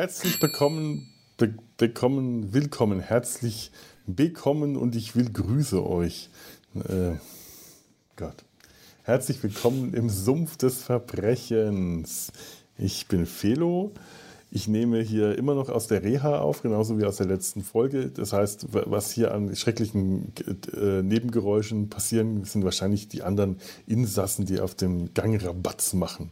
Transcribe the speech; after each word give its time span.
Herzlich 0.00 0.40
willkommen, 0.40 1.12
be 1.36 1.52
bekommen, 1.76 2.54
willkommen, 2.54 3.00
herzlich 3.00 3.70
willkommen 4.06 4.78
und 4.78 4.96
ich 4.96 5.14
will 5.14 5.30
grüße 5.30 5.86
euch. 5.86 6.30
Äh, 6.74 7.16
Gott. 8.16 8.46
Herzlich 9.02 9.42
willkommen 9.42 9.92
im 9.92 10.08
Sumpf 10.08 10.56
des 10.56 10.82
Verbrechens. 10.82 12.32
Ich 12.78 13.08
bin 13.08 13.26
Felo. 13.26 13.92
Ich 14.50 14.68
nehme 14.68 15.02
hier 15.02 15.36
immer 15.36 15.54
noch 15.54 15.68
aus 15.68 15.86
der 15.86 16.02
Reha 16.02 16.38
auf, 16.38 16.62
genauso 16.62 16.98
wie 16.98 17.04
aus 17.04 17.18
der 17.18 17.26
letzten 17.26 17.62
Folge. 17.62 18.08
Das 18.08 18.32
heißt, 18.32 18.68
was 18.70 19.10
hier 19.10 19.34
an 19.34 19.54
schrecklichen 19.54 20.32
äh, 20.74 21.02
Nebengeräuschen 21.02 21.90
passieren, 21.90 22.44
sind 22.44 22.64
wahrscheinlich 22.64 23.08
die 23.08 23.20
anderen 23.22 23.58
Insassen, 23.86 24.46
die 24.46 24.60
auf 24.60 24.74
dem 24.74 25.12
Gang 25.12 25.44
Rabatz 25.44 25.92
machen. 25.92 26.30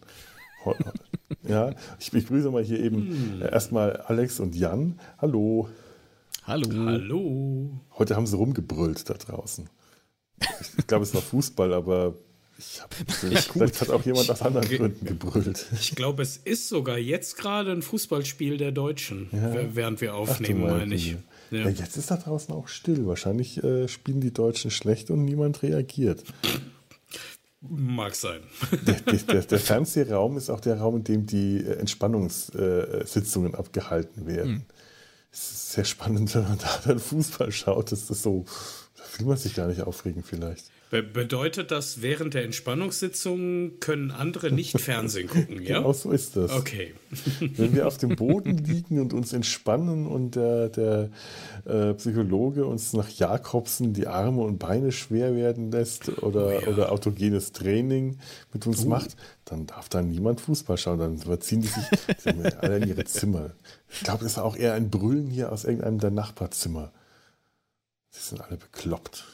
Ja, 1.49 1.75
ich 1.99 2.11
begrüße 2.11 2.51
mal 2.51 2.63
hier 2.63 2.81
eben 2.81 3.09
hm. 3.09 3.43
erstmal 3.43 3.97
Alex 3.99 4.41
und 4.41 4.55
Jan. 4.55 4.99
Hallo. 5.19 5.69
Hallo. 6.45 6.87
Hallo. 6.87 7.71
Heute 7.99 8.17
haben 8.17 8.27
sie 8.27 8.37
rumgebrüllt 8.37 9.09
da 9.11 9.15
draußen. 9.15 9.69
Ich 10.79 10.87
glaube, 10.87 11.03
es 11.03 11.15
war 11.15 11.21
Fußball, 11.21 11.75
aber 11.75 12.15
ich 12.59 12.81
hab, 12.83 12.95
vielleicht 13.09 13.81
hat 13.81 13.91
auch 13.91 14.05
jemand 14.05 14.31
aus 14.31 14.43
anderen 14.43 14.69
Gründen 14.69 15.05
gebrüllt. 15.05 15.67
Ich 15.79 15.95
glaube, 15.95 16.23
es 16.23 16.37
ist 16.37 16.69
sogar 16.69 16.99
jetzt 16.99 17.37
gerade 17.37 17.71
ein 17.73 17.83
Fußballspiel 17.83 18.57
der 18.57 18.73
Deutschen, 18.73 19.29
ja. 19.33 19.75
während 19.75 20.01
wir 20.01 20.15
aufnehmen, 20.15 20.63
meine 20.63 20.95
ich. 20.95 21.17
Ja. 21.51 21.61
ja. 21.61 21.69
jetzt 21.69 21.97
ist 21.97 22.11
da 22.11 22.17
draußen 22.17 22.55
auch 22.55 22.69
still. 22.69 23.07
Wahrscheinlich 23.07 23.63
äh, 23.63 23.87
spielen 23.87 24.21
die 24.21 24.33
Deutschen 24.33 24.71
schlecht 24.71 25.11
und 25.11 25.25
niemand 25.25 25.63
reagiert. 25.63 26.25
Mag 27.61 28.15
sein. 28.15 28.43
Der, 28.87 29.01
der, 29.01 29.43
der, 29.43 29.59
Fernsehraum 29.59 30.37
ist 30.37 30.49
auch 30.49 30.61
der 30.61 30.79
Raum, 30.79 30.99
in 30.99 31.05
dem 31.05 31.27
die 31.27 31.59
äh, 31.59 31.79
Entspannungssitzungen 31.79 33.55
abgehalten 33.57 34.27
werden. 34.27 34.55
Hm. 34.55 34.65
Es 35.33 35.51
ist 35.51 35.73
sehr 35.73 35.85
spannend, 35.85 36.33
wenn 36.35 36.45
man 36.45 36.59
da 36.59 36.81
dann 36.85 37.01
Fußball 37.01 37.51
schaut. 37.51 37.91
Das 37.91 38.09
ist 38.09 38.23
so, 38.23 38.45
da 38.97 39.03
will 39.19 39.27
man 39.27 39.37
sich 39.37 39.55
gar 39.55 39.67
nicht 39.67 39.83
aufregen 39.83 40.23
vielleicht. 40.23 40.71
Be 40.91 41.03
bedeutet 41.03 41.71
das, 41.71 42.01
während 42.01 42.33
der 42.33 42.45
Entspannungssitzung 42.45 43.79
können 43.79 44.11
andere 44.11 44.51
nicht 44.51 44.81
Fernsehen 44.81 45.29
gucken, 45.29 45.63
ja? 45.63 45.79
Genau 45.79 45.93
so 45.93 46.11
ist 46.11 46.37
das. 46.37 46.51
Okay. 46.53 46.95
Wenn 47.41 47.75
wir 47.75 47.87
auf 47.87 47.99
dem 47.99 48.17
Boden 48.17 48.57
liegen 48.59 49.01
und 49.01 49.13
uns 49.13 49.33
entspannen 49.33 50.07
und 50.07 50.35
der, 50.37 50.71
der 50.71 51.11
äh, 51.67 51.93
Psychologe 51.95 52.65
uns 52.65 52.95
nach 52.95 53.09
Jakobsen 53.11 53.93
die 53.93 54.07
Arme 54.07 54.43
und 54.43 54.59
Beine 54.59 54.93
schwer 54.93 55.35
werden 55.35 55.71
lässt 55.71 56.23
oder, 56.23 56.47
oh 56.47 56.51
ja. 56.51 56.67
oder 56.69 56.93
autogenes 56.93 57.53
Training 57.53 58.19
mit 58.53 58.67
uns 58.67 58.85
uh. 58.85 58.89
macht, 58.89 59.17
dann 59.45 59.67
darf 59.67 59.89
da 59.91 60.01
niemand 60.01 60.41
Fußball 60.41 60.79
schauen. 60.79 60.99
Dann 60.99 61.21
überziehen 61.21 61.61
die 61.61 61.69
sich 61.69 62.59
alle 62.59 62.79
in 62.79 62.89
ihre 62.89 63.05
Zimmer. 63.05 63.51
Ich 63.91 64.01
glaube, 64.01 64.25
das 64.25 64.33
ist 64.33 64.39
auch 64.39 64.57
eher 64.57 64.75
ein 64.75 64.91
Brüllen 64.91 65.29
hier 65.29 65.53
aus 65.53 65.65
irgendeinem 65.65 65.99
der 65.99 66.11
Nachbarzimmer. 66.11 66.93
Sie 68.11 68.23
sind 68.23 68.41
alle 68.41 68.57
bekloppt. 68.57 69.25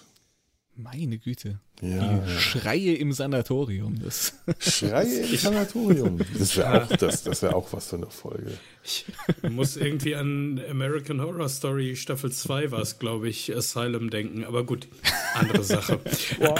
Meine 0.76 1.18
Güte. 1.18 1.60
Ja. 1.80 2.18
Die 2.18 2.30
Schreie 2.38 2.94
im 2.94 3.12
Sanatorium. 3.12 4.00
Das 4.02 4.34
Schreie 4.58 5.20
im 5.20 5.36
Sanatorium. 5.36 6.18
Das 6.36 6.56
wäre 6.56 6.82
auch, 6.82 6.88
das, 6.88 7.22
das 7.22 7.42
wär 7.42 7.54
auch 7.54 7.72
was 7.72 7.88
für 7.88 7.96
eine 7.96 8.06
Folge. 8.06 8.58
Ich 8.82 9.04
muss 9.48 9.76
irgendwie 9.76 10.16
an 10.16 10.60
American 10.68 11.20
Horror 11.20 11.48
Story 11.48 11.94
Staffel 11.94 12.32
2 12.32 12.72
war 12.72 12.80
es, 12.80 12.98
glaube 12.98 13.28
ich, 13.28 13.54
Asylum 13.54 14.10
denken. 14.10 14.44
Aber 14.44 14.64
gut, 14.64 14.88
andere 15.34 15.62
Sache. 15.62 16.00
Wow. 16.38 16.58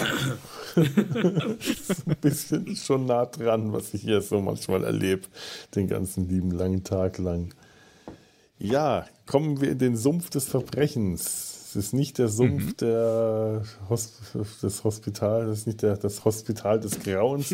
das 0.76 1.68
ist 1.68 2.06
ein 2.06 2.16
bisschen 2.20 2.76
schon 2.76 3.06
nah 3.06 3.26
dran, 3.26 3.72
was 3.72 3.94
ich 3.94 4.02
hier 4.02 4.20
so 4.20 4.40
manchmal 4.40 4.84
erlebe. 4.84 5.22
Den 5.74 5.88
ganzen 5.88 6.28
lieben 6.28 6.52
langen 6.52 6.84
Tag 6.84 7.18
lang. 7.18 7.52
Ja, 8.58 9.06
kommen 9.26 9.60
wir 9.60 9.72
in 9.72 9.78
den 9.78 9.96
Sumpf 9.96 10.30
des 10.30 10.44
Verbrechens. 10.44 11.53
Es 11.76 11.86
ist 11.86 11.92
nicht 11.92 12.18
der 12.18 12.28
Sumpf 12.28 12.66
mhm. 12.66 12.76
der 12.76 13.62
Hosp 13.88 14.12
des 14.62 14.84
Hospitals, 14.84 15.50
es 15.50 15.58
ist 15.60 15.66
nicht 15.66 15.82
der, 15.82 15.96
das 15.96 16.24
Hospital 16.24 16.78
des 16.78 17.00
Grauens. 17.00 17.52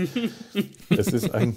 es 0.90 1.06
ist 1.06 1.34
ein. 1.34 1.56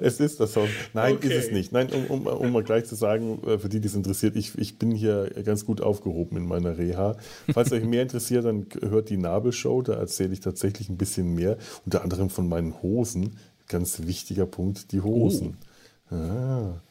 es 0.00 0.20
ist 0.20 0.40
das 0.40 0.56
Haus. 0.56 0.68
Nein, 0.92 1.14
okay. 1.14 1.28
ist 1.28 1.46
es 1.46 1.52
nicht. 1.52 1.72
Nein, 1.72 1.88
um, 1.90 2.04
um, 2.08 2.26
um, 2.26 2.52
mal 2.52 2.62
gleich 2.62 2.84
zu 2.84 2.96
sagen, 2.96 3.40
äh, 3.46 3.58
für 3.58 3.70
die, 3.70 3.80
die 3.80 3.88
es 3.88 3.94
interessiert, 3.94 4.36
ich, 4.36 4.58
ich 4.58 4.78
bin 4.78 4.90
hier 4.90 5.30
ganz 5.42 5.64
gut 5.64 5.80
aufgehoben 5.80 6.36
in 6.36 6.46
meiner 6.46 6.76
Reha. 6.76 7.16
Falls 7.50 7.72
euch 7.72 7.84
mehr 7.84 8.02
interessiert, 8.02 8.44
dann 8.44 8.66
hört 8.82 9.08
die 9.08 9.16
Nabelshow, 9.16 9.80
da 9.80 9.94
erzähle 9.94 10.34
ich 10.34 10.40
tatsächlich 10.40 10.90
ein 10.90 10.98
bisschen 10.98 11.34
mehr, 11.34 11.56
unter 11.86 12.02
anderem 12.02 12.28
von 12.28 12.46
meinen 12.46 12.82
Hosen. 12.82 13.38
Ganz 13.68 14.02
wichtiger 14.06 14.44
Punkt, 14.44 14.92
die 14.92 15.00
Hosen. 15.00 15.56
Oh. 16.10 16.14
Ah 16.14 16.82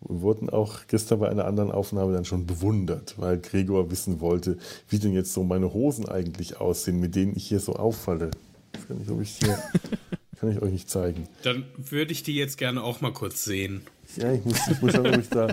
wurden 0.00 0.48
auch 0.50 0.86
gestern 0.88 1.20
bei 1.20 1.28
einer 1.28 1.44
anderen 1.44 1.70
Aufnahme 1.70 2.12
dann 2.12 2.24
schon 2.24 2.46
bewundert, 2.46 3.14
weil 3.18 3.38
Gregor 3.38 3.90
wissen 3.90 4.20
wollte, 4.20 4.58
wie 4.88 4.98
denn 4.98 5.12
jetzt 5.12 5.32
so 5.32 5.44
meine 5.44 5.72
Hosen 5.72 6.08
eigentlich 6.08 6.60
aussehen, 6.60 7.00
mit 7.00 7.14
denen 7.14 7.36
ich 7.36 7.46
hier 7.46 7.60
so 7.60 7.74
auffalle. 7.74 8.30
Das 8.72 8.88
kann 8.88 9.00
ich, 9.00 9.10
ich 9.20 9.36
hier, 9.38 9.58
kann 10.40 10.50
ich 10.50 10.62
euch 10.62 10.72
nicht 10.72 10.88
zeigen. 10.88 11.28
Dann 11.42 11.64
würde 11.76 12.12
ich 12.12 12.22
die 12.22 12.34
jetzt 12.34 12.56
gerne 12.56 12.82
auch 12.82 13.00
mal 13.00 13.12
kurz 13.12 13.44
sehen. 13.44 13.82
Ja, 14.16 14.32
ich 14.32 14.44
muss, 14.44 14.58
ich 14.68 14.82
muss 14.82 14.92
schauen, 14.92 15.06
ob 15.06 15.18
ich 15.18 15.28
da. 15.28 15.48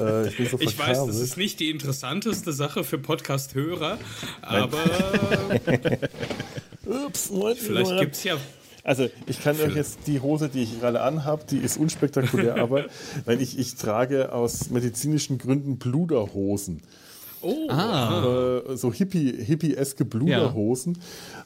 Äh, 0.00 0.28
ich, 0.28 0.50
so 0.50 0.58
ich 0.60 0.78
weiß, 0.78 1.06
das 1.06 1.18
ist 1.18 1.36
nicht 1.36 1.60
die 1.60 1.70
interessanteste 1.70 2.52
Sache 2.52 2.84
für 2.84 2.98
Podcast-Hörer, 2.98 3.98
aber. 4.42 4.78
Ups, 7.06 7.30
vielleicht 7.58 7.98
gibt 7.98 8.14
es 8.16 8.24
ja 8.24 8.36
also 8.86 9.08
ich 9.26 9.42
kann 9.42 9.60
euch 9.60 9.74
jetzt 9.74 9.98
die 10.06 10.20
Hose, 10.20 10.48
die 10.48 10.62
ich 10.62 10.80
gerade 10.80 11.00
anhabe, 11.00 11.44
die 11.50 11.58
ist 11.58 11.76
unspektakulär, 11.76 12.56
aber 12.62 12.84
weil 13.24 13.42
ich, 13.42 13.58
ich 13.58 13.74
trage 13.74 14.32
aus 14.32 14.70
medizinischen 14.70 15.38
Gründen 15.38 15.76
Bluderhosen. 15.76 16.82
Oh, 17.42 17.68
ah. 17.68 18.62
äh, 18.70 18.76
so 18.76 18.92
hippie, 18.92 19.32
hippie-eske 19.32 20.04
Bluderhosen 20.04 20.98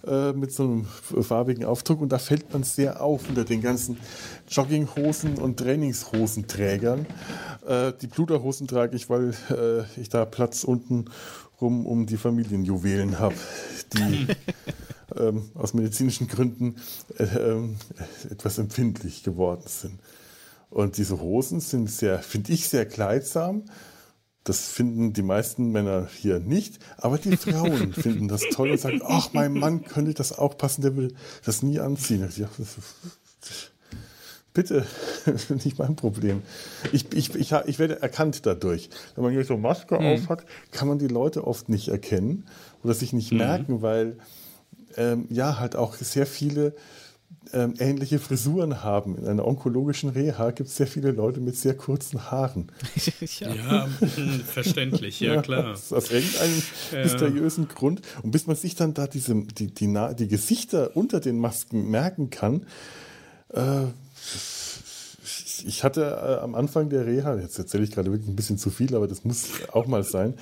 ja. 0.06 0.31
äh, 0.31 0.33
mit 0.33 0.53
so 0.53 0.62
einem 0.65 0.84
farbigen 0.84 1.65
Aufdruck 1.65 2.01
und 2.01 2.11
da 2.11 2.19
fällt 2.19 2.53
man 2.53 2.62
sehr 2.62 3.03
auf 3.03 3.28
unter 3.28 3.45
den 3.45 3.61
ganzen 3.61 3.97
Jogginghosen 4.49 5.39
und 5.39 5.59
Trainingshosenträgern. 5.59 7.07
Äh, 7.67 7.93
die 8.01 8.07
Bluderhosen 8.07 8.69
trage 8.69 8.97
ich, 8.97 9.11
weil 9.11 9.34
äh, 9.51 10.01
ich 10.01 10.09
da 10.11 10.25
Platz 10.27 10.62
unten 10.62 11.07
rum 11.61 11.87
um 11.87 12.07
die 12.07 12.17
Familienjuwelen 12.17 13.19
habe, 13.19 13.34
die 13.95 14.28
ähm, 15.19 15.50
aus 15.54 15.75
medizinischen 15.75 16.28
Gründen 16.28 16.76
äh, 17.19 17.25
äh, 17.25 17.69
etwas 18.31 18.59
empfindlich 18.59 19.22
geworden 19.22 19.65
sind. 19.66 20.00
Und 20.71 20.97
diese 20.98 21.21
Hosen 21.21 21.60
sind 21.60 21.91
sehr, 21.91 22.21
finde 22.21 22.53
ich, 22.53 22.69
sehr 22.69 22.87
kleidsam. 22.87 23.65
Das 24.44 24.69
finden 24.69 25.12
die 25.12 25.22
meisten 25.22 25.71
Männer 25.71 26.09
hier 26.16 26.41
nicht, 26.41 26.78
aber 26.97 27.19
die 27.19 27.37
Frauen 27.37 27.93
finden 27.93 28.28
das 28.28 28.42
toll 28.53 28.71
und 28.71 28.80
sagen, 28.80 29.03
ach, 29.04 29.30
mein 29.33 29.53
Mann 29.53 29.84
könnte 29.84 30.15
das 30.15 30.36
auch 30.36 30.57
passen, 30.57 30.83
der 30.83 30.97
will 30.97 31.15
das 31.45 31.63
nie 31.63 31.78
anziehen. 31.78 32.27
Ja, 32.36 32.48
bitte, 34.54 34.86
nicht 35.65 35.78
mein 35.78 35.97
Problem. 35.97 36.42
Ich, 36.92 37.13
ich, 37.13 37.34
ich, 37.34 37.53
ich 37.53 37.78
werde 37.78 38.01
erkannt 38.01 38.47
dadurch. 38.47 38.89
Wenn 39.15 39.24
man 39.24 39.33
hier 39.33 39.45
so 39.45 39.56
Maske 39.56 39.97
mhm. 39.97 40.06
aufhat, 40.06 40.47
kann 40.71 40.89
man 40.89 40.98
die 40.98 41.09
Leute 41.09 41.47
oft 41.47 41.68
nicht 41.68 41.89
erkennen 41.89 42.47
oder 42.83 42.95
sich 42.95 43.13
nicht 43.13 43.33
mhm. 43.33 43.39
merken, 43.39 43.83
weil 43.83 44.16
ähm, 44.97 45.27
ja 45.31 45.59
halt 45.59 45.77
auch 45.77 45.95
sehr 45.95 46.27
viele 46.27 46.75
ähm, 47.53 47.75
ähnliche 47.78 48.19
Frisuren 48.19 48.83
haben. 48.83 49.16
In 49.16 49.27
einer 49.27 49.47
onkologischen 49.47 50.10
Reha 50.10 50.51
gibt 50.51 50.69
es 50.69 50.77
sehr 50.77 50.87
viele 50.87 51.10
Leute 51.10 51.41
mit 51.41 51.57
sehr 51.57 51.75
kurzen 51.75 52.31
Haaren. 52.31 52.71
ja, 53.39 53.54
ja 53.54 53.89
verständlich, 54.45 55.21
ja, 55.21 55.41
klar. 55.42 55.72
Aus, 55.72 55.92
aus 55.92 56.10
irgendeinem 56.10 56.63
ja. 56.92 57.03
mysteriösen 57.03 57.69
Grund. 57.69 58.03
Und 58.22 58.31
bis 58.31 58.47
man 58.47 58.57
sich 58.57 58.75
dann 58.75 58.95
da 58.95 59.07
diese, 59.07 59.34
die, 59.34 59.69
die, 59.69 59.95
die 60.19 60.28
Gesichter 60.28 60.97
unter 60.97 61.21
den 61.21 61.39
Masken 61.39 61.91
merken 61.91 62.31
kann, 62.31 62.66
äh, 63.53 63.87
ich 65.66 65.84
hatte 65.84 66.03
äh, 66.03 66.42
am 66.42 66.54
Anfang 66.54 66.89
der 66.89 67.07
Reha, 67.07 67.36
jetzt 67.36 67.59
erzähle 67.59 67.84
ich 67.84 67.91
gerade 67.91 68.10
wirklich 68.10 68.28
ein 68.28 68.36
bisschen 68.36 68.59
zu 68.59 68.71
viel, 68.71 68.95
aber 68.95 69.07
das 69.07 69.24
muss 69.24 69.48
auch 69.72 69.86
mal 69.86 70.03
sein, 70.03 70.34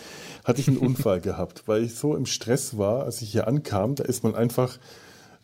hatte 0.45 0.61
ich 0.61 0.69
einen 0.69 0.79
Unfall 0.79 1.21
gehabt, 1.21 1.65
weil 1.67 1.85
ich 1.85 1.95
so 1.95 2.17
im 2.17 2.27
Stress 2.27 2.79
war, 2.79 3.05
als 3.05 3.23
ich 3.23 3.31
hier 3.31 3.49
ankam, 3.49 3.95
da 3.95 4.05
ist 4.05 4.25
man 4.25 4.35
einfach, 4.35 4.79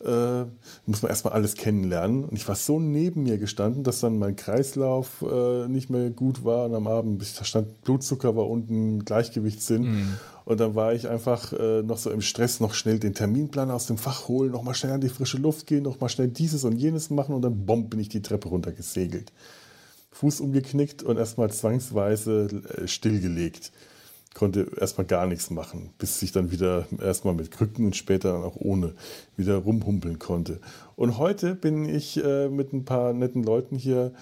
äh, 0.03 0.43
muss 0.85 1.01
man 1.01 1.09
erstmal 1.09 1.33
alles 1.33 1.55
kennenlernen. 1.55 2.25
Und 2.25 2.35
ich 2.35 2.47
war 2.47 2.55
so 2.55 2.79
neben 2.79 3.23
mir 3.23 3.37
gestanden, 3.37 3.83
dass 3.83 3.99
dann 3.99 4.19
mein 4.19 4.35
Kreislauf 4.35 5.23
äh, 5.29 5.67
nicht 5.67 5.89
mehr 5.89 6.09
gut 6.09 6.43
war 6.43 6.65
und 6.65 6.75
am 6.75 6.87
Abend, 6.87 7.23
da 7.39 7.43
stand 7.43 7.81
Blutzucker 7.83 8.35
war 8.35 8.47
unten, 8.49 9.05
Gleichgewichtssinn. 9.05 9.81
Mhm. 9.83 10.17
Und 10.45 10.59
dann 10.59 10.75
war 10.75 10.93
ich 10.93 11.09
einfach 11.09 11.53
äh, 11.53 11.81
noch 11.81 11.97
so 11.97 12.11
im 12.11 12.21
Stress, 12.21 12.59
noch 12.59 12.75
schnell 12.75 12.99
den 12.99 13.15
Terminplan 13.15 13.71
aus 13.71 13.87
dem 13.87 13.97
Fach 13.97 14.27
holen, 14.27 14.51
noch 14.51 14.61
mal 14.61 14.75
schnell 14.75 14.93
an 14.93 15.01
die 15.01 15.09
frische 15.09 15.37
Luft 15.37 15.65
gehen, 15.65 15.83
noch 15.83 15.99
mal 15.99 16.09
schnell 16.09 16.27
dieses 16.27 16.63
und 16.63 16.77
jenes 16.77 17.09
machen 17.09 17.33
und 17.33 17.41
dann 17.41 17.65
bomb 17.65 17.89
bin 17.89 17.99
ich 17.99 18.09
die 18.09 18.21
Treppe 18.21 18.49
runtergesegelt. 18.49 19.31
Fuß 20.15 20.39
umgeknickt 20.39 21.03
und 21.03 21.17
erstmal 21.17 21.51
zwangsweise 21.51 22.47
äh, 22.77 22.87
stillgelegt. 22.87 23.73
Konnte 24.33 24.71
erstmal 24.79 25.07
gar 25.07 25.27
nichts 25.27 25.49
machen, 25.49 25.91
bis 25.97 26.21
ich 26.21 26.31
dann 26.31 26.51
wieder 26.51 26.87
erstmal 27.01 27.33
mit 27.33 27.51
Krücken 27.51 27.85
und 27.85 27.95
später 27.97 28.31
dann 28.33 28.43
auch 28.43 28.55
ohne 28.55 28.93
wieder 29.35 29.57
rumhumpeln 29.57 30.17
konnte. 30.17 30.59
Und 30.95 31.17
heute 31.17 31.53
bin 31.53 31.87
ich 31.87 32.21
äh, 32.23 32.47
mit 32.47 32.71
ein 32.71 32.85
paar 32.85 33.11
netten 33.11 33.43
Leuten 33.43 33.77
hier 33.77 34.13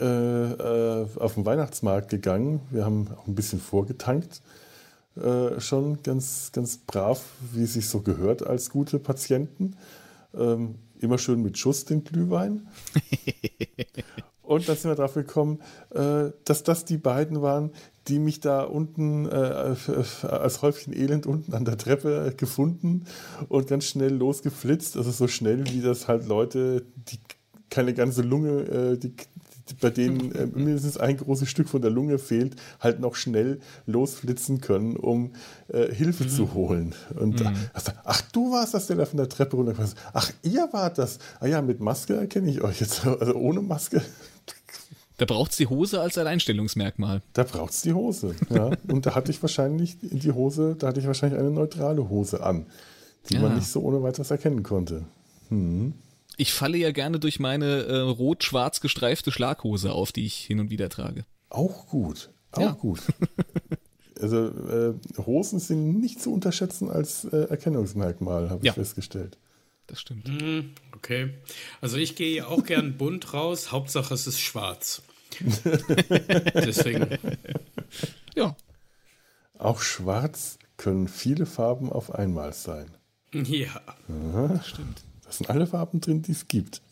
äh, 0.00 0.04
äh, 0.04 1.06
auf 1.16 1.34
den 1.34 1.46
Weihnachtsmarkt 1.46 2.08
gegangen. 2.08 2.60
Wir 2.70 2.84
haben 2.84 3.08
auch 3.16 3.28
ein 3.28 3.36
bisschen 3.36 3.60
vorgetankt. 3.60 4.42
Äh, 5.16 5.60
schon 5.60 6.02
ganz, 6.02 6.50
ganz 6.52 6.78
brav, 6.78 7.24
wie 7.52 7.62
es 7.62 7.74
sich 7.74 7.88
so 7.88 8.00
gehört 8.00 8.44
als 8.44 8.70
gute 8.70 8.98
Patienten. 8.98 9.76
Ähm, 10.36 10.76
immer 10.98 11.18
schön 11.18 11.42
mit 11.42 11.58
Schuss 11.58 11.84
den 11.84 12.02
Glühwein. 12.02 12.66
Und 14.48 14.66
dann 14.66 14.76
sind 14.76 14.90
wir 14.90 14.94
drauf 14.94 15.12
gekommen, 15.12 15.60
äh, 15.90 16.30
dass 16.46 16.62
das 16.62 16.86
die 16.86 16.96
beiden 16.96 17.42
waren, 17.42 17.70
die 18.08 18.18
mich 18.18 18.40
da 18.40 18.62
unten 18.62 19.26
äh, 19.26 19.74
als 20.22 20.62
Häufchen 20.62 20.94
Elend 20.94 21.26
unten 21.26 21.52
an 21.52 21.66
der 21.66 21.76
Treppe 21.76 22.32
gefunden 22.34 23.04
und 23.50 23.66
ganz 23.66 23.84
schnell 23.84 24.14
losgeflitzt. 24.14 24.96
Also 24.96 25.10
so 25.10 25.28
schnell, 25.28 25.66
wie 25.70 25.82
das 25.82 26.08
halt 26.08 26.26
Leute, 26.26 26.86
die 26.96 27.18
keine 27.68 27.92
ganze 27.92 28.22
Lunge, 28.22 28.62
äh, 28.62 28.96
die, 28.96 29.12
bei 29.80 29.90
denen 29.90 30.32
äh, 30.32 30.46
mindestens 30.46 30.98
ein 30.98 31.16
großes 31.16 31.48
Stück 31.48 31.68
von 31.68 31.82
der 31.82 31.90
Lunge 31.90 32.18
fehlt, 32.18 32.56
halt 32.80 33.00
noch 33.00 33.14
schnell 33.14 33.60
losflitzen 33.86 34.60
können, 34.60 34.96
um 34.96 35.32
äh, 35.68 35.92
Hilfe 35.92 36.24
mhm. 36.24 36.28
zu 36.28 36.54
holen. 36.54 36.94
Und 37.14 37.40
mhm. 37.40 37.56
also, 37.72 37.92
ach, 38.04 38.20
du 38.32 38.52
warst 38.52 38.74
das, 38.74 38.86
der 38.86 38.96
da 38.96 39.06
von 39.06 39.18
der 39.18 39.28
Treppe 39.28 39.56
runterkam. 39.56 39.86
Ach, 40.12 40.30
ihr 40.42 40.68
wart 40.72 40.98
das. 40.98 41.18
Ah 41.40 41.46
ja, 41.46 41.62
mit 41.62 41.80
Maske 41.80 42.14
erkenne 42.14 42.50
ich 42.50 42.62
euch 42.62 42.80
jetzt. 42.80 43.06
Also 43.06 43.34
ohne 43.34 43.60
Maske 43.60 44.02
da 45.18 45.24
braucht 45.24 45.50
es 45.50 45.56
die 45.56 45.66
Hose 45.66 46.00
als 46.00 46.16
Alleinstellungsmerkmal. 46.16 47.22
Da 47.32 47.42
braucht 47.42 47.72
es 47.72 47.82
die 47.82 47.92
Hose, 47.92 48.36
ja. 48.50 48.70
Und 48.86 49.04
da 49.04 49.16
hatte 49.16 49.32
ich 49.32 49.42
wahrscheinlich 49.42 49.96
die 50.00 50.30
Hose, 50.30 50.76
da 50.78 50.88
hatte 50.88 51.00
ich 51.00 51.06
wahrscheinlich 51.06 51.40
eine 51.40 51.50
neutrale 51.50 52.08
Hose 52.08 52.42
an, 52.42 52.66
die 53.28 53.34
ja. 53.34 53.40
man 53.40 53.56
nicht 53.56 53.66
so 53.66 53.80
ohne 53.80 54.00
weiteres 54.02 54.30
erkennen 54.30 54.62
konnte. 54.62 55.04
Hm. 55.48 55.92
Ich 56.40 56.52
falle 56.52 56.78
ja 56.78 56.92
gerne 56.92 57.18
durch 57.18 57.40
meine 57.40 57.82
äh, 57.82 57.98
rot-schwarz 57.98 58.80
gestreifte 58.80 59.32
Schlaghose 59.32 59.92
auf, 59.92 60.12
die 60.12 60.24
ich 60.24 60.36
hin 60.36 60.60
und 60.60 60.70
wieder 60.70 60.88
trage. 60.88 61.26
Auch 61.50 61.88
gut, 61.88 62.30
auch 62.52 62.60
ja. 62.60 62.70
gut. 62.70 63.00
also 64.20 64.46
äh, 64.46 64.94
Hosen 65.26 65.58
sind 65.58 66.00
nicht 66.00 66.22
zu 66.22 66.32
unterschätzen 66.32 66.90
als 66.90 67.24
äh, 67.24 67.48
Erkennungsmerkmal, 67.48 68.50
habe 68.50 68.64
ich 68.64 68.72
festgestellt. 68.72 69.36
Das 69.88 70.00
stimmt. 70.00 70.28
Mhm, 70.28 70.74
okay. 70.94 71.34
Also 71.80 71.96
ich 71.96 72.14
gehe 72.14 72.36
ja 72.36 72.46
auch 72.46 72.62
gern 72.64 72.96
bunt 72.96 73.34
raus. 73.34 73.72
Hauptsache 73.72 74.14
es 74.14 74.28
ist 74.28 74.38
schwarz. 74.38 75.02
Deswegen. 76.54 77.18
Ja. 78.36 78.54
Auch 79.58 79.80
schwarz 79.80 80.60
können 80.76 81.08
viele 81.08 81.46
Farben 81.46 81.90
auf 81.90 82.14
einmal 82.14 82.52
sein. 82.52 82.96
Ja. 83.32 83.80
Aha. 84.08 84.62
Stimmt. 84.62 85.02
Das 85.28 85.38
sind 85.38 85.48
alle 85.50 85.66
Farben 85.66 86.00
drin, 86.00 86.22
die 86.22 86.32
es 86.32 86.48
gibt. 86.48 86.82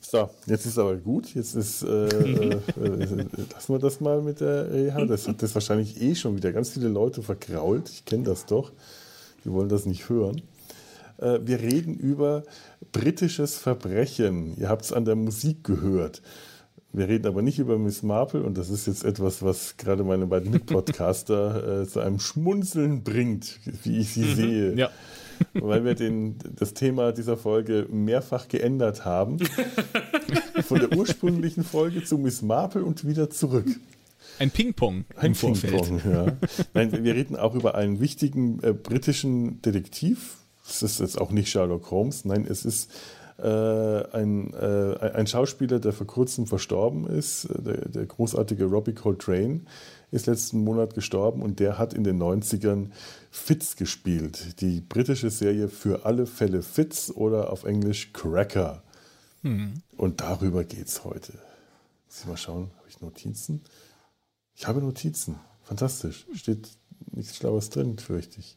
So, 0.00 0.30
jetzt 0.46 0.64
ist 0.64 0.78
aber 0.78 0.96
gut. 0.96 1.34
Jetzt 1.34 1.54
ist, 1.54 1.82
äh, 1.84 2.06
äh, 2.06 2.60
lassen 2.76 3.74
wir 3.74 3.78
das 3.78 4.00
mal 4.00 4.22
mit 4.22 4.40
der 4.40 4.72
Reha. 4.72 5.04
Das 5.04 5.26
hat 5.26 5.42
das 5.42 5.54
wahrscheinlich 5.54 6.00
eh 6.00 6.14
schon 6.14 6.36
wieder 6.36 6.52
ganz 6.52 6.70
viele 6.70 6.88
Leute 6.88 7.22
vergrault. 7.22 7.88
Ich 7.88 8.04
kenne 8.04 8.24
das 8.24 8.46
doch. 8.46 8.72
Die 9.44 9.52
wollen 9.52 9.68
das 9.68 9.86
nicht 9.86 10.08
hören. 10.08 10.42
Äh, 11.18 11.40
wir 11.42 11.60
reden 11.60 11.94
über 11.94 12.44
britisches 12.92 13.56
Verbrechen. 13.56 14.56
Ihr 14.56 14.68
habt 14.68 14.84
es 14.84 14.92
an 14.92 15.04
der 15.04 15.16
Musik 15.16 15.64
gehört. 15.64 16.22
Wir 16.92 17.08
reden 17.08 17.26
aber 17.26 17.42
nicht 17.42 17.58
über 17.58 17.78
Miss 17.78 18.02
Marple 18.02 18.42
und 18.42 18.56
das 18.56 18.70
ist 18.70 18.86
jetzt 18.86 19.04
etwas, 19.04 19.42
was 19.42 19.76
gerade 19.76 20.04
meine 20.04 20.26
beiden 20.26 20.50
Mitpodcaster 20.50 21.82
äh, 21.82 21.86
zu 21.86 22.00
einem 22.00 22.18
Schmunzeln 22.18 23.04
bringt, 23.04 23.58
wie 23.84 23.98
ich 23.98 24.14
sie 24.14 24.24
mhm, 24.24 24.34
sehe. 24.34 24.74
Ja. 24.74 24.90
Weil 25.54 25.84
wir 25.84 25.94
den, 25.94 26.36
das 26.56 26.74
Thema 26.74 27.12
dieser 27.12 27.36
Folge 27.36 27.86
mehrfach 27.90 28.48
geändert 28.48 29.04
haben. 29.04 29.38
Von 30.62 30.80
der 30.80 30.96
ursprünglichen 30.96 31.64
Folge 31.64 32.04
zu 32.04 32.18
Miss 32.18 32.42
Marple 32.42 32.84
und 32.84 33.06
wieder 33.06 33.30
zurück. 33.30 33.66
Ein 34.38 34.50
Ping-Pong 34.50 35.04
im 35.20 35.32
Ping-Pong, 35.32 36.00
ja. 36.10 36.36
Nein, 36.74 37.04
wir 37.04 37.14
reden 37.14 37.36
auch 37.36 37.54
über 37.54 37.74
einen 37.74 38.00
wichtigen 38.00 38.62
äh, 38.62 38.72
britischen 38.72 39.60
Detektiv. 39.62 40.36
Es 40.68 40.82
ist 40.82 41.00
jetzt 41.00 41.20
auch 41.20 41.30
nicht 41.30 41.48
Sherlock 41.48 41.90
Holmes, 41.90 42.24
nein, 42.24 42.46
es 42.48 42.64
ist 42.64 42.90
äh, 43.38 43.46
ein, 44.12 44.52
äh, 44.52 45.12
ein 45.14 45.26
Schauspieler, 45.26 45.78
der 45.78 45.92
vor 45.92 46.06
kurzem 46.06 46.46
verstorben 46.46 47.06
ist, 47.06 47.44
äh, 47.44 47.62
der, 47.62 47.88
der 47.88 48.06
großartige 48.06 48.64
Robbie 48.64 48.94
Coltrane, 48.94 49.60
ist 50.10 50.26
letzten 50.26 50.64
Monat 50.64 50.94
gestorben 50.94 51.42
und 51.42 51.60
der 51.60 51.78
hat 51.78 51.92
in 51.92 52.04
den 52.04 52.20
90ern 52.20 52.90
Fitz 53.30 53.76
gespielt. 53.76 54.60
Die 54.60 54.80
britische 54.80 55.30
Serie 55.30 55.68
für 55.68 56.06
alle 56.06 56.26
Fälle 56.26 56.62
Fitz 56.62 57.12
oder 57.14 57.52
auf 57.52 57.64
Englisch 57.64 58.12
Cracker. 58.12 58.82
Mhm. 59.42 59.82
Und 59.96 60.20
darüber 60.20 60.64
geht 60.64 60.86
es 60.86 61.04
heute. 61.04 61.32
Muss 62.06 62.20
ich 62.20 62.26
mal 62.26 62.36
schauen, 62.36 62.70
habe 62.78 62.88
ich 62.88 63.00
Notizen? 63.00 63.62
Ich 64.54 64.66
habe 64.66 64.80
Notizen. 64.80 65.36
Fantastisch. 65.62 66.26
Steht 66.34 66.68
nichts 67.12 67.36
Schlaues 67.36 67.70
drin, 67.70 67.98
fürchte 67.98 68.40
ich. 68.40 68.56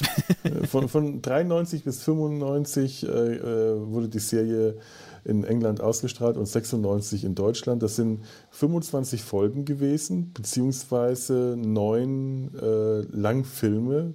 Äh, 0.42 0.66
von, 0.66 0.88
von 0.88 1.22
93 1.22 1.84
bis 1.84 2.02
95 2.02 3.04
äh, 3.04 3.06
äh, 3.06 3.90
wurde 3.90 4.08
die 4.08 4.18
Serie 4.18 4.78
in 5.24 5.44
England 5.44 5.80
ausgestrahlt 5.80 6.36
und 6.36 6.46
96 6.46 7.24
in 7.24 7.34
Deutschland. 7.34 7.82
Das 7.82 7.96
sind 7.96 8.24
25 8.50 9.22
Folgen 9.22 9.64
gewesen, 9.64 10.32
beziehungsweise 10.32 11.56
neun 11.58 12.54
äh, 12.54 13.00
Langfilme 13.16 14.14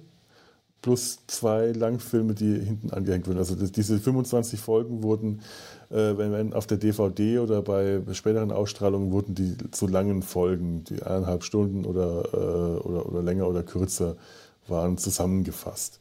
plus 0.82 1.18
zwei 1.26 1.72
Langfilme, 1.72 2.34
die 2.34 2.58
hinten 2.58 2.90
angehängt 2.90 3.26
wurden. 3.26 3.38
Also 3.38 3.54
das, 3.54 3.72
diese 3.72 3.98
25 3.98 4.60
Folgen 4.60 5.02
wurden, 5.02 5.40
äh, 5.90 6.16
wenn 6.16 6.52
auf 6.52 6.66
der 6.66 6.78
DVD 6.78 7.38
oder 7.38 7.62
bei 7.62 8.00
späteren 8.12 8.50
Ausstrahlungen 8.50 9.12
wurden 9.12 9.34
die 9.34 9.56
zu 9.70 9.86
langen 9.86 10.22
Folgen, 10.22 10.84
die 10.84 11.02
eineinhalb 11.02 11.44
Stunden 11.44 11.84
oder, 11.84 12.24
äh, 12.32 12.80
oder, 12.80 13.06
oder 13.06 13.22
länger 13.22 13.46
oder 13.46 13.62
kürzer 13.62 14.16
waren 14.68 14.96
zusammengefasst. 14.98 16.00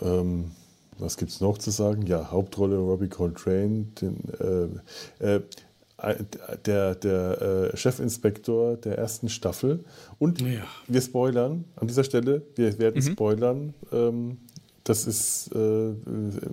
Ähm, 0.00 0.52
was 1.00 1.16
gibt 1.16 1.30
es 1.30 1.40
noch 1.40 1.58
zu 1.58 1.70
sagen? 1.70 2.06
Ja, 2.06 2.30
Hauptrolle 2.30 2.76
Robbie 2.76 3.08
Coltrane, 3.08 3.86
den, 4.00 4.16
äh, 5.20 5.36
äh, 5.36 5.40
der, 6.64 6.94
der 6.94 7.70
äh, 7.72 7.76
Chefinspektor 7.76 8.76
der 8.76 8.98
ersten 8.98 9.28
Staffel. 9.28 9.84
Und 10.18 10.40
ja. 10.40 10.62
wir 10.86 11.00
spoilern 11.00 11.64
an 11.76 11.88
dieser 11.88 12.04
Stelle, 12.04 12.42
wir 12.56 12.78
werden 12.78 13.02
mhm. 13.04 13.12
spoilern. 13.12 13.74
Ähm, 13.92 14.38
das 14.84 15.06
ist, 15.06 15.50
äh, 15.54 15.92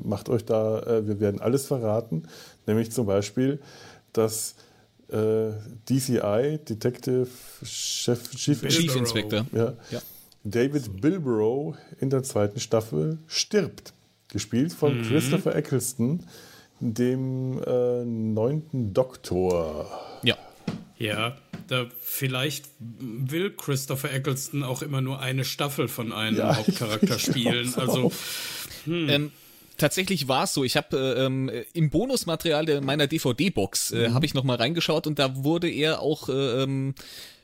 macht 0.03 0.29
euch 0.29 0.43
da, 0.45 0.79
äh, 0.81 1.07
wir 1.07 1.19
werden 1.19 1.39
alles 1.39 1.65
verraten, 1.65 2.23
nämlich 2.65 2.91
zum 2.91 3.05
Beispiel, 3.05 3.59
dass 4.11 4.55
äh, 5.09 5.51
DCI, 5.89 6.59
Detective 6.67 7.27
Chef, 7.63 8.29
Chief, 8.31 8.61
Chief 8.67 8.95
Inspector, 8.95 9.45
ja, 9.53 9.73
ja 9.89 10.01
David 10.43 11.01
Bilbrough 11.01 11.75
in 11.99 12.09
der 12.09 12.23
zweiten 12.23 12.59
Staffel 12.59 13.19
stirbt. 13.27 13.93
Gespielt 14.29 14.73
von 14.73 14.97
mhm. 14.97 15.03
Christopher 15.03 15.55
Eccleston, 15.55 16.25
dem 16.79 17.61
äh, 17.63 18.05
neunten 18.05 18.93
Doktor. 18.93 19.89
Ja. 20.23 20.37
Ja, 20.99 21.37
da 21.67 21.85
vielleicht 22.01 22.65
will 22.79 23.51
Christopher 23.51 24.11
Eccleston 24.11 24.63
auch 24.63 24.81
immer 24.81 25.01
nur 25.01 25.19
eine 25.19 25.45
Staffel 25.45 25.87
von 25.87 26.11
einem 26.11 26.37
ja, 26.37 26.55
Hauptcharakter 26.57 27.19
spielen. 27.19 27.73
Also 27.75 28.11
hm. 28.85 29.09
ähm, 29.09 29.31
tatsächlich 29.77 30.27
war 30.27 30.45
es 30.45 30.53
so. 30.53 30.63
Ich 30.63 30.75
habe 30.75 30.97
äh, 30.97 31.25
ähm, 31.25 31.51
im 31.73 31.89
Bonusmaterial 31.89 32.81
meiner 32.81 33.05
DVD-Box 33.05 33.91
äh, 33.91 34.09
mhm. 34.09 34.13
habe 34.15 34.25
ich 34.25 34.33
noch 34.33 34.43
mal 34.43 34.57
reingeschaut 34.57 35.05
und 35.05 35.19
da 35.19 35.43
wurde 35.43 35.69
er 35.69 36.01
auch 36.01 36.29
äh, 36.29 36.63
ähm, 36.63 36.95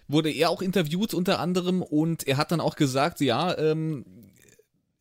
wurde 0.08 0.32
er 0.32 0.50
auch 0.50 0.62
interviewt 0.62 1.13
unter 1.13 1.40
anderem 1.40 1.82
und 1.82 2.28
er 2.28 2.38
hat 2.38 2.52
dann 2.52 2.60
auch 2.60 2.75
gesagt, 2.75 3.22
ja, 3.22 3.58
ähm, 3.58 4.06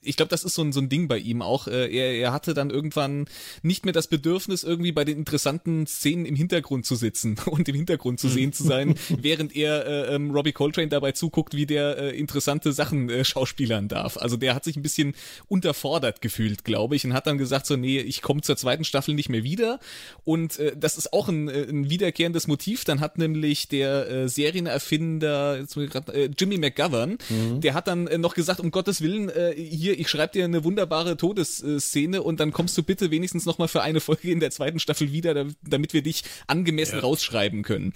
ich 0.03 0.17
glaube, 0.17 0.31
das 0.31 0.45
ist 0.45 0.55
so 0.55 0.63
ein, 0.63 0.73
so 0.73 0.81
ein 0.81 0.89
Ding 0.89 1.09
bei 1.09 1.19
ihm 1.19 1.43
auch. 1.43 1.69
Äh, 1.69 1.89
er, 1.95 2.15
er 2.15 2.33
hatte 2.33 2.55
dann 2.55 2.71
irgendwann 2.71 3.27
nicht 3.63 3.85
mehr 3.85 3.93
das 3.93 4.09
Bedürfnis, 4.09 4.65
irgendwie 4.65 4.93
bei 4.93 5.05
den 5.05 5.19
interessanten 5.19 5.87
Szenen 5.87 6.27
im 6.27 6.35
Hintergrund 6.35 6.87
zu 6.87 6.97
sitzen 6.97 7.37
und 7.47 7.69
im 7.69 7.75
Hintergrund 7.75 8.21
zu 8.21 8.29
sehen 8.29 8.53
zu 8.53 8.65
sein, 8.65 8.95
während 9.09 9.55
er 9.55 9.87
äh, 9.87 10.15
ähm, 10.15 10.31
Robbie 10.31 10.53
Coltrane 10.53 10.89
dabei 10.89 11.13
zuguckt, 11.13 11.55
wie 11.55 11.67
der 11.67 11.99
äh, 11.99 12.19
interessante 12.19 12.73
Sachen 12.73 13.09
äh, 13.11 13.25
schauspielern 13.25 13.89
darf. 13.89 14.17
Also 14.17 14.37
der 14.37 14.55
hat 14.55 14.65
sich 14.65 14.77
ein 14.77 14.83
bisschen 14.83 15.15
unterfordert 15.49 16.21
gefühlt, 16.21 16.65
glaube 16.65 16.97
ich, 16.97 17.05
und 17.05 17.15
hat 17.15 17.27
dann 17.27 17.39
gesagt 17.39 17.67
so, 17.67 17.77
nee, 17.77 17.99
ich 17.99 18.23
komme 18.23 18.43
zur 18.43 18.57
zweiten 18.57 18.85
Staffel 18.85 19.15
nicht 19.15 19.29
mehr 19.29 19.45
wieder. 19.45 19.79
Und 20.25 20.59
äh, 20.59 20.77
das 20.77 20.99
ist 20.99 21.13
auch 21.13 21.29
ein, 21.29 21.49
äh, 21.49 21.63
ein 21.63 21.91
wiederkehrendes 21.91 22.47
Motiv. 22.47 22.85
Dann 22.85 23.01
hat 23.01 23.19
nämlich 23.19 23.69
der 23.69 24.09
äh, 24.09 24.29
Serienerfinder 24.29 25.59
jetzt 25.61 25.75
grad, 25.75 26.09
äh, 26.09 26.31
Jimmy 26.37 26.59
McGovern, 26.59 27.19
mhm. 27.29 27.61
der 27.61 27.75
hat 27.75 27.89
dann 27.89 28.07
äh, 28.07 28.19
noch 28.19 28.35
gesagt, 28.35 28.61
um 28.61 28.71
Gottes 28.71 29.01
Willen, 29.01 29.29
äh, 29.29 29.55
hier 29.57 29.92
hier, 29.93 30.01
ich 30.01 30.09
schreibe 30.09 30.33
dir 30.33 30.45
eine 30.45 30.65
wunderbare 30.65 31.17
Todesszene 31.17 32.23
und 32.23 32.41
dann 32.41 32.53
kommst 32.53 32.77
du 32.79 32.83
bitte 32.83 33.11
wenigstens 33.11 33.47
nochmal 33.47 33.69
für 33.69 33.83
eine 33.83 34.01
Folge 34.01 34.31
in 34.31 34.41
der 34.41 34.51
zweiten 34.51 34.79
Staffel 34.79 35.13
wieder, 35.13 35.47
damit 35.63 35.93
wir 35.93 36.03
dich 36.03 36.25
angemessen 36.47 36.97
ja. 36.97 37.01
rausschreiben 37.03 37.63
können. 37.63 37.93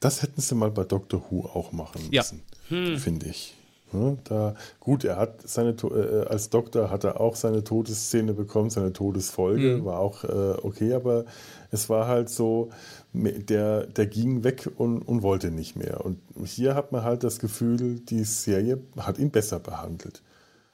Das 0.00 0.22
hätten 0.22 0.40
sie 0.40 0.54
mal 0.54 0.70
bei 0.70 0.84
Doctor 0.84 1.24
Who 1.28 1.42
auch 1.42 1.72
machen 1.72 2.08
müssen, 2.10 2.12
ja. 2.12 2.24
hm. 2.68 2.98
finde 2.98 3.26
ich. 3.26 3.54
Da, 4.24 4.54
gut, 4.78 5.02
er 5.02 5.16
hat 5.16 5.48
seine, 5.48 5.70
äh, 5.70 6.24
als 6.28 6.48
Doktor 6.48 6.92
hat 6.92 7.02
er 7.02 7.20
auch 7.20 7.34
seine 7.34 7.64
Todesszene 7.64 8.34
bekommen, 8.34 8.70
seine 8.70 8.92
Todesfolge, 8.92 9.78
mhm. 9.78 9.84
war 9.84 9.98
auch 9.98 10.22
äh, 10.22 10.54
okay, 10.62 10.92
aber 10.94 11.24
es 11.72 11.88
war 11.88 12.06
halt 12.06 12.28
so, 12.28 12.70
der, 13.12 13.88
der 13.88 14.06
ging 14.06 14.44
weg 14.44 14.70
und, 14.76 15.02
und 15.02 15.22
wollte 15.22 15.50
nicht 15.50 15.74
mehr. 15.74 16.04
Und 16.04 16.20
hier 16.44 16.76
hat 16.76 16.92
man 16.92 17.02
halt 17.02 17.24
das 17.24 17.40
Gefühl, 17.40 17.98
die 17.98 18.22
Serie 18.22 18.78
hat 18.96 19.18
ihn 19.18 19.32
besser 19.32 19.58
behandelt. 19.58 20.22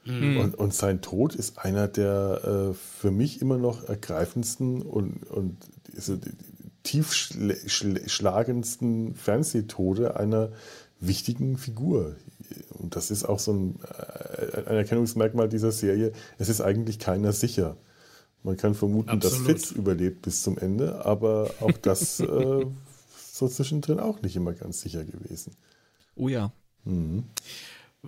Mhm. 0.07 0.39
Und, 0.39 0.55
und 0.55 0.73
sein 0.73 1.01
Tod 1.01 1.35
ist 1.35 1.59
einer 1.59 1.87
der 1.87 2.71
äh, 2.71 2.73
für 2.73 3.11
mich 3.11 3.39
immer 3.41 3.57
noch 3.57 3.87
ergreifendsten 3.87 4.81
und, 4.81 5.23
und 5.29 5.57
diese, 5.95 6.19
tiefschlagendsten 6.83 9.15
Fernsehtode 9.15 10.17
einer 10.17 10.51
wichtigen 10.99 11.57
Figur 11.57 12.15
und 12.69 12.95
das 12.95 13.11
ist 13.11 13.25
auch 13.25 13.39
so 13.39 13.53
ein, 13.53 13.79
äh, 13.83 14.63
ein 14.65 14.77
Erkennungsmerkmal 14.77 15.49
dieser 15.49 15.71
Serie, 15.71 16.11
es 16.37 16.49
ist 16.49 16.61
eigentlich 16.61 16.99
keiner 16.99 17.33
sicher. 17.33 17.77
Man 18.43 18.55
kann 18.55 18.75
vermuten, 18.75 19.09
Absolut. 19.09 19.39
dass 19.39 19.45
Fitz 19.45 19.71
überlebt 19.71 20.21
bis 20.21 20.43
zum 20.43 20.57
Ende, 20.57 21.05
aber 21.05 21.51
auch 21.59 21.77
das 21.81 22.19
äh, 22.19 22.65
so 23.31 23.47
zwischendrin 23.47 23.99
auch 23.99 24.21
nicht 24.21 24.35
immer 24.35 24.53
ganz 24.53 24.81
sicher 24.81 25.03
gewesen. 25.03 25.53
Oh 26.15 26.29
ja. 26.29 26.51
Mhm. 26.85 27.23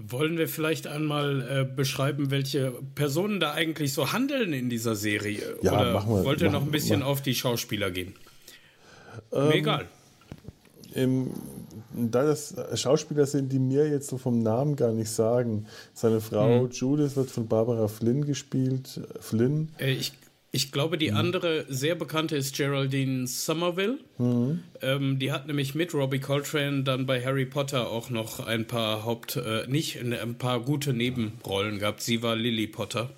Wollen 0.08 0.38
wir 0.38 0.48
vielleicht 0.48 0.88
einmal 0.88 1.42
äh, 1.42 1.76
beschreiben, 1.76 2.32
welche 2.32 2.74
Personen 2.96 3.40
da 3.40 3.52
eigentlich 3.52 3.94
so 3.94 4.14
handeln 4.14 4.54
in 4.54 4.70
dieser 4.70 4.96
Serie? 4.96 5.58
Ja, 5.62 5.74
Oder 5.74 5.94
machen 5.94 6.16
wir, 6.16 6.24
wollt 6.24 6.42
ihr 6.42 6.52
noch 6.52 6.64
ein 6.64 6.72
bisschen 6.72 7.00
machen. 7.00 7.12
auf 7.12 7.22
die 7.22 7.36
Schauspieler 7.36 7.92
gehen? 7.92 8.14
Ähm, 9.32 9.52
egal. 9.52 9.86
Im, 10.94 11.32
da 11.94 12.24
das 12.24 12.56
Schauspieler 12.76 13.26
sind, 13.26 13.52
die 13.52 13.60
mir 13.60 13.90
jetzt 13.90 14.08
so 14.08 14.18
vom 14.18 14.42
Namen 14.42 14.76
gar 14.76 14.92
nicht 14.92 15.10
sagen. 15.10 15.66
Seine 15.94 16.22
Frau 16.22 16.64
mhm. 16.64 16.72
Judith 16.72 17.16
wird 17.16 17.30
von 17.30 17.48
Barbara 17.48 17.88
Flynn 17.88 18.26
gespielt. 18.26 19.02
Flynn. 19.20 19.70
Äh, 19.80 19.92
ich, 19.92 20.14
ich 20.52 20.72
glaube, 20.72 20.98
die 20.98 21.12
mhm. 21.12 21.18
andere 21.18 21.66
sehr 21.70 21.96
bekannte 21.96 22.36
ist 22.36 22.56
Geraldine 22.56 23.28
Somerville. 23.28 24.00
Mhm. 24.18 24.64
Ähm, 24.82 25.20
die 25.20 25.32
hat 25.32 25.48
nämlich 25.48 25.76
mit 25.76 25.94
Robbie 25.94 26.20
Coltrane 26.20 26.84
dann 26.84 27.06
bei 27.06 27.24
Harry 27.24 27.46
Potter 27.46 27.90
auch 27.90 28.10
noch 28.10 28.40
ein 28.40 28.66
paar 28.66 29.06
Haupt, 29.06 29.36
äh, 29.36 29.68
nicht 29.68 30.00
ein 30.00 30.38
paar 30.38 30.62
gute 30.62 30.94
Nebenrollen 30.94 31.80
gehabt. 31.80 32.02
Sie 32.02 32.24
war 32.24 32.36
Lily 32.36 32.68
Potter. 32.68 33.12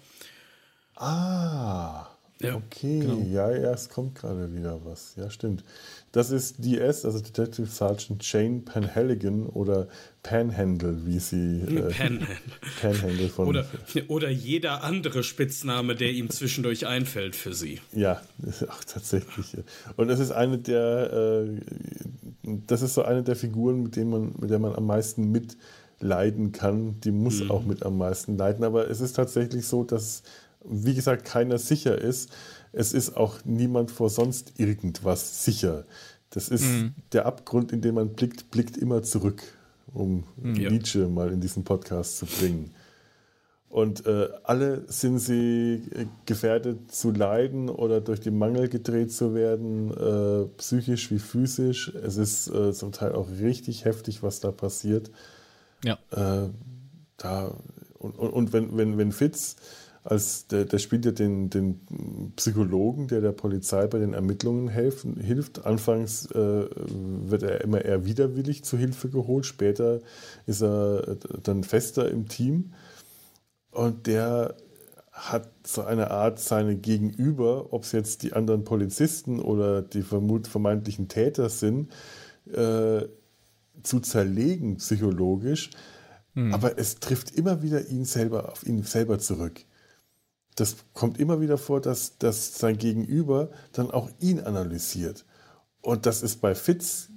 Ah. 0.96 2.08
Ja, 2.42 2.56
okay, 2.56 3.00
genau. 3.02 3.22
ja, 3.30 3.52
ja, 3.52 3.72
es 3.72 3.90
kommt 3.90 4.16
gerade 4.16 4.54
wieder 4.54 4.84
was. 4.84 5.14
Ja, 5.16 5.30
stimmt. 5.30 5.64
Das 6.12 6.30
ist 6.30 6.58
DS, 6.66 7.06
also 7.06 7.20
Detective 7.20 7.68
Sergeant 7.68 8.22
Jane 8.22 8.62
Panhalligan 8.66 9.46
oder 9.46 9.88
Panhandle, 10.24 11.06
wie 11.06 11.20
sie. 11.20 11.62
Äh, 11.62 11.90
Panhandle. 11.90 12.28
Panhandle 12.82 13.30
von. 13.30 13.48
Oder, 13.48 13.66
oder 14.10 14.30
jeder 14.30 14.84
andere 14.84 15.24
Spitzname, 15.24 15.96
der 15.96 16.12
ihm 16.12 16.30
zwischendurch 16.30 16.86
einfällt 16.86 17.38
für 17.38 17.54
sie. 17.54 17.80
Ja, 17.94 18.22
auch 18.68 18.84
tatsächlich. 18.84 19.56
Und 19.96 20.10
es 20.10 20.20
ist 20.20 20.32
eine 20.32 20.58
der. 20.58 21.48
Äh, 21.48 21.62
das 22.44 22.82
ist 22.82 22.96
so 22.96 23.04
eine 23.04 23.24
der 23.24 23.38
Figuren, 23.38 23.84
mit, 23.84 23.96
denen 23.96 24.10
man, 24.10 24.36
mit 24.38 24.50
der 24.50 24.60
man 24.60 24.76
am 24.76 24.86
meisten 24.88 25.32
mitleiden 25.32 26.52
kann. 26.52 27.00
Die 27.02 27.12
muss 27.12 27.42
mhm. 27.42 27.52
auch 27.52 27.64
mit 27.64 27.84
am 27.84 27.98
meisten 27.98 28.38
leiden. 28.38 28.66
Aber 28.66 28.90
es 28.90 29.00
ist 29.00 29.14
tatsächlich 29.14 29.66
so, 29.66 29.86
dass, 29.86 30.24
wie 30.66 30.94
gesagt, 30.94 31.24
keiner 31.24 31.58
sicher 31.58 31.98
ist 31.98 32.32
es 32.74 32.94
ist 32.94 33.18
auch 33.18 33.44
niemand 33.44 33.92
vor 33.92 34.10
sonst 34.10 34.60
irgendwas 34.60 35.44
sicher. 35.44 35.86
Das 36.30 36.48
ist 36.48 36.64
mhm. 36.64 36.94
der 37.12 37.26
Abgrund, 37.26 37.72
in 37.72 37.82
den 37.82 37.96
man 37.96 38.14
blickt, 38.14 38.52
blickt 38.52 38.78
immer 38.78 39.04
zurück, 39.04 39.44
um 39.94 40.24
mhm. 40.38 40.54
Nietzsche 40.54 41.08
mal 41.08 41.32
in 41.32 41.42
diesen 41.42 41.64
Podcast 41.64 42.18
zu 42.18 42.26
bringen. 42.26 42.74
Und 43.72 44.06
äh, 44.06 44.28
alle 44.44 44.84
sind 44.88 45.20
sie 45.20 45.82
äh, 45.96 46.06
gefährdet 46.26 46.92
zu 46.92 47.12
leiden 47.12 47.70
oder 47.70 48.02
durch 48.02 48.20
den 48.20 48.38
Mangel 48.38 48.68
gedreht 48.68 49.14
zu 49.14 49.34
werden, 49.34 49.92
äh, 49.92 50.48
psychisch 50.58 51.10
wie 51.10 51.20
physisch. 51.20 51.94
Es 51.96 52.18
ist 52.18 52.50
äh, 52.50 52.74
zum 52.74 52.92
Teil 52.92 53.14
auch 53.14 53.30
richtig 53.40 53.86
heftig, 53.86 54.24
was 54.24 54.42
da 54.42 54.52
passiert. 54.52 55.10
Ja. 55.86 55.98
Äh, 56.12 56.50
da, 57.16 57.56
und, 57.98 58.20
und, 58.20 58.30
und, 58.32 58.54
wenn, 58.54 58.76
wenn, 58.76 58.98
wenn 58.98 59.14
Fitz 59.14 59.56
als 60.04 60.48
der, 60.48 60.66
der 60.66 60.80
spielt 60.80 61.06
ja 61.06 61.12
den, 61.12 61.50
den 61.50 61.82
Psychologen, 62.36 63.08
der 63.08 63.22
der 63.22 63.34
Polizei 63.34 63.86
bei 63.86 64.00
den 64.00 64.14
Ermittlungen 64.14 64.68
helfen, 64.68 65.20
hilft. 65.20 65.66
Anfangs 65.66 66.26
äh, 66.32 66.66
wird 66.68 67.44
er 67.44 67.62
immer 67.62 67.86
eher 67.86 68.06
widerwillig 68.06 68.64
zu 68.64 68.78
Hilfe 68.78 69.10
geholt, 69.10 69.46
später 69.46 70.00
ist 70.48 70.64
er 70.64 71.18
dann 71.44 71.64
fester 71.64 72.10
im 72.10 72.28
Team 72.28 72.74
und 73.70 74.08
der 74.08 74.56
hat 75.12 75.52
so 75.68 75.84
eine 75.84 76.10
Art, 76.10 76.40
seine 76.40 76.76
Gegenüber, 76.76 77.72
ob 77.72 77.84
es 77.84 77.92
jetzt 77.92 78.24
die 78.24 78.34
anderen 78.34 78.64
Polizisten 78.64 79.40
oder 79.40 79.84
die 79.84 80.02
vermeintlichen 80.02 81.10
Täter 81.10 81.50
sind, 81.50 81.92
äh, 82.52 83.06
zu 83.84 84.00
zerlegen 84.00 84.78
psychologisch. 84.78 85.70
Mhm. 86.34 86.54
Aber 86.54 86.80
es 86.80 86.96
trifft 86.96 87.36
immer 87.36 87.62
wieder 87.62 87.88
ihn 87.90 88.06
selber 88.06 88.52
auf 88.52 88.66
ihn 88.66 88.84
selber 88.84 89.20
zurück 89.20 89.66
das 90.56 90.78
kommt 90.94 91.20
immer 91.20 91.42
wieder 91.42 91.58
vor, 91.58 91.82
dass, 91.82 92.18
dass 92.18 92.58
sein 92.58 92.78
Gegenüber 92.78 93.50
dann 93.74 93.92
auch 93.92 94.10
ihn 94.20 94.40
analysiert. 94.40 95.26
Und 95.82 96.06
das 96.06 96.24
ist 96.24 96.42
bei 96.42 96.56
Fitz 96.56 97.10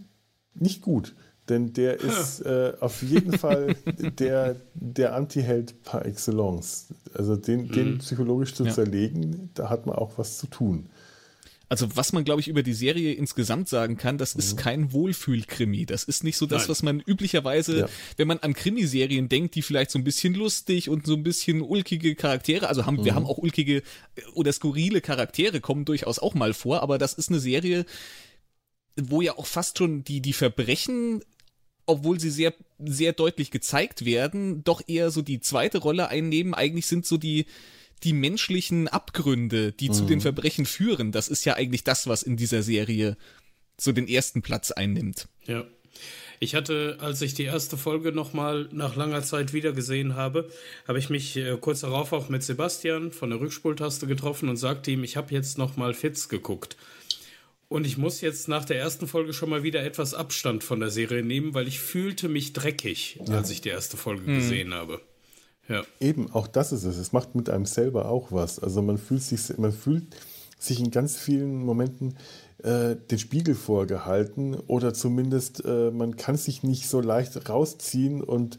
nicht 0.54 0.82
gut, 0.82 1.14
denn 1.48 1.72
der 1.72 2.00
ist 2.00 2.40
äh, 2.40 2.74
auf 2.80 3.02
jeden 3.02 3.36
Fall 3.36 3.76
der, 4.18 4.56
der 4.74 5.14
Anti-Held 5.14 5.82
par 5.82 6.06
excellence. 6.06 6.88
Also 7.12 7.36
den, 7.36 7.68
den 7.70 7.94
mhm. 7.94 7.98
psychologisch 7.98 8.54
zu 8.54 8.64
ja. 8.64 8.72
zerlegen, 8.72 9.50
da 9.54 9.68
hat 9.68 9.86
man 9.86 9.96
auch 9.96 10.12
was 10.16 10.38
zu 10.38 10.46
tun. 10.46 10.88
Also 11.68 11.96
was 11.96 12.12
man, 12.12 12.24
glaube 12.24 12.40
ich, 12.40 12.48
über 12.48 12.62
die 12.62 12.74
Serie 12.74 13.14
insgesamt 13.14 13.68
sagen 13.68 13.96
kann, 13.96 14.18
das 14.18 14.34
ist 14.34 14.54
mhm. 14.54 14.58
kein 14.58 14.92
Wohlfühlkrimi. 14.92 15.86
Das 15.86 16.04
ist 16.04 16.22
nicht 16.22 16.36
so 16.36 16.46
das, 16.46 16.62
Nein. 16.62 16.68
was 16.68 16.82
man 16.82 17.00
üblicherweise, 17.00 17.78
ja. 17.80 17.88
wenn 18.16 18.28
man 18.28 18.38
an 18.38 18.54
Krimiserien 18.54 19.28
denkt, 19.28 19.54
die 19.54 19.62
vielleicht 19.62 19.90
so 19.90 19.98
ein 19.98 20.04
bisschen 20.04 20.34
lustig 20.34 20.88
und 20.88 21.06
so 21.06 21.14
ein 21.14 21.22
bisschen 21.22 21.62
ulkige 21.62 22.14
Charaktere, 22.14 22.68
also 22.68 22.86
haben, 22.86 22.98
mhm. 22.98 23.04
wir 23.04 23.14
haben 23.14 23.26
auch 23.26 23.38
ulkige 23.38 23.82
oder 24.34 24.52
skurrile 24.52 25.00
Charaktere, 25.00 25.60
kommen 25.60 25.84
durchaus 25.84 26.18
auch 26.18 26.34
mal 26.34 26.52
vor, 26.54 26.82
aber 26.82 26.98
das 26.98 27.14
ist 27.14 27.30
eine 27.30 27.40
Serie, 27.40 27.86
wo 28.96 29.22
ja 29.22 29.36
auch 29.36 29.46
fast 29.46 29.78
schon 29.78 30.04
die, 30.04 30.20
die 30.20 30.32
Verbrechen 30.32 31.22
obwohl 31.86 32.18
sie 32.18 32.30
sehr, 32.30 32.54
sehr 32.78 33.12
deutlich 33.12 33.50
gezeigt 33.50 34.04
werden, 34.04 34.64
doch 34.64 34.80
eher 34.86 35.10
so 35.10 35.22
die 35.22 35.40
zweite 35.40 35.78
Rolle 35.78 36.08
einnehmen. 36.08 36.54
Eigentlich 36.54 36.86
sind 36.86 37.04
so 37.04 37.16
die, 37.16 37.46
die 38.04 38.12
menschlichen 38.12 38.88
Abgründe, 38.88 39.72
die 39.72 39.88
mhm. 39.88 39.92
zu 39.94 40.04
den 40.04 40.18
mhm. 40.18 40.22
Verbrechen 40.22 40.66
führen, 40.66 41.12
das 41.12 41.28
ist 41.28 41.44
ja 41.44 41.54
eigentlich 41.54 41.84
das, 41.84 42.06
was 42.06 42.22
in 42.22 42.36
dieser 42.36 42.62
Serie 42.62 43.16
so 43.78 43.92
den 43.92 44.08
ersten 44.08 44.42
Platz 44.42 44.70
einnimmt. 44.70 45.28
Ja. 45.46 45.64
Ich 46.40 46.54
hatte, 46.54 46.98
als 47.00 47.22
ich 47.22 47.34
die 47.34 47.44
erste 47.44 47.76
Folge 47.76 48.12
nochmal 48.12 48.68
nach 48.72 48.96
langer 48.96 49.22
Zeit 49.22 49.52
wiedergesehen 49.52 50.14
habe, 50.16 50.50
habe 50.86 50.98
ich 50.98 51.08
mich 51.08 51.36
äh, 51.36 51.56
kurz 51.58 51.80
darauf 51.80 52.12
auch 52.12 52.28
mit 52.28 52.42
Sebastian 52.42 53.12
von 53.12 53.30
der 53.30 53.40
Rückspultaste 53.40 54.06
getroffen 54.06 54.48
und 54.48 54.56
sagte 54.56 54.90
ihm, 54.90 55.04
ich 55.04 55.16
habe 55.16 55.32
jetzt 55.32 55.58
nochmal 55.58 55.94
Fitz 55.94 56.28
geguckt. 56.28 56.76
Und 57.68 57.86
ich 57.86 57.96
muss 57.96 58.20
jetzt 58.20 58.48
nach 58.48 58.64
der 58.64 58.78
ersten 58.78 59.06
Folge 59.06 59.32
schon 59.32 59.48
mal 59.48 59.62
wieder 59.62 59.82
etwas 59.84 60.12
Abstand 60.12 60.64
von 60.64 60.80
der 60.80 60.90
Serie 60.90 61.22
nehmen, 61.22 61.54
weil 61.54 61.66
ich 61.66 61.80
fühlte 61.80 62.28
mich 62.28 62.52
dreckig, 62.52 63.20
ja. 63.26 63.36
als 63.36 63.50
ich 63.50 63.62
die 63.62 63.70
erste 63.70 63.96
Folge 63.96 64.30
mhm. 64.30 64.36
gesehen 64.36 64.74
habe. 64.74 65.00
Ja. 65.68 65.82
Eben, 66.00 66.30
auch 66.32 66.46
das 66.46 66.72
ist 66.72 66.84
es. 66.84 66.98
Es 66.98 67.12
macht 67.12 67.34
mit 67.34 67.48
einem 67.48 67.66
selber 67.66 68.08
auch 68.08 68.32
was. 68.32 68.58
Also 68.58 68.82
man 68.82 68.98
fühlt 68.98 69.22
sich, 69.22 69.56
man 69.58 69.72
fühlt 69.72 70.04
sich 70.58 70.80
in 70.80 70.90
ganz 70.90 71.16
vielen 71.16 71.64
Momenten 71.64 72.16
äh, 72.62 72.96
den 72.96 73.18
Spiegel 73.18 73.54
vorgehalten 73.54 74.54
oder 74.54 74.94
zumindest 74.94 75.64
äh, 75.64 75.90
man 75.90 76.16
kann 76.16 76.36
sich 76.36 76.62
nicht 76.62 76.88
so 76.88 77.00
leicht 77.00 77.48
rausziehen 77.48 78.22
und 78.22 78.58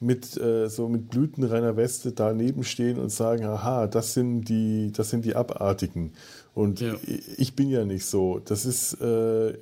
mit 0.00 0.36
äh, 0.36 0.68
so 0.68 0.88
mit 0.88 1.08
blütenreiner 1.08 1.76
Weste 1.76 2.12
daneben 2.12 2.64
stehen 2.64 2.98
und 2.98 3.10
sagen, 3.10 3.44
aha, 3.44 3.86
das 3.86 4.14
sind 4.14 4.44
die, 4.44 4.90
das 4.92 5.10
sind 5.10 5.24
die 5.24 5.36
Abartigen. 5.36 6.12
Und 6.54 6.80
ja. 6.80 6.94
ich 7.36 7.54
bin 7.54 7.70
ja 7.70 7.84
nicht 7.84 8.04
so. 8.04 8.40
Das 8.40 8.66
ist 8.66 9.00
äh, 9.00 9.56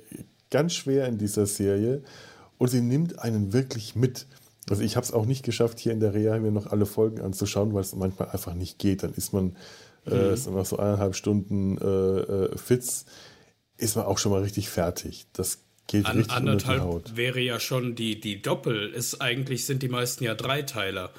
ganz 0.49 0.73
schwer 0.73 1.07
in 1.07 1.17
dieser 1.17 1.45
Serie 1.45 2.01
und 2.57 2.69
sie 2.69 2.81
nimmt 2.81 3.19
einen 3.19 3.53
wirklich 3.53 3.95
mit. 3.95 4.25
Also 4.71 4.83
ich 4.83 4.95
habe 4.95 5.05
es 5.05 5.11
auch 5.11 5.25
nicht 5.25 5.43
geschafft, 5.43 5.79
hier 5.79 5.91
in 5.91 5.99
der 5.99 6.13
Reha 6.13 6.39
mir 6.39 6.51
noch 6.51 6.67
alle 6.67 6.85
Folgen 6.85 7.21
anzuschauen, 7.21 7.73
weil 7.73 7.81
es 7.81 7.95
manchmal 7.95 8.29
einfach 8.29 8.53
nicht 8.53 8.79
geht. 8.79 9.03
Dann 9.03 9.13
ist 9.13 9.33
man 9.33 9.55
äh, 10.07 10.35
mhm. 10.35 10.55
nach 10.55 10.65
so 10.65 10.77
eineinhalb 10.77 11.15
Stunden 11.15 11.77
äh, 11.77 11.85
äh, 11.85 12.57
Fitz, 12.57 13.05
ist 13.77 13.95
man 13.95 14.05
auch 14.05 14.17
schon 14.17 14.31
mal 14.31 14.41
richtig 14.41 14.69
fertig. 14.69 15.27
Das 15.33 15.59
geht 15.87 16.05
An, 16.05 16.17
richtig 16.17 16.35
anderthalb 16.35 16.81
unter 16.81 16.89
die 16.89 16.95
Haut. 16.95 17.17
wäre 17.17 17.39
ja 17.39 17.59
schon 17.59 17.95
die, 17.95 18.19
die 18.19 18.41
Doppel. 18.41 18.91
Ist 18.93 19.21
eigentlich 19.21 19.65
sind 19.65 19.83
die 19.83 19.89
meisten 19.89 20.23
ja 20.23 20.35
Dreiteiler. 20.35 21.11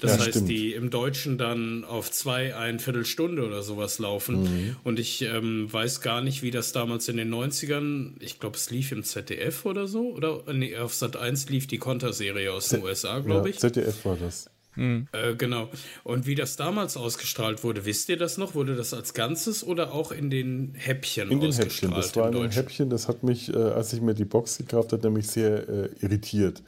Das 0.00 0.12
ja, 0.12 0.18
heißt, 0.18 0.30
stimmt. 0.30 0.48
die 0.48 0.72
im 0.72 0.90
Deutschen 0.90 1.38
dann 1.38 1.84
auf 1.84 2.10
zwei, 2.10 2.56
ein 2.56 2.78
Viertelstunde 2.78 3.46
oder 3.46 3.62
sowas 3.62 3.98
laufen. 3.98 4.42
Mhm. 4.42 4.76
Und 4.82 4.98
ich 4.98 5.22
ähm, 5.22 5.72
weiß 5.72 6.00
gar 6.00 6.22
nicht, 6.22 6.42
wie 6.42 6.50
das 6.50 6.72
damals 6.72 7.08
in 7.08 7.16
den 7.16 7.32
90ern, 7.32 8.14
ich 8.20 8.40
glaube, 8.40 8.56
es 8.56 8.70
lief 8.70 8.92
im 8.92 9.04
ZDF 9.04 9.66
oder 9.66 9.86
so, 9.86 10.10
oder 10.10 10.42
nee, 10.52 10.76
auf 10.76 10.94
Sat 10.94 11.16
1 11.16 11.48
lief 11.50 11.66
die 11.66 11.78
Konterserie 11.78 12.52
aus 12.52 12.68
den 12.68 12.82
USA, 12.82 13.18
glaube 13.20 13.48
ja, 13.48 13.54
ich. 13.54 13.60
ZDF 13.60 14.04
war 14.04 14.16
das. 14.16 14.50
Mhm. 14.76 15.08
Äh, 15.12 15.34
genau. 15.34 15.68
Und 16.04 16.26
wie 16.26 16.34
das 16.34 16.56
damals 16.56 16.96
ausgestrahlt 16.96 17.64
wurde, 17.64 17.84
wisst 17.84 18.08
ihr 18.08 18.16
das 18.16 18.38
noch? 18.38 18.54
Wurde 18.54 18.76
das 18.76 18.94
als 18.94 19.14
Ganzes 19.14 19.64
oder 19.64 19.92
auch 19.92 20.12
in 20.12 20.30
den 20.30 20.74
Häppchen 20.74 21.30
In 21.30 21.40
den 21.40 21.52
Häppchen. 21.52 21.90
Das 21.90 22.14
war 22.16 22.32
ein 22.32 22.50
Häppchen, 22.50 22.88
das 22.88 23.08
hat 23.08 23.22
mich, 23.22 23.52
äh, 23.52 23.56
als 23.56 23.92
ich 23.92 24.00
mir 24.00 24.14
die 24.14 24.24
Box 24.24 24.58
gekauft 24.58 24.92
habe, 24.92 25.02
nämlich 25.06 25.28
sehr 25.28 25.68
äh, 25.68 25.88
irritiert. 26.00 26.62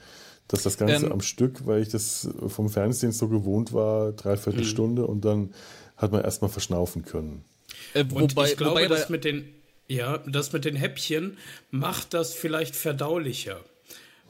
Dass 0.53 0.63
das 0.63 0.77
Ganze 0.77 1.07
ähm, 1.07 1.13
am 1.13 1.23
Stück, 1.23 1.67
weil 1.67 1.81
ich 1.81 1.89
das 1.89 2.29
vom 2.47 2.69
Fernsehen 2.69 3.13
so 3.13 3.29
gewohnt 3.29 3.73
war, 3.73 4.13
dreiviertel 4.13 4.61
mhm. 4.61 4.67
Stunde 4.67 5.07
und 5.07 5.25
dann 5.25 5.55
hat 5.97 6.13
man 6.13 6.23
erstmal 6.23 6.51
verschnaufen 6.51 7.07
können. 7.07 7.43
Äh, 7.95 8.05
wobei, 8.09 8.51
ich 8.51 8.57
glaube, 8.59 8.83
wobei, 8.83 8.87
das 8.87 9.09
mit 9.09 9.25
den, 9.25 9.49
ja, 9.89 10.19
das 10.19 10.53
mit 10.53 10.67
den 10.67 10.77
Häppchen 10.77 11.39
macht 11.71 12.13
das 12.13 12.35
vielleicht 12.35 12.77
verdaulicher. 12.77 13.61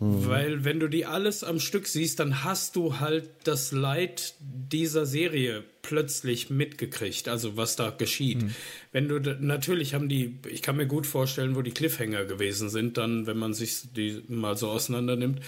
Mhm. 0.03 0.27
Weil 0.27 0.65
wenn 0.65 0.81
du 0.81 0.89
die 0.89 1.07
alles 1.07 1.45
am 1.45 1.61
Stück 1.61 1.87
siehst, 1.87 2.19
dann 2.21 2.43
hast 2.43 2.77
du 2.77 2.99
halt 2.99 3.29
das 3.45 3.73
Leid 3.73 4.35
dieser 4.41 5.07
Serie 5.07 5.63
plötzlich 5.83 6.51
mitgekriegt, 6.51 7.29
also 7.29 7.57
was 7.57 7.77
da 7.77 7.91
geschieht. 7.91 8.43
Mhm. 8.43 8.55
Wenn 8.91 9.09
du 9.09 9.21
natürlich 9.21 9.95
haben 9.95 10.09
die, 10.09 10.39
ich 10.49 10.63
kann 10.63 10.77
mir 10.77 10.87
gut 10.87 11.07
vorstellen, 11.07 11.55
wo 11.55 11.63
die 11.63 11.73
Cliffhanger 11.73 12.25
gewesen 12.25 12.69
sind, 12.69 12.97
dann, 12.97 13.27
wenn 13.27 13.39
man 13.39 13.55
sich 13.55 13.93
die 13.95 14.23
mal 14.29 14.57
so 14.57 14.71
auseinander 14.71 15.17
nimmt. 15.17 15.41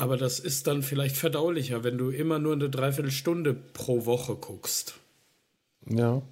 Aber 0.00 0.16
das 0.16 0.38
ist 0.38 0.66
dann 0.66 0.82
vielleicht 0.82 1.14
verdaulicher, 1.14 1.84
wenn 1.84 1.98
du 1.98 2.08
immer 2.08 2.38
nur 2.38 2.54
eine 2.54 2.70
Dreiviertelstunde 2.70 3.52
pro 3.52 4.06
Woche 4.06 4.34
guckst. 4.34 4.94
Ja. 5.86 6.22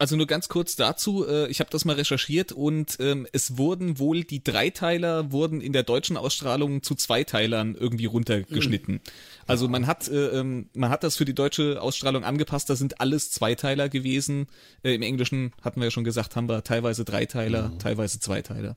Also 0.00 0.16
nur 0.16 0.26
ganz 0.26 0.48
kurz 0.48 0.74
dazu, 0.74 1.24
äh, 1.24 1.46
ich 1.48 1.60
habe 1.60 1.70
das 1.70 1.84
mal 1.84 1.94
recherchiert 1.94 2.50
und 2.50 2.96
ähm, 2.98 3.28
es 3.32 3.58
wurden 3.58 4.00
wohl 4.00 4.24
die 4.24 4.42
Dreiteiler 4.42 5.30
wurden 5.30 5.60
in 5.60 5.72
der 5.72 5.84
deutschen 5.84 6.16
Ausstrahlung 6.16 6.82
zu 6.82 6.96
Zweiteilern 6.96 7.76
irgendwie 7.76 8.06
runtergeschnitten. 8.06 8.94
Mhm. 8.94 9.00
Also 9.46 9.68
man 9.68 9.86
hat 9.86 10.08
äh, 10.08 10.40
ähm, 10.40 10.68
man 10.72 10.90
hat 10.90 11.04
das 11.04 11.16
für 11.16 11.26
die 11.26 11.34
deutsche 11.34 11.80
Ausstrahlung 11.80 12.24
angepasst, 12.24 12.70
da 12.70 12.74
sind 12.74 13.00
alles 13.00 13.30
Zweiteiler 13.30 13.88
gewesen. 13.88 14.48
Äh, 14.82 14.94
Im 14.94 15.02
Englischen 15.02 15.52
hatten 15.62 15.80
wir 15.80 15.84
ja 15.84 15.90
schon 15.92 16.04
gesagt, 16.04 16.34
haben 16.34 16.48
wir 16.48 16.64
teilweise 16.64 17.04
Dreiteiler, 17.04 17.68
mhm. 17.68 17.78
teilweise 17.78 18.18
Zweiteiler. 18.18 18.76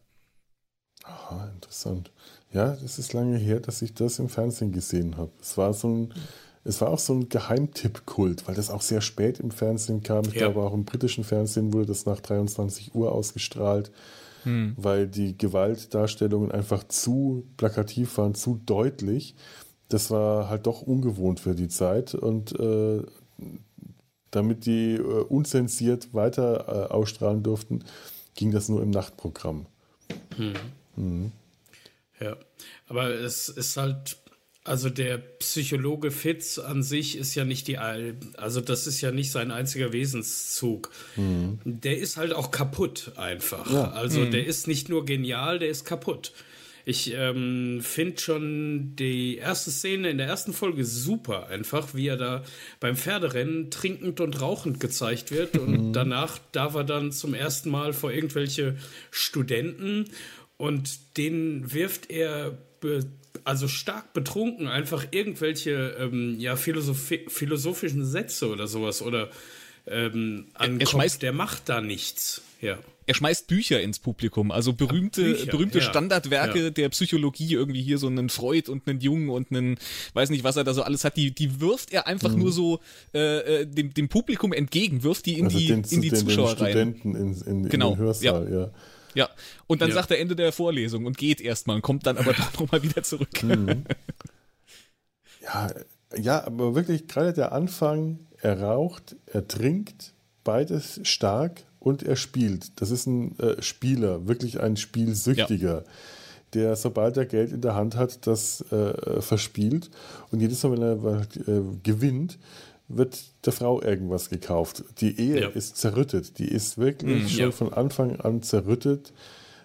Aha, 1.03 1.50
interessant. 1.55 2.12
Ja, 2.53 2.77
das 2.81 3.00
ist 3.00 3.13
lange 3.13 3.38
her, 3.38 3.60
dass 3.60 3.81
ich 3.81 3.93
das 3.93 4.19
im 4.19 4.29
Fernsehen 4.29 4.72
gesehen 4.72 5.17
habe. 5.17 5.31
Es 5.41 5.57
war 5.57 5.74
so 5.74 5.88
ein 5.88 6.13
es 6.65 6.79
war 6.79 6.89
auch 6.89 7.00
so 7.00 7.13
ein 7.13 7.27
Geheimtipp-Kult, 7.27 8.48
weil 8.48 8.55
das 8.55 8.69
auch 8.69 8.81
sehr 8.81 9.01
spät 9.01 9.39
im 9.39 9.51
Fernsehen 9.51 10.01
kam. 10.01 10.24
Ich 10.25 10.36
ja. 10.36 10.48
glaube, 10.48 10.62
auch 10.62 10.74
im 10.74 10.86
britischen 10.86 11.24
Fernsehen 11.24 11.74
wurde 11.74 11.88
das 11.88 12.05
nach 12.05 12.22
23 12.22 12.95
Uhr 12.95 13.12
ausgestrahlt, 13.12 13.91
hm. 14.43 14.74
weil 14.77 15.07
die 15.07 15.38
Gewaltdarstellungen 15.38 16.51
einfach 16.51 16.86
zu 16.86 17.45
plakativ 17.57 18.17
waren, 18.17 18.33
zu 18.33 18.62
deutlich. 18.65 19.36
Das 19.89 20.10
war 20.10 20.50
halt 20.50 20.65
doch 20.65 20.81
ungewohnt 20.81 21.41
für 21.41 21.53
die 21.53 21.67
Zeit 21.67 22.15
und 22.15 22.57
äh, 22.57 23.01
damit 24.31 24.65
die 24.65 24.95
äh, 24.95 25.00
unzensiert 25.00 26.13
weiter 26.13 26.88
äh, 26.89 26.93
ausstrahlen 26.93 27.44
durften, 27.44 27.83
ging 28.35 28.51
das 28.51 28.70
nur 28.70 28.81
im 28.81 28.89
Nachtprogramm. 28.89 29.66
Hm. 30.37 30.53
Mhm. 30.96 31.31
Ja, 32.24 32.38
aber 32.88 33.09
es 33.09 33.50
ist 33.50 33.75
halt 33.75 34.18
also 34.66 34.90
der 34.90 35.18
Psychologe 35.18 36.09
Fitz 36.09 36.57
an 36.57 36.83
sich 36.83 37.18
ist 37.18 37.36
ja 37.36 37.44
nicht 37.44 37.68
die, 37.68 37.77
also 37.77 38.62
das 38.62 38.88
ist 38.88 39.01
ja 39.01 39.12
nicht 39.12 39.29
sein 39.31 39.51
einziger 39.51 39.92
Wesenszug. 39.92 40.90
Mhm. 41.18 41.59
Der 41.66 41.98
ist 41.98 42.16
halt 42.16 42.33
auch 42.33 42.50
kaputt 42.50 43.12
einfach. 43.18 43.70
Ja. 43.70 43.92
Also 43.92 44.22
mhm. 44.22 44.31
der 44.31 44.46
ist 44.46 44.68
nicht 44.68 44.88
nur 44.88 45.05
genial, 45.05 45.59
der 45.59 45.68
ist 45.68 45.83
kaputt. 45.83 46.31
Ich 46.86 47.14
ähm, 47.14 47.79
finde 47.81 48.20
schon 48.20 48.96
die 48.98 49.38
erste 49.38 49.72
Szene 49.72 50.09
in 50.09 50.18
der 50.18 50.27
ersten 50.27 50.51
Folge 50.51 50.83
super 50.83 51.48
einfach, 51.48 51.94
wie 51.94 52.07
er 52.07 52.18
da 52.18 52.44
beim 52.81 52.98
Pferderennen 52.98 53.72
trinkend 53.72 54.20
und 54.20 54.42
rauchend 54.42 54.81
gezeigt 54.81 55.31
wird 55.31 55.57
und 55.57 55.88
mhm. 55.88 55.94
danach 55.94 56.40
darf 56.51 56.75
er 56.75 56.83
dann 56.83 57.14
zum 57.14 57.33
ersten 57.33 57.70
Mal 57.70 57.94
vor 57.94 58.12
irgendwelche 58.12 58.75
Studenten 59.12 60.05
und 60.57 61.18
denen 61.18 61.74
wirft 61.74 62.09
er 62.09 62.57
also 63.44 63.68
stark 63.68 64.13
betrunken 64.13 64.68
einfach 64.68 65.07
irgendwelche 65.11 65.96
ähm, 66.00 66.39
ja, 66.39 66.55
Philosophi 66.55 67.25
philosophischen 67.27 68.05
Sätze 68.05 68.50
oder 68.50 68.68
sowas 68.68 69.01
oder 69.01 69.29
ähm, 69.85 70.48
an 70.53 70.79
er, 70.79 70.87
schmeißt, 70.87 71.22
der 71.22 71.33
macht 71.33 71.68
da 71.68 71.81
nichts. 71.81 72.42
Ja. 72.61 72.77
Er 73.05 73.16
schmeißt 73.16 73.48
Bücher 73.48 73.81
ins 73.81 74.00
Publikum, 74.00 74.50
also 74.51 74.72
berühmte, 74.72 75.24
Bücher, 75.24 75.51
berühmte 75.51 75.79
ja. 75.79 75.83
Standardwerke 75.83 76.63
ja. 76.63 76.70
der 76.70 76.87
Psychologie, 76.87 77.51
irgendwie 77.51 77.81
hier 77.81 77.98
so 77.98 78.07
einen 78.07 78.29
Freud 78.29 78.72
und 78.72 78.87
einen 78.87 79.01
Jung 79.01 79.27
und 79.27 79.51
einen, 79.51 79.77
weiß 80.13 80.29
nicht, 80.29 80.46
was 80.46 80.55
er 80.55 80.63
da 80.63 80.74
so 80.74 80.83
alles 80.83 81.03
hat, 81.03 81.18
die, 81.18 81.35
die 81.35 81.59
wirft 81.59 81.92
er 81.92 82.07
einfach 82.07 82.31
mhm. 82.31 82.39
nur 82.39 82.51
so 82.53 82.79
äh, 83.13 83.61
äh, 83.61 83.66
dem, 83.66 83.94
dem 83.94 84.07
Publikum 84.07 84.53
entgegen, 84.53 85.03
wirft 85.03 85.25
die 85.25 85.37
in 85.37 85.46
also 85.46 85.57
die, 85.57 85.68
den, 85.68 85.83
in 85.83 86.01
die 86.01 86.09
den, 86.09 86.20
Zuschauer 86.20 86.55
den 86.55 86.63
rein. 86.63 87.01
In, 87.03 87.42
in, 87.42 87.70
genau. 87.70 87.89
in 87.89 87.96
den 87.96 88.05
Hörsaal, 88.05 88.50
ja. 88.50 88.59
ja. 88.59 88.72
Ja, 89.16 89.30
und 89.68 89.82
dann 89.82 89.90
ja. 89.90 89.96
sagt 89.96 90.12
er 90.12 90.20
Ende 90.20 90.36
der 90.36 90.52
Vorlesung 90.52 91.06
und 91.06 91.18
geht 91.18 91.42
erstmal 91.42 91.78
und 91.78 91.82
kommt 91.82 92.06
dann 92.06 92.18
aber 92.18 92.34
doch 92.34 92.60
nochmal 92.60 92.84
wieder 92.84 93.04
zurück. 93.04 93.44
Mhm. 93.44 93.84
Ja, 95.42 95.72
ja, 96.16 96.46
aber 96.46 96.76
wirklich 96.76 97.08
gerade 97.08 97.34
der 97.34 97.52
Anfang, 97.52 98.20
er 98.42 98.62
raucht, 98.62 99.16
er 99.26 99.48
trinkt, 99.48 100.14
beides 100.44 101.00
stark 101.04 101.64
und 101.80 102.04
er 102.04 102.16
spielt. 102.16 102.80
Das 102.82 102.92
ist 102.92 103.08
ein 103.08 103.38
äh, 103.40 103.62
Spieler, 103.62 104.28
wirklich 104.28 104.60
ein 104.60 104.78
Spielsüchtiger. 104.78 105.84
Ja 105.86 105.92
der, 106.54 106.76
sobald 106.76 107.18
er 107.18 107.26
Geld 107.26 107.52
in 107.52 107.62
der 107.62 107.76
Hand 107.76 107.96
hat, 107.96 108.26
das 108.28 108.62
äh, 108.72 109.22
verspielt. 109.22 109.90
Und 110.32 110.40
jedes 110.40 110.64
Mal, 110.64 110.72
wenn 110.74 110.82
er 110.82 111.22
äh, 111.48 111.62
gewinnt, 111.84 112.38
wird 112.87 113.24
der 113.46 113.53
Frau 113.53 113.81
irgendwas 113.81 114.29
gekauft. 114.29 114.83
Die 115.00 115.19
Ehe 115.19 115.41
ja. 115.41 115.48
ist 115.50 115.77
zerrüttet. 115.77 116.39
Die 116.39 116.48
ist 116.48 116.77
wirklich 116.77 117.24
mhm, 117.24 117.29
schon 117.29 117.39
ja. 117.39 117.51
von 117.51 117.74
Anfang 117.74 118.19
an 118.19 118.41
zerrüttet. 118.41 119.13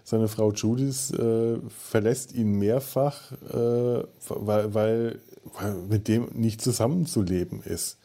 Seine 0.04 0.28
Frau 0.28 0.52
Judith 0.52 1.12
äh, 1.12 1.58
verlässt 1.68 2.32
ihn 2.32 2.52
mehrfach, 2.52 3.32
äh, 3.32 4.04
weil, 4.28 4.74
weil, 4.74 5.18
weil 5.58 5.74
mit 5.88 6.08
dem 6.08 6.28
nicht 6.32 6.62
zusammenzuleben 6.62 7.62
ist. 7.62 7.98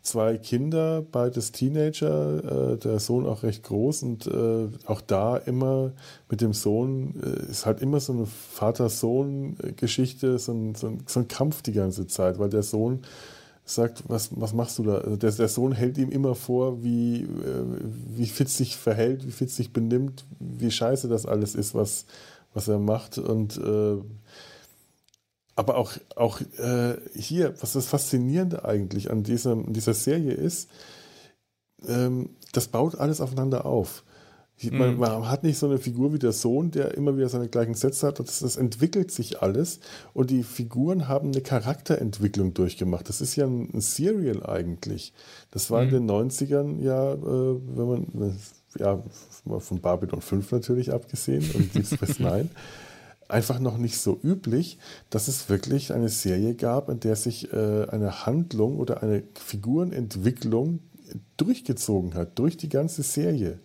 Zwei 0.00 0.36
Kinder, 0.36 1.00
beides 1.00 1.50
Teenager, 1.50 2.74
äh, 2.74 2.76
der 2.76 3.00
Sohn 3.00 3.26
auch 3.26 3.42
recht 3.42 3.64
groß 3.64 4.02
und 4.02 4.26
äh, 4.26 4.68
auch 4.84 5.00
da 5.00 5.38
immer 5.38 5.92
mit 6.28 6.42
dem 6.42 6.52
Sohn 6.52 7.14
äh, 7.20 7.50
ist 7.50 7.64
halt 7.64 7.80
immer 7.80 8.00
so 8.00 8.12
eine 8.12 8.26
Vater-Sohn-Geschichte, 8.26 10.38
so 10.38 10.52
ein, 10.52 10.74
so, 10.74 10.88
ein, 10.88 11.04
so 11.06 11.20
ein 11.20 11.28
Kampf 11.28 11.62
die 11.62 11.72
ganze 11.72 12.06
Zeit, 12.06 12.38
weil 12.38 12.50
der 12.50 12.62
Sohn 12.62 13.02
sagt, 13.64 14.04
was, 14.08 14.28
was 14.38 14.52
machst 14.52 14.78
du 14.78 14.84
da? 14.84 14.98
Also 14.98 15.16
der, 15.16 15.32
der 15.32 15.48
Sohn 15.48 15.72
hält 15.72 15.96
ihm 15.96 16.10
immer 16.10 16.34
vor, 16.34 16.82
wie, 16.82 17.22
äh, 17.22 17.64
wie 18.14 18.26
Fitz 18.26 18.56
sich 18.56 18.76
verhält, 18.76 19.26
wie 19.26 19.30
Fitz 19.30 19.56
sich 19.56 19.72
benimmt, 19.72 20.26
wie 20.38 20.70
scheiße 20.70 21.08
das 21.08 21.24
alles 21.24 21.54
ist, 21.54 21.74
was, 21.74 22.04
was 22.52 22.68
er 22.68 22.78
macht. 22.78 23.18
Und 23.18 23.56
äh, 23.56 23.96
aber 25.56 25.76
auch, 25.76 25.92
auch 26.16 26.40
äh, 26.58 26.96
hier, 27.14 27.54
was 27.60 27.72
das 27.72 27.86
Faszinierende 27.86 28.64
eigentlich 28.64 29.10
an 29.10 29.22
dieser, 29.22 29.56
dieser 29.56 29.94
Serie 29.94 30.34
ist, 30.34 30.68
ähm, 31.86 32.30
das 32.52 32.68
baut 32.68 32.96
alles 32.96 33.20
aufeinander 33.20 33.64
auf. 33.64 34.04
Man, 34.70 34.94
mhm. 34.94 35.00
man, 35.00 35.28
hat 35.28 35.42
nicht 35.42 35.58
so 35.58 35.66
eine 35.66 35.78
Figur 35.78 36.12
wie 36.12 36.18
der 36.18 36.32
Sohn, 36.32 36.70
der 36.70 36.94
immer 36.94 37.16
wieder 37.16 37.28
seine 37.28 37.48
gleichen 37.48 37.74
Sätze 37.74 38.06
hat. 38.06 38.20
Das, 38.20 38.38
das, 38.38 38.56
entwickelt 38.56 39.10
sich 39.10 39.42
alles. 39.42 39.80
Und 40.12 40.30
die 40.30 40.42
Figuren 40.42 41.08
haben 41.08 41.32
eine 41.32 41.40
Charakterentwicklung 41.40 42.54
durchgemacht. 42.54 43.08
Das 43.08 43.20
ist 43.20 43.36
ja 43.36 43.46
ein, 43.46 43.68
ein 43.74 43.80
Serial 43.80 44.46
eigentlich. 44.46 45.12
Das 45.50 45.70
war 45.70 45.82
mhm. 45.82 45.88
in 45.88 46.06
den 46.06 46.10
90ern 46.10 46.82
ja, 46.82 47.12
äh, 47.12 47.16
wenn 47.18 47.88
man, 47.88 48.36
ja, 48.78 49.02
von 49.58 49.80
Babylon 49.80 50.20
5 50.20 50.52
natürlich 50.52 50.92
abgesehen 50.92 51.44
und 51.54 51.74
Deep 51.74 51.86
Space 51.86 52.18
Nine, 52.20 52.48
einfach 53.28 53.58
noch 53.58 53.76
nicht 53.76 53.98
so 53.98 54.18
üblich, 54.22 54.78
dass 55.10 55.28
es 55.28 55.48
wirklich 55.48 55.92
eine 55.92 56.08
Serie 56.08 56.54
gab, 56.54 56.88
in 56.88 57.00
der 57.00 57.16
sich 57.16 57.52
äh, 57.52 57.86
eine 57.88 58.24
Handlung 58.24 58.78
oder 58.78 59.02
eine 59.02 59.24
Figurenentwicklung 59.34 60.80
durchgezogen 61.36 62.14
hat, 62.14 62.38
durch 62.38 62.56
die 62.56 62.68
ganze 62.68 63.02
Serie 63.02 63.58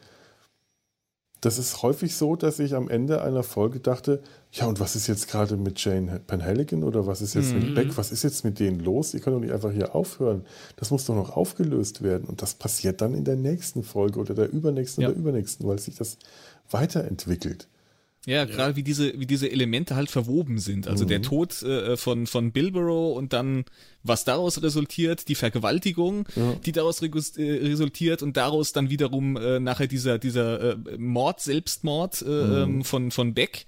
das 1.41 1.57
ist 1.57 1.83
häufig 1.83 2.15
so, 2.15 2.35
dass 2.35 2.59
ich 2.59 2.75
am 2.75 2.89
Ende 2.89 3.21
einer 3.21 3.43
Folge 3.43 3.79
dachte, 3.79 4.21
ja, 4.51 4.65
und 4.65 4.79
was 4.79 4.95
ist 4.95 5.07
jetzt 5.07 5.29
gerade 5.29 5.55
mit 5.55 5.83
Jane 5.83 6.19
Penhaligon 6.25 6.83
oder 6.83 7.07
was 7.07 7.21
ist 7.21 7.33
jetzt 7.33 7.53
mhm. 7.53 7.59
mit 7.59 7.75
Beck? 7.75 7.97
Was 7.97 8.11
ist 8.11 8.23
jetzt 8.23 8.43
mit 8.43 8.59
denen 8.59 8.79
los? 8.79 9.11
Die 9.11 9.19
können 9.19 9.37
doch 9.37 9.41
nicht 9.41 9.53
einfach 9.53 9.71
hier 9.71 9.95
aufhören. 9.95 10.45
Das 10.75 10.91
muss 10.91 11.05
doch 11.05 11.15
noch 11.15 11.37
aufgelöst 11.37 12.01
werden. 12.01 12.27
Und 12.27 12.41
das 12.41 12.55
passiert 12.55 13.01
dann 13.01 13.13
in 13.13 13.23
der 13.23 13.37
nächsten 13.37 13.83
Folge 13.83 14.19
oder 14.19 14.33
der 14.33 14.51
übernächsten 14.51 15.03
ja. 15.03 15.09
oder 15.09 15.17
übernächsten, 15.17 15.67
weil 15.67 15.79
sich 15.79 15.95
das 15.95 16.17
weiterentwickelt. 16.71 17.67
Ja, 18.25 18.43
gerade 18.45 18.75
wie 18.75 18.83
diese, 18.83 19.17
wie 19.17 19.25
diese 19.25 19.49
Elemente 19.49 19.95
halt 19.95 20.11
verwoben 20.11 20.59
sind. 20.59 20.87
Also 20.87 21.05
mhm. 21.05 21.09
der 21.09 21.21
Tod 21.21 21.63
äh, 21.63 21.95
von, 21.95 22.27
von 22.27 22.51
Bilbero 22.51 23.13
und 23.13 23.31
dann, 23.31 23.63
was 24.03 24.25
daraus 24.25 24.61
resultiert, 24.61 25.29
die 25.29 25.35
Vergewaltigung, 25.35 26.27
ja. 26.35 26.55
die 26.65 26.73
daraus 26.73 27.01
äh, 27.01 27.07
resultiert 27.41 28.21
und 28.21 28.35
daraus 28.35 28.73
dann 28.73 28.89
wiederum 28.89 29.37
äh, 29.37 29.59
nachher 29.59 29.87
dieser, 29.87 30.19
dieser 30.19 30.73
äh, 30.73 30.97
Mord, 30.97 31.39
Selbstmord 31.39 32.21
äh, 32.21 32.25
mhm. 32.25 32.49
Ähm, 32.59 32.83
von, 32.83 33.11
von 33.11 33.33
Beck. 33.33 33.65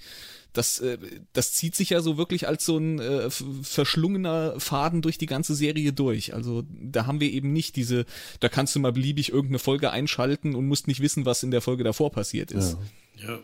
Das, 0.51 0.79
äh, 0.79 0.97
das 1.31 1.53
zieht 1.53 1.75
sich 1.75 1.91
ja 1.91 2.01
so 2.01 2.17
wirklich 2.17 2.47
als 2.47 2.65
so 2.65 2.77
ein 2.77 2.99
äh, 2.99 3.29
verschlungener 3.29 4.59
Faden 4.59 5.01
durch 5.01 5.17
die 5.17 5.27
ganze 5.27 5.55
Serie 5.55 5.93
durch. 5.93 6.33
Also 6.33 6.63
da 6.69 7.05
haben 7.05 7.21
wir 7.21 7.31
eben 7.31 7.53
nicht 7.53 7.77
diese, 7.77 8.05
da 8.41 8.49
kannst 8.49 8.75
du 8.75 8.81
mal 8.81 8.91
beliebig 8.91 9.29
irgendeine 9.29 9.59
Folge 9.59 9.91
einschalten 9.91 10.55
und 10.55 10.67
musst 10.67 10.87
nicht 10.87 10.99
wissen, 10.99 11.25
was 11.25 11.41
in 11.41 11.51
der 11.51 11.61
Folge 11.61 11.85
davor 11.85 12.11
passiert 12.11 12.51
ist. 12.51 12.77
Ja. 13.15 13.29
ja. 13.29 13.39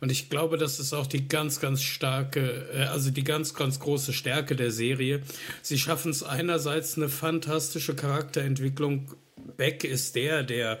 Und 0.00 0.12
ich 0.12 0.28
glaube, 0.28 0.58
das 0.58 0.78
ist 0.78 0.92
auch 0.92 1.06
die 1.06 1.28
ganz, 1.28 1.60
ganz 1.60 1.82
starke, 1.82 2.68
äh, 2.74 2.84
also 2.84 3.10
die 3.10 3.24
ganz, 3.24 3.54
ganz 3.54 3.80
große 3.80 4.12
Stärke 4.12 4.56
der 4.56 4.70
Serie. 4.70 5.22
Sie 5.62 5.78
schaffen 5.78 6.10
es 6.10 6.22
einerseits 6.22 6.96
eine 6.96 7.08
fantastische 7.08 7.94
Charakterentwicklung. 7.94 9.12
Beck 9.56 9.84
ist 9.84 10.16
der, 10.16 10.42
der 10.42 10.78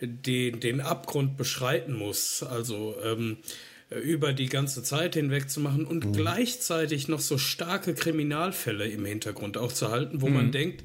den, 0.00 0.60
den 0.60 0.80
Abgrund 0.80 1.36
beschreiten 1.36 1.94
muss. 1.94 2.42
Also 2.42 2.96
ähm, 3.04 3.38
über 3.90 4.32
die 4.32 4.48
ganze 4.48 4.82
Zeit 4.82 5.14
hinweg 5.14 5.48
zu 5.48 5.60
machen 5.60 5.86
und 5.86 6.04
mhm. 6.04 6.12
gleichzeitig 6.12 7.08
noch 7.08 7.20
so 7.20 7.38
starke 7.38 7.94
Kriminalfälle 7.94 8.86
im 8.86 9.04
Hintergrund 9.04 9.56
auch 9.56 9.72
zu 9.72 9.90
halten, 9.90 10.20
wo 10.20 10.28
mhm. 10.28 10.34
man 10.34 10.52
denkt, 10.52 10.84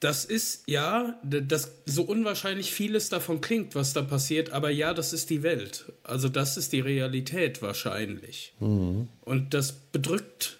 das 0.00 0.24
ist 0.24 0.62
ja, 0.66 1.18
das 1.24 1.72
so 1.84 2.02
unwahrscheinlich 2.02 2.72
vieles 2.72 3.08
davon 3.08 3.40
klingt, 3.40 3.74
was 3.74 3.92
da 3.92 4.02
passiert, 4.02 4.50
aber 4.50 4.70
ja, 4.70 4.94
das 4.94 5.12
ist 5.12 5.28
die 5.28 5.42
Welt. 5.42 5.92
Also 6.04 6.28
das 6.28 6.56
ist 6.56 6.72
die 6.72 6.80
Realität 6.80 7.62
wahrscheinlich. 7.62 8.52
Mhm. 8.60 9.08
Und 9.22 9.54
das 9.54 9.72
bedrückt 9.72 10.58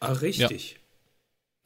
ah, 0.00 0.12
richtig. 0.12 0.72
Ja. 0.72 0.78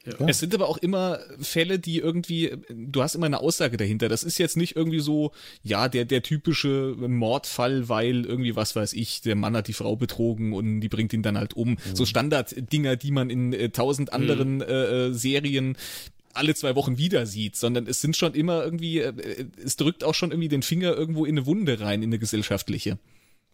Ja. 0.06 0.26
Es 0.26 0.38
sind 0.38 0.54
aber 0.54 0.68
auch 0.68 0.78
immer 0.78 1.18
Fälle, 1.40 1.78
die 1.78 1.98
irgendwie, 1.98 2.52
du 2.70 3.02
hast 3.02 3.14
immer 3.14 3.26
eine 3.26 3.40
Aussage 3.40 3.76
dahinter. 3.76 4.08
Das 4.08 4.22
ist 4.22 4.38
jetzt 4.38 4.56
nicht 4.56 4.76
irgendwie 4.76 5.00
so, 5.00 5.32
ja, 5.62 5.88
der, 5.88 6.06
der 6.06 6.22
typische 6.22 6.94
Mordfall, 6.96 7.88
weil 7.88 8.24
irgendwie, 8.24 8.56
was 8.56 8.74
weiß 8.74 8.94
ich, 8.94 9.20
der 9.20 9.34
Mann 9.34 9.56
hat 9.56 9.68
die 9.68 9.72
Frau 9.74 9.96
betrogen 9.96 10.52
und 10.54 10.80
die 10.80 10.88
bringt 10.88 11.12
ihn 11.12 11.22
dann 11.22 11.36
halt 11.36 11.54
um. 11.54 11.70
Mhm. 11.70 11.78
So 11.92 12.06
Standarddinger, 12.06 12.96
die 12.96 13.10
man 13.10 13.28
in 13.28 13.52
äh, 13.52 13.68
tausend 13.70 14.12
anderen 14.12 14.56
mhm. 14.56 14.62
äh, 14.62 15.12
Serien 15.12 15.76
alle 16.38 16.55
zwei 16.55 16.74
Wochen 16.74 16.98
wieder 16.98 17.27
sieht, 17.27 17.57
sondern 17.57 17.87
es 17.87 18.01
sind 18.01 18.16
schon 18.16 18.35
immer 18.35 18.64
irgendwie, 18.64 19.01
äh, 19.01 19.46
es 19.62 19.77
drückt 19.77 20.05
auch 20.05 20.14
schon 20.14 20.31
irgendwie 20.31 20.48
den 20.48 20.62
Finger 20.62 20.94
irgendwo 20.94 21.24
in 21.24 21.37
eine 21.37 21.46
Wunde 21.46 21.81
rein, 21.81 22.03
in 22.03 22.09
eine 22.11 22.18
gesellschaftliche. 22.18 22.98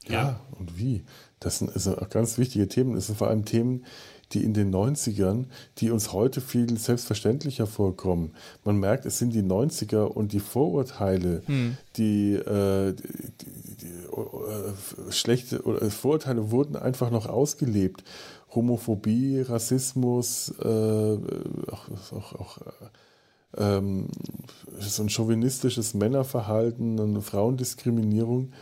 Ja, 0.07 0.12
ja 0.12 0.40
und 0.59 0.79
wie? 0.79 1.03
Das 1.40 1.59
sind 1.59 1.73
also 1.75 1.97
ganz 2.11 2.38
wichtige 2.38 2.68
Themen. 2.68 2.97
Es 2.97 3.07
sind 3.07 3.18
vor 3.18 3.29
allem 3.29 3.44
Themen, 3.44 3.85
die 4.33 4.42
in 4.42 4.55
den 4.55 4.75
90ern, 4.75 5.47
die 5.79 5.90
uns 5.90 6.12
heute 6.12 6.40
viel 6.40 6.77
selbstverständlicher 6.77 7.66
vorkommen. 7.66 8.33
Man 8.64 8.79
merkt, 8.79 9.07
es 9.07 9.18
sind 9.18 9.33
die 9.33 9.42
90er 9.42 10.05
und 10.05 10.33
die 10.33 10.40
Vorurteile, 10.40 11.42
hm. 11.47 11.77
die, 11.97 12.35
äh, 12.35 12.94
die, 12.94 13.03
die, 13.40 13.77
die 13.83 15.09
äh, 15.09 15.12
schlechte 15.12 15.57
äh, 15.57 15.90
Vorurteile 15.90 16.51
wurden 16.51 16.77
einfach 16.77 17.11
noch 17.11 17.27
ausgelebt. 17.27 18.03
Homophobie, 18.54 19.42
Rassismus, 19.42 20.54
äh, 20.62 20.64
auch, 20.64 21.88
auch, 22.12 22.32
auch 22.34 22.58
ähm, 23.56 24.08
so 24.78 25.02
ein 25.02 25.08
chauvinistisches 25.08 25.94
Männerverhalten, 25.94 26.98
eine 26.98 27.22
Frauendiskriminierung 27.22 28.52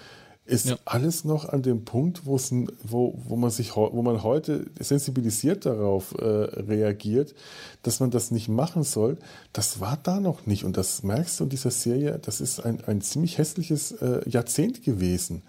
ist 0.44 0.66
ja. 0.66 0.76
alles 0.84 1.24
noch 1.24 1.48
an 1.48 1.62
dem 1.62 1.84
Punkt, 1.84 2.26
wo, 2.26 2.36
wo 2.82 3.36
man 3.36 3.50
sich, 3.50 3.76
wo 3.76 4.02
man 4.02 4.24
heute 4.24 4.66
sensibilisiert 4.80 5.66
darauf 5.66 6.14
äh, 6.18 6.24
reagiert, 6.24 7.34
dass 7.82 8.00
man 8.00 8.10
das 8.10 8.32
nicht 8.32 8.48
machen 8.48 8.82
soll. 8.82 9.18
Das 9.52 9.80
war 9.80 9.98
da 10.02 10.18
noch 10.18 10.46
nicht. 10.46 10.64
Und 10.64 10.76
das 10.76 11.04
merkst 11.04 11.38
du 11.38 11.44
in 11.44 11.50
dieser 11.50 11.70
Serie, 11.70 12.18
das 12.18 12.40
ist 12.40 12.60
ein, 12.60 12.82
ein 12.84 13.00
ziemlich 13.02 13.38
hässliches 13.38 13.92
äh, 13.92 14.28
Jahrzehnt 14.28 14.82
gewesen. 14.82 15.42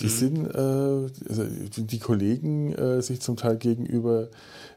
Die 0.00 0.06
mhm. 0.06 0.10
sind, 0.10 0.46
äh, 0.46 1.28
also 1.28 1.44
die 1.76 1.98
Kollegen 1.98 2.72
äh, 2.72 3.02
sich 3.02 3.20
zum 3.20 3.36
Teil 3.36 3.56
gegenüber 3.56 4.28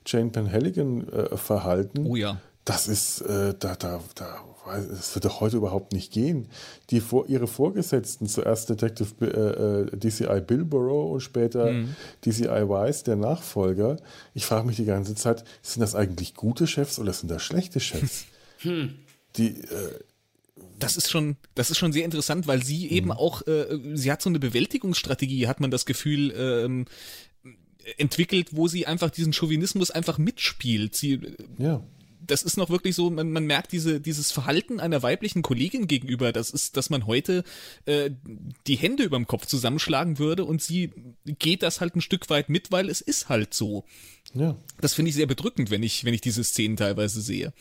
Jane 0.06 0.30
Penhaligon 0.30 1.08
äh, 1.08 1.38
verhalten. 1.38 2.06
Oh 2.06 2.16
ja. 2.16 2.40
Das 2.66 2.88
ist, 2.88 3.22
äh, 3.22 3.54
da, 3.58 3.76
da, 3.76 4.02
da 4.16 4.44
es 4.92 5.14
wird 5.14 5.26
doch 5.26 5.42
heute 5.42 5.58
überhaupt 5.58 5.94
nicht 5.94 6.12
gehen. 6.12 6.48
Die 6.90 7.00
vor, 7.00 7.28
ihre 7.28 7.48
Vorgesetzten, 7.48 8.28
zuerst 8.28 8.70
Detective 8.70 9.14
äh, 9.22 9.94
äh 9.94 9.98
DCI 9.98 10.42
Billborough 10.42 11.14
und 11.14 11.22
später 11.22 11.72
mhm. 11.72 11.96
DCI 12.26 12.68
Wise, 12.68 13.04
der 13.04 13.16
Nachfolger. 13.16 13.98
Ich 14.34 14.46
frage 14.46 14.66
mich 14.66 14.76
die 14.76 14.86
ganze 14.86 15.16
Zeit, 15.16 15.44
sind 15.62 15.82
das 15.82 15.96
eigentlich 15.96 16.34
gute 16.34 16.68
Chefs 16.68 17.00
oder 17.00 17.14
sind 17.14 17.30
das 17.30 17.44
schlechte 17.44 17.80
Chefs? 17.80 18.26
Hm. 18.60 18.96
Die 19.36 19.50
äh, 19.50 20.00
das 20.80 20.98
ist 20.98 21.10
schon, 21.10 21.38
das 21.56 21.72
ist 21.72 21.78
schon 21.78 21.94
sehr 21.94 22.06
interessant, 22.06 22.48
weil 22.48 22.64
sie 22.64 22.90
eben 22.90 23.08
mhm. 23.08 23.14
auch, 23.14 23.46
äh, 23.48 23.80
sie 23.94 24.12
hat 24.12 24.22
so 24.22 24.30
eine 24.30 24.40
Bewältigungsstrategie, 24.40 25.48
hat 25.48 25.60
man 25.60 25.72
das 25.72 25.86
Gefühl, 25.86 26.34
ähm, 26.38 26.86
entwickelt, 27.98 28.50
wo 28.52 28.68
sie 28.68 28.88
einfach 28.88 29.12
diesen 29.12 29.32
Chauvinismus 29.32 29.92
einfach 29.92 30.18
mitspielt. 30.18 30.96
Sie, 30.96 31.22
ja 31.58 31.84
das 32.28 32.44
ist 32.44 32.58
noch 32.58 32.70
wirklich 32.70 32.96
so, 32.96 33.10
man, 33.10 33.32
man 33.32 33.46
merkt 33.46 33.72
diese, 33.72 34.02
dieses 34.02 34.32
Verhalten 34.32 34.80
einer 34.80 35.04
weiblichen 35.04 35.42
Kollegin 35.42 35.88
gegenüber, 35.88 36.32
das 36.32 36.50
ist, 36.50 36.78
dass 36.78 36.90
man 36.90 37.08
heute 37.08 37.44
äh, 37.86 38.12
die 38.68 38.76
Hände 38.76 39.04
überm 39.04 39.28
Kopf 39.28 39.46
zusammenschlagen 39.46 40.20
würde 40.20 40.46
und 40.46 40.62
sie 40.62 40.92
geht 41.26 41.64
das 41.64 41.82
halt 41.82 41.96
ein 41.96 42.02
Stück 42.02 42.30
weit 42.30 42.50
mit, 42.50 42.72
weil 42.72 42.90
es 42.90 43.02
ist 43.02 43.30
halt 43.30 43.54
so. 43.54 43.86
Ja. 44.34 44.56
Das 44.82 44.94
finde 44.94 45.10
ich 45.10 45.16
sehr 45.16 45.28
bedrückend, 45.28 45.72
wenn 45.72 45.84
ich, 45.84 46.04
wenn 46.04 46.14
ich 46.14 46.22
diese 46.22 46.44
Szenen 46.44 46.78
teilweise 46.78 47.22
sehe. 47.22 47.54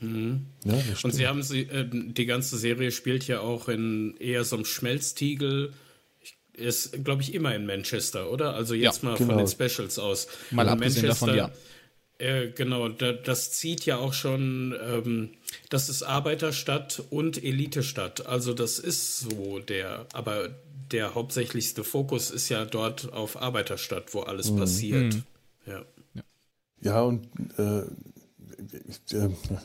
Mhm. 0.00 0.46
Ja, 0.64 0.74
und 1.02 1.12
sie 1.12 1.26
haben 1.26 1.42
sie, 1.42 1.62
äh, 1.62 1.86
die 1.90 2.26
ganze 2.26 2.58
Serie 2.58 2.90
spielt 2.90 3.26
ja 3.26 3.40
auch 3.40 3.68
in 3.68 4.16
eher 4.18 4.44
so 4.44 4.56
einem 4.56 4.64
Schmelztiegel 4.64 5.72
ist, 6.52 7.04
glaube 7.04 7.22
ich, 7.22 7.34
immer 7.34 7.54
in 7.54 7.66
Manchester, 7.66 8.30
oder? 8.30 8.54
Also 8.54 8.74
jetzt 8.74 9.02
ja, 9.02 9.10
mal 9.10 9.16
genau. 9.16 9.30
von 9.30 9.38
den 9.38 9.48
Specials 9.48 9.98
aus. 9.98 10.28
Mal 10.50 10.68
abgesehen 10.68 11.06
davon, 11.06 11.34
ja. 11.34 11.50
Äh, 12.18 12.50
genau, 12.50 12.90
da, 12.90 13.12
das 13.12 13.52
zieht 13.52 13.86
ja 13.86 13.96
auch 13.96 14.12
schon, 14.12 14.76
ähm, 14.82 15.30
das 15.70 15.88
ist 15.88 16.02
Arbeiterstadt 16.02 17.02
und 17.08 17.42
Elitestadt. 17.42 18.26
Also 18.26 18.52
das 18.52 18.78
ist 18.78 19.20
so 19.20 19.58
der, 19.58 20.06
aber 20.12 20.50
der 20.92 21.14
hauptsächlichste 21.14 21.82
Fokus 21.82 22.30
ist 22.30 22.50
ja 22.50 22.66
dort 22.66 23.10
auf 23.12 23.40
Arbeiterstadt, 23.40 24.12
wo 24.12 24.20
alles 24.20 24.50
mhm. 24.50 24.58
passiert. 24.58 25.14
Mhm. 25.14 25.22
Ja. 25.66 25.84
ja, 26.82 27.02
und 27.02 27.26
äh, 27.58 27.62
äh 27.62 27.86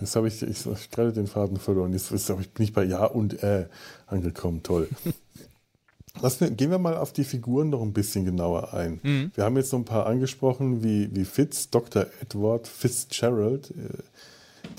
jetzt 0.01 0.15
habe 0.15 0.27
ich, 0.27 0.41
ich, 0.41 0.65
ich 0.65 0.91
gerade 0.91 1.13
den 1.13 1.27
Faden 1.27 1.57
verloren. 1.57 1.93
Jetzt, 1.93 2.11
jetzt 2.11 2.27
bin 2.27 2.63
ich 2.63 2.73
bei 2.73 2.83
Ja 2.83 3.05
und 3.05 3.41
Äh 3.43 3.67
angekommen. 4.07 4.63
Toll. 4.63 4.87
Lass, 6.21 6.39
gehen 6.39 6.71
wir 6.71 6.77
mal 6.77 6.95
auf 6.95 7.11
die 7.11 7.23
Figuren 7.23 7.69
noch 7.69 7.81
ein 7.81 7.93
bisschen 7.93 8.25
genauer 8.25 8.73
ein. 8.73 8.99
Mhm. 9.03 9.31
Wir 9.35 9.43
haben 9.43 9.57
jetzt 9.57 9.69
so 9.69 9.77
ein 9.77 9.85
paar 9.85 10.05
angesprochen, 10.05 10.83
wie, 10.83 11.13
wie 11.13 11.25
Fitz, 11.25 11.69
Dr. 11.69 12.05
Edward 12.21 12.67
Fitzgerald, 12.67 13.71
äh, 13.71 14.03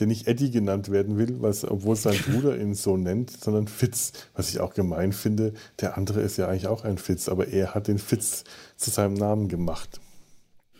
der 0.00 0.06
nicht 0.06 0.26
Eddie 0.26 0.50
genannt 0.50 0.90
werden 0.90 1.18
will, 1.18 1.38
obwohl 1.68 1.96
sein 1.96 2.18
Bruder 2.26 2.58
ihn 2.58 2.74
so 2.74 2.96
nennt, 2.96 3.30
sondern 3.30 3.68
Fitz, 3.68 4.12
was 4.34 4.48
ich 4.48 4.60
auch 4.60 4.74
gemein 4.74 5.12
finde. 5.12 5.52
Der 5.80 5.96
andere 5.96 6.20
ist 6.20 6.38
ja 6.38 6.48
eigentlich 6.48 6.68
auch 6.68 6.84
ein 6.84 6.98
Fitz, 6.98 7.28
aber 7.28 7.48
er 7.48 7.74
hat 7.74 7.88
den 7.88 7.98
Fitz 7.98 8.44
zu 8.76 8.90
seinem 8.90 9.14
Namen 9.14 9.48
gemacht. 9.48 10.00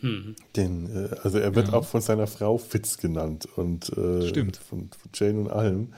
Mhm. 0.01 0.35
Den, 0.55 0.95
äh, 0.95 1.15
also 1.23 1.37
er 1.37 1.55
wird 1.55 1.69
ja. 1.69 1.73
auch 1.73 1.85
von 1.85 2.01
seiner 2.01 2.27
Frau 2.27 2.57
Fitz 2.57 2.97
genannt 2.97 3.47
und 3.55 3.89
äh, 3.97 4.27
Stimmt. 4.27 4.57
Von, 4.57 4.89
von 4.89 5.11
Jane 5.13 5.39
und 5.39 5.49
allem. 5.49 5.93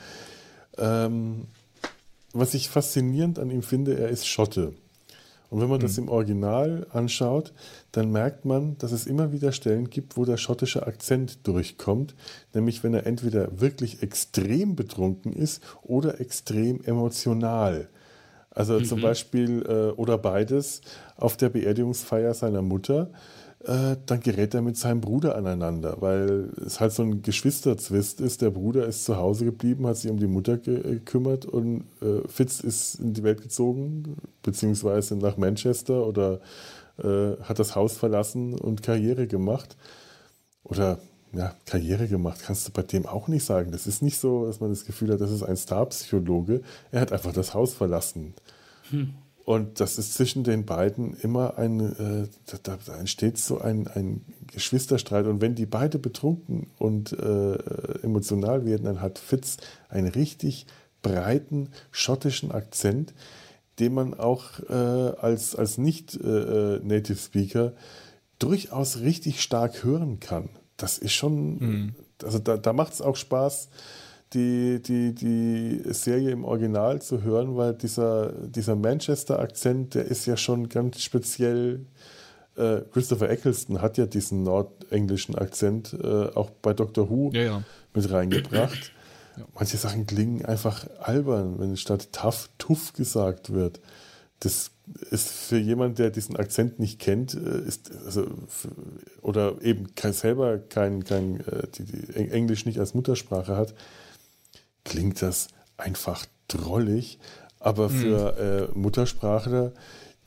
Ähm, 0.78 1.48
was 2.34 2.54
ich 2.54 2.70
faszinierend 2.70 3.40
an 3.40 3.50
ihm 3.50 3.64
finde, 3.64 3.98
er 3.98 4.10
ist 4.10 4.28
Schotte. 4.28 4.74
Und 5.50 5.62
wenn 5.62 5.70
man 5.70 5.80
mhm. 5.80 5.84
das 5.84 5.98
hm. 5.98 6.04
im 6.04 6.10
Original 6.10 6.88
anschaut, 6.92 7.54
dann 7.92 8.12
merkt 8.12 8.46
man, 8.46 8.78
dass 8.78 8.92
es 8.92 9.08
immer 9.08 9.32
wieder 9.32 9.52
Stellen 9.52 9.90
gibt, 9.90 10.16
wo 10.16 10.26
der 10.26 10.38
schottische 10.38 10.86
Akzent 10.86 11.48
durchkommt, 11.48 12.14
nämlich 12.54 12.84
wenn 12.84 12.94
er 12.94 13.08
entweder 13.08 13.60
wirklich 13.60 14.04
extrem 14.04 14.76
betrunken 14.76 15.34
ist 15.34 15.64
oder 15.82 16.22
extrem 16.22 16.84
emotional. 16.84 17.90
Also 18.52 18.80
mhm. 18.80 18.86
zum 18.86 19.02
Beispiel 19.02 19.66
äh, 19.68 19.92
oder 19.94 20.18
beides 20.18 20.82
auf 21.16 21.36
der 21.36 21.50
Beerdigungsfeier 21.50 22.34
seiner 22.34 22.62
Mutter 22.62 23.10
äh, 23.66 23.98
dann 24.06 24.20
gerät 24.22 24.54
er 24.54 24.62
mit 24.62 24.78
seinem 24.78 25.02
Bruder 25.02 25.36
aneinander, 25.36 25.98
weil 26.00 26.50
es 26.66 26.80
halt 26.80 26.94
so 26.94 27.04
ein 27.04 27.22
Geschwisterzwist 27.22 28.22
ist. 28.22 28.42
Der 28.42 28.52
Bruder 28.52 28.86
ist 28.86 29.04
zu 29.04 29.18
Hause 29.18 29.46
geblieben, 29.46 29.86
hat 29.86 29.98
sich 29.98 30.10
um 30.10 30.18
die 30.18 30.28
Mutter 30.28 30.58
gekümmert 30.58 31.46
und 31.46 31.84
äh, 32.02 32.28
Fitz 32.28 32.62
ist 32.62 32.96
in 32.96 33.14
die 33.14 33.24
Welt 33.24 33.42
gezogen, 33.42 34.16
beziehungsweise 34.44 35.18
nach 35.18 35.36
Manchester 35.38 36.08
oder 36.08 36.40
äh, 36.98 37.36
hat 37.42 37.60
das 37.60 37.76
Haus 37.76 37.98
verlassen 37.98 38.58
und 38.58 38.82
Karriere 38.82 39.28
gemacht. 39.28 39.76
Oder 40.64 41.00
ja, 41.34 41.54
Karriere 41.66 42.08
gemacht, 42.08 42.40
kannst 42.44 42.68
du 42.68 42.72
bei 42.72 42.82
dem 42.82 43.06
auch 43.06 43.28
nicht 43.28 43.44
sagen. 43.44 43.72
Das 43.72 43.88
ist 43.88 44.02
nicht 44.02 44.20
so, 44.20 44.46
dass 44.46 44.62
man 44.62 44.70
das 44.70 44.86
Gefühl 44.86 45.12
hat, 45.12 45.22
das 45.22 45.32
ist 45.32 45.44
ein 45.44 45.58
Starpsychologe. 45.58 46.62
Er 46.92 47.02
hat 47.02 47.12
einfach 47.12 47.34
das 47.34 47.54
Haus 47.54 47.74
verlassen. 47.74 48.34
Hm. 48.90 49.14
Und 49.50 49.80
das 49.80 49.98
ist 49.98 50.14
zwischen 50.14 50.44
den 50.44 50.64
beiden 50.68 51.16
immer 51.16 51.58
ein, 51.58 51.80
äh, 51.80 52.28
da, 52.62 52.78
da, 52.86 52.96
entsteht 52.98 53.40
so 53.40 53.60
ein, 53.60 53.88
ein 53.88 54.24
Geschwisterstreit. 54.46 55.26
Und 55.26 55.42
wenn 55.42 55.56
die 55.56 55.66
beide 55.66 55.98
betrunken 55.98 56.68
und 56.78 57.14
äh, 57.14 57.56
emotional 58.04 58.64
werden, 58.66 58.84
dann 58.84 59.02
hat 59.02 59.18
Fitz 59.18 59.58
einen 59.88 60.10
richtig 60.10 60.68
breiten 61.02 61.70
schottischen 61.90 62.52
Akzent, 62.52 63.16
den 63.80 63.96
man 63.96 64.14
auch 64.14 64.60
äh, 64.70 64.74
als, 64.74 65.56
als 65.56 65.80
Nicht-Native 65.80 67.14
äh, 67.14 67.16
Speaker 67.16 67.74
durchaus 68.38 69.00
richtig 69.00 69.42
stark 69.42 69.84
hören 69.84 70.20
kann. 70.20 70.50
Das 70.78 71.00
ist 71.00 71.14
schon, 71.14 71.58
mhm. 71.58 71.96
also 72.22 72.38
da, 72.38 72.56
da 72.56 72.72
macht 72.72 72.94
es 72.94 73.02
auch 73.02 73.16
Spaß, 73.16 73.70
die, 74.34 74.82
die, 74.82 75.14
die 75.14 75.82
Serie 75.94 76.32
im 76.32 76.44
Original 76.44 77.02
zu 77.02 77.24
hören, 77.24 77.58
weil 77.58 77.74
dieser, 77.74 78.32
dieser 78.48 78.76
Manchester-Akzent, 78.76 79.96
der 79.96 80.06
ist 80.06 80.26
ja 80.26 80.38
schon 80.38 80.70
ganz 80.70 81.02
speziell. 81.02 81.86
Äh, 82.56 82.82
Christopher 82.92 83.30
Eccleston 83.30 83.82
hat 83.82 83.98
ja 83.98 84.06
diesen 84.06 84.44
nordenglischen 84.44 85.36
Akzent 85.36 85.96
äh, 86.02 86.28
auch 86.36 86.50
bei 86.50 86.74
Doctor 86.74 87.10
Who 87.10 87.32
ja, 87.34 87.42
ja. 87.42 87.64
mit 87.94 88.12
reingebracht. 88.12 88.92
Ja. 89.38 89.46
Manche 89.56 89.78
Sachen 89.78 90.06
klingen 90.06 90.46
einfach 90.46 90.86
albern, 91.00 91.58
wenn 91.60 91.78
statt 91.78 92.10
tough, 92.12 92.50
tuff 92.58 92.94
gesagt 92.94 93.54
wird. 93.54 93.80
Das 94.42 94.72
ist 95.12 95.30
für 95.30 95.58
jemanden, 95.58 95.96
der 95.96 96.10
diesen 96.10 96.36
Akzent 96.36 96.80
nicht 96.80 97.00
kennt, 97.00 97.34
äh, 97.34 97.62
ist 97.66 97.92
also 98.06 98.28
oder 99.22 99.62
eben 99.62 99.88
selber 100.12 100.60
kein, 100.60 101.04
kein 101.04 101.40
äh, 101.42 101.68
die, 101.76 101.86
die 101.86 102.30
Englisch 102.30 102.66
nicht 102.66 102.80
als 102.80 102.94
Muttersprache 102.94 103.56
hat, 103.56 103.74
klingt 104.84 105.22
das 105.22 105.48
einfach 105.78 106.26
drollig. 106.48 107.20
Aber 107.60 107.90
hm. 107.90 108.00
für 108.00 108.34
mhm. 108.34 108.74
äh, 108.76 108.80
Muttersprachler, 108.80 109.74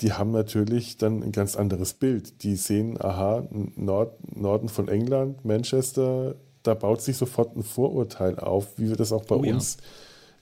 die 0.01 0.13
haben 0.13 0.33
natürlich 0.33 0.99
dann 0.99 1.23
ein 1.23 1.33
ganz 1.33 1.57
anderes 1.57 1.95
Bild. 1.95 2.43
Die 2.43 2.57
sehen, 2.57 3.01
aha, 3.01 3.47
Nord, 3.51 4.37
Norden 4.37 4.69
von 4.69 4.89
England, 4.89 5.45
Manchester, 5.45 6.35
da 6.63 6.75
baut 6.75 7.03
sich 7.03 7.17
sofort 7.17 7.57
ein 7.57 7.63
Vorurteil 7.63 8.39
auf, 8.39 8.79
wie 8.79 8.89
wir 8.89 8.97
das 8.97 9.13
auch 9.13 9.25
bei 9.25 9.37
oh, 9.37 9.41
uns 9.41 9.77
ja. 9.79 9.83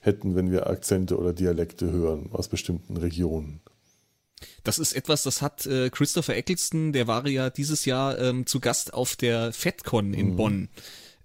hätten, 0.01 0.35
wenn 0.35 0.51
wir 0.51 0.67
Akzente 0.67 1.17
oder 1.17 1.33
Dialekte 1.33 1.91
hören 1.91 2.29
aus 2.31 2.47
bestimmten 2.47 2.97
Regionen. 2.97 3.61
Das 4.63 4.79
ist 4.79 4.93
etwas, 4.93 5.23
das 5.23 5.41
hat 5.41 5.65
äh, 5.65 5.89
Christopher 5.89 6.35
Eccleston, 6.35 6.93
der 6.93 7.07
war 7.07 7.27
ja 7.27 7.49
dieses 7.49 7.85
Jahr 7.85 8.17
ähm, 8.19 8.45
zu 8.45 8.59
Gast 8.59 8.93
auf 8.93 9.15
der 9.15 9.53
FedCon 9.53 10.13
in 10.13 10.31
mhm. 10.31 10.35
Bonn. 10.35 10.69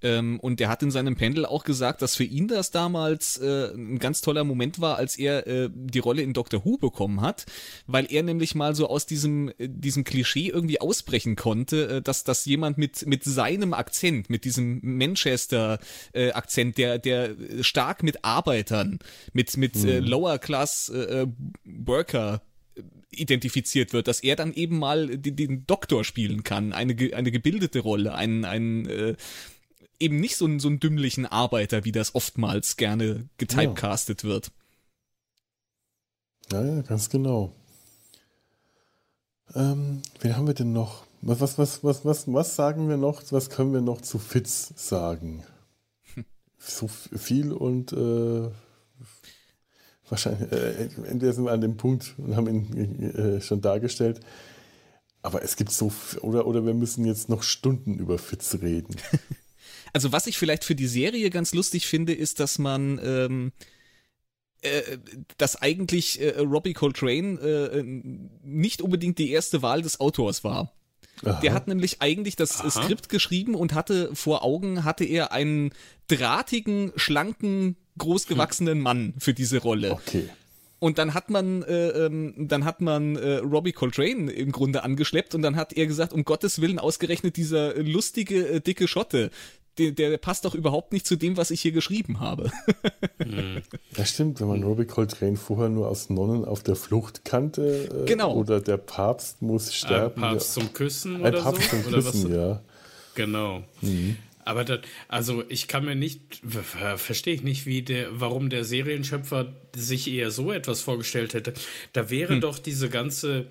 Ähm, 0.02 0.38
und 0.40 0.60
der 0.60 0.68
hat 0.68 0.82
in 0.82 0.90
seinem 0.90 1.16
Pendel 1.16 1.46
auch 1.46 1.64
gesagt, 1.64 2.02
dass 2.02 2.16
für 2.16 2.24
ihn 2.24 2.48
das 2.48 2.70
damals 2.70 3.38
äh, 3.38 3.72
ein 3.74 3.98
ganz 3.98 4.20
toller 4.20 4.44
Moment 4.44 4.80
war, 4.80 4.96
als 4.96 5.16
er 5.16 5.46
äh, 5.46 5.70
die 5.72 5.98
Rolle 5.98 6.22
in 6.22 6.32
Doctor 6.32 6.64
Who 6.64 6.76
bekommen 6.78 7.20
hat, 7.20 7.46
weil 7.86 8.06
er 8.10 8.22
nämlich 8.22 8.54
mal 8.54 8.74
so 8.74 8.88
aus 8.88 9.06
diesem, 9.06 9.48
äh, 9.58 9.68
diesem 9.68 10.04
Klischee 10.04 10.48
irgendwie 10.48 10.80
ausbrechen 10.80 11.36
konnte, 11.36 11.88
äh, 11.88 12.02
dass, 12.02 12.24
dass 12.24 12.44
jemand 12.44 12.78
mit, 12.78 13.06
mit 13.06 13.24
seinem 13.24 13.72
Akzent, 13.72 14.30
mit 14.30 14.44
diesem 14.44 14.80
Manchester-Akzent, 14.82 16.78
der, 16.78 16.98
der 16.98 17.34
stark 17.62 18.02
mit 18.02 18.24
Arbeitern, 18.24 18.98
mit, 19.32 19.56
mit 19.56 19.76
mhm. 19.76 19.88
äh, 19.88 19.98
Lower 19.98 20.38
Class 20.38 20.88
äh, 20.88 21.26
Worker 21.64 22.42
identifiziert 23.10 23.92
wird, 23.92 24.08
dass 24.08 24.20
er 24.20 24.36
dann 24.36 24.52
eben 24.52 24.78
mal 24.78 25.16
den, 25.16 25.36
den 25.36 25.66
Doktor 25.66 26.04
spielen 26.04 26.42
kann, 26.42 26.72
eine, 26.72 26.94
eine 27.14 27.30
gebildete 27.30 27.80
Rolle, 27.80 28.14
einen, 28.14 28.44
einen 28.44 28.86
äh, 28.86 29.16
eben 30.00 30.20
nicht 30.20 30.36
so 30.36 30.44
einen, 30.44 30.60
so 30.60 30.68
einen 30.68 30.80
dümmlichen 30.80 31.26
Arbeiter, 31.26 31.84
wie 31.84 31.92
das 31.92 32.14
oftmals 32.14 32.76
gerne 32.76 33.28
getypecastet 33.38 34.22
ja. 34.22 34.28
wird. 34.28 34.52
Ja, 36.52 36.64
ja, 36.64 36.82
ganz 36.82 37.10
genau. 37.10 37.52
Ähm, 39.54 40.02
wen 40.20 40.36
haben 40.36 40.46
wir 40.46 40.54
denn 40.54 40.72
noch? 40.72 41.04
Was, 41.22 41.40
was, 41.40 41.58
was, 41.58 41.84
was, 41.84 42.04
was, 42.04 42.32
was 42.32 42.56
sagen 42.56 42.88
wir 42.88 42.96
noch? 42.96 43.22
Was 43.30 43.50
können 43.50 43.72
wir 43.72 43.80
noch 43.80 44.00
zu 44.00 44.18
Fitz 44.18 44.72
sagen? 44.76 45.44
Hm. 46.14 46.24
So 46.58 46.88
viel 46.88 47.52
und 47.52 47.92
äh, 47.92 48.50
wahrscheinlich, 50.08 50.52
äh, 50.52 50.88
entweder 51.08 51.32
sind 51.32 51.44
wir 51.44 51.52
an 51.52 51.60
dem 51.60 51.76
Punkt 51.76 52.14
und 52.18 52.36
haben 52.36 52.46
ihn 52.48 53.02
äh, 53.14 53.40
schon 53.40 53.60
dargestellt. 53.60 54.20
Aber 55.22 55.42
es 55.42 55.56
gibt 55.56 55.72
so, 55.72 55.90
oder, 56.20 56.46
oder 56.46 56.64
wir 56.64 56.74
müssen 56.74 57.04
jetzt 57.04 57.28
noch 57.28 57.42
Stunden 57.42 57.98
über 57.98 58.18
Fitz 58.18 58.58
reden. 58.62 58.94
Also 59.92 60.12
was 60.12 60.26
ich 60.26 60.38
vielleicht 60.38 60.64
für 60.64 60.74
die 60.74 60.86
Serie 60.86 61.30
ganz 61.30 61.54
lustig 61.54 61.86
finde, 61.86 62.12
ist, 62.12 62.40
dass 62.40 62.58
man 62.58 63.00
ähm, 63.02 63.52
äh, 64.62 64.98
dass 65.38 65.60
eigentlich 65.60 66.20
äh, 66.20 66.38
Robbie 66.40 66.72
Coltrane 66.72 67.38
äh, 67.38 67.82
nicht 68.42 68.82
unbedingt 68.82 69.18
die 69.18 69.30
erste 69.30 69.62
Wahl 69.62 69.82
des 69.82 70.00
Autors 70.00 70.44
war. 70.44 70.72
Aha. 71.24 71.40
Der 71.40 71.54
hat 71.54 71.68
nämlich 71.68 72.02
eigentlich 72.02 72.36
das 72.36 72.60
Aha. 72.60 72.70
Skript 72.70 73.08
geschrieben 73.08 73.54
und 73.54 73.74
hatte 73.74 74.14
vor 74.14 74.44
Augen, 74.44 74.84
hatte 74.84 75.04
er 75.04 75.32
einen 75.32 75.72
drahtigen, 76.08 76.92
schlanken, 76.96 77.76
großgewachsenen 77.98 78.80
Mann 78.80 79.14
für 79.18 79.34
diese 79.34 79.58
Rolle. 79.58 79.92
Okay. 79.92 80.28
Und 80.78 80.98
dann 80.98 81.14
hat 81.14 81.30
man, 81.30 81.62
äh, 81.62 81.88
ähm, 81.88 82.34
dann 82.36 82.64
hat 82.64 82.80
man 82.80 83.16
äh, 83.16 83.36
Robbie 83.36 83.72
Coltrane 83.72 84.30
im 84.30 84.52
Grunde 84.52 84.82
angeschleppt 84.82 85.34
und 85.34 85.42
dann 85.42 85.56
hat 85.56 85.72
er 85.72 85.86
gesagt, 85.86 86.12
um 86.12 86.24
Gottes 86.24 86.60
Willen 86.60 86.78
ausgerechnet 86.78 87.36
dieser 87.36 87.74
lustige, 87.82 88.46
äh, 88.46 88.60
dicke 88.60 88.86
Schotte, 88.86 89.30
der, 89.78 89.92
der 89.92 90.16
passt 90.18 90.44
doch 90.44 90.54
überhaupt 90.54 90.92
nicht 90.92 91.06
zu 91.06 91.16
dem, 91.16 91.36
was 91.36 91.50
ich 91.50 91.60
hier 91.60 91.72
geschrieben 91.72 92.20
habe. 92.20 92.50
Hm. 93.22 93.62
Das 93.94 94.10
stimmt, 94.10 94.40
wenn 94.40 94.48
man 94.48 94.62
Robbie 94.62 94.84
Coltrane 94.84 95.36
vorher 95.36 95.70
nur 95.70 95.88
aus 95.88 96.10
Nonnen 96.10 96.44
auf 96.44 96.62
der 96.62 96.76
Flucht 96.76 97.24
kannte. 97.24 97.88
Äh, 98.02 98.04
genau. 98.06 98.34
Oder 98.34 98.60
der 98.60 98.76
Papst 98.76 99.40
muss 99.40 99.74
sterben. 99.74 100.22
Ein 100.22 100.32
Papst 100.32 100.52
zum 100.52 100.72
Küssen 100.72 101.16
Ein 101.16 101.34
oder 101.34 101.42
Papst 101.42 101.70
so? 101.70 101.76
zum 101.76 101.92
Küssen, 101.92 102.34
ja. 102.34 102.62
Genau. 103.14 103.62
Mhm. 103.80 104.16
Aber 104.44 104.64
das, 104.64 104.80
also 105.08 105.42
ich 105.48 105.66
kann 105.66 105.84
mir 105.84 105.96
nicht, 105.96 106.40
verstehe 106.96 107.34
ich 107.34 107.42
nicht, 107.42 107.66
wie 107.66 107.82
der, 107.82 108.20
warum 108.20 108.48
der 108.48 108.64
Serienschöpfer 108.64 109.54
sich 109.74 110.08
eher 110.08 110.30
so 110.30 110.52
etwas 110.52 110.82
vorgestellt 110.82 111.34
hätte. 111.34 111.52
Da 111.92 112.10
wäre 112.10 112.34
hm. 112.34 112.40
doch 112.42 112.60
diese 112.60 112.88
ganze, 112.88 113.46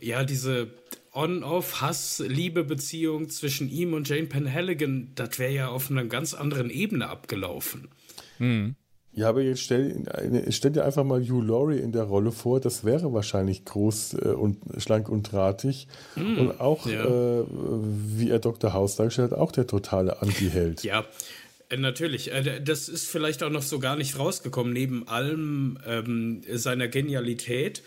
ja, 0.00 0.22
diese 0.22 0.68
On-Off-Hass-Liebe-Beziehung 1.12 3.28
zwischen 3.28 3.68
ihm 3.68 3.94
und 3.94 4.08
Jane 4.08 4.26
Penhaligon, 4.26 5.12
das 5.14 5.38
wäre 5.38 5.52
ja 5.52 5.68
auf 5.68 5.88
einer 5.90 6.04
ganz 6.04 6.34
anderen 6.34 6.70
Ebene 6.70 7.08
abgelaufen. 7.08 7.88
Hm. 8.38 8.74
Ja, 9.12 9.28
aber 9.28 9.42
jetzt 9.42 9.62
stell, 9.62 10.04
stell, 10.50 10.70
dir 10.70 10.84
einfach 10.84 11.02
mal 11.02 11.20
Hugh 11.20 11.44
Laurie 11.44 11.78
in 11.78 11.90
der 11.90 12.04
Rolle 12.04 12.30
vor, 12.30 12.60
das 12.60 12.84
wäre 12.84 13.12
wahrscheinlich 13.12 13.64
groß 13.64 14.14
äh, 14.14 14.28
und 14.28 14.58
schlank 14.78 15.08
und 15.08 15.32
drahtig. 15.32 15.88
Mm, 16.14 16.38
und 16.38 16.60
auch, 16.60 16.86
ja. 16.86 17.04
äh, 17.04 17.44
wie 17.48 18.30
er 18.30 18.38
Dr. 18.38 18.72
House 18.72 18.94
dargestellt 18.94 19.32
hat, 19.32 19.38
auch 19.38 19.50
der 19.50 19.66
totale 19.66 20.22
Anti-Held. 20.22 20.84
Ja, 20.90 21.04
äh, 21.70 21.76
Natürlich, 21.76 22.32
äh, 22.32 22.60
das 22.60 22.88
ist 22.88 23.08
vielleicht 23.08 23.42
auch 23.42 23.50
noch 23.50 23.62
so 23.62 23.78
gar 23.78 23.96
nicht 23.96 24.18
rausgekommen, 24.18 24.72
neben 24.72 25.08
allem 25.08 25.78
ähm, 25.86 26.42
seiner 26.52 26.88
Genialität 26.88 27.82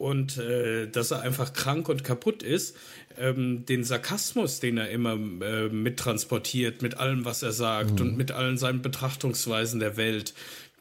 und 0.00 0.38
äh, 0.38 0.88
dass 0.88 1.10
er 1.10 1.20
einfach 1.20 1.52
krank 1.52 1.90
und 1.90 2.04
kaputt 2.04 2.42
ist, 2.42 2.74
ähm, 3.18 3.66
den 3.66 3.84
Sarkasmus, 3.84 4.58
den 4.58 4.78
er 4.78 4.88
immer 4.88 5.12
äh, 5.12 5.68
mittransportiert 5.68 6.80
mit 6.80 6.96
allem, 6.96 7.26
was 7.26 7.42
er 7.42 7.52
sagt 7.52 8.00
mhm. 8.00 8.00
und 8.00 8.16
mit 8.16 8.32
allen 8.32 8.56
seinen 8.56 8.80
Betrachtungsweisen 8.80 9.78
der 9.78 9.98
Welt, 9.98 10.32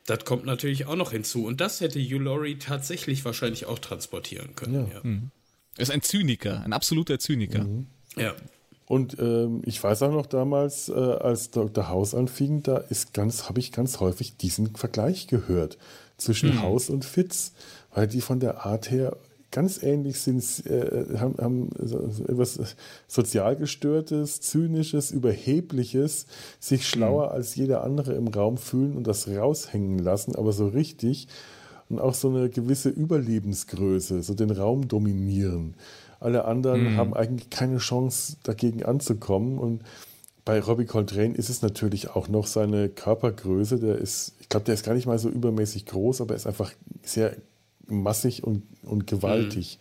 das 0.06 0.24
kommt 0.24 0.46
natürlich 0.46 0.86
auch 0.86 0.96
noch 0.96 1.12
hinzu. 1.12 1.46
Und 1.46 1.60
das 1.60 1.82
hätte 1.82 2.00
Hugh 2.00 2.24
Laurie 2.24 2.60
tatsächlich 2.60 3.26
wahrscheinlich 3.26 3.66
auch 3.66 3.80
transportieren 3.80 4.56
können. 4.56 4.88
Ja. 4.88 4.94
ja. 4.94 5.00
Mhm. 5.04 5.32
Er 5.76 5.82
ist 5.84 5.92
ein 5.92 6.02
Zyniker, 6.02 6.64
ein 6.64 6.72
absoluter 6.72 7.20
Zyniker. 7.20 7.66
Mhm. 7.66 7.88
Ja. 8.16 8.34
Und 8.86 9.20
ähm, 9.20 9.64
ich 9.66 9.84
weiß 9.84 10.02
auch 10.04 10.14
noch 10.14 10.28
damals, 10.28 10.88
äh, 10.88 10.94
als 10.94 11.52
Dr. 11.52 11.90
House 11.90 12.16
anfing, 12.16 12.64
da 12.64 12.78
ist 12.78 13.14
ganz, 13.14 13.50
habe 13.50 13.60
ich 13.60 13.74
ganz 13.74 14.00
häufig 14.00 14.38
diesen 14.38 14.78
Vergleich 14.78 15.28
gehört 15.28 15.78
zwischen 16.16 16.52
mhm. 16.52 16.62
House 16.62 16.90
und 16.90 17.04
Fitz 17.04 17.52
weil 17.94 18.08
die 18.08 18.22
von 18.22 18.40
der 18.40 18.66
Art 18.66 18.92
her 18.92 19.16
ganz 19.52 19.82
ähnlich 19.82 20.20
sind, 20.20 20.44
äh, 20.68 21.18
haben, 21.18 21.36
haben 21.40 21.70
so 21.80 21.98
etwas 22.28 22.76
sozial 23.08 23.56
gestörtes, 23.56 24.42
zynisches, 24.42 25.12
überhebliches, 25.12 26.28
sich 26.60 26.88
schlauer 26.88 27.28
mhm. 27.28 27.32
als 27.34 27.56
jeder 27.56 27.84
andere 27.84 28.14
im 28.14 28.28
Raum 28.28 28.58
fühlen 28.58 28.96
und 28.96 29.08
das 29.08 29.28
raushängen 29.28 30.00
lassen, 30.00 30.36
aber 30.36 30.54
so 30.54 30.68
richtig 30.68 31.28
und 31.90 32.00
auch 32.00 32.14
so 32.14 32.30
eine 32.30 32.50
gewisse 32.50 32.90
Überlebensgröße, 32.90 34.22
so 34.22 34.36
den 34.36 34.52
Raum 34.52 34.88
dominieren. 34.88 35.74
Alle 36.20 36.46
anderen 36.46 36.94
mhm. 36.94 36.98
haben 36.98 37.14
eigentlich 37.16 37.50
keine 37.50 37.78
Chance 37.78 38.38
dagegen 38.44 38.84
anzukommen 38.84 39.58
und 39.58 39.82
bei 40.46 40.60
Robbie 40.60 40.86
Coltrane 40.86 41.36
ist 41.36 41.50
es 41.50 41.62
natürlich 41.62 42.10
auch 42.12 42.28
noch 42.28 42.48
seine 42.48 42.90
Körpergröße. 42.90 43.80
Der 43.80 43.98
ist, 43.98 44.34
ich 44.40 44.50
glaube, 44.50 44.66
der 44.66 44.74
ist 44.74 44.84
gar 44.84 44.96
nicht 44.96 45.06
mal 45.06 45.20
so 45.20 45.30
übermäßig 45.30 45.86
groß, 45.86 46.22
aber 46.22 46.34
er 46.34 46.38
ist 46.38 46.48
einfach 46.48 46.72
sehr 47.04 47.36
massig 47.92 48.44
und, 48.44 48.64
und 48.84 49.08
gewaltig. 49.08 49.80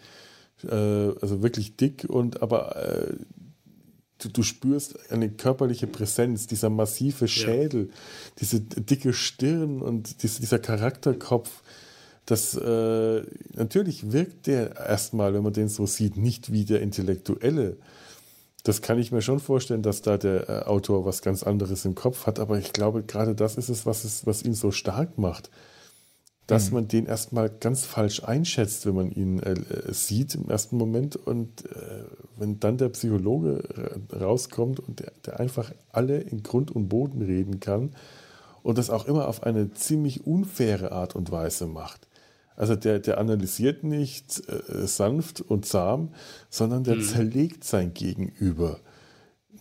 Mhm. 0.62 0.68
Äh, 0.68 0.72
also 1.20 1.42
wirklich 1.42 1.76
dick 1.76 2.04
und 2.08 2.42
aber 2.42 2.76
äh, 2.76 3.16
du, 4.18 4.28
du, 4.28 4.42
spürst 4.42 5.10
eine 5.10 5.30
körperliche 5.30 5.86
Präsenz, 5.86 6.46
dieser 6.46 6.70
massive 6.70 7.28
Schädel, 7.28 7.86
ja. 7.86 7.94
diese 8.40 8.60
dicke 8.60 9.12
Stirn 9.12 9.80
und 9.80 10.22
diese, 10.22 10.40
dieser 10.40 10.58
Charakterkopf. 10.58 11.62
Das 12.26 12.54
äh, 12.54 13.22
natürlich 13.54 14.12
wirkt 14.12 14.48
der 14.48 14.76
erstmal, 14.76 15.32
wenn 15.32 15.42
man 15.42 15.52
den 15.52 15.68
so 15.68 15.86
sieht, 15.86 16.16
nicht 16.16 16.52
wie 16.52 16.64
der 16.64 16.82
Intellektuelle. 16.82 17.78
Das 18.64 18.82
kann 18.82 18.98
ich 18.98 19.12
mir 19.12 19.22
schon 19.22 19.40
vorstellen, 19.40 19.82
dass 19.82 20.02
da 20.02 20.18
der 20.18 20.48
äh, 20.48 20.62
Autor 20.64 21.06
was 21.06 21.22
ganz 21.22 21.42
anderes 21.42 21.84
im 21.84 21.94
Kopf 21.94 22.26
hat, 22.26 22.38
aber 22.38 22.58
ich 22.58 22.72
glaube, 22.72 23.02
gerade 23.04 23.34
das 23.34 23.56
ist 23.56 23.70
es, 23.70 23.86
was, 23.86 24.04
es, 24.04 24.26
was 24.26 24.42
ihn 24.42 24.54
so 24.54 24.72
stark 24.72 25.16
macht 25.16 25.48
dass 26.48 26.70
mhm. 26.70 26.74
man 26.74 26.88
den 26.88 27.06
erstmal 27.06 27.50
ganz 27.50 27.84
falsch 27.84 28.24
einschätzt, 28.24 28.86
wenn 28.86 28.94
man 28.94 29.12
ihn 29.12 29.38
äh, 29.38 29.52
äh, 29.52 29.92
sieht 29.92 30.34
im 30.34 30.48
ersten 30.48 30.78
Moment. 30.78 31.14
Und 31.14 31.66
äh, 31.66 32.04
wenn 32.36 32.58
dann 32.58 32.78
der 32.78 32.88
Psychologe 32.88 33.62
rauskommt 34.12 34.80
und 34.80 34.98
der, 34.98 35.12
der, 35.24 35.38
einfach 35.38 35.72
alle 35.92 36.18
in 36.18 36.42
Grund 36.42 36.70
und 36.70 36.88
Boden 36.88 37.22
reden 37.22 37.60
kann 37.60 37.94
und 38.62 38.78
das 38.78 38.88
auch 38.88 39.06
immer 39.06 39.28
auf 39.28 39.42
eine 39.42 39.72
ziemlich 39.74 40.26
unfaire 40.26 40.90
Art 40.90 41.14
und 41.14 41.30
Weise 41.30 41.66
macht. 41.66 42.08
Also 42.56 42.76
der, 42.76 42.98
der 42.98 43.18
analysiert 43.18 43.84
nicht 43.84 44.42
äh, 44.48 44.86
sanft 44.86 45.42
und 45.42 45.66
zahm, 45.66 46.14
sondern 46.48 46.82
der 46.82 46.96
mhm. 46.96 47.02
zerlegt 47.02 47.62
sein 47.62 47.92
Gegenüber 47.92 48.80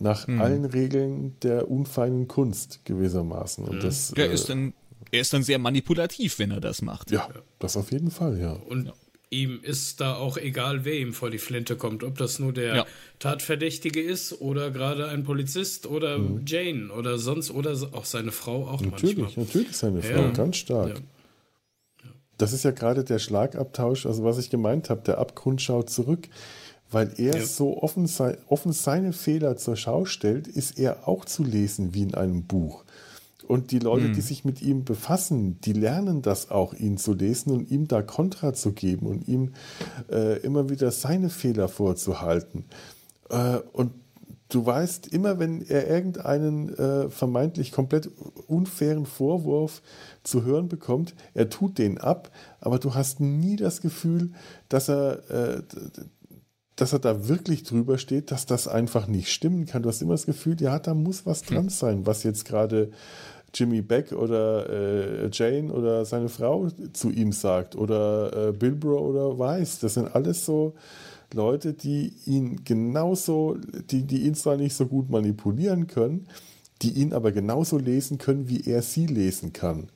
nach 0.00 0.26
mhm. 0.26 0.40
allen 0.40 0.64
Regeln 0.64 1.36
der 1.42 1.70
unfeinen 1.70 2.28
Kunst 2.28 2.86
gewissermaßen. 2.86 3.64
Und 3.64 3.84
das, 3.84 4.12
der 4.12 4.30
ist 4.30 4.48
dann 4.48 4.72
er 5.10 5.20
ist 5.20 5.32
dann 5.32 5.42
sehr 5.42 5.58
manipulativ, 5.58 6.38
wenn 6.38 6.50
er 6.50 6.60
das 6.60 6.82
macht. 6.82 7.10
Ja, 7.10 7.28
das 7.58 7.76
auf 7.76 7.92
jeden 7.92 8.10
Fall, 8.10 8.38
ja. 8.38 8.52
Und 8.52 8.86
ja. 8.86 8.92
ihm 9.30 9.60
ist 9.62 10.00
da 10.00 10.16
auch 10.16 10.36
egal, 10.36 10.84
wer 10.84 10.98
ihm 10.98 11.12
vor 11.12 11.30
die 11.30 11.38
Flinte 11.38 11.76
kommt, 11.76 12.04
ob 12.04 12.18
das 12.18 12.38
nur 12.38 12.52
der 12.52 12.76
ja. 12.76 12.86
Tatverdächtige 13.18 14.00
ist 14.00 14.40
oder 14.40 14.70
gerade 14.70 15.08
ein 15.08 15.24
Polizist 15.24 15.86
oder 15.86 16.18
mhm. 16.18 16.42
Jane 16.46 16.92
oder 16.92 17.18
sonst 17.18 17.50
oder 17.50 17.72
auch 17.92 18.04
seine 18.04 18.32
Frau 18.32 18.66
auch 18.68 18.80
natürlich, 18.80 19.18
manchmal. 19.18 19.46
Natürlich, 19.46 19.76
seine 19.76 20.02
Frau, 20.02 20.22
ja. 20.22 20.30
ganz 20.30 20.56
stark. 20.56 21.02
Das 22.36 22.52
ist 22.52 22.64
ja 22.64 22.70
gerade 22.70 23.02
der 23.02 23.18
Schlagabtausch, 23.18 24.06
also 24.06 24.22
was 24.22 24.38
ich 24.38 24.48
gemeint 24.48 24.90
habe, 24.90 25.02
der 25.02 25.18
Abgrund 25.18 25.60
schaut 25.60 25.90
zurück. 25.90 26.28
Weil 26.90 27.12
er 27.18 27.44
so 27.44 27.82
offen, 27.82 28.06
sei, 28.06 28.38
offen 28.46 28.72
seine 28.72 29.12
Fehler 29.12 29.58
zur 29.58 29.76
Schau 29.76 30.06
stellt, 30.06 30.48
ist 30.48 30.78
er 30.78 31.06
auch 31.06 31.26
zu 31.26 31.44
lesen 31.44 31.92
wie 31.92 32.02
in 32.02 32.14
einem 32.14 32.44
Buch. 32.44 32.84
Und 33.48 33.70
die 33.70 33.78
Leute, 33.78 34.08
mhm. 34.08 34.12
die 34.12 34.20
sich 34.20 34.44
mit 34.44 34.60
ihm 34.60 34.84
befassen, 34.84 35.58
die 35.62 35.72
lernen 35.72 36.20
das 36.20 36.50
auch, 36.50 36.74
ihn 36.74 36.98
zu 36.98 37.14
lesen 37.14 37.50
und 37.50 37.70
ihm 37.70 37.88
da 37.88 38.02
Kontra 38.02 38.52
zu 38.52 38.72
geben 38.72 39.06
und 39.06 39.26
ihm 39.26 39.52
äh, 40.10 40.38
immer 40.40 40.68
wieder 40.68 40.90
seine 40.90 41.30
Fehler 41.30 41.68
vorzuhalten. 41.68 42.66
Äh, 43.30 43.60
und 43.72 43.92
du 44.48 44.64
weißt, 44.64 45.08
immer 45.08 45.38
wenn 45.38 45.62
er 45.62 45.88
irgendeinen 45.88 46.74
äh, 46.76 47.10
vermeintlich 47.10 47.72
komplett 47.72 48.10
unfairen 48.46 49.06
Vorwurf 49.06 49.82
zu 50.22 50.44
hören 50.44 50.68
bekommt, 50.68 51.14
er 51.34 51.50
tut 51.50 51.78
den 51.78 51.98
ab, 51.98 52.30
aber 52.60 52.78
du 52.78 52.94
hast 52.94 53.20
nie 53.20 53.56
das 53.56 53.80
Gefühl, 53.80 54.32
dass 54.68 54.88
er, 54.88 55.30
äh, 55.30 55.62
dass 56.76 56.92
er 56.92 56.98
da 56.98 57.28
wirklich 57.28 57.64
drüber 57.64 57.98
steht, 57.98 58.30
dass 58.30 58.46
das 58.46 58.68
einfach 58.68 59.06
nicht 59.06 59.32
stimmen 59.32 59.66
kann. 59.66 59.82
Du 59.82 59.88
hast 59.88 60.00
immer 60.00 60.14
das 60.14 60.26
Gefühl, 60.26 60.60
ja, 60.60 60.78
da 60.78 60.94
muss 60.94 61.26
was 61.26 61.42
dran 61.42 61.64
hm. 61.64 61.68
sein, 61.70 62.06
was 62.06 62.22
jetzt 62.22 62.44
gerade 62.44 62.90
Jimmy 63.54 63.82
Beck 63.82 64.12
oder 64.12 64.68
äh, 64.68 65.30
Jane 65.32 65.72
oder 65.72 66.04
seine 66.04 66.28
Frau 66.28 66.68
zu 66.92 67.10
ihm 67.10 67.32
sagt 67.32 67.76
oder 67.76 68.48
äh, 68.48 68.52
Bilbro 68.52 68.98
oder 68.98 69.38
Weiss. 69.38 69.78
Das 69.78 69.94
sind 69.94 70.14
alles 70.14 70.44
so 70.44 70.74
Leute, 71.32 71.74
die 71.74 72.12
ihn 72.26 72.64
genauso, 72.64 73.56
die, 73.90 74.04
die 74.04 74.22
ihn 74.22 74.34
zwar 74.34 74.56
nicht 74.56 74.74
so 74.74 74.86
gut 74.86 75.10
manipulieren 75.10 75.86
können, 75.86 76.26
die 76.82 76.92
ihn 76.92 77.12
aber 77.12 77.32
genauso 77.32 77.78
lesen 77.78 78.18
können, 78.18 78.48
wie 78.48 78.68
er 78.68 78.82
sie 78.82 79.06
lesen 79.06 79.52
kann. 79.52 79.90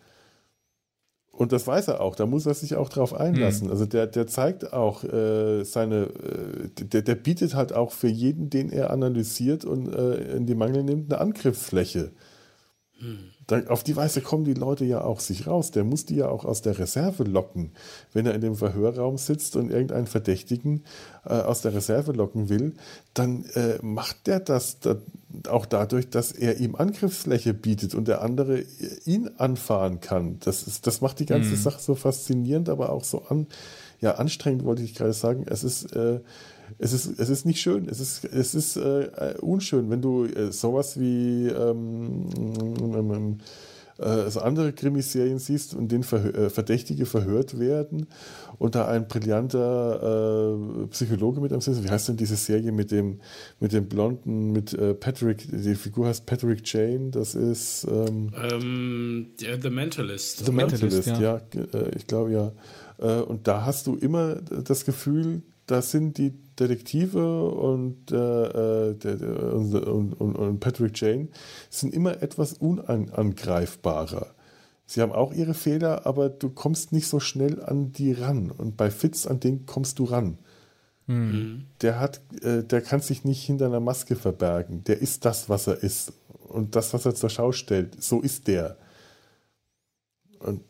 Und 1.30 1.52
das 1.52 1.66
weiß 1.66 1.88
er 1.88 2.00
auch, 2.02 2.14
da 2.14 2.26
muss 2.26 2.44
er 2.44 2.52
sich 2.52 2.76
auch 2.76 2.90
drauf 2.90 3.14
einlassen. 3.14 3.66
Mhm. 3.66 3.72
Also 3.72 3.86
der, 3.86 4.06
der 4.06 4.26
zeigt 4.26 4.72
auch 4.74 5.02
äh, 5.02 5.64
seine, 5.64 6.04
äh, 6.04 6.84
der, 6.84 7.00
der 7.00 7.14
bietet 7.14 7.54
halt 7.54 7.72
auch 7.72 7.90
für 7.90 8.08
jeden, 8.08 8.50
den 8.50 8.70
er 8.70 8.90
analysiert 8.90 9.64
und 9.64 9.92
äh, 9.92 10.36
in 10.36 10.46
die 10.46 10.54
Mangel 10.54 10.82
nimmt, 10.82 11.10
eine 11.10 11.20
Angriffsfläche. 11.22 12.12
Mhm. 13.00 13.30
Auf 13.68 13.84
die 13.84 13.96
Weise 13.96 14.20
kommen 14.20 14.44
die 14.44 14.54
Leute 14.54 14.84
ja 14.84 15.02
auch 15.02 15.20
sich 15.20 15.46
raus. 15.46 15.70
Der 15.70 15.84
muss 15.84 16.04
die 16.06 16.16
ja 16.16 16.28
auch 16.28 16.44
aus 16.44 16.62
der 16.62 16.78
Reserve 16.78 17.24
locken. 17.24 17.72
Wenn 18.12 18.26
er 18.26 18.34
in 18.34 18.40
dem 18.40 18.56
Verhörraum 18.56 19.18
sitzt 19.18 19.56
und 19.56 19.70
irgendeinen 19.70 20.06
Verdächtigen 20.06 20.84
äh, 21.24 21.34
aus 21.34 21.62
der 21.62 21.74
Reserve 21.74 22.12
locken 22.12 22.48
will, 22.48 22.74
dann 23.14 23.44
äh, 23.54 23.78
macht 23.82 24.26
der 24.26 24.40
das 24.40 24.80
da, 24.80 24.96
auch 25.48 25.66
dadurch, 25.66 26.10
dass 26.10 26.32
er 26.32 26.58
ihm 26.58 26.74
Angriffsfläche 26.74 27.54
bietet 27.54 27.94
und 27.94 28.08
der 28.08 28.22
andere 28.22 28.64
ihn 29.04 29.30
anfahren 29.38 30.00
kann. 30.00 30.38
Das, 30.40 30.64
ist, 30.64 30.86
das 30.86 31.00
macht 31.00 31.20
die 31.20 31.26
ganze 31.26 31.50
mhm. 31.50 31.56
Sache 31.56 31.80
so 31.80 31.94
faszinierend, 31.94 32.68
aber 32.68 32.90
auch 32.90 33.04
so 33.04 33.22
an, 33.28 33.46
ja, 34.00 34.16
anstrengend, 34.16 34.64
wollte 34.64 34.82
ich 34.82 34.94
gerade 34.94 35.12
sagen. 35.12 35.44
Es 35.48 35.64
ist. 35.64 35.94
Äh, 35.94 36.20
es 36.82 36.92
ist, 36.92 37.20
es 37.20 37.28
ist 37.28 37.46
nicht 37.46 37.60
schön, 37.60 37.88
es 37.88 38.00
ist, 38.00 38.24
es 38.24 38.56
ist 38.56 38.76
äh, 38.76 39.34
unschön, 39.40 39.88
wenn 39.88 40.02
du 40.02 40.24
äh, 40.24 40.50
sowas 40.50 40.98
wie 40.98 41.46
ähm, 41.46 42.26
ähm, 42.36 43.38
äh, 43.98 44.28
so 44.28 44.40
andere 44.40 44.72
Krimiserien 44.72 45.38
siehst 45.38 45.74
und 45.74 45.92
den 45.92 46.02
Verhör, 46.02 46.34
äh, 46.34 46.50
Verdächtige 46.50 47.06
verhört 47.06 47.60
werden 47.60 48.08
und 48.58 48.74
da 48.74 48.88
ein 48.88 49.06
brillanter 49.06 50.56
äh, 50.82 50.86
Psychologe 50.88 51.40
mit 51.40 51.52
am 51.52 51.60
Sitz. 51.60 51.84
Wie 51.84 51.88
heißt 51.88 52.08
denn 52.08 52.16
diese 52.16 52.34
Serie 52.34 52.72
mit 52.72 52.90
dem, 52.90 53.20
mit 53.60 53.72
dem 53.72 53.86
Blonden, 53.88 54.50
mit 54.50 54.74
äh, 54.74 54.94
Patrick, 54.94 55.46
die 55.52 55.76
Figur 55.76 56.08
heißt 56.08 56.26
Patrick 56.26 56.62
Jane, 56.64 57.10
das 57.10 57.36
ist 57.36 57.86
ähm, 57.88 58.32
um, 58.34 58.50
ähm, 58.50 59.26
yeah, 59.40 59.56
The 59.62 59.70
Mentalist. 59.70 60.46
The 60.46 60.50
Mentalist, 60.50 61.06
ja, 61.06 61.20
ja 61.20 61.36
äh, 61.72 61.94
ich 61.96 62.08
glaube 62.08 62.32
ja. 62.32 62.52
Und 62.98 63.48
da 63.48 63.64
hast 63.64 63.88
du 63.88 63.96
immer 63.96 64.36
das 64.36 64.84
Gefühl, 64.84 65.42
das 65.66 65.90
sind 65.90 66.18
die 66.18 66.32
Detektive 66.58 67.50
und, 67.50 68.10
äh, 68.10 68.16
äh 68.16 68.94
der, 68.94 69.16
der, 69.16 69.54
und, 69.54 69.74
und, 69.74 70.36
und, 70.36 70.60
Patrick 70.60 71.00
Jane 71.00 71.28
sind 71.70 71.94
immer 71.94 72.22
etwas 72.22 72.54
unangreifbarer. 72.54 74.34
Sie 74.86 75.00
haben 75.00 75.12
auch 75.12 75.32
ihre 75.32 75.54
Fehler, 75.54 76.06
aber 76.06 76.28
du 76.28 76.50
kommst 76.50 76.92
nicht 76.92 77.06
so 77.06 77.20
schnell 77.20 77.62
an 77.62 77.92
die 77.92 78.12
ran. 78.12 78.50
Und 78.50 78.76
bei 78.76 78.90
Fitz, 78.90 79.26
an 79.26 79.40
den 79.40 79.64
kommst 79.64 79.98
du 79.98 80.04
ran. 80.04 80.38
Mhm. 81.06 81.64
Der 81.80 81.98
hat, 81.98 82.20
äh, 82.42 82.62
der 82.62 82.82
kann 82.82 83.00
sich 83.00 83.24
nicht 83.24 83.42
hinter 83.42 83.66
einer 83.66 83.80
Maske 83.80 84.16
verbergen. 84.16 84.84
Der 84.84 85.00
ist 85.00 85.24
das, 85.24 85.48
was 85.48 85.66
er 85.66 85.82
ist. 85.82 86.12
Und 86.48 86.76
das, 86.76 86.92
was 86.92 87.06
er 87.06 87.14
zur 87.14 87.30
Schau 87.30 87.52
stellt, 87.52 88.02
so 88.02 88.20
ist 88.20 88.46
der. 88.46 88.76
Und 90.40 90.60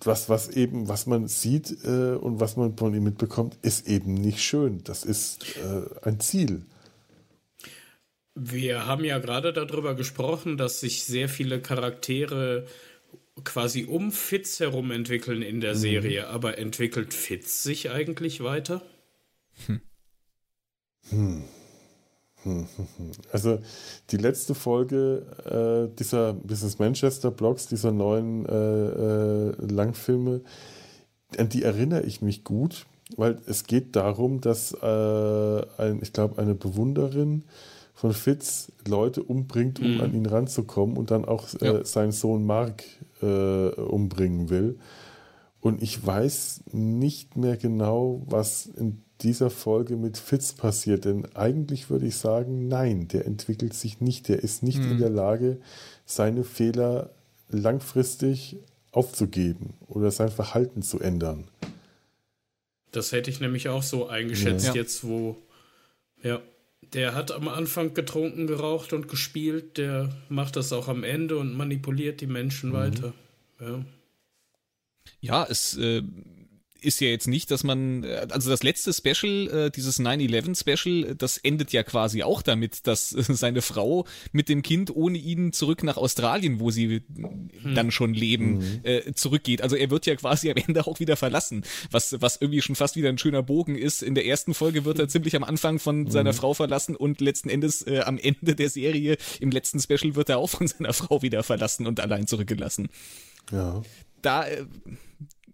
was, 0.00 0.28
was 0.28 0.48
eben, 0.48 0.88
was 0.88 1.06
man 1.06 1.28
sieht 1.28 1.84
äh, 1.84 2.14
und 2.14 2.40
was 2.40 2.56
man 2.56 2.76
von 2.76 2.94
ihm 2.94 3.04
mitbekommt, 3.04 3.58
ist 3.62 3.88
eben 3.88 4.14
nicht 4.14 4.42
schön. 4.42 4.82
Das 4.84 5.04
ist 5.04 5.56
äh, 5.56 6.08
ein 6.08 6.20
Ziel. 6.20 6.62
Wir 8.34 8.86
haben 8.86 9.04
ja 9.04 9.18
gerade 9.18 9.52
darüber 9.52 9.94
gesprochen, 9.94 10.56
dass 10.56 10.80
sich 10.80 11.04
sehr 11.04 11.28
viele 11.28 11.60
Charaktere 11.60 12.66
quasi 13.42 13.84
um 13.84 14.12
Fitz 14.12 14.60
herum 14.60 14.90
entwickeln 14.90 15.42
in 15.42 15.60
der 15.60 15.74
mhm. 15.74 15.78
Serie. 15.78 16.28
Aber 16.28 16.58
entwickelt 16.58 17.14
Fitz 17.14 17.62
sich 17.62 17.90
eigentlich 17.90 18.42
weiter? 18.42 18.82
Hm. 19.66 19.80
Hm. 21.10 21.44
Also 23.32 23.58
die 24.10 24.16
letzte 24.16 24.54
Folge 24.54 25.88
äh, 25.90 25.94
dieser 25.96 26.34
Business 26.34 26.78
Manchester 26.78 27.30
Blogs, 27.30 27.66
dieser 27.66 27.92
neuen 27.92 28.46
äh, 28.46 28.50
äh, 28.52 29.72
Langfilme, 29.72 30.42
an 31.38 31.48
die 31.48 31.62
erinnere 31.62 32.02
ich 32.02 32.22
mich 32.22 32.44
gut, 32.44 32.86
weil 33.16 33.38
es 33.46 33.64
geht 33.64 33.96
darum, 33.96 34.40
dass 34.40 34.72
äh, 34.72 35.62
ein, 35.78 36.00
ich 36.02 36.12
glaube, 36.12 36.40
eine 36.40 36.54
Bewunderin 36.54 37.44
von 37.94 38.12
Fitz 38.12 38.72
Leute 38.86 39.22
umbringt, 39.22 39.80
um 39.80 39.94
mhm. 39.94 40.00
an 40.00 40.14
ihn 40.14 40.26
ranzukommen 40.26 40.96
und 40.96 41.10
dann 41.10 41.24
auch 41.24 41.46
äh, 41.60 41.66
ja. 41.66 41.84
seinen 41.84 42.12
Sohn 42.12 42.44
Mark 42.44 42.84
äh, 43.22 43.26
umbringen 43.26 44.50
will. 44.50 44.78
Und 45.60 45.82
ich 45.82 46.04
weiß 46.04 46.64
nicht 46.72 47.36
mehr 47.36 47.56
genau, 47.56 48.22
was 48.26 48.66
in 48.66 49.03
dieser 49.20 49.50
Folge 49.50 49.96
mit 49.96 50.18
Fitz 50.18 50.52
passiert. 50.52 51.04
Denn 51.04 51.26
eigentlich 51.34 51.90
würde 51.90 52.06
ich 52.06 52.16
sagen, 52.16 52.68
nein, 52.68 53.08
der 53.08 53.26
entwickelt 53.26 53.74
sich 53.74 54.00
nicht. 54.00 54.28
Der 54.28 54.42
ist 54.42 54.62
nicht 54.62 54.78
hm. 54.78 54.92
in 54.92 54.98
der 54.98 55.10
Lage, 55.10 55.58
seine 56.04 56.44
Fehler 56.44 57.10
langfristig 57.48 58.56
aufzugeben 58.92 59.74
oder 59.88 60.10
sein 60.10 60.30
Verhalten 60.30 60.82
zu 60.82 61.00
ändern. 61.00 61.48
Das 62.92 63.12
hätte 63.12 63.30
ich 63.30 63.40
nämlich 63.40 63.68
auch 63.68 63.82
so 63.82 64.06
eingeschätzt, 64.06 64.68
ja. 64.68 64.74
jetzt 64.74 65.02
wo, 65.02 65.36
ja, 66.22 66.40
der 66.92 67.14
hat 67.14 67.32
am 67.32 67.48
Anfang 67.48 67.92
getrunken, 67.92 68.46
geraucht 68.46 68.92
und 68.92 69.08
gespielt, 69.08 69.78
der 69.78 70.14
macht 70.28 70.54
das 70.54 70.72
auch 70.72 70.86
am 70.86 71.02
Ende 71.02 71.36
und 71.36 71.56
manipuliert 71.56 72.20
die 72.20 72.28
Menschen 72.28 72.70
mhm. 72.70 72.74
weiter. 72.74 73.12
Ja, 73.60 73.84
ja 75.20 75.46
es 75.48 75.76
äh, 75.76 76.02
ist 76.84 77.00
ja 77.00 77.08
jetzt 77.08 77.28
nicht, 77.28 77.50
dass 77.50 77.64
man, 77.64 78.04
also 78.04 78.50
das 78.50 78.62
letzte 78.62 78.92
Special, 78.92 79.66
äh, 79.66 79.70
dieses 79.70 79.98
9-11 80.00 80.58
Special, 80.58 81.14
das 81.14 81.38
endet 81.38 81.72
ja 81.72 81.82
quasi 81.82 82.22
auch 82.22 82.42
damit, 82.42 82.86
dass 82.86 83.10
seine 83.10 83.62
Frau 83.62 84.06
mit 84.32 84.48
dem 84.48 84.62
Kind 84.62 84.94
ohne 84.94 85.18
ihn 85.18 85.52
zurück 85.52 85.82
nach 85.82 85.96
Australien, 85.96 86.60
wo 86.60 86.70
sie 86.70 87.02
hm. 87.16 87.74
dann 87.74 87.90
schon 87.90 88.14
leben, 88.14 88.58
mhm. 88.58 88.80
äh, 88.82 89.12
zurückgeht. 89.14 89.62
Also 89.62 89.76
er 89.76 89.90
wird 89.90 90.06
ja 90.06 90.16
quasi 90.16 90.50
am 90.50 90.56
Ende 90.56 90.86
auch 90.86 91.00
wieder 91.00 91.16
verlassen, 91.16 91.64
was, 91.90 92.20
was 92.20 92.40
irgendwie 92.40 92.62
schon 92.62 92.76
fast 92.76 92.96
wieder 92.96 93.08
ein 93.08 93.18
schöner 93.18 93.42
Bogen 93.42 93.76
ist. 93.76 94.02
In 94.02 94.14
der 94.14 94.26
ersten 94.26 94.54
Folge 94.54 94.84
wird 94.84 94.98
er 94.98 95.08
ziemlich 95.08 95.36
am 95.36 95.44
Anfang 95.44 95.78
von 95.78 96.02
mhm. 96.02 96.10
seiner 96.10 96.32
Frau 96.32 96.54
verlassen 96.54 96.96
und 96.96 97.20
letzten 97.20 97.48
Endes 97.48 97.86
äh, 97.86 98.00
am 98.00 98.18
Ende 98.18 98.54
der 98.54 98.68
Serie, 98.68 99.16
im 99.40 99.50
letzten 99.50 99.80
Special, 99.80 100.14
wird 100.14 100.28
er 100.28 100.38
auch 100.38 100.50
von 100.50 100.66
seiner 100.66 100.92
Frau 100.92 101.22
wieder 101.22 101.42
verlassen 101.42 101.86
und 101.86 102.00
allein 102.00 102.26
zurückgelassen. 102.26 102.88
Ja. 103.50 103.82
Da, 104.22 104.46
äh, 104.46 104.64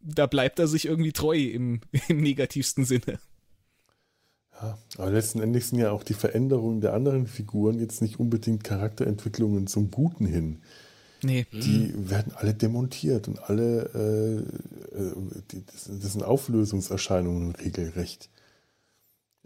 da 0.01 0.27
bleibt 0.27 0.59
er 0.59 0.69
sich 0.69 0.87
irgendwie 0.87 1.13
treu 1.13 1.37
im, 1.37 1.81
im 2.09 2.21
negativsten 2.21 2.85
Sinne. 2.85 3.19
Ja, 4.61 4.79
aber 4.99 5.11
letzten 5.11 5.41
Endes 5.41 5.71
sind 5.71 5.79
ja 5.79 5.91
auch 5.91 6.03
die 6.03 6.15
Veränderungen 6.15 6.81
der 6.81 6.93
anderen 6.93 7.27
Figuren 7.27 7.79
jetzt 7.79 8.03
nicht 8.03 8.21
unbedingt 8.21 8.63
Charakterentwicklungen 8.63 9.67
zum 9.67 9.91
Guten 9.91 10.27
hin. 10.27 10.59
Nee. 11.23 11.47
Die 11.53 11.93
werden 11.97 12.33
alle 12.35 12.55
demontiert 12.55 13.29
und 13.29 13.43
alle, 13.45 13.91
äh, 13.95 14.99
äh 14.99 15.15
die, 15.51 15.65
das 15.67 15.85
sind 16.13 16.23
Auflösungserscheinungen 16.23 17.55
regelrecht. 17.57 18.31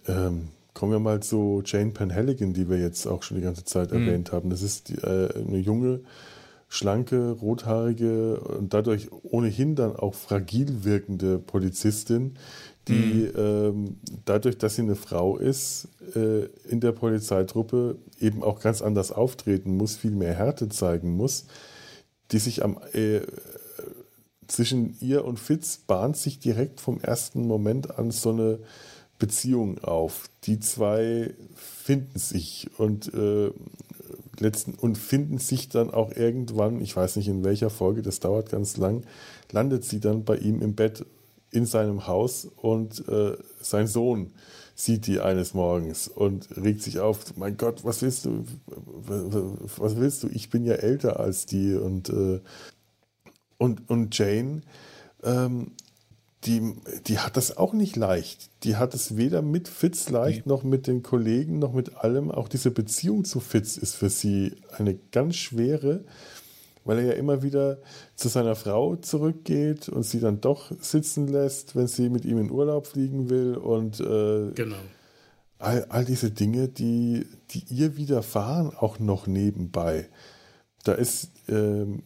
Ähm, 0.06 0.48
kommen 0.72 0.92
wir 0.92 0.98
mal 1.00 1.20
zu 1.20 1.62
Jane 1.64 1.90
Penhaligon, 1.90 2.52
die 2.52 2.68
wir 2.68 2.78
jetzt 2.78 3.06
auch 3.06 3.22
schon 3.22 3.38
die 3.38 3.42
ganze 3.42 3.64
Zeit 3.64 3.92
mhm. 3.92 4.06
erwähnt 4.06 4.32
haben. 4.32 4.50
Das 4.50 4.62
ist 4.62 4.88
die, 4.88 4.94
äh, 4.94 5.32
eine 5.34 5.58
junge 5.58 6.00
schlanke, 6.74 7.30
rothaarige 7.30 8.40
und 8.40 8.74
dadurch 8.74 9.08
ohnehin 9.22 9.76
dann 9.76 9.94
auch 9.94 10.14
fragil 10.14 10.82
wirkende 10.84 11.38
Polizistin, 11.38 12.36
die 12.88 13.30
mhm. 13.32 13.38
ähm, 13.38 13.96
dadurch, 14.24 14.58
dass 14.58 14.74
sie 14.74 14.82
eine 14.82 14.96
Frau 14.96 15.36
ist, 15.36 15.86
äh, 16.16 16.46
in 16.68 16.80
der 16.80 16.90
Polizeitruppe 16.90 17.96
eben 18.18 18.42
auch 18.42 18.58
ganz 18.58 18.82
anders 18.82 19.12
auftreten 19.12 19.76
muss, 19.76 19.94
viel 19.94 20.10
mehr 20.10 20.34
Härte 20.34 20.68
zeigen 20.68 21.16
muss, 21.16 21.46
die 22.32 22.38
sich 22.38 22.64
am 22.64 22.78
äh, 22.92 23.20
zwischen 24.48 24.96
ihr 25.00 25.24
und 25.24 25.38
Fitz 25.38 25.78
bahnt 25.78 26.16
sich 26.16 26.40
direkt 26.40 26.80
vom 26.80 27.00
ersten 27.00 27.46
Moment 27.46 27.98
an 27.98 28.10
so 28.10 28.30
eine 28.30 28.58
Beziehung 29.20 29.78
auf. 29.78 30.28
Die 30.42 30.58
zwei 30.58 31.34
finden 31.54 32.18
sich 32.18 32.68
und 32.78 33.14
äh, 33.14 33.52
letzten 34.40 34.74
und 34.74 34.98
finden 34.98 35.38
sich 35.38 35.68
dann 35.68 35.90
auch 35.90 36.12
irgendwann, 36.12 36.80
ich 36.80 36.96
weiß 36.96 37.16
nicht 37.16 37.28
in 37.28 37.44
welcher 37.44 37.70
Folge, 37.70 38.02
das 38.02 38.20
dauert 38.20 38.50
ganz 38.50 38.76
lang, 38.76 39.04
landet 39.52 39.84
sie 39.84 40.00
dann 40.00 40.24
bei 40.24 40.36
ihm 40.36 40.62
im 40.62 40.74
Bett 40.74 41.04
in 41.50 41.66
seinem 41.66 42.06
Haus 42.06 42.46
und 42.56 43.06
äh, 43.08 43.36
sein 43.60 43.86
Sohn 43.86 44.32
sieht 44.74 45.06
die 45.06 45.20
eines 45.20 45.54
Morgens 45.54 46.08
und 46.08 46.48
regt 46.56 46.82
sich 46.82 46.98
auf, 46.98 47.36
mein 47.36 47.56
Gott, 47.56 47.84
was 47.84 48.02
willst 48.02 48.24
du, 48.24 48.44
was 48.66 49.96
willst 49.96 50.22
du, 50.24 50.28
ich 50.28 50.50
bin 50.50 50.64
ja 50.64 50.74
älter 50.74 51.20
als 51.20 51.46
die 51.46 51.74
und, 51.74 52.08
äh, 52.08 52.40
und, 53.56 53.88
und 53.88 54.18
Jane 54.18 54.62
ähm, 55.22 55.72
die, 56.46 56.74
die 57.06 57.18
hat 57.18 57.36
das 57.36 57.56
auch 57.56 57.72
nicht 57.72 57.96
leicht. 57.96 58.50
Die 58.64 58.76
hat 58.76 58.94
es 58.94 59.16
weder 59.16 59.40
mit 59.42 59.68
Fitz 59.68 60.10
leicht, 60.10 60.46
nee. 60.46 60.52
noch 60.52 60.62
mit 60.62 60.86
den 60.86 61.02
Kollegen, 61.02 61.58
noch 61.58 61.72
mit 61.72 61.96
allem. 61.96 62.30
Auch 62.30 62.48
diese 62.48 62.70
Beziehung 62.70 63.24
zu 63.24 63.40
Fitz 63.40 63.76
ist 63.76 63.94
für 63.94 64.10
sie 64.10 64.56
eine 64.76 64.94
ganz 65.12 65.36
schwere, 65.36 66.04
weil 66.84 66.98
er 66.98 67.04
ja 67.04 67.12
immer 67.12 67.42
wieder 67.42 67.78
zu 68.14 68.28
seiner 68.28 68.56
Frau 68.56 68.96
zurückgeht 68.96 69.88
und 69.88 70.02
sie 70.02 70.20
dann 70.20 70.40
doch 70.40 70.70
sitzen 70.80 71.28
lässt, 71.28 71.76
wenn 71.76 71.86
sie 71.86 72.10
mit 72.10 72.26
ihm 72.26 72.38
in 72.38 72.50
Urlaub 72.50 72.86
fliegen 72.86 73.30
will. 73.30 73.56
Und 73.56 74.00
äh, 74.00 74.50
genau. 74.54 74.76
all, 75.58 75.86
all 75.88 76.04
diese 76.04 76.30
Dinge, 76.30 76.68
die, 76.68 77.26
die 77.50 77.64
ihr 77.70 77.96
widerfahren, 77.96 78.74
auch 78.76 78.98
noch 78.98 79.26
nebenbei. 79.26 80.08
Da 80.84 80.92
ist 80.92 81.30
ähm, 81.48 82.02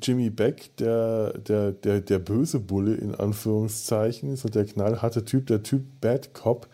Jimmy 0.00 0.30
Beck, 0.30 0.76
der, 0.78 1.38
der, 1.38 1.72
der, 1.72 2.00
der 2.00 2.18
böse 2.18 2.60
Bulle 2.60 2.94
in 2.94 3.14
Anführungszeichen, 3.14 4.36
so 4.36 4.48
der 4.48 4.64
knallharte 4.64 5.24
Typ, 5.24 5.46
der 5.46 5.62
Typ 5.62 5.84
Bad 6.00 6.32
Cop, 6.34 6.68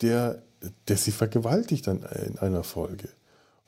der, 0.00 0.42
der 0.88 0.96
sie 0.96 1.10
vergewaltigt 1.10 1.86
dann 1.86 2.02
in 2.26 2.38
einer 2.38 2.62
Folge. 2.62 3.08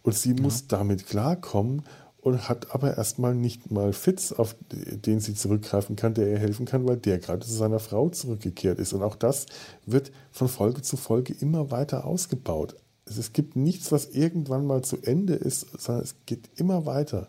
Und 0.03 0.15
sie 0.15 0.35
ja. 0.35 0.43
muss 0.43 0.67
damit 0.69 1.07
klarkommen 1.07 1.83
und 2.21 2.49
hat 2.49 2.73
aber 2.73 2.97
erstmal 2.97 3.35
nicht 3.35 3.71
mal 3.71 3.93
Fitz, 3.93 4.31
auf 4.33 4.55
den 4.71 5.19
sie 5.19 5.35
zurückgreifen 5.35 5.97
kann, 5.97 6.15
der 6.15 6.29
ihr 6.31 6.39
helfen 6.39 6.67
kann, 6.67 6.87
weil 6.87 6.97
der 6.97 7.19
gerade 7.19 7.45
zu 7.45 7.53
seiner 7.53 7.81
Frau 7.81 8.11
zurückgekehrt 8.11 8.79
ist. 8.79 8.93
Und 8.93 9.03
auch 9.03 9.17
das 9.17 9.47
wird 9.87 10.13
von 10.31 10.49
Folge 10.49 10.83
zu 10.83 10.97
Folge 10.97 11.35
immer 11.35 11.73
weiter 11.73 12.05
ausgebaut. 12.05 12.77
Es 13.07 13.33
gibt 13.33 13.57
nichts, 13.57 13.91
was 13.91 14.07
irgendwann 14.07 14.67
mal 14.67 14.83
zu 14.83 14.99
Ende 15.03 15.35
ist, 15.35 15.67
sondern 15.81 16.05
es 16.05 16.15
geht 16.25 16.49
immer 16.55 16.87
weiter 16.87 17.29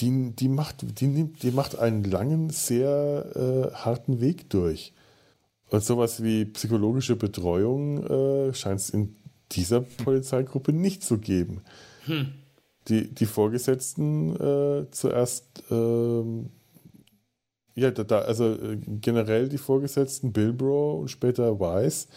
die, 0.00 0.32
die, 0.32 0.48
macht, 0.48 1.00
die, 1.00 1.06
nimmt, 1.06 1.42
die 1.42 1.50
macht 1.50 1.78
einen 1.78 2.04
langen, 2.04 2.50
sehr 2.50 3.72
äh, 3.72 3.74
harten 3.74 4.20
Weg 4.20 4.50
durch. 4.50 4.92
Und 5.70 5.84
sowas 5.84 6.22
wie 6.22 6.44
psychologische 6.46 7.16
Betreuung 7.16 8.04
äh, 8.04 8.54
scheint 8.54 8.80
es 8.80 8.90
in 8.90 9.16
dieser 9.52 9.80
Polizeigruppe 9.80 10.72
nicht 10.72 11.02
zu 11.02 11.18
geben. 11.18 11.62
Hm. 12.06 12.32
Die, 12.88 13.14
die 13.14 13.26
Vorgesetzten 13.26 14.36
äh, 14.36 14.90
zuerst, 14.90 15.62
ähm, 15.70 16.50
ja, 17.74 17.90
da, 17.90 18.20
also 18.20 18.52
äh, 18.52 18.76
generell 19.00 19.48
die 19.48 19.58
Vorgesetzten 19.58 20.32
Bilbro 20.32 21.00
und 21.00 21.08
später 21.08 21.58
Weiss, 21.60 22.08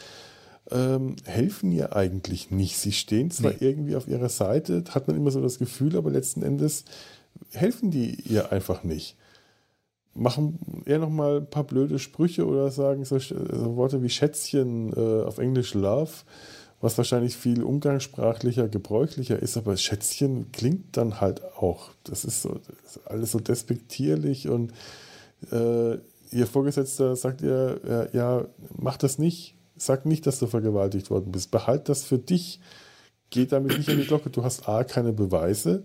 ähm, 0.70 1.16
helfen 1.24 1.72
ihr 1.72 1.96
eigentlich 1.96 2.52
nicht. 2.52 2.78
Sie 2.78 2.92
stehen 2.92 3.32
zwar 3.32 3.52
nee. 3.52 3.58
irgendwie 3.62 3.96
auf 3.96 4.08
ihrer 4.08 4.30
Seite, 4.30 4.84
hat 4.90 5.08
man 5.08 5.16
immer 5.16 5.32
so 5.32 5.42
das 5.42 5.60
Gefühl, 5.60 5.96
aber 5.96 6.12
letzten 6.12 6.44
Endes 6.44 6.84
helfen 7.54 7.92
die 7.92 8.16
ihr 8.22 8.52
einfach 8.52 8.84
nicht. 8.84 9.16
Machen 10.14 10.84
eher 10.86 11.00
noch 11.00 11.10
mal 11.10 11.38
ein 11.38 11.50
paar 11.50 11.64
blöde 11.64 12.00
Sprüche 12.00 12.48
oder 12.48 12.72
sagen 12.72 13.06
so, 13.06 13.20
so 13.20 13.76
Worte 13.76 14.02
wie 14.02 14.10
Schätzchen 14.10 14.92
äh, 14.94 15.24
auf 15.24 15.38
Englisch 15.38 15.74
Love, 15.76 16.12
was 16.82 16.98
wahrscheinlich 16.98 17.36
viel 17.38 17.64
umgangssprachlicher, 17.64 18.68
gebräuchlicher 18.68 19.40
ist, 19.40 19.58
aber 19.58 19.78
Schätzchen 19.78 20.52
klingt 20.52 20.98
dann 20.98 21.22
halt 21.22 21.44
auch. 21.58 21.92
Das 22.04 22.26
ist, 22.26 22.42
so, 22.42 22.60
das 22.68 22.96
ist 22.96 23.08
alles 23.08 23.32
so 23.32 23.40
despektierlich 23.40 24.48
und 24.48 24.74
äh, 25.52 25.98
ihr 26.32 26.48
Vorgesetzter 26.48 27.16
sagt 27.16 27.42
ihr, 27.42 27.80
ja, 27.88 28.08
ja, 28.14 28.46
mach 28.76 28.98
das 28.98 29.20
nicht. 29.20 29.56
Sag 29.76 30.08
nicht, 30.08 30.26
dass 30.26 30.40
du 30.40 30.48
vergewaltigt 30.48 31.12
worden 31.12 31.32
bist. 31.32 31.52
Behalt 31.52 31.88
das 31.90 32.04
für 32.04 32.18
dich. 32.18 32.60
Geh 33.30 33.46
damit 33.46 33.78
nicht 33.78 33.90
an 33.90 33.98
die 33.98 34.08
Glocke. 34.08 34.32
Du 34.32 34.44
hast 34.44 34.68
A, 34.68 34.84
keine 34.84 35.14
Beweise 35.14 35.84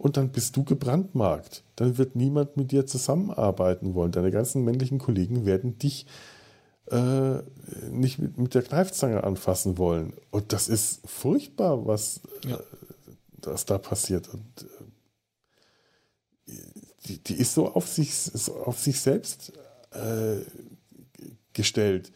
und 0.00 0.16
dann 0.16 0.30
bist 0.30 0.56
du 0.56 0.64
gebrandmarkt. 0.64 1.62
Dann 1.76 1.98
wird 1.98 2.16
niemand 2.16 2.56
mit 2.56 2.72
dir 2.72 2.86
zusammenarbeiten 2.86 3.94
wollen. 3.94 4.12
Deine 4.12 4.30
ganzen 4.30 4.64
männlichen 4.64 4.98
Kollegen 4.98 5.44
werden 5.44 5.78
dich 5.78 6.06
äh, 6.86 7.42
nicht 7.90 8.18
mit, 8.18 8.38
mit, 8.38 8.54
der 8.54 8.62
Kneifzange 8.62 9.22
anfassen 9.24 9.76
wollen. 9.76 10.14
Und 10.30 10.54
das 10.54 10.68
ist 10.68 11.06
furchtbar, 11.06 11.86
was, 11.86 12.22
ja. 12.46 12.56
äh, 12.56 12.62
was 13.42 13.66
da 13.66 13.76
passiert. 13.76 14.30
Und 14.32 14.42
äh, 16.48 16.52
die, 17.04 17.18
die, 17.18 17.34
ist 17.34 17.52
so 17.52 17.68
auf 17.68 17.86
sich, 17.86 18.14
so 18.14 18.56
auf 18.56 18.78
sich 18.78 19.02
selbst 19.02 19.52
äh, 19.90 20.38
gestellt, 21.52 22.10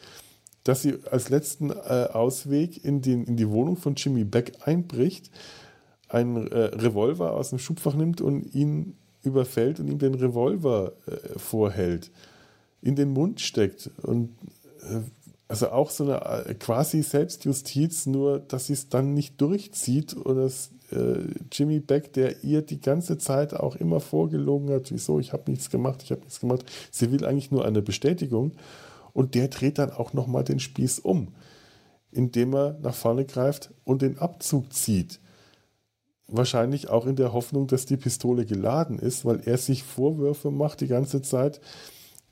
dass 0.63 0.81
sie 0.81 1.01
als 1.11 1.29
letzten 1.29 1.69
äh, 1.69 2.09
Ausweg 2.11 2.83
in, 2.83 3.03
den, 3.03 3.25
in 3.25 3.37
die 3.37 3.51
Wohnung 3.51 3.77
von 3.77 3.95
Jimmy 3.95 4.25
Beck 4.25 4.55
einbricht 4.67 5.31
einen 6.15 6.47
äh, 6.47 6.59
Revolver 6.59 7.33
aus 7.33 7.51
dem 7.51 7.59
Schubfach 7.59 7.95
nimmt 7.95 8.21
und 8.21 8.55
ihn 8.55 8.95
überfällt 9.23 9.81
und 9.81 9.89
ihm 9.89 9.99
den 9.99 10.15
Revolver 10.15 10.93
äh, 11.07 11.39
vorhält, 11.39 12.11
in 12.83 12.95
den 12.95 13.11
Mund 13.13 13.41
steckt 13.41 13.91
und 14.03 14.31
äh, 14.83 15.01
also 15.49 15.71
auch 15.71 15.91
so 15.91 16.05
eine 16.05 16.47
äh, 16.47 16.55
quasi 16.55 17.03
Selbstjustiz, 17.03 18.07
nur 18.07 18.39
dass 18.39 18.69
sie 18.69 18.73
es 18.75 18.89
dann 18.89 19.13
nicht 19.13 19.41
durchzieht 19.41 20.17
oder 20.17 20.45
dass 20.45 20.71
äh, 20.91 21.21
Jimmy 21.53 21.81
Beck, 21.81 22.13
der 22.13 22.45
ihr 22.45 22.63
die 22.63 22.81
ganze 22.81 23.19
Zeit 23.19 23.55
auch 23.55 23.77
immer 23.77 24.01
vorgelogen 24.01 24.71
hat, 24.71 24.91
wieso, 24.91 25.19
ich 25.21 25.33
habe 25.33 25.51
nichts 25.51 25.71
gemacht, 25.71 26.03
ich 26.03 26.11
habe 26.11 26.23
nichts 26.23 26.41
gemacht, 26.41 26.65
sie 26.91 27.11
will 27.11 27.25
eigentlich 27.25 27.51
nur 27.51 27.65
eine 27.65 27.83
Bestätigung 27.83 28.53
und 29.13 29.35
der 29.35 29.49
dreht 29.49 29.79
dann 29.79 29.91
auch 29.91 30.13
nochmal 30.13 30.45
den 30.45 30.61
Spieß 30.61 31.01
um, 31.01 31.29
indem 32.11 32.55
er 32.55 32.79
nach 32.83 32.95
vorne 32.95 33.25
greift 33.25 33.73
und 33.85 34.03
den 34.03 34.19
Abzug 34.19 34.73
zieht 34.73 35.19
Wahrscheinlich 36.27 36.89
auch 36.89 37.07
in 37.07 37.17
der 37.17 37.33
Hoffnung, 37.33 37.67
dass 37.67 37.87
die 37.87 37.97
Pistole 37.97 38.47
geladen 38.47 38.99
ist, 38.99 39.25
weil 39.25 39.41
er 39.45 39.59
sich 39.59 39.83
Vorwürfe 39.83 40.51
macht 40.51 40.81
die 40.81 40.87
ganze 40.87 41.23
Zeit, 41.23 41.61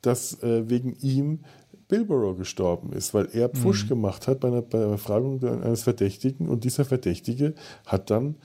dass 0.01 0.43
äh, 0.43 0.69
wegen 0.69 0.97
ihm 1.01 1.41
Bilborough 1.89 2.39
gestorben 2.39 2.93
ist, 2.93 3.13
weil 3.13 3.29
er 3.33 3.51
Pfusch 3.51 3.85
mhm. 3.85 3.89
gemacht 3.89 4.27
hat 4.27 4.41
bei 4.41 4.49
einer, 4.49 4.63
bei 4.63 4.79
einer 4.79 4.93
Befragung 4.93 5.43
eines 5.45 5.83
Verdächtigen 5.83 6.49
und 6.49 6.65
dieser 6.65 6.87
Verdächtige 6.87 7.55
hat 7.85 8.11
dann 8.11 8.37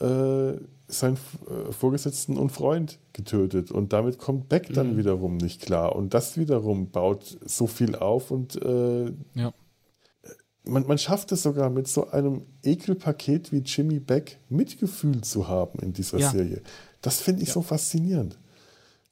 äh, 0.00 0.54
seinen 0.88 1.16
äh, 1.16 1.72
Vorgesetzten 1.72 2.36
und 2.36 2.50
Freund 2.50 2.98
getötet. 3.12 3.70
Und 3.70 3.92
damit 3.92 4.18
kommt 4.18 4.48
Beck 4.48 4.72
dann 4.72 4.92
mhm. 4.92 4.98
wiederum 4.98 5.36
nicht 5.36 5.62
klar. 5.62 5.96
Und 5.96 6.14
das 6.14 6.38
wiederum 6.38 6.90
baut 6.90 7.38
so 7.44 7.66
viel 7.66 7.96
auf 7.96 8.30
und 8.30 8.56
äh, 8.62 9.12
ja. 9.34 9.52
Man, 10.66 10.86
man 10.86 10.98
schafft 10.98 11.32
es 11.32 11.42
sogar 11.42 11.70
mit 11.70 11.88
so 11.88 12.10
einem 12.10 12.42
Ekelpaket 12.62 13.52
wie 13.52 13.58
Jimmy 13.58 14.00
Beck 14.00 14.38
Mitgefühl 14.48 15.22
zu 15.22 15.48
haben 15.48 15.78
in 15.80 15.92
dieser 15.92 16.18
ja. 16.18 16.30
Serie. 16.30 16.62
Das 17.02 17.20
finde 17.20 17.42
ich 17.42 17.48
ja. 17.48 17.54
so 17.54 17.62
faszinierend. 17.62 18.38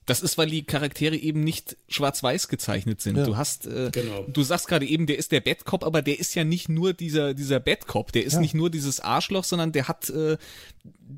Das 0.06 0.20
ist, 0.20 0.36
weil 0.36 0.50
die 0.50 0.64
Charaktere 0.64 1.16
eben 1.16 1.40
nicht 1.40 1.76
schwarz-weiß 1.88 2.48
gezeichnet 2.48 3.00
sind. 3.00 3.16
Ja. 3.16 3.24
Du 3.24 3.36
hast, 3.36 3.66
äh, 3.66 3.90
genau. 3.90 4.26
du 4.28 4.42
sagst 4.42 4.68
gerade 4.68 4.86
eben, 4.86 5.06
der 5.06 5.18
ist 5.18 5.32
der 5.32 5.40
Bad 5.40 5.64
Cop, 5.64 5.82
aber 5.82 6.02
der 6.02 6.18
ist 6.18 6.34
ja 6.34 6.44
nicht 6.44 6.68
nur 6.68 6.92
dieser 6.92 7.32
dieser 7.32 7.58
Bad 7.60 7.86
Cop. 7.86 8.12
Der 8.12 8.24
ist 8.24 8.34
ja. 8.34 8.40
nicht 8.40 8.54
nur 8.54 8.70
dieses 8.70 9.00
Arschloch, 9.00 9.44
sondern 9.44 9.72
der 9.72 9.88
hat, 9.88 10.10
äh, 10.10 10.36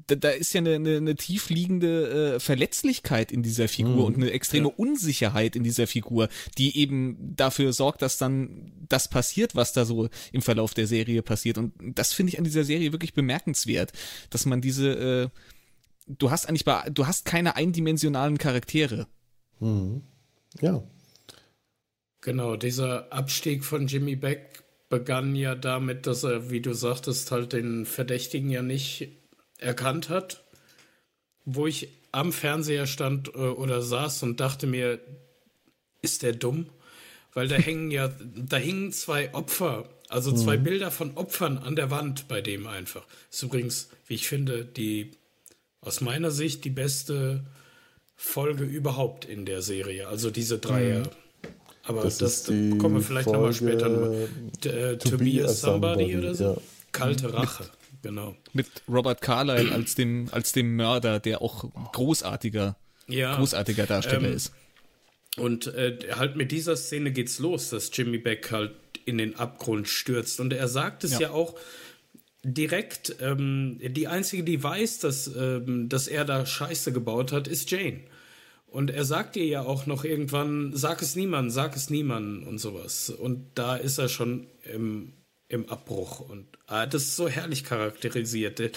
da, 0.07 0.15
da 0.15 0.31
ist 0.31 0.53
ja 0.55 0.61
eine, 0.61 0.75
eine, 0.75 0.97
eine 0.99 1.15
tiefliegende 1.17 2.35
äh, 2.37 2.41
Verletzlichkeit 2.41 3.33
in 3.33 3.43
dieser 3.43 3.67
Figur 3.67 3.95
mhm. 3.95 4.05
und 4.05 4.17
eine 4.17 4.31
extreme 4.31 4.69
ja. 4.69 4.75
Unsicherheit 4.77 5.57
in 5.57 5.65
dieser 5.65 5.87
Figur, 5.89 6.29
die 6.57 6.79
eben 6.79 7.35
dafür 7.37 7.73
sorgt, 7.73 8.03
dass 8.03 8.19
dann 8.19 8.73
das 8.89 9.09
passiert, 9.09 9.57
was 9.57 9.73
da 9.73 9.85
so 9.85 10.09
im 10.33 10.43
Verlauf 10.43 10.75
der 10.75 10.87
Serie 10.87 11.23
passiert. 11.23 11.59
Und 11.59 11.73
das 11.81 12.13
finde 12.13 12.33
ich 12.33 12.39
an 12.39 12.45
dieser 12.45 12.65
Serie 12.65 12.93
wirklich 12.93 13.15
bemerkenswert, 13.15 13.93
dass 14.31 14.47
man 14.47 14.61
diese 14.61 15.31
äh, 15.33 15.39
du 16.07 16.31
hast 16.31 16.49
eigentlich 16.49 16.65
bei, 16.65 16.89
du 16.91 17.07
hast 17.07 17.25
keine 17.25 17.57
eindimensionalen 17.57 18.39
Charaktere. 18.39 19.07
Mhm. 19.61 20.03
Ja. 20.61 20.83
Genau, 22.21 22.57
dieser 22.57 23.13
Abstieg 23.13 23.65
von 23.65 23.87
Jimmy 23.87 24.17
Beck 24.17 24.65
begann 24.89 25.35
ja 25.35 25.55
damit, 25.55 26.07
dass 26.07 26.25
er, 26.25 26.51
wie 26.51 26.61
du 26.61 26.73
sagtest, 26.73 27.31
halt 27.31 27.53
den 27.53 27.87
Verdächtigen 27.87 28.51
ja 28.51 28.63
nicht 28.63 29.09
erkannt 29.59 30.09
hat. 30.09 30.45
Wo 31.45 31.67
ich 31.67 31.89
am 32.13 32.33
Fernseher 32.33 32.87
stand 32.87 33.29
äh, 33.29 33.39
oder 33.39 33.83
saß 33.83 34.23
und 34.25 34.41
dachte 34.41 34.67
mir, 34.67 35.01
ist 36.03 36.23
der 36.23 36.33
dumm? 36.33 36.67
Weil 37.35 37.49
da 37.49 37.57
hängen 37.57 37.91
ja, 37.91 38.09
da 38.09 38.57
hingen 38.57 38.93
zwei 38.93 39.35
Opfer, 39.35 39.89
also 40.09 40.33
zwei 40.33 40.57
mhm. 40.57 40.65
Bilder 40.65 40.91
von 40.91 41.17
Opfern 41.17 41.59
an 41.59 41.77
der 41.77 41.91
Wand 41.91 42.29
bei 42.29 42.41
dem 42.41 42.67
einfach. 42.67 43.05
Das 43.29 43.39
ist 43.39 43.43
übrigens, 43.43 43.91
wie 44.07 44.15
ich 44.15 44.27
finde, 44.27 44.65
die 44.65 45.13
aus 45.81 46.01
meiner 46.01 46.31
Sicht 46.31 46.65
die 46.65 46.71
beste 46.71 47.45
Folge 48.17 48.65
überhaupt 48.65 49.25
in 49.25 49.45
der 49.45 49.63
Serie. 49.63 50.09
Also 50.09 50.31
diese 50.31 50.59
Dreier. 50.59 51.01
Mhm. 51.01 51.11
Aber 51.85 52.03
das, 52.03 52.19
das 52.19 52.47
kommen 52.47 52.95
wir 52.95 53.03
vielleicht 53.03 53.29
nochmal 53.29 53.53
später 53.53 53.89
nochmal. 53.89 54.29
Äh, 54.65 54.97
to, 54.97 55.11
to, 55.11 55.19
be, 55.19 55.45
a 55.45 55.49
somebody, 55.49 56.13
somebody 56.13 56.17
oder 56.17 56.35
so. 56.35 56.45
Ja. 56.45 56.57
Kalte 56.91 57.33
Rache, 57.33 57.65
genau. 58.03 58.35
Mit 58.55 58.67
Robert 58.89 59.21
Carlyle 59.21 59.71
als 59.73 59.95
dem, 59.95 60.29
als 60.33 60.53
dem 60.53 60.75
Mörder, 60.75 61.21
der 61.21 61.43
auch 61.43 61.71
großartiger, 61.93 62.77
ja, 63.07 63.37
großartiger 63.37 63.87
Darsteller 63.87 64.29
ähm, 64.29 64.35
ist. 64.35 64.53
Und 65.37 65.67
äh, 65.69 65.99
halt 66.17 66.35
mit 66.35 66.51
dieser 66.51 66.77
Szene 66.77 67.13
geht's 67.13 67.39
los, 67.39 67.69
dass 67.69 67.91
Jimmy 67.93 68.19
Beck 68.19 68.51
halt 68.51 68.73
in 69.05 69.19
den 69.19 69.37
Abgrund 69.37 69.87
stürzt. 69.87 70.41
Und 70.41 70.53
er 70.53 70.67
sagt 70.67 71.05
es 71.05 71.13
ja, 71.13 71.21
ja 71.21 71.31
auch, 71.31 71.55
direkt, 72.53 73.17
ähm, 73.21 73.81
die 73.83 74.07
einzige, 74.07 74.45
die 74.45 74.63
weiß, 74.63 75.01
dass, 75.01 75.31
ähm, 75.37 75.89
dass 75.89 76.07
er 76.07 76.25
da 76.25 76.47
Scheiße 76.47 76.93
gebaut 76.93 77.33
hat, 77.33 77.49
ist 77.49 77.71
Jane. 77.71 78.01
Und 78.67 78.91
er 78.91 79.05
sagt 79.05 79.37
ihr 79.37 79.47
ja 79.47 79.63
auch 79.63 79.87
noch 79.87 80.05
irgendwann, 80.05 80.73
sag 80.75 81.03
es 81.03 81.17
niemandem, 81.17 81.51
sag 81.51 81.77
es 81.77 81.91
niemandem 81.91 82.47
und 82.47 82.59
sowas. 82.59 83.11
Und 83.11 83.47
da 83.55 83.77
ist 83.77 83.99
er 83.99 84.09
schon 84.09 84.47
im, 84.73 85.13
im 85.49 85.69
Abbruch. 85.69 86.21
Und 86.21 86.47
ah, 86.67 86.87
das 86.87 87.03
ist 87.03 87.17
so 87.17 87.29
herrlich 87.29 87.65
charakterisiert. 87.65 88.77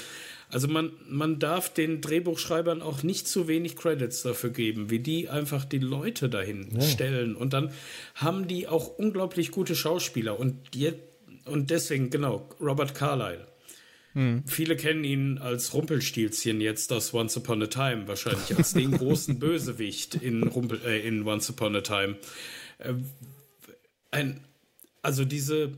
Also 0.50 0.68
man, 0.68 0.92
man 1.08 1.38
darf 1.38 1.72
den 1.74 2.02
Drehbuchschreibern 2.02 2.82
auch 2.82 3.04
nicht 3.04 3.28
zu 3.28 3.48
wenig 3.48 3.76
Credits 3.76 4.24
dafür 4.24 4.50
geben, 4.50 4.90
wie 4.90 5.00
die 5.00 5.30
einfach 5.30 5.66
die 5.66 5.80
Leute 5.80 6.30
dahin 6.30 6.70
ja. 6.72 6.82
stellen. 6.82 7.36
Und 7.36 7.54
dann 7.54 7.72
haben 8.16 8.48
die 8.48 8.68
auch 8.68 8.98
unglaublich 8.98 9.52
gute 9.52 9.76
Schauspieler. 9.76 10.40
Und, 10.40 10.74
die, 10.74 10.94
und 11.46 11.70
deswegen, 11.70 12.10
genau, 12.10 12.50
Robert 12.60 12.96
Carlyle. 12.96 13.50
Hm. 14.14 14.44
Viele 14.46 14.76
kennen 14.76 15.04
ihn 15.04 15.38
als 15.38 15.74
Rumpelstilzchen 15.74 16.62
jetzt 16.62 16.92
aus 16.92 17.14
Once 17.14 17.38
Upon 17.38 17.62
a 17.64 17.68
Time, 17.68 18.08
wahrscheinlich 18.08 18.56
als 18.58 18.74
den 18.74 18.92
großen 18.92 19.40
Bösewicht 19.40 20.16
in, 20.16 20.44
Rumpel, 20.44 20.82
äh, 20.86 21.08
in 21.08 21.28
Once 21.28 21.50
Upon 21.50 21.76
a 21.76 21.82
Time. 21.82 22.18
Äh, 22.80 22.94
ein, 24.12 24.42
also 25.02 25.26
diese, 25.26 25.74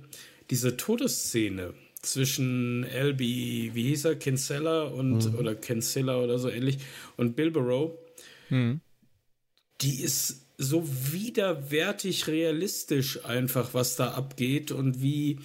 diese 0.50 0.78
Todesszene 0.78 1.74
zwischen 2.02 2.84
LB, 2.84 3.20
wie 3.20 3.84
hieß 3.84 4.06
er, 4.06 4.16
Kinsella 4.16 4.84
und, 4.84 5.24
hm. 5.24 5.36
oder 5.36 5.56
Kinsella 5.56 6.18
oder 6.18 6.40
so 6.40 6.50
ähnlich, 6.50 6.80
und 7.18 7.36
Bilborough, 7.36 7.98
hm. 8.48 8.82
die 9.82 10.02
ist 10.02 10.46
so 10.58 10.88
widerwärtig 11.12 12.28
realistisch 12.28 13.26
einfach, 13.26 13.74
was 13.74 13.96
da 13.96 14.12
abgeht 14.12 14.72
und 14.72 15.02
wie 15.02 15.40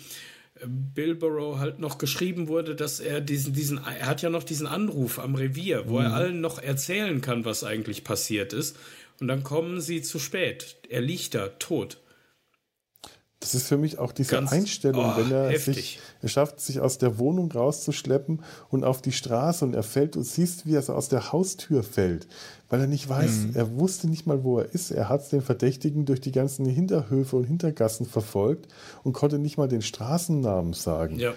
Bilborough 0.65 1.59
halt 1.59 1.79
noch 1.79 1.99
geschrieben 1.99 2.49
wurde, 2.49 2.75
dass 2.75 3.01
er 3.01 3.21
diesen, 3.21 3.53
diesen, 3.53 3.79
er 3.79 4.07
hat 4.07 4.23
ja 4.23 4.31
noch 4.31 4.45
diesen 4.45 4.67
Anruf 4.67 5.19
am 5.19 5.35
Revier, 5.35 5.89
wo 5.89 5.99
mhm. 5.99 6.07
er 6.07 6.15
allen 6.15 6.41
noch 6.41 6.59
erzählen 6.59 7.21
kann, 7.21 7.45
was 7.45 7.65
eigentlich 7.65 8.05
passiert 8.05 8.53
ist. 8.53 8.77
Und 9.21 9.29
dann 9.29 9.43
kommen 9.43 9.81
sie 9.81 10.03
zu 10.03 10.19
spät. 10.19 10.77
Er 10.89 11.01
liegt 11.01 11.35
da, 11.35 11.49
tot. 11.49 11.99
Das 13.41 13.55
ist 13.55 13.69
für 13.69 13.77
mich 13.77 13.99
auch 13.99 14.13
diese 14.13 14.37
Ganz, 14.37 14.51
Einstellung, 14.51 15.13
oh, 15.13 15.17
wenn 15.19 15.31
er 15.31 15.51
heftig. 15.51 15.75
sich, 15.75 16.01
er 16.23 16.29
schafft, 16.29 16.59
sich 16.59 16.81
aus 16.81 16.97
der 16.97 17.19
Wohnung 17.19 17.53
rauszuschleppen 17.53 18.43
und 18.71 18.83
auf 18.83 19.03
die 19.03 19.13
Straße 19.13 19.63
und 19.65 19.75
er 19.75 19.83
fällt 19.83 20.17
und 20.17 20.25
siehst, 20.25 20.65
wie 20.67 20.75
er 20.75 20.83
so 20.83 20.95
aus 20.95 21.11
der 21.11 21.33
Haustür 21.33 21.83
fällt, 21.83 22.27
weil 22.71 22.81
er 22.81 22.87
nicht 22.87 23.09
weiß, 23.09 23.31
mhm. 23.31 23.51
er 23.55 23.77
wusste 23.77 24.09
nicht 24.09 24.27
mal, 24.27 24.43
wo 24.43 24.59
er 24.59 24.73
ist. 24.73 24.91
Er 24.91 25.11
hat 25.11 25.31
den 25.33 25.43
Verdächtigen 25.43 26.07
durch 26.07 26.23
die 26.23 26.33
ganzen 26.33 26.65
Hinterhöfe 26.65 27.37
und 27.37 27.45
Hintergassen 27.45 28.07
verfolgt 28.07 28.69
und 29.05 29.13
konnte 29.13 29.39
nicht 29.39 29.59
mal 29.59 29.69
den 29.69 29.83
Straßennamen 29.83 30.73
sagen, 30.73 31.19
ja. 31.19 31.35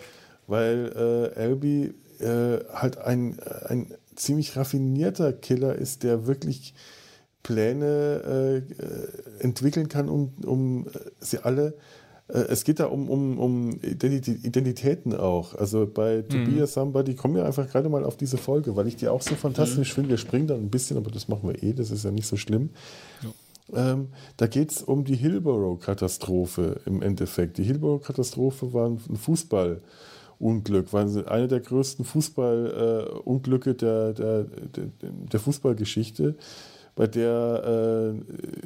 weil 0.47 0.93
äh, 0.95 1.38
Elby 1.38 1.93
äh, 2.20 2.60
halt 2.74 2.97
ein, 2.97 3.39
ein 3.66 3.93
ziemlich 4.16 4.56
raffinierter 4.56 5.34
Killer 5.34 5.76
ist, 5.76 6.04
der 6.04 6.28
wirklich 6.28 6.74
Pläne 7.50 8.62
äh, 8.78 9.43
entwickeln 9.43 9.89
kann, 9.89 10.08
um, 10.08 10.34
um 10.45 10.86
sie 11.20 11.39
alle 11.39 11.74
äh, 12.28 12.45
es 12.50 12.64
geht 12.64 12.80
da 12.80 12.86
um, 12.86 13.10
um, 13.10 13.39
um 13.39 13.80
Identitäten 13.82 15.16
auch. 15.16 15.56
Also 15.56 15.88
bei 15.88 16.18
mhm. 16.18 16.30
Tobias 16.30 16.74
Somebody 16.74 17.16
kommen 17.16 17.36
wir 17.36 17.45
einfach 17.45 17.68
gerade 17.68 17.89
mal 17.89 18.04
auf 18.04 18.18
diese 18.18 18.38
Folge, 18.38 18.76
weil 18.76 18.88
ich 18.88 18.95
die 18.95 19.08
auch 19.08 19.22
so 19.22 19.34
fantastisch 19.36 19.91
mhm. 19.91 19.95
finde. 19.95 20.10
Wir 20.12 20.18
springen 20.18 20.47
dann 20.47 20.60
ein 20.60 20.70
bisschen, 20.70 20.97
aber 20.97 21.10
das 21.10 21.28
machen 21.28 21.50
wir 21.50 21.64
eh, 21.64 21.74
das 21.74 21.89
ist 21.89 22.06
ja 22.06 22.12
nicht 22.12 22.28
so 22.28 22.38
schlimm. 22.38 22.70
Ja. 23.24 23.30
Ähm, 23.91 24.10
da 24.38 24.47
geht 24.47 24.72
es 24.72 24.84
um 24.84 25.06
die 25.06 25.16
Hillborough-Katastrophe 25.16 26.82
im 26.86 27.02
Endeffekt. 27.02 27.58
Die 27.58 27.64
Hillborough-Katastrophe 27.64 28.74
war 28.74 28.88
ein 28.88 29.00
Fußballunglück, 29.00 30.93
war 30.93 31.02
eine 31.02 31.47
der 31.47 31.60
größten 31.60 32.06
Fußballunglücke 32.06 33.72
äh, 33.72 33.76
der, 33.76 34.14
der, 34.14 34.43
der, 34.43 34.86
der 35.02 35.39
Fußballgeschichte 35.39 36.36
bei 37.00 37.08
der 37.08 38.14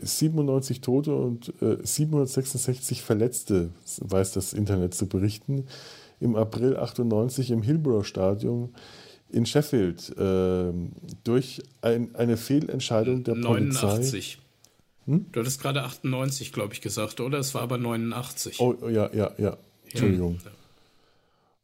äh, 0.02 0.04
97 0.04 0.82
Tote 0.82 1.14
und 1.14 1.54
äh, 1.62 1.78
766 1.84 3.04
Verletzte, 3.04 3.70
weiß 4.00 4.32
das 4.32 4.54
Internet 4.54 4.96
zu 4.96 5.06
berichten, 5.06 5.68
im 6.20 6.36
April 6.36 6.78
98 6.78 7.52
im 7.52 7.62
Hillborough 7.62 8.04
Stadion 8.04 8.74
in 9.30 9.46
Sheffield 9.46 10.18
äh, 10.18 10.74
durch 11.24 11.62
ein, 11.82 12.16
eine 12.16 12.36
Fehlentscheidung 12.38 13.24
der 13.24 13.36
89. 13.36 13.82
Polizei. 13.84 14.38
Hm? 15.06 15.28
Du 15.32 15.40
hattest 15.40 15.62
gerade 15.62 15.84
98, 15.84 16.52
glaube 16.52 16.74
ich, 16.74 16.82
gesagt, 16.82 17.20
oder? 17.20 17.38
Es 17.38 17.54
war 17.54 17.62
aber 17.62 17.78
89. 17.78 18.60
Oh, 18.60 18.76
ja, 18.90 19.14
ja, 19.14 19.30
ja. 19.38 19.58
Entschuldigung. 19.92 20.40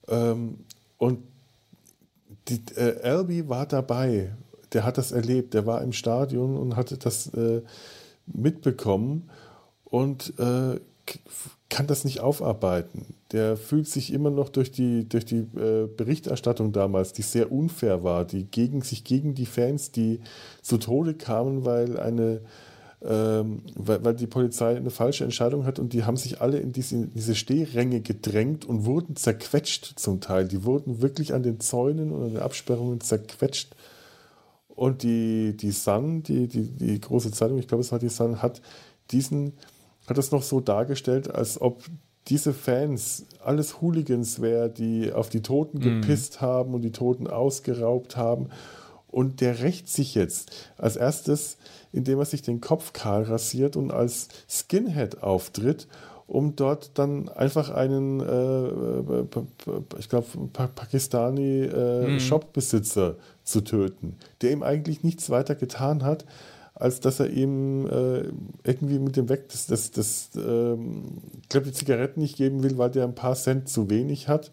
Ja. 0.08 0.34
Ähm, 0.34 0.60
und 1.00 1.24
die, 2.48 2.62
äh, 2.76 3.02
Albi 3.02 3.50
war 3.50 3.66
dabei 3.66 4.36
der 4.74 4.84
hat 4.84 4.98
das 4.98 5.12
erlebt, 5.12 5.54
der 5.54 5.66
war 5.66 5.82
im 5.82 5.94
Stadion 5.94 6.58
und 6.58 6.76
hatte 6.76 6.98
das 6.98 7.34
äh, 7.34 7.62
mitbekommen 8.26 9.30
und 9.84 10.34
äh, 10.40 10.80
kann 11.70 11.88
das 11.88 12.04
nicht 12.04 12.20
aufarbeiten. 12.20 13.16
Der 13.32 13.58
fühlt 13.58 13.88
sich 13.88 14.12
immer 14.12 14.32
noch 14.32 14.50
durch 14.50 14.72
die, 14.72 15.08
durch 15.08 15.26
die 15.26 15.48
äh, 15.58 15.88
Berichterstattung 15.88 16.72
damals, 16.72 17.14
die 17.14 17.22
sehr 17.22 17.52
unfair 17.52 18.04
war, 18.04 18.26
die 18.26 18.46
gegen 18.46 18.82
sich 18.82 19.04
gegen 19.04 19.36
die 19.36 19.46
Fans, 19.46 19.92
die 19.92 20.20
zu 20.62 20.78
Tode 20.78 21.14
kamen, 21.14 21.66
weil 21.66 22.00
eine 22.00 22.42
ähm, 23.02 23.62
weil, 23.76 24.04
weil, 24.04 24.16
die 24.16 24.28
Polizei 24.28 24.76
eine 24.76 24.90
falsche 24.90 25.24
Entscheidung 25.24 25.66
hat 25.66 25.80
und 25.80 25.94
die 25.94 26.04
haben 26.04 26.18
sich 26.18 26.42
alle 26.42 26.60
in 26.60 26.74
diese, 26.74 27.08
diese 27.08 27.34
Stehränge 27.34 28.02
gedrängt 28.02 28.66
und 28.66 28.84
wurden 28.84 29.16
zerquetscht 29.16 29.94
zum 29.98 30.20
Teil. 30.20 30.50
Die 30.50 30.66
wurden 30.66 31.02
wirklich 31.02 31.34
an 31.34 31.42
den 31.42 31.62
Zäunen 31.62 32.12
und 32.12 32.24
an 32.24 32.30
den 32.32 32.40
Absperrungen 32.40 33.00
zerquetscht 33.00 33.74
und 34.80 35.04
die, 35.04 35.58
die 35.58 35.72
Sun, 35.72 36.24
die, 36.24 36.48
die, 36.48 36.72
die 36.72 37.02
große 37.02 37.32
Zeitung, 37.32 37.58
ich 37.58 37.68
glaube, 37.68 37.82
es 37.82 37.92
war 37.92 38.00
die 38.00 38.08
Sun, 38.08 38.42
hat 38.42 38.62
diesen, 39.12 39.52
hat 40.08 40.18
das 40.18 40.32
noch 40.32 40.42
so 40.42 40.62
dargestellt, 40.62 41.30
als 41.30 41.60
ob 41.60 41.84
diese 42.28 42.54
Fans 42.54 43.26
alles 43.44 43.82
Hooligans 43.82 44.42
wäre, 44.42 44.70
die 44.70 45.12
auf 45.12 45.28
die 45.28 45.42
Toten 45.42 45.80
mhm. 45.80 46.02
gepisst 46.02 46.40
haben 46.40 46.74
und 46.74 46.82
die 46.84 46.94
Toten 46.94 47.28
ausgeraubt 47.28 48.16
haben. 48.16 48.52
Und 49.08 49.42
der 49.42 49.60
rächt 49.60 49.90
sich 49.90 50.16
jetzt 50.16 50.70
als 50.78 50.96
erstes, 50.96 51.58
indem 51.92 52.20
er 52.20 52.26
sich 52.26 52.42
den 52.42 52.62
Kopf 52.62 52.94
kahl 52.94 53.24
rasiert 53.24 53.76
und 53.76 53.92
als 53.92 54.30
Skinhead 54.48 55.22
auftritt, 55.22 55.90
um 56.26 56.56
dort 56.56 56.92
dann 56.98 57.28
einfach 57.28 57.70
einen, 57.70 58.22
äh, 58.22 59.24
ich 59.98 60.08
glaube, 60.08 60.28
Pakistani 60.54 61.64
äh, 61.64 62.08
mhm. 62.08 62.20
Zu 63.50 63.62
töten, 63.62 64.16
der 64.42 64.52
ihm 64.52 64.64
eigentlich 64.64 65.04
nichts 65.04 65.30
weiter 65.30 65.56
getan 65.56 66.04
hat, 66.04 66.26
als 66.76 67.00
dass 67.00 67.20
er 67.20 67.30
ihm 67.30 67.88
äh, 67.88 68.24
irgendwie 68.64 69.00
mit 69.00 69.18
dem 69.18 69.28
Weg 69.28 69.50
das, 69.50 69.68
das, 69.68 69.92
das 69.92 70.30
ähm, 70.36 71.18
die 71.52 71.72
Zigaretten 71.72 72.22
nicht 72.22 72.38
geben 72.38 72.64
will, 72.64 72.78
weil 72.78 72.90
der 72.90 73.04
ein 73.04 73.16
paar 73.16 73.36
Cent 73.36 73.68
zu 73.68 73.90
wenig 73.90 74.28
hat. 74.28 74.52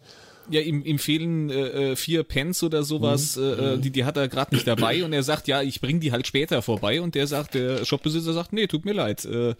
Ja, 0.49 0.61
ihm, 0.61 0.83
ihm 0.83 0.99
fehlen 0.99 1.49
äh, 1.49 1.91
äh 1.91 1.95
vier 1.95 2.23
Pence 2.23 2.63
oder 2.63 2.83
sowas, 2.83 3.37
mhm. 3.37 3.43
äh, 3.43 3.73
äh 3.73 3.77
die, 3.77 3.91
die 3.91 4.05
hat 4.05 4.17
er 4.17 4.27
gerade 4.27 4.55
nicht 4.55 4.67
dabei 4.67 5.03
und 5.03 5.13
er 5.13 5.23
sagt, 5.23 5.47
ja, 5.47 5.61
ich 5.61 5.79
bring 5.79 5.99
die 5.99 6.11
halt 6.11 6.27
später 6.27 6.61
vorbei 6.61 7.01
und 7.01 7.15
der 7.15 7.27
sagt, 7.27 7.53
der 7.53 7.85
Shopbesitzer 7.85 8.33
sagt, 8.33 8.51
nee, 8.51 8.67
tut 8.67 8.85
mir 8.85 8.93
leid. 8.93 9.25
Äh, 9.25 9.55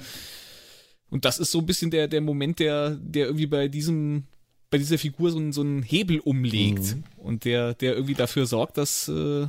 und 1.09 1.25
das 1.25 1.39
ist 1.39 1.51
so 1.51 1.59
ein 1.59 1.65
bisschen 1.65 1.91
der, 1.91 2.07
der 2.07 2.21
Moment, 2.21 2.59
der, 2.59 2.91
der 3.01 3.27
irgendwie 3.27 3.47
bei 3.47 3.67
diesem, 3.67 4.25
bei 4.69 4.77
dieser 4.77 4.97
Figur 4.97 5.31
so, 5.31 5.51
so 5.51 5.61
einen 5.61 5.83
Hebel 5.83 6.19
umlegt 6.19 6.95
mhm. 6.95 7.03
und 7.17 7.45
der, 7.45 7.73
der 7.73 7.93
irgendwie 7.93 8.13
dafür 8.13 8.45
sorgt, 8.45 8.77
dass, 8.77 9.07
äh, 9.07 9.47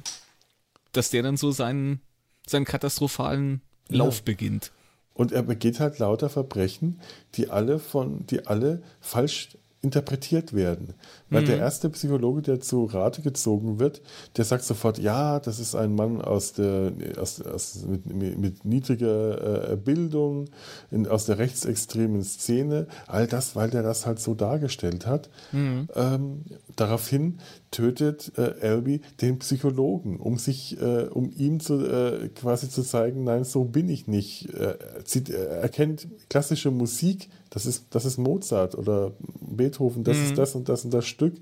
dass 0.93 1.11
der 1.11 1.23
dann 1.23 1.37
so 1.37 1.51
seinen, 1.51 2.01
seinen 2.47 2.65
katastrophalen 2.65 3.61
Lauf 3.89 4.19
ja. 4.19 4.23
beginnt. 4.25 4.73
Und 5.15 5.33
er 5.33 5.43
begeht 5.43 5.81
halt 5.81 5.99
lauter 5.99 6.29
Verbrechen, 6.29 7.01
die 7.35 7.51
alle 7.51 7.81
von, 7.81 8.25
die 8.27 8.47
alle 8.47 8.83
falsch 9.01 9.49
interpretiert 9.81 10.55
werden. 10.55 10.95
Weil 11.31 11.43
mhm. 11.43 11.47
der 11.47 11.59
erste 11.59 11.89
Psychologe, 11.91 12.43
der 12.43 12.61
zu 12.61 12.85
Rate 12.87 13.23
gezogen 13.23 13.79
wird, 13.79 14.03
der 14.37 14.45
sagt 14.45 14.65
sofort, 14.65 14.99
ja, 14.99 15.39
das 15.39 15.61
ist 15.61 15.77
ein 15.77 15.95
Mann 15.95 16.21
aus 16.21 16.53
der, 16.53 16.93
aus, 17.17 17.41
aus, 17.41 17.85
mit, 17.87 18.39
mit 18.39 18.65
niedriger 18.65 19.73
äh, 19.73 19.77
Bildung, 19.77 20.47
in, 20.91 21.07
aus 21.07 21.27
der 21.27 21.39
rechtsextremen 21.39 22.25
Szene. 22.25 22.89
All 23.07 23.29
das, 23.29 23.55
weil 23.55 23.71
der 23.71 23.85
das 23.85 24.05
halt 24.05 24.19
so 24.19 24.35
dargestellt 24.35 25.07
hat. 25.07 25.31
Mhm. 25.53 25.89
Ähm, 25.95 26.45
daraufhin 26.75 27.39
tötet 27.71 28.33
äh, 28.37 28.59
Elby 28.61 29.01
den 29.21 29.39
Psychologen, 29.39 30.19
um 30.19 30.39
sich, 30.39 30.81
äh, 30.81 31.05
um 31.05 31.31
ihm 31.31 31.61
zu, 31.61 31.87
äh, 31.87 32.29
quasi 32.31 32.69
zu 32.69 32.83
zeigen, 32.83 33.23
nein, 33.23 33.45
so 33.45 33.65
bin 33.65 33.89
ich 33.89 34.09
nicht. 34.09 34.53
Er, 34.55 35.05
zieht, 35.05 35.31
er 35.31 35.69
kennt 35.69 36.09
klassische 36.29 36.73
Musik, 36.73 37.29
das 37.51 37.67
ist, 37.67 37.87
das 37.91 38.05
ist 38.05 38.19
Mozart 38.19 38.77
oder 38.77 39.13
Beethoven, 39.41 40.05
das 40.05 40.17
mhm. 40.17 40.25
ist 40.25 40.39
das 40.39 40.55
und 40.55 40.69
das 40.69 40.85
und 40.85 40.93
das 40.93 41.07
Stück. 41.07 41.35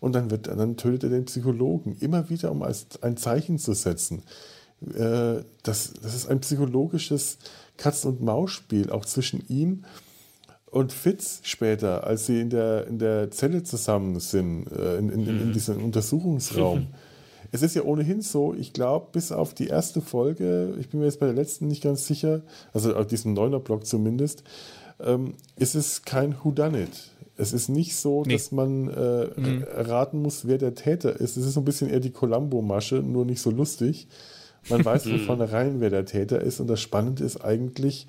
Und 0.00 0.14
dann, 0.14 0.30
wird, 0.30 0.46
dann 0.46 0.76
tötet 0.76 1.04
er 1.04 1.08
den 1.10 1.26
Psychologen. 1.26 1.96
Immer 2.00 2.30
wieder, 2.30 2.50
um 2.50 2.62
als 2.62 2.86
ein 3.02 3.18
Zeichen 3.18 3.58
zu 3.58 3.74
setzen. 3.74 4.22
Äh, 4.94 5.42
das, 5.62 5.92
das 6.02 6.14
ist 6.14 6.26
ein 6.26 6.40
psychologisches 6.40 7.36
Katz-und-Maus-Spiel, 7.76 8.90
auch 8.90 9.04
zwischen 9.04 9.44
ihm 9.48 9.84
und 10.70 10.92
Fitz 10.92 11.40
später, 11.42 12.06
als 12.06 12.26
sie 12.26 12.40
in 12.40 12.50
der, 12.50 12.86
in 12.86 12.98
der 12.98 13.30
Zelle 13.30 13.62
zusammen 13.62 14.20
sind, 14.20 14.70
äh, 14.70 14.98
in, 14.98 15.10
in, 15.10 15.26
in, 15.26 15.40
in 15.40 15.52
diesem 15.52 15.82
Untersuchungsraum. 15.82 16.86
es 17.52 17.62
ist 17.62 17.74
ja 17.74 17.82
ohnehin 17.82 18.22
so, 18.22 18.54
ich 18.54 18.72
glaube, 18.72 19.08
bis 19.12 19.32
auf 19.32 19.52
die 19.52 19.66
erste 19.66 20.00
Folge, 20.00 20.74
ich 20.78 20.88
bin 20.88 21.00
mir 21.00 21.06
jetzt 21.06 21.18
bei 21.18 21.26
der 21.26 21.34
letzten 21.34 21.66
nicht 21.66 21.82
ganz 21.82 22.06
sicher, 22.06 22.42
also 22.72 22.94
auf 22.94 23.08
diesem 23.08 23.34
Neuner-Block 23.34 23.84
zumindest, 23.84 24.44
ähm, 25.04 25.34
ist 25.56 25.74
es 25.74 26.02
kein 26.02 26.34
Whodunit. 26.42 27.10
Es 27.36 27.52
ist 27.54 27.68
nicht 27.68 27.96
so, 27.96 28.22
nee. 28.24 28.34
dass 28.34 28.52
man 28.52 28.88
äh, 28.88 29.28
mhm. 29.34 29.64
raten 29.74 30.20
muss, 30.20 30.46
wer 30.46 30.58
der 30.58 30.74
Täter 30.74 31.18
ist. 31.18 31.38
Es 31.38 31.46
ist 31.46 31.54
so 31.54 31.60
ein 31.60 31.64
bisschen 31.64 31.88
eher 31.88 32.00
die 32.00 32.10
Columbo-Masche, 32.10 32.96
nur 32.96 33.24
nicht 33.24 33.40
so 33.40 33.50
lustig. 33.50 34.08
Man 34.68 34.84
weiß 34.84 35.02
von 35.08 35.18
vornherein, 35.20 35.80
wer 35.80 35.88
der 35.88 36.04
Täter 36.04 36.42
ist. 36.42 36.60
Und 36.60 36.66
das 36.66 36.80
Spannende 36.80 37.24
ist 37.24 37.42
eigentlich, 37.42 38.06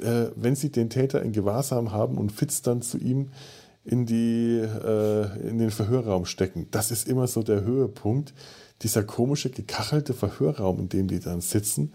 äh, 0.00 0.26
wenn 0.36 0.54
sie 0.54 0.70
den 0.70 0.90
Täter 0.90 1.22
in 1.22 1.32
Gewahrsam 1.32 1.92
haben 1.92 2.18
und 2.18 2.30
Fitz 2.30 2.60
dann 2.60 2.82
zu 2.82 2.98
ihm 2.98 3.30
in, 3.84 4.04
die, 4.04 4.58
äh, 4.58 5.48
in 5.48 5.58
den 5.58 5.70
Verhörraum 5.70 6.26
stecken. 6.26 6.68
Das 6.70 6.90
ist 6.90 7.08
immer 7.08 7.26
so 7.26 7.42
der 7.42 7.62
Höhepunkt. 7.62 8.34
Dieser 8.82 9.02
komische, 9.02 9.48
gekachelte 9.48 10.12
Verhörraum, 10.12 10.78
in 10.80 10.88
dem 10.88 11.08
die 11.08 11.20
dann 11.20 11.40
sitzen 11.40 11.92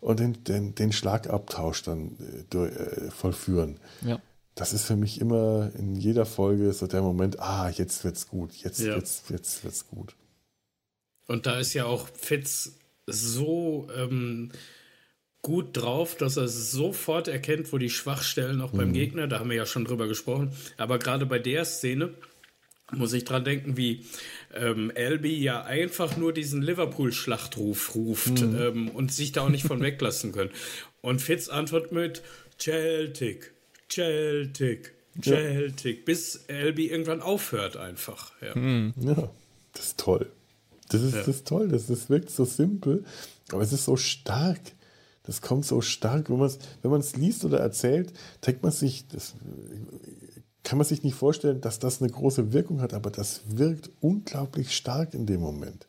und 0.00 0.20
den, 0.20 0.44
den, 0.44 0.74
den 0.74 0.92
Schlagabtausch 0.92 1.82
dann 1.82 2.16
äh, 2.20 2.44
durch, 2.50 2.72
äh, 2.72 3.10
vollführen. 3.10 3.80
Ja. 4.02 4.20
Das 4.54 4.72
ist 4.72 4.84
für 4.84 4.96
mich 4.96 5.20
immer 5.20 5.70
in 5.78 5.94
jeder 5.94 6.26
Folge 6.26 6.72
so 6.72 6.86
der 6.86 7.02
Moment, 7.02 7.38
ah, 7.38 7.70
jetzt 7.70 8.02
wird's 8.04 8.26
gut, 8.26 8.52
jetzt, 8.54 8.80
ja. 8.80 8.96
jetzt, 8.96 9.30
jetzt 9.30 9.62
wird's 9.62 9.86
gut. 9.86 10.16
Und 11.26 11.46
da 11.46 11.60
ist 11.60 11.74
ja 11.74 11.84
auch 11.84 12.08
Fitz 12.08 12.78
so 13.06 13.88
ähm, 13.96 14.50
gut 15.42 15.76
drauf, 15.76 16.16
dass 16.16 16.36
er 16.36 16.48
sofort 16.48 17.28
erkennt, 17.28 17.72
wo 17.72 17.78
die 17.78 17.90
Schwachstellen 17.90 18.60
auch 18.60 18.72
mhm. 18.72 18.78
beim 18.78 18.92
Gegner, 18.92 19.28
da 19.28 19.38
haben 19.38 19.50
wir 19.50 19.56
ja 19.56 19.66
schon 19.66 19.84
drüber 19.84 20.08
gesprochen, 20.08 20.52
aber 20.76 20.98
gerade 20.98 21.26
bei 21.26 21.38
der 21.38 21.64
Szene 21.64 22.14
muss 22.92 23.12
ich 23.12 23.24
dran 23.24 23.44
denken, 23.44 23.76
wie 23.76 24.04
ähm, 24.54 24.90
Albi 24.96 25.36
ja 25.36 25.62
einfach 25.62 26.16
nur 26.16 26.32
diesen 26.32 26.62
Liverpool-Schlachtruf 26.62 27.94
ruft 27.94 28.40
mhm. 28.40 28.58
ähm, 28.58 28.88
und 28.88 29.12
sich 29.12 29.32
da 29.32 29.42
auch 29.42 29.48
nicht 29.50 29.66
von 29.66 29.80
weglassen 29.80 30.32
können. 30.32 30.50
Und 31.00 31.20
Fitz 31.20 31.48
antwortet 31.48 31.92
mit 31.92 32.22
Celtic, 32.58 33.52
Celtic, 33.90 34.94
Celtic, 35.22 35.98
ja. 35.98 36.02
bis 36.04 36.44
Albi 36.48 36.86
irgendwann 36.86 37.20
aufhört 37.20 37.76
einfach. 37.76 38.32
Ja, 38.40 38.56
mhm. 38.56 38.94
ja 39.00 39.30
das 39.72 39.86
ist 39.86 40.00
toll. 40.00 40.30
Das 40.88 41.02
ist, 41.02 41.12
ja. 41.12 41.18
das 41.18 41.28
ist 41.28 41.46
toll, 41.46 41.68
das, 41.68 41.86
das 41.86 42.08
wirkt 42.08 42.30
so 42.30 42.46
simpel, 42.46 43.04
aber 43.52 43.62
es 43.62 43.72
ist 43.72 43.84
so 43.84 43.96
stark. 43.96 44.60
Das 45.24 45.42
kommt 45.42 45.66
so 45.66 45.82
stark, 45.82 46.30
wenn 46.30 46.38
man 46.38 46.48
es 46.48 46.58
wenn 46.82 47.20
liest 47.20 47.44
oder 47.44 47.58
erzählt, 47.58 48.14
denkt 48.46 48.62
man 48.62 48.72
sich, 48.72 49.06
das, 49.08 49.34
kann 50.68 50.76
man 50.76 50.86
sich 50.86 51.02
nicht 51.02 51.14
vorstellen, 51.14 51.62
dass 51.62 51.78
das 51.78 52.02
eine 52.02 52.10
große 52.10 52.52
Wirkung 52.52 52.82
hat, 52.82 52.92
aber 52.92 53.10
das 53.10 53.40
wirkt 53.46 53.90
unglaublich 54.02 54.76
stark 54.76 55.14
in 55.14 55.24
dem 55.24 55.40
Moment. 55.40 55.88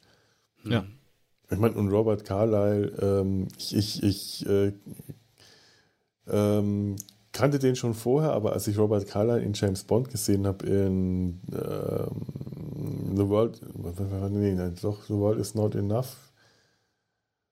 Ja. 0.64 0.86
Ich 1.52 1.58
meine, 1.58 1.76
und 1.76 1.90
Robert 1.90 2.24
Carlyle, 2.24 2.88
ähm, 3.02 3.50
ich, 3.58 3.76
ich, 3.76 4.04
ich 4.04 4.46
äh, 4.48 4.72
ähm, 6.30 6.96
kannte 7.34 7.60
den 7.60 7.76
schon 7.76 7.94
vorher, 7.94 8.32
aber 8.32 8.54
als 8.54 8.70
ich 8.70 8.78
Robert 8.78 9.06
Carlyle 9.06 9.42
in 9.42 9.52
James 9.52 9.84
Bond 9.84 10.12
gesehen 10.12 10.48
habe 10.48 10.66
in 10.66 11.42
ähm, 11.52 13.18
The 13.18 13.28
World, 13.28 13.60
nee, 14.32 14.54
nein, 14.54 14.76
doch, 14.82 15.04
The 15.04 15.14
World 15.16 15.42
is 15.42 15.56
Not 15.56 15.76
Enough, 15.76 16.16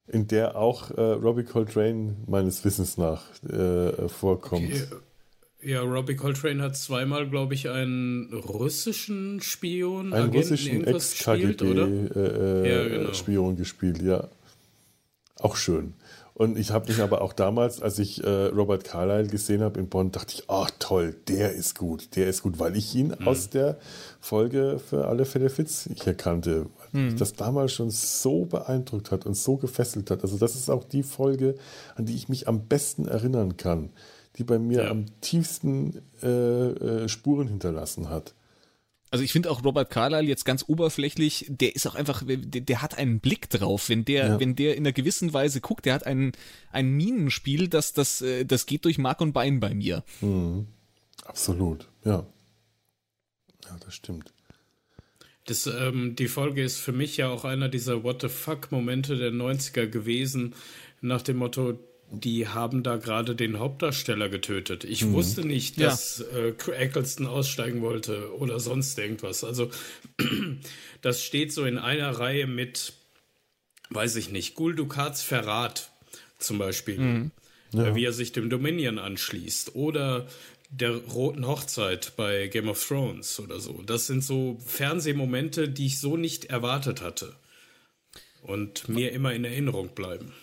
in 0.07 0.27
der 0.27 0.55
auch 0.55 0.91
äh, 0.91 1.01
Robbie 1.01 1.43
Coltrane 1.43 2.15
meines 2.25 2.63
Wissens 2.63 2.97
nach 2.97 3.25
äh, 3.43 4.07
vorkommt. 4.07 4.71
Okay. 4.71 4.87
Ja, 5.61 5.81
Robbie 5.81 6.15
Coltrane 6.15 6.61
hat 6.61 6.77
zweimal, 6.77 7.27
glaube 7.27 7.55
ich, 7.55 7.67
einen 7.69 8.31
russischen 8.31 9.41
Spion, 9.41 10.13
einen 10.13 10.29
Agenten, 10.29 10.37
russischen 10.37 10.83
Ex-KGB-Spion 10.83 12.11
äh, 12.15 12.19
äh, 12.19 12.69
ja, 12.69 12.87
genau. 12.87 13.53
gespielt, 13.53 14.01
ja. 14.01 14.27
Auch 15.39 15.55
schön. 15.55 15.93
Und 16.35 16.55
ich 16.59 16.69
habe 16.69 16.87
mich 16.87 17.01
aber 17.01 17.21
auch 17.21 17.33
damals, 17.33 17.81
als 17.81 17.97
ich 17.97 18.23
äh, 18.23 18.29
Robert 18.29 18.83
Carlyle 18.83 19.27
gesehen 19.27 19.61
habe 19.61 19.79
in 19.79 19.89
Bonn, 19.89 20.11
dachte 20.11 20.35
ich, 20.35 20.43
ach 20.47 20.69
toll, 20.77 21.15
der 21.27 21.53
ist 21.53 21.75
gut, 21.75 22.15
der 22.15 22.27
ist 22.27 22.43
gut, 22.43 22.59
weil 22.59 22.77
ich 22.77 22.93
ihn 22.93 23.07
mhm. 23.07 23.27
aus 23.27 23.49
der 23.49 23.79
Folge 24.19 24.79
für 24.79 25.07
alle 25.07 25.25
Fälle 25.25 25.49
Fitz 25.49 25.89
hier 25.95 26.13
kannte. 26.13 26.67
Weil 26.91 27.01
mhm. 27.01 27.07
mich 27.07 27.15
das 27.15 27.33
damals 27.33 27.73
schon 27.73 27.89
so 27.89 28.45
beeindruckt 28.45 29.09
hat 29.09 29.25
und 29.25 29.33
so 29.33 29.57
gefesselt 29.57 30.11
hat. 30.11 30.21
Also 30.21 30.37
das 30.37 30.53
ist 30.53 30.69
auch 30.69 30.83
die 30.83 31.01
Folge, 31.01 31.55
an 31.95 32.05
die 32.05 32.13
ich 32.13 32.29
mich 32.29 32.47
am 32.47 32.67
besten 32.67 33.07
erinnern 33.07 33.57
kann 33.57 33.89
die 34.37 34.43
bei 34.43 34.59
mir 34.59 34.83
ja. 34.83 34.91
am 34.91 35.05
tiefsten 35.21 36.01
äh, 36.21 36.27
äh, 36.27 37.09
Spuren 37.09 37.47
hinterlassen 37.47 38.09
hat. 38.09 38.33
Also 39.09 39.23
ich 39.23 39.31
finde 39.31 39.49
auch 39.49 39.63
Robert 39.63 39.89
Carlyle 39.89 40.27
jetzt 40.27 40.43
ganz 40.43 40.65
oberflächlich, 40.67 41.45
der 41.47 41.75
ist 41.75 41.87
auch 41.87 41.95
einfach, 41.95 42.23
der, 42.25 42.37
der 42.37 42.81
hat 42.81 42.97
einen 42.97 43.21
Blick 43.21 43.49
drauf, 43.49 43.87
wenn 43.87 44.03
der, 44.03 44.27
ja. 44.27 44.39
wenn 44.39 44.55
der 44.55 44.75
in 44.75 44.85
einer 44.85 44.91
gewissen 44.91 45.33
Weise 45.33 45.61
guckt, 45.61 45.85
der 45.85 45.93
hat 45.93 46.05
ein, 46.05 46.33
ein 46.71 46.91
Minenspiel, 46.91 47.69
das, 47.69 47.93
das, 47.93 48.21
äh, 48.21 48.45
das 48.45 48.65
geht 48.65 48.83
durch 48.83 48.97
Mark 48.97 49.21
und 49.21 49.31
Bein 49.31 49.61
bei 49.61 49.73
mir. 49.73 50.03
Mhm. 50.19 50.67
Absolut, 51.25 51.87
ja. 52.03 52.25
Ja, 53.65 53.77
das 53.83 53.95
stimmt. 53.95 54.33
Das, 55.45 55.65
ähm, 55.67 56.15
die 56.17 56.27
Folge 56.27 56.61
ist 56.61 56.77
für 56.77 56.91
mich 56.91 57.15
ja 57.15 57.29
auch 57.29 57.45
einer 57.45 57.69
dieser 57.69 58.03
What 58.03 58.21
the 58.21 58.29
fuck-Momente 58.29 59.15
der 59.15 59.31
90er 59.31 59.87
gewesen, 59.87 60.53
nach 60.99 61.21
dem 61.21 61.37
Motto, 61.37 61.79
die 62.09 62.47
haben 62.47 62.83
da 62.83 62.95
gerade 62.95 63.35
den 63.35 63.59
Hauptdarsteller 63.59 64.29
getötet. 64.29 64.83
Ich 64.83 65.03
mhm. 65.03 65.13
wusste 65.13 65.41
nicht, 65.41 65.79
dass 65.81 66.23
ja. 66.31 66.39
äh, 66.39 66.71
Eccleston 66.71 67.27
aussteigen 67.27 67.81
wollte 67.81 68.33
oder 68.37 68.59
sonst 68.59 68.97
irgendwas. 68.97 69.43
Also 69.43 69.69
das 71.01 71.23
steht 71.23 71.51
so 71.51 71.65
in 71.65 71.77
einer 71.77 72.11
Reihe 72.11 72.47
mit, 72.47 72.93
weiß 73.89 74.15
ich 74.15 74.31
nicht, 74.31 74.55
Gul 74.55 74.75
Dukats 74.75 75.21
Verrat 75.21 75.91
zum 76.39 76.57
Beispiel. 76.57 76.97
Mhm. 76.97 77.31
ja. 77.73 77.93
wie 77.95 78.05
er 78.05 78.13
sich 78.13 78.31
dem 78.31 78.49
Dominion 78.49 78.99
anschließt 78.99 79.75
oder 79.75 80.27
der 80.69 80.95
roten 80.95 81.47
Hochzeit 81.47 82.13
bei 82.17 82.47
Game 82.47 82.69
of 82.69 82.85
Thrones 82.85 83.39
oder 83.39 83.59
so. 83.59 83.81
Das 83.85 84.07
sind 84.07 84.23
so 84.23 84.57
Fernsehmomente, 84.65 85.69
die 85.69 85.87
ich 85.87 85.99
so 85.99 86.17
nicht 86.17 86.45
erwartet 86.45 87.01
hatte 87.01 87.35
und 88.41 88.87
mir 88.89 89.11
immer 89.11 89.33
in 89.33 89.45
Erinnerung 89.45 89.89
bleiben. 89.89 90.33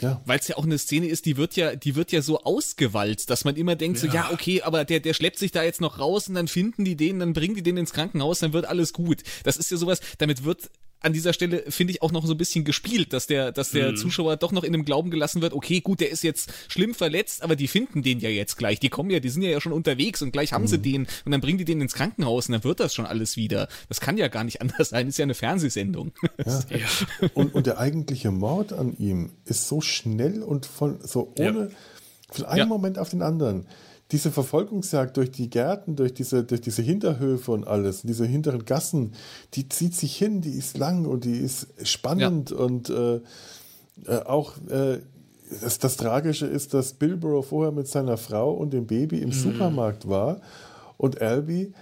Ja. 0.00 0.22
Weil 0.24 0.38
es 0.38 0.48
ja 0.48 0.56
auch 0.56 0.64
eine 0.64 0.78
Szene 0.78 1.06
ist, 1.06 1.26
die 1.26 1.36
wird 1.36 1.56
ja, 1.56 1.76
die 1.76 1.96
wird 1.96 2.12
ja 2.12 2.22
so 2.22 2.42
ausgewalzt, 2.42 3.30
dass 3.30 3.44
man 3.44 3.56
immer 3.56 3.76
denkt, 3.76 4.02
ja. 4.02 4.08
so, 4.08 4.14
ja, 4.14 4.30
okay, 4.32 4.62
aber 4.62 4.84
der, 4.84 5.00
der 5.00 5.14
schleppt 5.14 5.38
sich 5.38 5.52
da 5.52 5.62
jetzt 5.62 5.80
noch 5.80 5.98
raus 5.98 6.28
und 6.28 6.34
dann 6.34 6.48
finden 6.48 6.84
die 6.84 6.96
den, 6.96 7.18
dann 7.18 7.32
bringen 7.32 7.54
die 7.54 7.62
den 7.62 7.76
ins 7.76 7.92
Krankenhaus, 7.92 8.40
dann 8.40 8.52
wird 8.52 8.66
alles 8.66 8.92
gut. 8.92 9.22
Das 9.44 9.56
ist 9.56 9.70
ja 9.70 9.76
sowas, 9.76 10.00
damit 10.18 10.44
wird 10.44 10.70
an 11.00 11.12
dieser 11.12 11.32
Stelle 11.32 11.64
finde 11.68 11.92
ich 11.92 12.02
auch 12.02 12.12
noch 12.12 12.26
so 12.26 12.34
ein 12.34 12.38
bisschen 12.38 12.64
gespielt, 12.64 13.12
dass 13.12 13.26
der, 13.26 13.52
dass 13.52 13.70
der 13.70 13.92
mhm. 13.92 13.96
Zuschauer 13.96 14.36
doch 14.36 14.52
noch 14.52 14.64
in 14.64 14.72
dem 14.72 14.84
Glauben 14.84 15.10
gelassen 15.10 15.42
wird, 15.42 15.52
okay, 15.52 15.80
gut, 15.80 16.00
der 16.00 16.10
ist 16.10 16.22
jetzt 16.22 16.52
schlimm 16.68 16.94
verletzt, 16.94 17.42
aber 17.42 17.56
die 17.56 17.68
finden 17.68 18.02
den 18.02 18.20
ja 18.20 18.28
jetzt 18.28 18.56
gleich. 18.56 18.80
Die 18.80 18.88
kommen 18.88 19.10
ja, 19.10 19.20
die 19.20 19.28
sind 19.28 19.42
ja, 19.42 19.60
schon 19.60 19.72
unterwegs 19.72 20.22
und 20.22 20.32
gleich 20.32 20.52
haben 20.52 20.62
mhm. 20.62 20.68
sie 20.68 20.78
den 20.78 21.06
und 21.24 21.32
dann 21.32 21.40
bringen 21.40 21.58
die 21.58 21.64
den 21.64 21.80
ins 21.80 21.94
Krankenhaus 21.94 22.48
und 22.48 22.52
dann 22.52 22.64
wird 22.64 22.80
das 22.80 22.94
schon 22.94 23.06
alles 23.06 23.36
wieder. 23.36 23.68
Das 23.88 24.00
kann 24.00 24.16
ja 24.16 24.28
gar 24.28 24.44
nicht 24.44 24.60
anders 24.60 24.90
sein, 24.90 25.08
ist 25.08 25.18
ja 25.18 25.24
eine 25.24 25.34
Fernsehsendung. 25.34 26.12
Ja. 26.44 26.60
ja. 26.70 27.28
Und, 27.34 27.54
und 27.54 27.66
der 27.66 27.78
eigentliche 27.78 28.30
Mord 28.30 28.72
an 28.72 28.96
ihm 28.98 29.32
ist 29.44 29.68
so 29.68 29.80
schnell 29.80 30.42
und 30.42 30.66
von 30.66 30.98
so 31.02 31.32
ohne 31.38 31.70
ja. 31.70 31.76
von 32.30 32.44
einem 32.46 32.58
ja. 32.58 32.66
Moment 32.66 32.98
auf 32.98 33.10
den 33.10 33.22
anderen 33.22 33.66
diese 34.10 34.30
Verfolgungsjagd 34.30 35.16
durch 35.16 35.30
die 35.30 35.50
Gärten, 35.50 35.96
durch 35.96 36.14
diese, 36.14 36.44
durch 36.44 36.60
diese 36.60 36.82
Hinterhöfe 36.82 37.52
und 37.52 37.66
alles, 37.66 38.02
diese 38.02 38.24
hinteren 38.24 38.64
Gassen, 38.64 39.12
die 39.54 39.68
zieht 39.68 39.94
sich 39.94 40.16
hin, 40.16 40.40
die 40.40 40.52
ist 40.52 40.78
lang 40.78 41.04
und 41.04 41.24
die 41.24 41.38
ist 41.38 41.68
spannend 41.82 42.50
ja. 42.50 42.56
und 42.56 42.88
äh, 42.88 43.16
äh, 44.06 44.22
auch 44.24 44.54
äh, 44.68 45.00
das, 45.62 45.78
das, 45.78 45.96
Tragische 45.96 46.46
ist, 46.46 46.74
dass 46.74 46.94
Bilborough 46.94 47.46
vorher 47.46 47.72
mit 47.72 47.88
seiner 47.88 48.16
Frau 48.16 48.52
und 48.52 48.72
dem 48.72 48.86
Baby 48.86 49.18
im 49.18 49.28
mhm. 49.28 49.32
Supermarkt 49.32 50.08
war 50.08 50.40
und 50.96 51.20
Albie 51.20 51.72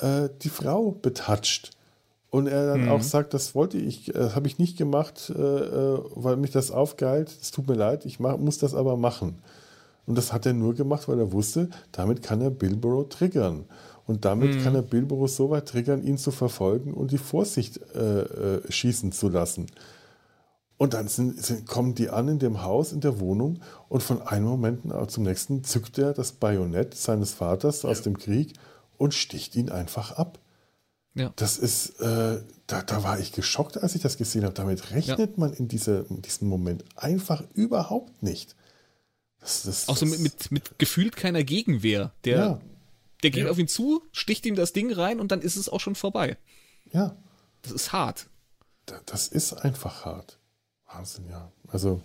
äh, 0.00 0.28
die 0.42 0.48
Frau 0.48 0.92
betatscht. 0.92 1.70
Und 2.30 2.48
er 2.48 2.66
dann 2.66 2.84
mhm. 2.84 2.90
auch 2.90 3.02
sagt, 3.02 3.34
das 3.34 3.54
wollte 3.54 3.78
ich, 3.78 4.06
das 4.06 4.32
äh, 4.32 4.34
habe 4.34 4.46
ich 4.46 4.58
nicht 4.58 4.76
gemacht, 4.76 5.30
äh, 5.30 5.34
weil 5.36 6.36
mich 6.36 6.50
das 6.50 6.70
aufgeheilt. 6.70 7.34
Es 7.40 7.50
tut 7.50 7.68
mir 7.68 7.74
leid, 7.74 8.04
ich 8.04 8.20
mach, 8.20 8.36
muss 8.36 8.58
das 8.58 8.74
aber 8.74 8.96
machen. 8.96 9.38
Und 10.06 10.16
das 10.16 10.32
hat 10.32 10.46
er 10.46 10.52
nur 10.52 10.74
gemacht, 10.74 11.08
weil 11.08 11.18
er 11.18 11.32
wusste, 11.32 11.68
damit 11.92 12.22
kann 12.22 12.40
er 12.40 12.50
Bilborough 12.50 13.08
triggern. 13.08 13.64
Und 14.06 14.24
damit 14.24 14.54
mhm. 14.54 14.62
kann 14.62 14.74
er 14.74 14.82
Bilborough 14.82 15.28
so 15.28 15.50
weit 15.50 15.66
triggern, 15.68 16.02
ihn 16.02 16.16
zu 16.16 16.30
verfolgen 16.30 16.94
und 16.94 17.10
die 17.10 17.18
Vorsicht 17.18 17.80
äh, 17.94 18.20
äh, 18.20 18.72
schießen 18.72 19.10
zu 19.10 19.28
lassen. 19.28 19.66
Und 20.78 20.94
dann 20.94 21.08
sind, 21.08 21.42
sind, 21.42 21.66
kommen 21.66 21.94
die 21.94 22.10
an 22.10 22.28
in 22.28 22.38
dem 22.38 22.62
Haus, 22.62 22.92
in 22.92 23.00
der 23.00 23.18
Wohnung 23.18 23.60
und 23.88 24.02
von 24.02 24.22
einem 24.22 24.44
Moment 24.44 24.82
zum 25.10 25.24
nächsten 25.24 25.64
zückt 25.64 25.98
er 25.98 26.12
das 26.12 26.32
Bajonett 26.32 26.94
seines 26.94 27.32
Vaters 27.32 27.84
aus 27.84 28.02
dem 28.02 28.18
Krieg 28.18 28.52
und 28.98 29.14
sticht 29.14 29.56
ihn 29.56 29.70
einfach 29.70 30.12
ab. 30.12 30.38
Ja. 31.14 31.32
Das 31.36 31.56
ist, 31.56 31.98
äh, 32.00 32.42
da, 32.66 32.82
da 32.82 33.02
war 33.02 33.18
ich 33.18 33.32
geschockt, 33.32 33.82
als 33.82 33.94
ich 33.94 34.02
das 34.02 34.18
gesehen 34.18 34.44
habe. 34.44 34.52
Damit 34.52 34.90
rechnet 34.90 35.30
ja. 35.30 35.34
man 35.36 35.54
in, 35.54 35.66
diese, 35.66 36.04
in 36.10 36.20
diesem 36.20 36.46
Moment 36.46 36.84
einfach 36.94 37.42
überhaupt 37.54 38.22
nicht. 38.22 38.54
Das, 39.46 39.62
das, 39.62 39.88
auch 39.88 39.96
so 39.96 40.06
mit, 40.06 40.18
mit, 40.18 40.50
mit 40.50 40.78
gefühlt 40.78 41.14
keiner 41.14 41.44
Gegenwehr. 41.44 42.12
Der, 42.24 42.36
ja. 42.36 42.60
der 43.22 43.30
geht 43.30 43.44
ja. 43.44 43.50
auf 43.50 43.58
ihn 43.58 43.68
zu, 43.68 44.02
sticht 44.10 44.44
ihm 44.44 44.56
das 44.56 44.72
Ding 44.72 44.92
rein 44.92 45.20
und 45.20 45.30
dann 45.30 45.40
ist 45.40 45.54
es 45.54 45.68
auch 45.68 45.78
schon 45.78 45.94
vorbei. 45.94 46.36
Ja. 46.92 47.14
Das 47.62 47.70
ist 47.70 47.92
hart. 47.92 48.26
Das 49.06 49.28
ist 49.28 49.52
einfach 49.52 50.04
hart. 50.04 50.40
Wahnsinn, 50.88 51.26
ja. 51.30 51.52
Also, 51.68 52.02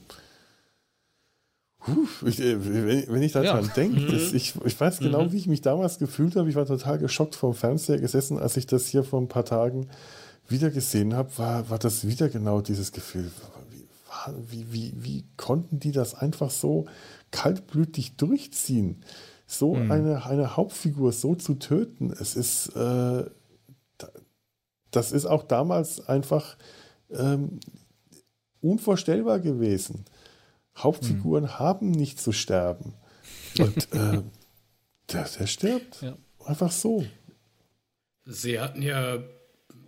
Puh, 1.79 2.07
ich, 2.27 2.39
äh, 2.39 2.63
wenn, 2.63 3.07
wenn, 3.07 3.23
ich 3.23 3.31
daran 3.31 3.65
ja. 3.65 3.73
denke, 3.73 3.99
mhm. 3.99 4.35
ich, 4.35 4.53
ich 4.63 4.79
weiß 4.79 4.99
genau, 4.99 5.23
mhm. 5.23 5.31
wie 5.31 5.37
ich 5.37 5.47
mich 5.47 5.61
damals 5.61 5.97
gefühlt 5.97 6.35
habe. 6.35 6.47
Ich 6.47 6.55
war 6.55 6.67
total 6.67 6.99
geschockt 6.99 7.33
vom 7.33 7.55
Fernseher 7.55 7.97
gesessen, 7.97 8.37
als 8.37 8.55
ich 8.55 8.67
das 8.67 8.85
hier 8.85 9.03
vor 9.03 9.19
ein 9.19 9.27
paar 9.27 9.45
Tagen 9.45 9.89
wieder 10.47 10.69
gesehen 10.69 11.15
habe, 11.15 11.35
war, 11.39 11.71
war 11.71 11.79
das 11.79 12.05
wieder 12.05 12.29
genau 12.29 12.61
dieses 12.61 12.91
Gefühl. 12.91 13.31
Wie, 14.47 14.71
wie, 14.71 14.93
wie, 14.95 15.25
konnten 15.37 15.79
die 15.79 15.91
das 15.91 16.15
einfach 16.15 16.51
so 16.51 16.85
kaltblütig 17.31 18.17
durchziehen, 18.17 19.03
so 19.47 19.75
mhm. 19.75 19.91
eine, 19.91 20.25
eine 20.25 20.55
Hauptfigur 20.55 21.11
so 21.11 21.35
zu 21.35 21.55
töten, 21.55 22.11
es 22.11 22.35
ist, 22.35 22.69
äh, 22.75 23.25
das 24.91 25.11
ist 25.11 25.25
auch 25.25 25.43
damals 25.43 26.07
einfach 26.07 26.57
ähm, 27.09 27.59
unvorstellbar 28.61 29.39
gewesen. 29.39 30.05
Hauptfiguren 30.77 31.45
mhm. 31.45 31.59
haben 31.59 31.91
nicht 31.91 32.19
zu 32.19 32.31
sterben. 32.31 32.93
Und 33.59 33.77
äh, 33.93 34.21
der, 35.11 35.29
der 35.39 35.47
stirbt. 35.47 36.01
Ja. 36.01 36.17
Einfach 36.45 36.71
so. 36.71 37.05
Sie 38.25 38.59
hatten 38.59 38.81
ja, 38.81 39.19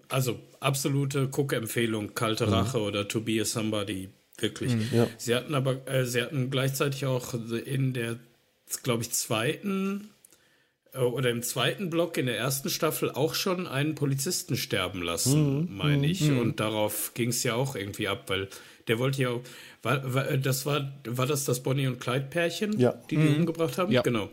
also 0.09 0.39
absolute 0.59 1.29
Cook-Empfehlung, 1.31 2.13
Kalte 2.13 2.47
mhm. 2.47 2.53
Rache 2.53 2.81
oder 2.81 3.07
To 3.07 3.21
Be 3.21 3.41
a 3.41 3.45
Somebody 3.45 4.09
wirklich. 4.43 4.75
Mhm, 4.75 4.89
ja. 4.91 5.07
Sie 5.17 5.33
hatten 5.33 5.55
aber, 5.55 5.87
äh, 5.87 6.05
sie 6.05 6.21
hatten 6.21 6.51
gleichzeitig 6.51 7.07
auch 7.07 7.33
in 7.33 7.93
der, 7.93 8.19
glaube 8.83 9.01
ich, 9.01 9.11
zweiten 9.11 10.09
äh, 10.93 10.99
oder 10.99 11.31
im 11.31 11.41
zweiten 11.41 11.89
Block 11.89 12.17
in 12.17 12.27
der 12.27 12.37
ersten 12.37 12.69
Staffel 12.69 13.09
auch 13.09 13.33
schon 13.33 13.67
einen 13.67 13.95
Polizisten 13.95 14.55
sterben 14.55 15.01
lassen, 15.01 15.61
mhm, 15.61 15.77
meine 15.77 16.07
ich. 16.07 16.21
Mhm. 16.21 16.39
Und 16.39 16.59
darauf 16.59 17.13
ging 17.15 17.29
es 17.29 17.43
ja 17.43 17.55
auch 17.55 17.75
irgendwie 17.75 18.07
ab, 18.07 18.25
weil 18.27 18.47
der 18.87 18.99
wollte 18.99 19.21
ja, 19.21 19.39
war, 19.81 20.13
war, 20.13 20.37
das 20.37 20.65
war, 20.65 20.93
war 21.05 21.25
das 21.25 21.45
das 21.45 21.63
Bonnie 21.63 21.87
und 21.87 21.99
Clyde 21.99 22.27
Pärchen, 22.29 22.79
ja. 22.79 22.93
die 23.09 23.15
die 23.15 23.29
mhm. 23.29 23.35
umgebracht 23.37 23.77
haben? 23.77 23.91
Ja. 23.91 24.01
Genau. 24.01 24.29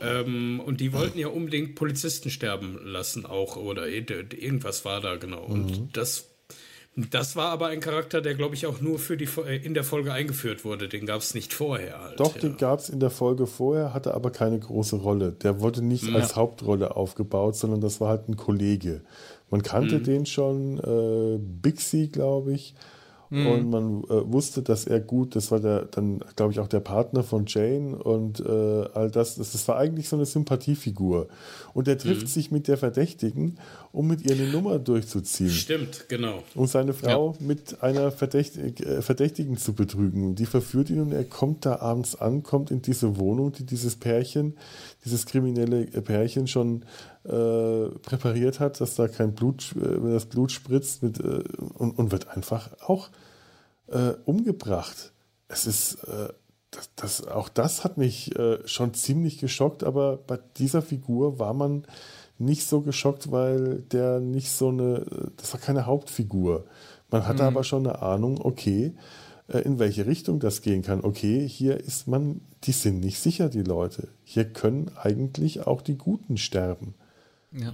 Ähm, 0.00 0.60
und 0.60 0.80
die 0.80 0.92
wollten 0.92 1.18
ja 1.18 1.28
unbedingt 1.28 1.74
Polizisten 1.74 2.30
sterben 2.30 2.78
lassen 2.84 3.26
auch 3.26 3.56
oder 3.56 3.88
irgendwas 3.88 4.84
war 4.84 5.00
da 5.00 5.16
genau. 5.16 5.42
Und 5.42 5.66
mhm. 5.66 5.88
das 5.92 6.27
das 6.96 7.36
war 7.36 7.50
aber 7.50 7.68
ein 7.68 7.80
Charakter, 7.80 8.20
der, 8.20 8.34
glaube 8.34 8.54
ich, 8.54 8.66
auch 8.66 8.80
nur 8.80 8.98
für 8.98 9.16
die, 9.16 9.28
äh, 9.46 9.64
in 9.64 9.74
der 9.74 9.84
Folge 9.84 10.12
eingeführt 10.12 10.64
wurde. 10.64 10.88
Den 10.88 11.06
gab 11.06 11.20
es 11.20 11.34
nicht 11.34 11.52
vorher. 11.52 12.00
Halt, 12.00 12.20
Doch, 12.20 12.34
ja. 12.34 12.40
den 12.40 12.56
gab 12.56 12.80
es 12.80 12.88
in 12.88 12.98
der 12.98 13.10
Folge 13.10 13.46
vorher, 13.46 13.94
hatte 13.94 14.14
aber 14.14 14.30
keine 14.30 14.58
große 14.58 14.96
Rolle. 14.96 15.32
Der 15.32 15.60
wurde 15.60 15.82
nicht 15.82 16.08
ja. 16.08 16.16
als 16.16 16.34
Hauptrolle 16.34 16.96
aufgebaut, 16.96 17.56
sondern 17.56 17.80
das 17.80 18.00
war 18.00 18.08
halt 18.08 18.28
ein 18.28 18.36
Kollege. 18.36 19.02
Man 19.50 19.62
kannte 19.62 19.98
mhm. 19.98 20.04
den 20.04 20.26
schon, 20.26 20.78
äh, 20.78 21.38
Bixie, 21.38 22.08
glaube 22.08 22.52
ich. 22.52 22.74
Mhm. 23.30 23.46
Und 23.46 23.70
man 23.70 24.04
äh, 24.04 24.32
wusste, 24.32 24.62
dass 24.62 24.86
er 24.86 25.00
gut, 25.00 25.36
das 25.36 25.50
war 25.50 25.60
der, 25.60 25.84
dann, 25.86 26.20
glaube 26.36 26.52
ich, 26.52 26.60
auch 26.60 26.68
der 26.68 26.80
Partner 26.80 27.22
von 27.22 27.44
Jane 27.46 27.96
und 27.96 28.40
äh, 28.40 28.42
all 28.94 29.10
das, 29.10 29.36
das, 29.36 29.52
das 29.52 29.68
war 29.68 29.76
eigentlich 29.76 30.08
so 30.08 30.16
eine 30.16 30.24
Sympathiefigur. 30.24 31.28
Und 31.74 31.88
er 31.88 31.98
trifft 31.98 32.22
mhm. 32.22 32.26
sich 32.26 32.50
mit 32.50 32.68
der 32.68 32.78
Verdächtigen, 32.78 33.58
um 33.92 34.06
mit 34.06 34.24
ihr 34.24 34.34
eine 34.34 34.50
Nummer 34.50 34.78
durchzuziehen. 34.78 35.50
Stimmt, 35.50 36.06
genau. 36.08 36.42
Um 36.54 36.66
seine 36.66 36.94
Frau 36.94 37.36
ja. 37.38 37.46
mit 37.46 37.82
einer 37.82 38.10
Verdächtig 38.10 38.80
äh, 38.80 39.02
Verdächtigen 39.02 39.56
zu 39.56 39.74
betrügen. 39.74 40.34
Die 40.34 40.46
verführt 40.46 40.90
ihn 40.90 41.00
und 41.00 41.12
er 41.12 41.24
kommt 41.24 41.66
da 41.66 41.80
abends 41.80 42.16
an, 42.16 42.42
kommt 42.42 42.70
in 42.70 42.82
diese 42.82 43.18
Wohnung, 43.18 43.52
die 43.52 43.64
dieses 43.64 43.96
Pärchen, 43.96 44.56
dieses 45.04 45.26
kriminelle 45.26 45.84
Pärchen 45.84 46.46
schon 46.46 46.84
äh, 47.28 47.90
präpariert 47.98 48.58
hat, 48.58 48.80
dass 48.80 48.94
da 48.94 49.06
kein 49.06 49.34
Blut, 49.34 49.74
äh, 49.76 50.12
das 50.12 50.24
Blut 50.24 50.50
spritzt 50.50 51.02
mit, 51.02 51.20
äh, 51.20 51.42
und, 51.74 51.98
und, 51.98 52.10
wird 52.10 52.28
einfach 52.28 52.70
auch 52.80 53.10
umgebracht. 54.26 55.14
Es 55.48 55.66
ist, 55.66 55.96
das, 56.70 56.90
das, 56.94 57.26
auch 57.26 57.48
das 57.48 57.82
hat 57.82 57.96
mich 57.96 58.34
schon 58.66 58.92
ziemlich 58.92 59.38
geschockt, 59.38 59.82
aber 59.82 60.18
bei 60.18 60.38
dieser 60.58 60.82
Figur 60.82 61.38
war 61.38 61.54
man 61.54 61.86
nicht 62.36 62.66
so 62.66 62.82
geschockt, 62.82 63.32
weil 63.32 63.76
der 63.80 64.20
nicht 64.20 64.50
so 64.50 64.68
eine, 64.68 65.06
das 65.38 65.54
war 65.54 65.60
keine 65.60 65.86
Hauptfigur. 65.86 66.66
Man 67.10 67.26
hatte 67.26 67.44
mhm. 67.44 67.48
aber 67.48 67.64
schon 67.64 67.86
eine 67.86 68.02
Ahnung, 68.02 68.38
okay, 68.42 68.94
in 69.48 69.78
welche 69.78 70.04
Richtung 70.04 70.38
das 70.38 70.60
gehen 70.60 70.82
kann. 70.82 71.02
Okay, 71.02 71.48
hier 71.48 71.80
ist 71.80 72.08
man, 72.08 72.42
die 72.64 72.72
sind 72.72 73.00
nicht 73.00 73.20
sicher, 73.20 73.48
die 73.48 73.62
Leute. 73.62 74.08
Hier 74.22 74.44
können 74.44 74.90
eigentlich 74.96 75.66
auch 75.66 75.80
die 75.80 75.96
Guten 75.96 76.36
sterben. 76.36 76.94
Ja. 77.52 77.72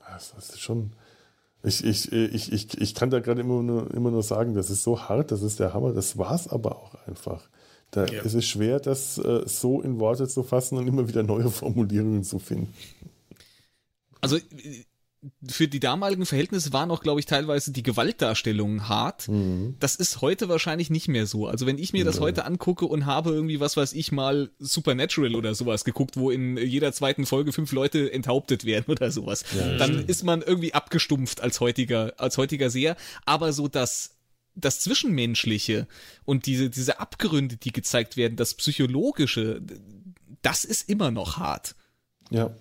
Das 0.00 0.32
ist 0.36 0.60
schon. 0.60 0.92
Ich, 1.64 1.84
ich, 1.84 2.10
ich, 2.10 2.52
ich, 2.52 2.80
ich 2.80 2.94
kann 2.94 3.10
da 3.10 3.20
gerade 3.20 3.40
immer 3.40 3.62
nur, 3.62 3.94
immer 3.94 4.10
nur 4.10 4.24
sagen, 4.24 4.54
das 4.54 4.68
ist 4.68 4.82
so 4.82 5.00
hart, 5.00 5.30
das 5.30 5.42
ist 5.42 5.60
der 5.60 5.72
Hammer, 5.74 5.92
das 5.92 6.18
war 6.18 6.34
es 6.34 6.48
aber 6.48 6.76
auch 6.76 6.94
einfach. 7.06 7.48
Da 7.92 8.06
ja. 8.06 8.22
ist 8.22 8.34
es 8.34 8.46
schwer, 8.46 8.80
das 8.80 9.18
äh, 9.18 9.42
so 9.46 9.80
in 9.80 10.00
Worte 10.00 10.26
zu 10.26 10.42
fassen 10.42 10.76
und 10.78 10.88
immer 10.88 11.06
wieder 11.08 11.22
neue 11.22 11.50
Formulierungen 11.50 12.24
zu 12.24 12.38
finden. 12.38 12.74
Also 14.20 14.38
für 15.48 15.68
die 15.68 15.78
damaligen 15.78 16.26
Verhältnisse 16.26 16.72
waren 16.72 16.90
auch, 16.90 17.00
glaube 17.00 17.20
ich, 17.20 17.26
teilweise 17.26 17.70
die 17.70 17.84
Gewaltdarstellungen 17.84 18.88
hart. 18.88 19.28
Mhm. 19.28 19.76
Das 19.78 19.94
ist 19.94 20.20
heute 20.20 20.48
wahrscheinlich 20.48 20.90
nicht 20.90 21.06
mehr 21.06 21.26
so. 21.26 21.46
Also 21.46 21.66
wenn 21.66 21.78
ich 21.78 21.92
mir 21.92 22.04
das 22.04 22.18
heute 22.18 22.44
angucke 22.44 22.86
und 22.86 23.06
habe 23.06 23.30
irgendwie, 23.30 23.60
was 23.60 23.76
weiß 23.76 23.92
ich, 23.92 24.10
mal 24.10 24.50
Supernatural 24.58 25.36
oder 25.36 25.54
sowas 25.54 25.84
geguckt, 25.84 26.16
wo 26.16 26.30
in 26.30 26.56
jeder 26.56 26.92
zweiten 26.92 27.24
Folge 27.24 27.52
fünf 27.52 27.70
Leute 27.70 28.12
enthauptet 28.12 28.64
werden 28.64 28.86
oder 28.90 29.12
sowas, 29.12 29.44
ja, 29.56 29.76
dann 29.76 30.04
ist 30.06 30.24
man 30.24 30.42
irgendwie 30.42 30.74
abgestumpft 30.74 31.40
als 31.40 31.60
heutiger, 31.60 32.14
als 32.16 32.36
heutiger 32.36 32.68
Seher. 32.70 32.96
Aber 33.24 33.52
so 33.52 33.68
das 33.68 34.16
das 34.54 34.80
Zwischenmenschliche 34.80 35.86
und 36.26 36.44
diese, 36.44 36.68
diese 36.68 37.00
Abgründe, 37.00 37.56
die 37.56 37.72
gezeigt 37.72 38.18
werden, 38.18 38.36
das 38.36 38.52
Psychologische, 38.52 39.62
das 40.42 40.64
ist 40.64 40.90
immer 40.90 41.10
noch 41.10 41.38
hart. 41.38 41.74
Ja, 42.30 42.54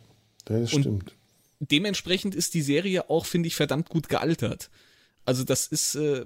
das 0.45 0.73
und 0.73 0.83
stimmt. 0.83 1.15
Dementsprechend 1.63 2.33
ist 2.33 2.55
die 2.55 2.63
Serie 2.63 3.09
auch, 3.11 3.25
finde 3.25 3.45
ich, 3.45 3.55
verdammt 3.55 3.87
gut 3.87 4.09
gealtert. 4.09 4.71
Also 5.25 5.43
das 5.43 5.67
ist, 5.67 5.93
äh, 5.93 6.25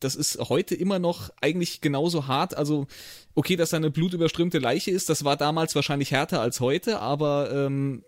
das 0.00 0.16
ist 0.16 0.38
heute 0.48 0.74
immer 0.74 0.98
noch 0.98 1.30
eigentlich 1.42 1.82
genauso 1.82 2.26
hart. 2.26 2.56
Also, 2.56 2.86
okay, 3.34 3.56
dass 3.56 3.70
da 3.70 3.76
eine 3.76 3.90
blutüberströmte 3.90 4.58
Leiche 4.58 4.90
ist, 4.90 5.10
das 5.10 5.24
war 5.24 5.36
damals 5.36 5.74
wahrscheinlich 5.74 6.10
härter 6.10 6.40
als 6.40 6.60
heute, 6.60 7.00
aber 7.00 7.52
ähm, 7.52 8.02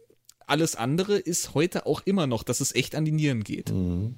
alles 0.47 0.75
andere 0.75 1.19
ist 1.19 1.53
heute 1.55 1.85
auch 1.85 2.01
immer 2.07 2.27
noch, 2.27 2.45
dass 2.45 2.61
es 2.61 2.75
echt 2.75 2.95
an 2.95 3.05
die 3.05 3.13
Nieren 3.13 3.45
geht. 3.45 3.71
Mhm. 3.71 4.15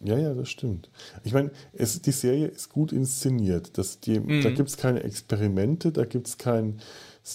Ja, 0.00 0.16
ja, 0.16 0.32
das 0.32 0.48
stimmt. 0.48 0.90
Ich 1.24 1.32
meine, 1.32 1.50
die 1.74 2.12
Serie 2.12 2.46
ist 2.46 2.68
gut 2.68 2.92
inszeniert. 2.92 3.76
Das, 3.76 4.00
die, 4.00 4.20
mhm. 4.20 4.42
Da 4.42 4.50
gibt 4.50 4.68
es 4.68 4.76
keine 4.76 5.02
Experimente, 5.02 5.92
da 5.92 6.04
gibt 6.04 6.28
es 6.28 6.38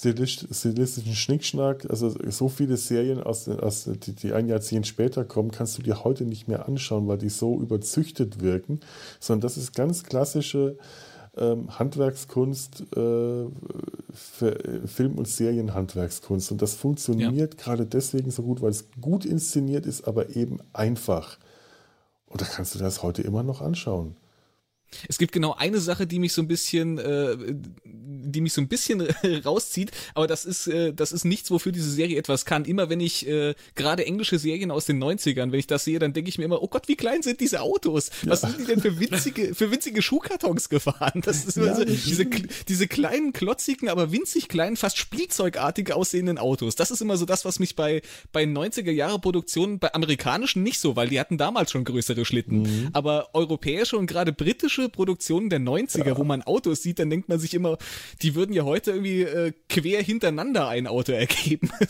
keinen 0.01 0.53
stilistischen 0.53 1.15
Schnickschnack. 1.15 1.89
Also 1.89 2.13
so 2.29 2.49
viele 2.49 2.77
Serien, 2.77 3.21
aus, 3.21 3.47
aus, 3.47 3.85
die, 3.85 4.13
die 4.13 4.33
ein 4.33 4.47
Jahrzehnt 4.47 4.87
später 4.87 5.25
kommen, 5.25 5.51
kannst 5.51 5.77
du 5.77 5.81
dir 5.81 6.03
heute 6.03 6.25
nicht 6.25 6.47
mehr 6.47 6.67
anschauen, 6.67 7.07
weil 7.07 7.17
die 7.17 7.29
so 7.29 7.59
überzüchtet 7.59 8.41
wirken. 8.41 8.79
Sondern 9.19 9.41
das 9.41 9.57
ist 9.57 9.73
ganz 9.73 10.03
klassische 10.03 10.77
ähm, 11.35 11.79
Handwerkskunst, 11.79 12.83
äh, 12.95 13.45
Film- 14.15 15.17
und 15.17 15.27
Serienhandwerkskunst. 15.27 16.51
Und 16.51 16.61
das 16.61 16.75
funktioniert 16.75 17.55
ja. 17.55 17.63
gerade 17.63 17.85
deswegen 17.85 18.31
so 18.31 18.43
gut, 18.43 18.61
weil 18.61 18.71
es 18.71 18.85
gut 19.01 19.25
inszeniert 19.25 19.85
ist, 19.85 20.07
aber 20.07 20.35
eben 20.35 20.59
einfach. 20.73 21.37
Und 22.27 22.41
da 22.41 22.45
kannst 22.45 22.75
du 22.75 22.79
das 22.79 23.03
heute 23.03 23.21
immer 23.21 23.43
noch 23.43 23.61
anschauen. 23.61 24.15
Es 25.07 25.17
gibt 25.17 25.31
genau 25.31 25.53
eine 25.53 25.79
Sache, 25.79 26.07
die 26.07 26.19
mich 26.19 26.33
so 26.33 26.41
ein 26.41 26.47
bisschen, 26.47 26.97
äh, 26.97 27.35
die 27.85 28.41
mich 28.41 28.53
so 28.53 28.61
ein 28.61 28.67
bisschen 28.67 29.01
rauszieht, 29.45 29.91
aber 30.13 30.27
das 30.27 30.45
ist, 30.45 30.67
äh, 30.67 30.93
das 30.93 31.11
ist 31.11 31.25
nichts, 31.25 31.51
wofür 31.51 31.71
diese 31.71 31.89
Serie 31.89 32.17
etwas 32.17 32.45
kann. 32.45 32.65
Immer 32.65 32.89
wenn 32.89 32.99
ich 32.99 33.27
äh, 33.27 33.55
gerade 33.75 34.05
englische 34.05 34.39
Serien 34.39 34.71
aus 34.71 34.85
den 34.85 35.03
90ern, 35.03 35.51
wenn 35.51 35.59
ich 35.59 35.67
das 35.67 35.83
sehe, 35.83 35.99
dann 35.99 36.13
denke 36.13 36.29
ich 36.29 36.37
mir 36.37 36.45
immer, 36.45 36.61
oh 36.61 36.67
Gott, 36.67 36.87
wie 36.87 36.95
klein 36.95 37.21
sind 37.21 37.39
diese 37.39 37.61
Autos? 37.61 38.09
Was 38.23 38.41
ja. 38.41 38.49
sind 38.49 38.61
die 38.61 38.65
denn 38.65 38.81
für 38.81 38.99
winzige, 38.99 39.55
für 39.55 39.71
winzige 39.71 40.01
Schuhkartons 40.01 40.69
gefahren? 40.69 41.21
Das 41.23 41.45
ist 41.45 41.57
ja, 41.57 41.75
so, 41.75 41.85
diese, 41.85 42.25
diese 42.25 42.87
kleinen, 42.87 43.33
klotzigen, 43.33 43.89
aber 43.89 44.11
winzig 44.11 44.47
kleinen, 44.47 44.77
fast 44.77 44.97
spielzeugartig 44.97 45.93
aussehenden 45.93 46.37
Autos. 46.37 46.75
Das 46.75 46.91
ist 46.91 47.01
immer 47.01 47.17
so 47.17 47.25
das, 47.25 47.45
was 47.45 47.59
mich 47.59 47.75
bei, 47.75 48.01
bei 48.31 48.43
90er 48.43 48.91
Jahre 48.91 49.19
Produktionen, 49.19 49.79
bei 49.79 49.93
amerikanischen 49.93 50.63
nicht 50.63 50.79
so, 50.79 50.95
weil 50.95 51.09
die 51.09 51.19
hatten 51.19 51.37
damals 51.37 51.71
schon 51.71 51.83
größere 51.83 52.25
Schlitten. 52.25 52.61
Mhm. 52.61 52.89
Aber 52.93 53.29
europäische 53.33 53.97
und 53.97 54.07
gerade 54.07 54.33
britische 54.33 54.82
Produktionen 54.89 55.49
der 55.49 55.59
90er, 55.59 56.07
ja. 56.07 56.17
wo 56.17 56.23
man 56.23 56.41
Autos 56.41 56.81
sieht, 56.84 56.99
dann 56.99 57.09
denkt 57.09 57.29
man 57.29 57.39
sich 57.39 57.53
immer, 57.53 57.77
die 58.21 58.36
würden 58.36 58.53
ja 58.53 58.63
heute 58.63 58.91
irgendwie 58.91 59.21
äh, 59.21 59.53
quer 59.69 60.01
hintereinander 60.01 60.67
ein 60.67 60.88
Auto 60.88 61.11
ergeben. 61.11 61.69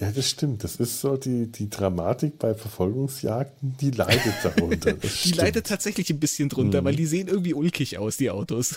Ja, 0.00 0.10
das 0.12 0.28
stimmt. 0.28 0.62
Das 0.64 0.76
ist 0.76 1.00
so 1.00 1.16
die, 1.16 1.50
die 1.50 1.70
Dramatik 1.70 2.38
bei 2.38 2.54
Verfolgungsjagden, 2.54 3.76
die 3.80 3.90
leidet 3.90 4.34
darunter. 4.42 4.92
die 5.24 5.32
leidet 5.32 5.66
tatsächlich 5.66 6.10
ein 6.10 6.20
bisschen 6.20 6.48
drunter, 6.48 6.82
mhm. 6.82 6.86
weil 6.86 6.96
die 6.96 7.06
sehen 7.06 7.28
irgendwie 7.28 7.54
ulkig 7.54 7.98
aus, 7.98 8.16
die 8.16 8.30
Autos. 8.30 8.76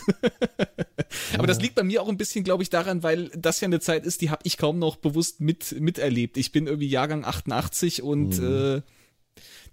Aber 1.36 1.46
das 1.46 1.60
liegt 1.60 1.74
bei 1.74 1.82
mir 1.82 2.02
auch 2.02 2.08
ein 2.08 2.16
bisschen, 2.16 2.42
glaube 2.42 2.62
ich, 2.62 2.70
daran, 2.70 3.02
weil 3.02 3.28
das 3.36 3.60
ja 3.60 3.66
eine 3.66 3.80
Zeit 3.80 4.06
ist, 4.06 4.22
die 4.22 4.30
habe 4.30 4.42
ich 4.44 4.56
kaum 4.56 4.78
noch 4.78 4.96
bewusst 4.96 5.40
mit, 5.40 5.78
miterlebt. 5.78 6.36
Ich 6.36 6.52
bin 6.52 6.66
irgendwie 6.66 6.88
Jahrgang 6.88 7.24
88 7.24 8.02
und 8.02 8.40
mhm. 8.40 8.78
äh, 8.78 8.82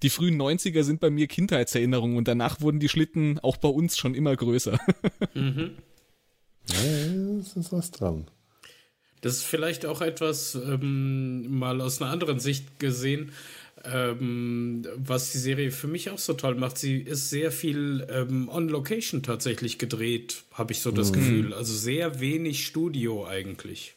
die 0.02 0.10
frühen 0.10 0.41
90er 0.41 0.84
sind 0.84 1.00
bei 1.00 1.10
mir 1.10 1.28
Kindheitserinnerungen 1.28 2.18
und 2.18 2.28
danach 2.28 2.62
wurden 2.62 2.80
die 2.80 2.89
Schlitten 2.89 3.39
auch 3.39 3.58
bei 3.58 3.70
uns 3.70 3.97
schon 3.97 4.16
immer 4.16 4.36
größer. 4.36 4.80
mhm. 5.34 5.72
Ja, 6.68 7.38
das 7.38 7.56
ist 7.56 7.72
was 7.72 7.91
dran. 7.91 8.30
Das 9.22 9.34
ist 9.34 9.43
vielleicht 9.43 9.86
auch 9.86 10.02
etwas 10.02 10.56
ähm, 10.56 11.58
mal 11.58 11.82
aus 11.82 12.02
einer 12.02 12.12
anderen 12.12 12.39
Sicht 12.39 12.80
gesehen, 12.80 13.32
ähm, 13.84 14.88
was 14.95 15.32
die 15.32 15.39
Serie 15.39 15.72
für 15.72 15.88
mich 15.88 16.10
auch 16.10 16.18
so 16.18 16.34
toll 16.34 16.56
macht. 16.56 16.78
Sie 16.78 16.97
ist 16.97 17.30
sehr 17.30 17.52
viel 17.52 18.08
ähm, 18.10 18.47
on 18.50 18.70
Location 18.70 19.24
tatsächlich 19.24 19.78
gedreht, 19.78 20.43
habe 20.54 20.72
ich 20.72 20.82
so 20.82 20.91
das 20.91 21.12
mhm. 21.12 21.16
Gefühl. 21.16 21.54
Also 21.54 21.74
sehr 21.74 22.20
wenig 22.20 22.66
Studio 22.66 23.28
eigentlich. 23.28 23.95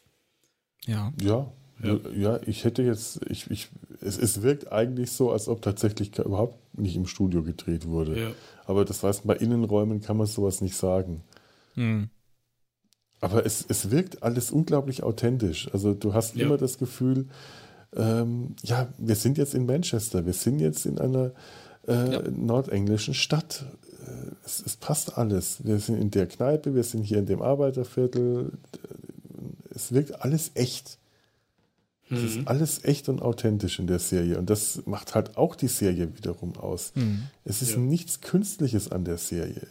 Ja. 0.87 1.13
Ja, 1.23 1.53
ja. 1.83 1.99
ja, 2.15 2.41
ich 2.47 2.65
hätte 2.65 2.83
jetzt, 2.83 3.21
ich, 3.29 3.51
ich, 3.51 3.69
es, 4.01 4.19
es 4.19 4.43
wirkt 4.43 4.73
eigentlich 4.73 5.13
so, 5.13 5.31
als 5.31 5.49
ob 5.49 5.63
tatsächlich 5.63 6.17
überhaupt 6.19 6.59
nicht 6.79 6.97
im 6.97 7.07
Studio 7.07 7.43
gedreht 7.43 7.87
wurde. 7.87 8.21
Ja. 8.21 8.31
Aber 8.65 8.85
das 8.85 9.03
weiß 9.03 9.23
bei 9.23 9.37
Innenräumen 9.37 10.01
kann 10.01 10.17
man 10.17 10.27
sowas 10.27 10.61
nicht 10.61 10.77
sagen. 10.77 11.23
Mhm. 11.75 12.09
Aber 13.21 13.47
es, 13.47 13.65
es 13.69 13.91
wirkt 13.91 14.23
alles 14.23 14.51
unglaublich 14.51 15.03
authentisch. 15.03 15.73
Also 15.73 15.95
du 15.95 16.13
hast 16.13 16.35
ja. 16.35 16.47
immer 16.47 16.57
das 16.57 16.79
Gefühl, 16.79 17.29
ähm, 17.95 18.57
ja, 18.63 18.89
wir 18.99 19.15
sind 19.15 19.39
jetzt 19.39 19.55
in 19.55 19.67
Manchester, 19.67 20.27
wir 20.27 20.33
sind 20.33 20.59
jetzt 20.59 20.87
in 20.87 20.99
einer 20.99 21.33
äh, 21.87 22.13
ja. 22.13 22.23
nordenglischen 22.31 23.15
Stadt. 23.15 23.65
Äh, 24.07 24.33
es, 24.45 24.63
es, 24.65 24.77
passt 24.77 25.19
alles. 25.19 25.65
Wir 25.65 25.79
sind 25.79 26.01
in 26.01 26.11
der 26.11 26.27
Kneipe, 26.27 26.75
wir 26.75 26.85
sind 26.85 27.03
hier 27.03 27.19
in 27.19 27.27
dem 27.27 27.43
Arbeiterviertel. 27.43 28.53
Es 29.71 29.93
wirkt 29.93 30.23
alles 30.23 30.53
echt. 30.55 30.99
Es 32.13 32.21
mhm. 32.21 32.27
ist 32.27 32.49
alles 32.49 32.85
echt 32.85 33.09
und 33.09 33.23
authentisch 33.23 33.79
in 33.79 33.87
der 33.87 33.99
Serie. 33.99 34.39
Und 34.39 34.51
das 34.51 34.83
macht 34.87 35.15
halt 35.15 35.37
auch 35.37 35.57
die 35.57 35.69
Serie 35.69 36.17
wiederum 36.17 36.57
aus. 36.57 36.93
Mhm. 36.95 37.25
Es 37.45 37.63
ist 37.63 37.73
ja. 37.73 37.79
nichts 37.79 38.21
Künstliches 38.21 38.93
an 38.93 39.05
der 39.05 39.19
Serie. 39.19 39.67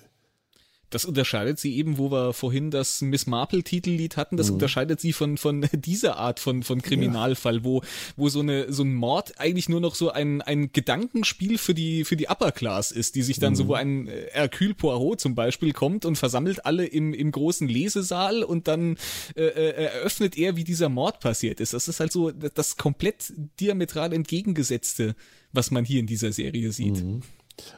Das 0.91 1.05
unterscheidet 1.05 1.59
sie 1.59 1.75
eben, 1.75 1.97
wo 1.97 2.11
wir 2.11 2.33
vorhin 2.33 2.69
das 2.69 3.01
Miss 3.01 3.25
Marple 3.25 3.63
Titellied 3.63 4.17
hatten, 4.17 4.37
das 4.37 4.47
mhm. 4.47 4.55
unterscheidet 4.55 4.99
sie 4.99 5.13
von, 5.13 5.37
von 5.37 5.67
dieser 5.73 6.17
Art 6.17 6.39
von, 6.39 6.63
von 6.63 6.81
Kriminalfall, 6.81 7.57
ja. 7.57 7.63
wo, 7.63 7.81
wo 8.15 8.29
so 8.29 8.41
eine, 8.41 8.71
so 8.71 8.83
ein 8.83 8.93
Mord 8.93 9.39
eigentlich 9.39 9.69
nur 9.69 9.79
noch 9.79 9.95
so 9.95 10.11
ein, 10.11 10.41
ein 10.41 10.71
Gedankenspiel 10.71 11.57
für 11.57 11.73
die, 11.73 12.03
für 12.03 12.15
die 12.15 12.29
Upper 12.29 12.51
Class 12.51 12.91
ist, 12.91 13.15
die 13.15 13.23
sich 13.23 13.39
dann 13.39 13.53
mhm. 13.53 13.55
so, 13.55 13.67
wo 13.67 13.73
ein 13.73 14.09
Hercule 14.31 14.75
Poirot 14.75 15.21
zum 15.21 15.33
Beispiel 15.33 15.73
kommt 15.73 16.05
und 16.05 16.17
versammelt 16.17 16.65
alle 16.65 16.85
im, 16.85 17.13
im 17.13 17.31
großen 17.31 17.67
Lesesaal 17.67 18.43
und 18.43 18.67
dann 18.67 18.97
äh, 19.35 19.45
äh 19.45 19.71
eröffnet 19.81 20.37
er, 20.37 20.55
wie 20.57 20.63
dieser 20.63 20.89
Mord 20.89 21.19
passiert 21.21 21.59
ist. 21.59 21.73
Das 21.73 21.87
ist 21.87 21.99
halt 21.99 22.11
so 22.11 22.31
das 22.31 22.77
komplett 22.77 23.33
diametral 23.59 24.13
entgegengesetzte, 24.13 25.15
was 25.53 25.71
man 25.71 25.85
hier 25.85 25.99
in 25.99 26.07
dieser 26.07 26.31
Serie 26.31 26.71
sieht. 26.71 27.03
Mhm. 27.03 27.21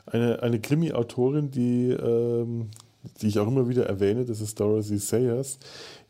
Eine, 0.05 0.41
eine 0.41 0.59
Krimi-Autorin, 0.59 1.51
die 1.51 1.89
ähm, 1.89 2.69
die 3.21 3.27
ich 3.27 3.39
auch 3.39 3.47
immer 3.47 3.67
wieder 3.67 3.85
erwähne, 3.85 4.25
das 4.25 4.41
ist 4.41 4.59
Dorothy 4.59 4.97
Sayers, 4.97 5.59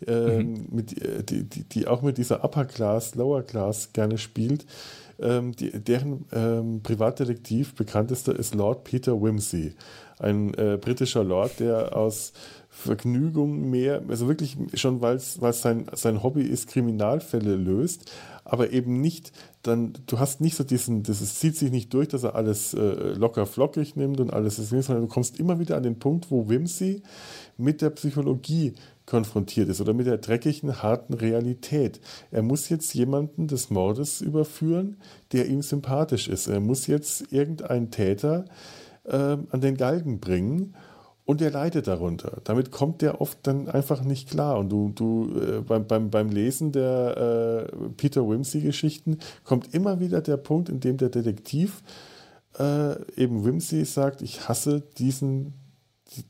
äh, 0.06 0.44
mhm. 0.44 0.68
mit, 0.72 1.02
äh, 1.02 1.24
die, 1.24 1.44
die, 1.44 1.64
die, 1.64 1.88
auch 1.88 2.02
mit 2.02 2.18
dieser 2.18 2.44
Upper 2.44 2.66
Class, 2.66 3.16
Lower 3.16 3.44
Class 3.44 3.94
gerne 3.94 4.18
spielt. 4.18 4.66
Ähm, 5.20 5.56
die, 5.56 5.72
deren 5.72 6.26
ähm, 6.32 6.82
Privatdetektiv 6.82 7.76
bekanntester 7.76 8.38
ist 8.38 8.56
Lord 8.56 8.84
Peter 8.84 9.22
Wimsey, 9.22 9.74
ein 10.20 10.54
äh, 10.56 10.78
britischer 10.82 11.24
Lord, 11.24 11.60
der 11.60 11.96
aus 11.96 12.34
Vergnügung 12.70 13.70
mehr, 13.70 14.02
also 14.08 14.28
wirklich 14.28 14.58
schon, 14.74 15.02
weil 15.02 15.18
es 15.18 15.40
sein, 15.62 15.86
sein 15.94 16.24
Hobby 16.24 16.42
ist, 16.42 16.68
Kriminalfälle 16.68 17.56
löst, 17.56 18.12
aber 18.44 18.72
eben 18.72 19.00
nicht 19.00 19.32
dann, 19.64 19.94
du 20.08 20.20
hast 20.20 20.42
nicht 20.42 20.56
so 20.56 20.64
diesen, 20.64 21.04
das 21.04 21.22
es 21.22 21.40
zieht 21.40 21.56
sich 21.56 21.72
nicht 21.72 21.94
durch, 21.94 22.10
dass 22.10 22.24
er 22.24 22.36
alles 22.36 22.74
äh, 22.74 23.14
locker 23.14 23.46
flockig 23.46 23.96
nimmt 23.96 24.20
und 24.20 24.32
alles 24.32 24.60
ist, 24.60 24.70
sondern 24.70 25.08
du 25.08 25.08
kommst 25.08 25.40
immer 25.40 25.58
wieder 25.58 25.78
an 25.78 25.84
den 25.84 26.00
Punkt, 26.00 26.30
wo 26.30 26.50
Wimsey 26.50 27.02
mit 27.58 27.82
der 27.82 27.90
Psychologie 27.92 28.74
konfrontiert 29.06 29.70
ist 29.70 29.82
oder 29.82 29.94
mit 29.94 30.06
der 30.06 30.18
dreckigen, 30.18 30.84
harten 30.84 31.14
Realität. 31.14 32.02
Er 32.32 32.42
muss 32.42 32.70
jetzt 32.70 32.94
jemanden 32.94 33.48
des 33.48 33.70
Mordes 33.70 34.22
überführen, 34.22 34.98
der 35.32 35.48
ihm 35.48 35.62
sympathisch 35.62 36.28
ist. 36.28 36.48
Er 36.48 36.60
muss 36.60 36.88
jetzt 36.88 37.32
irgendeinen 37.32 37.90
Täter 37.90 38.46
äh, 39.06 39.16
an 39.16 39.62
den 39.62 39.78
Galgen 39.78 40.20
bringen 40.20 40.76
und 41.26 41.42
er 41.42 41.52
leidet 41.52 41.88
darunter. 41.88 42.42
Damit 42.44 42.72
kommt 42.72 43.02
der 43.02 43.22
oft 43.22 43.38
dann 43.44 43.70
einfach 43.70 44.04
nicht 44.04 44.30
klar. 44.30 44.60
Und 44.60 44.70
du, 44.70 44.92
du 44.94 45.40
äh, 45.40 45.62
beim, 45.62 45.88
beim, 45.88 46.10
beim 46.10 46.30
Lesen 46.30 46.72
der 46.72 47.70
äh, 47.72 47.90
Peter 47.96 48.28
Wimsey-Geschichten 48.28 49.20
kommt 49.44 49.74
immer 49.74 50.00
wieder 50.00 50.22
der 50.22 50.38
Punkt, 50.38 50.70
in 50.70 50.80
dem 50.80 50.98
der 50.98 51.10
Detektiv 51.10 51.82
äh, 52.60 52.96
eben 53.16 53.46
Wimsey 53.46 53.86
sagt, 53.86 54.22
ich 54.22 54.48
hasse 54.48 54.84
diesen, 54.98 55.54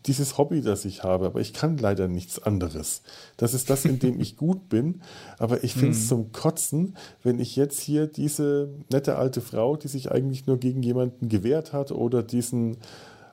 dieses 0.06 0.38
Hobby, 0.38 0.62
das 0.62 0.86
ich 0.86 1.04
habe, 1.04 1.26
aber 1.26 1.42
ich 1.42 1.54
kann 1.54 1.78
leider 1.78 2.08
nichts 2.08 2.42
anderes. 2.42 3.02
Das 3.38 3.54
ist 3.54 3.70
das, 3.70 3.86
in 3.86 4.00
dem 4.00 4.20
ich 4.22 4.38
gut 4.38 4.70
bin, 4.70 5.02
aber 5.38 5.64
ich 5.64 5.74
finde 5.74 5.92
es 5.92 6.02
hm. 6.02 6.08
zum 6.08 6.32
Kotzen, 6.32 6.98
wenn 7.24 7.40
ich 7.40 7.56
jetzt 7.56 7.80
hier 7.80 8.08
diese 8.08 8.70
nette 8.92 9.18
alte 9.18 9.42
Frau, 9.42 9.76
die 9.76 9.88
sich 9.88 10.12
eigentlich 10.12 10.46
nur 10.48 10.58
gegen 10.58 10.84
jemanden 10.84 11.30
gewehrt 11.30 11.74
hat 11.74 11.92
oder 11.92 12.24
diesen 12.24 12.78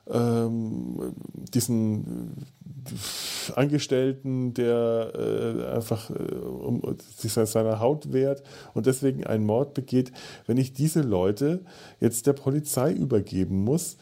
ähm, 0.09 1.13
diesen 1.53 2.45
Angestellten, 3.55 4.53
der 4.53 5.11
äh, 5.15 5.75
einfach 5.75 6.09
äh, 6.09 6.13
um 6.13 6.81
sich 7.17 7.33
seiner 7.33 7.79
Haut 7.79 8.11
wehrt 8.11 8.43
und 8.73 8.85
deswegen 8.85 9.25
einen 9.25 9.45
Mord 9.45 9.73
begeht, 9.73 10.11
wenn 10.47 10.57
ich 10.57 10.73
diese 10.73 11.01
Leute 11.01 11.61
jetzt 11.99 12.27
der 12.27 12.33
Polizei 12.33 12.91
übergeben 12.91 13.63
muss, 13.63 13.97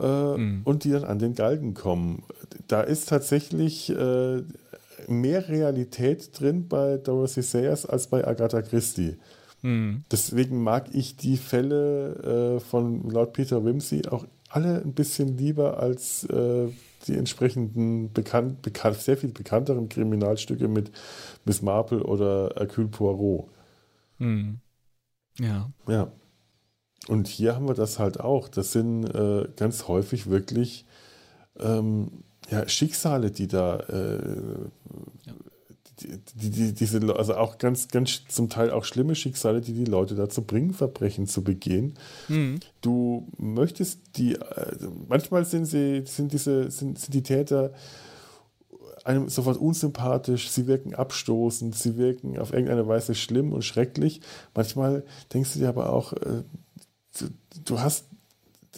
äh, 0.00 0.36
mhm. 0.36 0.60
und 0.64 0.84
die 0.84 0.90
dann 0.90 1.04
an 1.04 1.18
den 1.18 1.34
Galgen 1.34 1.74
kommen. 1.74 2.22
Da 2.68 2.82
ist 2.82 3.08
tatsächlich 3.08 3.90
äh, 3.90 4.42
mehr 5.08 5.48
Realität 5.48 6.38
drin 6.38 6.68
bei 6.68 6.98
Dorothy 6.98 7.42
Sayers 7.42 7.86
als 7.86 8.06
bei 8.06 8.26
Agatha 8.26 8.62
Christie. 8.62 9.16
Mhm. 9.62 10.04
Deswegen 10.10 10.62
mag 10.62 10.88
ich 10.92 11.16
die 11.16 11.36
Fälle 11.36 12.58
äh, 12.58 12.60
von 12.60 13.08
Lord 13.10 13.32
Peter 13.32 13.64
Wimsey 13.64 14.06
auch 14.08 14.24
alle 14.48 14.82
ein 14.82 14.94
bisschen 14.94 15.36
lieber 15.36 15.78
als 15.78 16.24
äh, 16.24 16.68
die 17.06 17.16
entsprechenden 17.16 18.12
bekannt, 18.12 18.62
bekannt, 18.62 18.96
sehr 18.96 19.16
viel 19.16 19.32
bekannteren 19.32 19.88
Kriminalstücke 19.88 20.68
mit 20.68 20.90
Miss 21.44 21.62
Marple 21.62 22.02
oder 22.02 22.54
Hercule 22.56 22.88
Poirot. 22.88 23.48
Mhm. 24.18 24.60
Ja. 25.38 25.70
Ja. 25.86 26.12
Und 27.06 27.28
hier 27.28 27.54
haben 27.54 27.68
wir 27.68 27.74
das 27.74 27.98
halt 27.98 28.20
auch. 28.20 28.48
Das 28.48 28.72
sind 28.72 29.04
äh, 29.04 29.48
ganz 29.56 29.86
häufig 29.88 30.28
wirklich 30.28 30.84
ähm, 31.58 32.24
ja, 32.50 32.68
Schicksale, 32.68 33.30
die 33.30 33.46
da 33.46 33.78
äh, 33.78 34.68
ja 35.24 35.34
die, 36.00 36.50
die, 36.50 36.72
diese, 36.72 37.00
also 37.16 37.36
auch 37.36 37.58
ganz, 37.58 37.88
ganz 37.88 38.22
zum 38.28 38.48
Teil 38.48 38.70
auch 38.70 38.84
schlimme 38.84 39.14
Schicksale, 39.14 39.60
die 39.60 39.72
die 39.72 39.84
Leute 39.84 40.14
dazu 40.14 40.42
bringen, 40.42 40.72
Verbrechen 40.72 41.26
zu 41.26 41.42
begehen. 41.42 41.94
Mhm. 42.28 42.60
Du 42.80 43.28
möchtest 43.38 44.00
die, 44.16 44.34
äh, 44.34 44.76
manchmal 45.08 45.44
sind 45.44 45.66
sie, 45.66 46.02
sind 46.06 46.32
diese, 46.32 46.70
sind, 46.70 46.98
sind 46.98 47.14
die 47.14 47.22
Täter 47.22 47.72
einem 49.04 49.28
sofort 49.28 49.56
unsympathisch, 49.56 50.50
sie 50.50 50.66
wirken 50.66 50.94
abstoßend, 50.94 51.74
sie 51.74 51.96
wirken 51.96 52.38
auf 52.38 52.52
irgendeine 52.52 52.86
Weise 52.86 53.14
schlimm 53.14 53.52
und 53.52 53.64
schrecklich. 53.64 54.20
Manchmal 54.54 55.04
denkst 55.32 55.54
du 55.54 55.60
dir 55.60 55.68
aber 55.70 55.92
auch, 55.92 56.12
äh, 56.12 56.42
du, 57.18 57.28
du 57.64 57.80
hast 57.80 58.07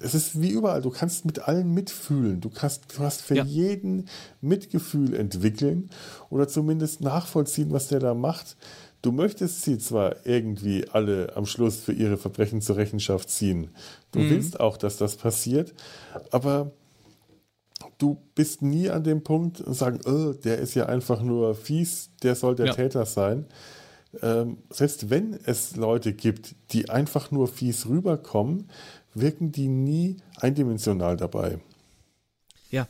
es 0.03 0.14
ist 0.14 0.40
wie 0.40 0.51
überall, 0.51 0.82
du 0.82 0.90
kannst 0.90 1.24
mit 1.24 1.40
allen 1.40 1.72
mitfühlen. 1.72 2.40
Du, 2.40 2.51
kannst, 2.51 2.96
du 2.96 3.03
hast 3.03 3.22
für 3.22 3.36
ja. 3.36 3.44
jeden 3.44 4.09
Mitgefühl 4.40 5.14
entwickeln 5.14 5.90
oder 6.28 6.48
zumindest 6.48 7.01
nachvollziehen, 7.01 7.72
was 7.72 7.88
der 7.88 8.01
da 8.01 8.14
macht. 8.14 8.57
Du 9.03 9.12
möchtest 9.12 9.62
sie 9.62 9.78
zwar 9.78 10.26
irgendwie 10.26 10.86
alle 10.90 11.34
am 11.36 11.46
Schluss 11.46 11.76
für 11.76 11.92
ihre 11.92 12.18
Verbrechen 12.18 12.61
zur 12.61 12.76
Rechenschaft 12.76 13.30
ziehen. 13.30 13.70
Du 14.12 14.18
mhm. 14.18 14.30
willst 14.30 14.61
auch, 14.61 14.76
dass 14.76 14.98
das 14.98 15.16
passiert, 15.16 15.72
aber 16.30 16.72
du 17.96 18.18
bist 18.34 18.62
nie 18.62 18.90
an 18.90 19.05
dem 19.05 19.22
Punkt 19.22 19.61
und 19.61 19.74
sagen, 19.74 20.01
oh, 20.05 20.32
der 20.32 20.59
ist 20.59 20.74
ja 20.74 20.86
einfach 20.86 21.22
nur 21.22 21.55
fies, 21.55 22.11
der 22.22 22.34
soll 22.34 22.55
der 22.55 22.66
ja. 22.66 22.72
Täter 22.74 23.07
sein. 23.07 23.46
Ähm, 24.22 24.59
selbst 24.70 25.09
wenn 25.09 25.38
es 25.44 25.76
Leute 25.76 26.12
gibt, 26.12 26.57
die 26.72 26.90
einfach 26.90 27.30
nur 27.30 27.46
fies 27.46 27.86
rüberkommen, 27.86 28.68
wirken 29.14 29.52
die 29.52 29.68
nie 29.68 30.16
eindimensional 30.36 31.16
dabei. 31.16 31.58
Ja. 32.70 32.88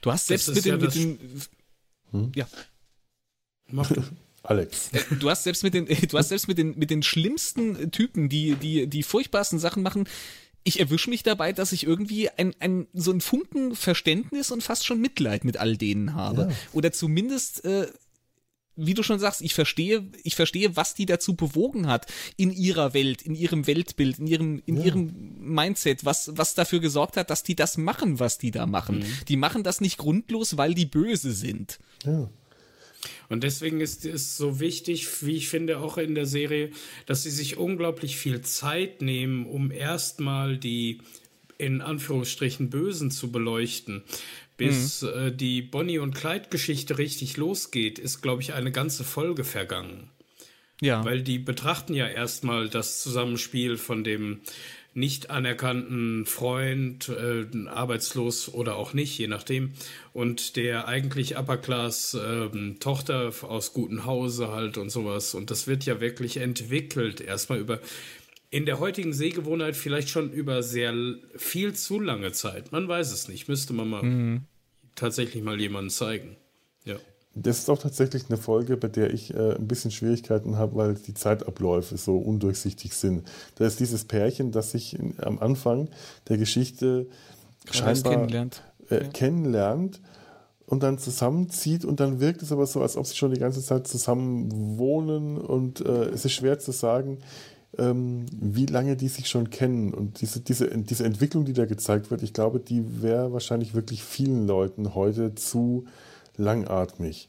Du 0.00 0.12
hast 0.12 0.26
selbst 0.26 0.54
mit, 0.54 0.64
ja 0.64 0.76
den, 0.76 0.84
mit 0.84 0.94
den. 0.94 1.42
Hm? 2.10 2.32
Ja. 2.34 2.46
Mach 3.68 3.90
du. 3.90 4.02
Alex. 4.42 4.90
Äh, 4.92 5.14
du 5.20 5.30
hast 5.30 5.44
selbst 5.44 5.62
mit 5.62 5.74
den, 5.74 5.86
du 5.86 6.18
hast 6.18 6.28
selbst 6.28 6.48
mit 6.48 6.58
den, 6.58 6.76
mit 6.76 6.90
den 6.90 7.02
schlimmsten 7.02 7.92
Typen, 7.92 8.28
die, 8.28 8.56
die, 8.56 8.88
die 8.88 9.02
furchtbarsten 9.04 9.60
Sachen 9.60 9.82
machen, 9.84 10.08
ich 10.64 10.80
erwische 10.80 11.10
mich 11.10 11.22
dabei, 11.22 11.52
dass 11.52 11.72
ich 11.72 11.84
irgendwie 11.84 12.30
ein, 12.30 12.54
ein, 12.60 12.86
so 12.92 13.10
ein 13.10 13.20
Funken 13.20 13.74
Verständnis 13.74 14.50
und 14.50 14.62
fast 14.62 14.86
schon 14.86 15.00
Mitleid 15.00 15.44
mit 15.44 15.56
all 15.56 15.76
denen 15.76 16.14
habe. 16.14 16.48
Ja. 16.50 16.56
Oder 16.72 16.92
zumindest 16.92 17.64
äh, 17.64 17.88
wie 18.76 18.94
du 18.94 19.02
schon 19.02 19.18
sagst, 19.18 19.42
ich 19.42 19.54
verstehe, 19.54 20.08
ich 20.24 20.34
verstehe, 20.34 20.76
was 20.76 20.94
die 20.94 21.06
dazu 21.06 21.34
bewogen 21.34 21.86
hat 21.88 22.06
in 22.36 22.50
ihrer 22.50 22.94
Welt, 22.94 23.22
in 23.22 23.34
ihrem 23.34 23.66
Weltbild, 23.66 24.18
in 24.18 24.26
ihrem, 24.26 24.62
in 24.64 24.78
ja. 24.78 24.84
ihrem 24.84 25.12
Mindset, 25.38 26.04
was, 26.04 26.30
was 26.34 26.54
dafür 26.54 26.80
gesorgt 26.80 27.16
hat, 27.16 27.30
dass 27.30 27.42
die 27.42 27.54
das 27.54 27.76
machen, 27.76 28.18
was 28.18 28.38
die 28.38 28.50
da 28.50 28.66
machen. 28.66 29.00
Mhm. 29.00 29.06
Die 29.28 29.36
machen 29.36 29.62
das 29.62 29.80
nicht 29.80 29.98
grundlos, 29.98 30.56
weil 30.56 30.74
die 30.74 30.86
böse 30.86 31.32
sind. 31.32 31.78
Ja. 32.04 32.30
Und 33.28 33.42
deswegen 33.42 33.80
ist 33.80 34.04
es 34.04 34.36
so 34.36 34.60
wichtig, 34.60 35.08
wie 35.22 35.36
ich 35.36 35.48
finde, 35.48 35.78
auch 35.78 35.98
in 35.98 36.14
der 36.14 36.26
Serie, 36.26 36.70
dass 37.06 37.24
sie 37.24 37.30
sich 37.30 37.56
unglaublich 37.56 38.16
viel 38.16 38.42
Zeit 38.42 39.02
nehmen, 39.02 39.46
um 39.46 39.70
erstmal 39.70 40.56
die 40.56 41.00
in 41.58 41.80
Anführungsstrichen 41.80 42.70
Bösen 42.70 43.10
zu 43.10 43.30
beleuchten 43.30 44.02
bis 44.66 45.02
mhm. 45.02 45.08
äh, 45.08 45.30
die 45.32 45.62
Bonnie 45.62 45.98
und 45.98 46.14
Clyde-Geschichte 46.14 46.98
richtig 46.98 47.36
losgeht, 47.36 47.98
ist, 47.98 48.22
glaube 48.22 48.42
ich, 48.42 48.54
eine 48.54 48.72
ganze 48.72 49.04
Folge 49.04 49.44
vergangen. 49.44 50.10
Ja. 50.80 51.04
Weil 51.04 51.22
die 51.22 51.38
betrachten 51.38 51.94
ja 51.94 52.08
erstmal 52.08 52.68
das 52.68 53.02
Zusammenspiel 53.02 53.76
von 53.76 54.02
dem 54.02 54.40
nicht 54.94 55.30
anerkannten 55.30 56.26
Freund, 56.26 57.08
äh, 57.08 57.46
arbeitslos 57.68 58.52
oder 58.52 58.76
auch 58.76 58.92
nicht, 58.92 59.16
je 59.16 59.26
nachdem, 59.26 59.72
und 60.12 60.56
der 60.56 60.86
eigentlich 60.86 61.38
Upper-Class 61.38 62.14
äh, 62.14 62.74
Tochter 62.78 63.32
aus 63.42 63.72
gutem 63.72 64.04
Hause 64.04 64.48
halt 64.48 64.76
und 64.76 64.90
sowas. 64.90 65.34
Und 65.34 65.50
das 65.50 65.66
wird 65.66 65.86
ja 65.86 66.00
wirklich 66.00 66.36
entwickelt, 66.36 67.20
erstmal 67.20 67.58
über 67.58 67.80
in 68.52 68.66
der 68.66 68.80
heutigen 68.80 69.14
Sehgewohnheit 69.14 69.76
vielleicht 69.76 70.10
schon 70.10 70.30
über 70.30 70.62
sehr 70.62 70.94
viel 71.36 71.72
zu 71.72 71.98
lange 71.98 72.32
Zeit. 72.32 72.70
Man 72.70 72.86
weiß 72.86 73.10
es 73.10 73.26
nicht. 73.26 73.48
Müsste 73.48 73.72
man 73.72 73.88
mal 73.88 74.02
mhm. 74.02 74.42
Tatsächlich 74.94 75.42
mal 75.42 75.60
jemanden 75.60 75.90
zeigen. 75.90 76.36
Ja. 76.84 76.96
Das 77.34 77.58
ist 77.58 77.70
auch 77.70 77.78
tatsächlich 77.78 78.24
eine 78.28 78.36
Folge, 78.36 78.76
bei 78.76 78.88
der 78.88 79.12
ich 79.12 79.32
äh, 79.32 79.54
ein 79.56 79.66
bisschen 79.66 79.90
Schwierigkeiten 79.90 80.56
habe, 80.56 80.76
weil 80.76 80.94
die 80.94 81.14
Zeitabläufe 81.14 81.96
so 81.96 82.18
undurchsichtig 82.18 82.94
sind. 82.94 83.26
Da 83.54 83.66
ist 83.66 83.80
dieses 83.80 84.04
Pärchen, 84.04 84.52
das 84.52 84.72
sich 84.72 84.98
in, 84.98 85.14
am 85.18 85.38
Anfang 85.38 85.88
der 86.28 86.36
Geschichte 86.36 87.06
scheinbar 87.70 88.12
kennenlernt. 88.12 88.62
Äh, 88.90 89.04
ja. 89.04 89.08
kennenlernt 89.08 90.00
und 90.66 90.82
dann 90.82 90.98
zusammenzieht 90.98 91.84
und 91.84 92.00
dann 92.00 92.20
wirkt 92.20 92.42
es 92.42 92.52
aber 92.52 92.66
so, 92.66 92.82
als 92.82 92.96
ob 92.96 93.06
sie 93.06 93.16
schon 93.16 93.32
die 93.32 93.40
ganze 93.40 93.62
Zeit 93.62 93.86
zusammen 93.86 94.78
wohnen 94.78 95.38
und 95.38 95.80
äh, 95.80 96.10
es 96.10 96.24
ist 96.24 96.32
schwer 96.32 96.58
zu 96.58 96.72
sagen, 96.72 97.18
ähm, 97.78 98.26
wie 98.32 98.66
lange 98.66 98.96
die 98.96 99.08
sich 99.08 99.28
schon 99.28 99.50
kennen. 99.50 99.94
Und 99.94 100.20
diese, 100.20 100.40
diese, 100.40 100.68
diese 100.76 101.04
Entwicklung, 101.04 101.44
die 101.44 101.52
da 101.52 101.64
gezeigt 101.64 102.10
wird, 102.10 102.22
ich 102.22 102.32
glaube, 102.32 102.60
die 102.60 103.02
wäre 103.02 103.32
wahrscheinlich 103.32 103.74
wirklich 103.74 104.02
vielen 104.02 104.46
Leuten 104.46 104.94
heute 104.94 105.34
zu 105.34 105.86
langatmig. 106.36 107.28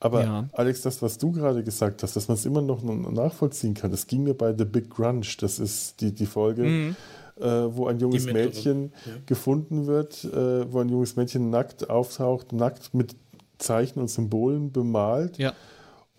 Aber 0.00 0.22
ja. 0.22 0.48
Alex, 0.52 0.82
das, 0.82 1.02
was 1.02 1.18
du 1.18 1.32
gerade 1.32 1.64
gesagt 1.64 2.02
hast, 2.02 2.14
dass 2.14 2.28
man 2.28 2.36
es 2.36 2.46
immer 2.46 2.62
noch 2.62 2.82
nachvollziehen 2.82 3.74
kann, 3.74 3.90
das 3.90 4.06
ging 4.06 4.22
mir 4.22 4.34
bei 4.34 4.54
The 4.56 4.64
Big 4.64 4.90
Grunge. 4.90 5.26
Das 5.40 5.58
ist 5.58 6.00
die, 6.00 6.12
die 6.12 6.26
Folge, 6.26 6.62
mhm. 6.62 6.96
äh, 7.36 7.44
wo 7.44 7.88
ein 7.88 7.98
junges 7.98 8.26
Mädchen 8.26 8.92
ja. 9.06 9.12
gefunden 9.26 9.86
wird, 9.86 10.24
äh, 10.24 10.72
wo 10.72 10.78
ein 10.78 10.88
junges 10.88 11.16
Mädchen 11.16 11.50
nackt 11.50 11.90
auftaucht, 11.90 12.52
nackt 12.52 12.94
mit 12.94 13.16
Zeichen 13.58 13.98
und 13.98 14.08
Symbolen 14.08 14.70
bemalt. 14.70 15.38
Ja 15.38 15.52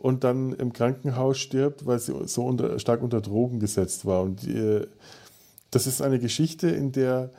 und 0.02 0.24
dann 0.24 0.54
im 0.54 0.74
Krankenhaus 0.74 1.38
stirbt, 1.38 1.86
weil 1.86 2.00
sie 2.00 2.14
so 2.26 2.45
unter, 2.45 2.80
stark 2.80 3.02
unter 3.02 3.22
Drogen 3.22 3.60
gesetzt 3.60 4.06
war. 4.06 4.24
Und 4.24 4.47
äh, 4.47 4.88
das 5.72 5.88
ist 5.88 6.02
eine 6.02 6.20
Geschichte, 6.20 6.70
in 6.70 6.91
der 6.91 7.32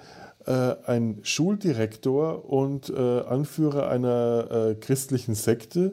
äh, 0.46 0.74
ein 0.86 1.20
Schuldirektor 1.22 2.48
und 2.50 2.90
äh, 2.90 3.20
Anführer 3.20 3.88
einer 3.88 4.48
äh, 4.50 4.74
christlichen 4.74 5.34
Sekte 5.34 5.92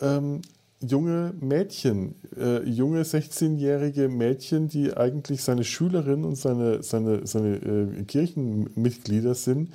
ähm, 0.00 0.42
junge 0.80 1.32
Mädchen, 1.40 2.16
äh, 2.36 2.62
junge 2.68 3.02
16-jährige 3.02 4.08
Mädchen, 4.08 4.68
die 4.68 4.94
eigentlich 4.94 5.42
seine 5.42 5.64
Schülerin 5.64 6.24
und 6.24 6.36
seine, 6.36 6.82
seine, 6.82 7.26
seine 7.26 7.56
äh, 7.56 8.02
Kirchenmitglieder 8.04 9.34
sind, 9.34 9.72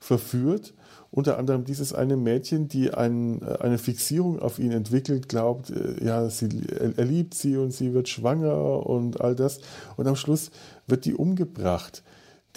verführt 0.00 0.74
unter 1.10 1.38
anderem 1.38 1.64
dieses 1.64 1.94
eine 1.94 2.16
Mädchen, 2.16 2.68
die 2.68 2.92
ein, 2.92 3.42
äh, 3.42 3.58
eine 3.60 3.78
Fixierung 3.78 4.38
auf 4.40 4.58
ihn 4.58 4.72
entwickelt, 4.72 5.28
glaubt, 5.28 5.70
äh, 5.70 6.04
ja, 6.04 6.28
sie, 6.28 6.48
er 6.96 7.04
liebt 7.04 7.34
sie 7.34 7.56
und 7.56 7.72
sie 7.72 7.94
wird 7.94 8.08
schwanger 8.08 8.86
und 8.86 9.20
all 9.20 9.34
das. 9.34 9.60
Und 9.96 10.06
am 10.06 10.16
Schluss 10.16 10.50
wird 10.86 11.04
die 11.04 11.14
umgebracht. 11.14 12.02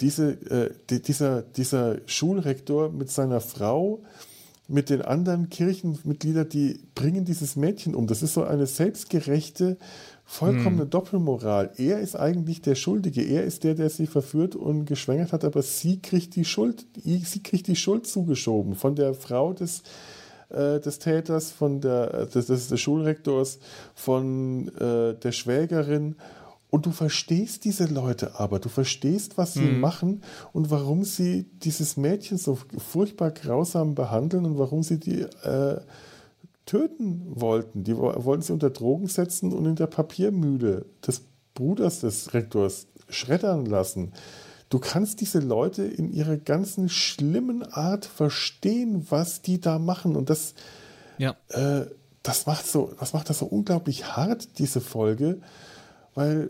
Diese, 0.00 0.32
äh, 0.50 0.70
die, 0.90 1.00
dieser, 1.00 1.42
dieser 1.42 1.96
Schulrektor 2.06 2.90
mit 2.90 3.10
seiner 3.10 3.40
Frau, 3.40 4.00
mit 4.68 4.90
den 4.90 5.02
anderen 5.02 5.48
Kirchenmitgliedern, 5.48 6.48
die 6.48 6.80
bringen 6.94 7.24
dieses 7.24 7.56
Mädchen 7.56 7.94
um. 7.94 8.06
Das 8.06 8.22
ist 8.22 8.34
so 8.34 8.44
eine 8.44 8.66
selbstgerechte 8.66 9.76
Vollkommene 10.24 10.82
hm. 10.82 10.90
Doppelmoral. 10.90 11.72
Er 11.76 12.00
ist 12.00 12.16
eigentlich 12.16 12.62
der 12.62 12.74
Schuldige. 12.74 13.22
Er 13.22 13.44
ist 13.44 13.64
der, 13.64 13.74
der 13.74 13.90
sie 13.90 14.06
verführt 14.06 14.56
und 14.56 14.86
geschwängert 14.86 15.32
hat, 15.32 15.44
aber 15.44 15.62
sie 15.62 16.00
kriegt 16.00 16.36
die 16.36 16.44
Schuld, 16.44 16.86
sie 17.04 17.42
kriegt 17.42 17.66
die 17.66 17.76
Schuld 17.76 18.06
zugeschoben 18.06 18.74
von 18.74 18.94
der 18.94 19.14
Frau 19.14 19.52
des, 19.52 19.82
äh, 20.48 20.80
des 20.80 20.98
Täters, 20.98 21.50
von 21.50 21.80
der, 21.80 22.14
äh, 22.14 22.26
des, 22.26 22.46
des, 22.46 22.68
des 22.68 22.80
Schulrektors, 22.80 23.58
von 23.94 24.68
äh, 24.78 25.14
der 25.14 25.32
Schwägerin. 25.32 26.16
Und 26.70 26.86
du 26.86 26.92
verstehst 26.92 27.66
diese 27.66 27.84
Leute 27.84 28.40
aber, 28.40 28.58
du 28.58 28.70
verstehst, 28.70 29.36
was 29.36 29.52
sie 29.52 29.68
hm. 29.68 29.80
machen 29.80 30.22
und 30.54 30.70
warum 30.70 31.04
sie 31.04 31.44
dieses 31.62 31.98
Mädchen 31.98 32.38
so 32.38 32.56
furchtbar 32.78 33.32
grausam 33.32 33.94
behandeln 33.94 34.46
und 34.46 34.56
warum 34.56 34.82
sie 34.82 34.98
die 34.98 35.20
äh, 35.20 35.80
töten 36.66 37.22
wollten. 37.28 37.84
Die 37.84 37.96
wollten 37.96 38.42
sie 38.42 38.52
unter 38.52 38.70
Drogen 38.70 39.06
setzen 39.06 39.52
und 39.52 39.66
in 39.66 39.76
der 39.76 39.86
Papiermühle 39.86 40.86
des 41.06 41.22
Bruders 41.54 42.00
des 42.00 42.34
Rektors 42.34 42.86
schreddern 43.08 43.66
lassen. 43.66 44.12
du 44.70 44.78
kannst 44.78 45.20
diese 45.20 45.40
Leute 45.40 45.82
in 45.82 46.10
ihrer 46.10 46.38
ganzen 46.38 46.88
schlimmen 46.88 47.62
Art 47.62 48.06
verstehen, 48.06 49.06
was 49.10 49.42
die 49.42 49.60
da 49.60 49.78
machen. 49.78 50.16
Und 50.16 50.30
das, 50.30 50.54
ja. 51.18 51.36
äh, 51.48 51.84
das 52.22 52.46
macht 52.46 52.66
so, 52.66 52.90
das 52.98 53.12
macht 53.12 53.28
das 53.28 53.40
so 53.40 53.46
unglaublich 53.46 54.16
hart, 54.16 54.58
diese 54.58 54.80
Folge, 54.80 55.42
weil 56.14 56.48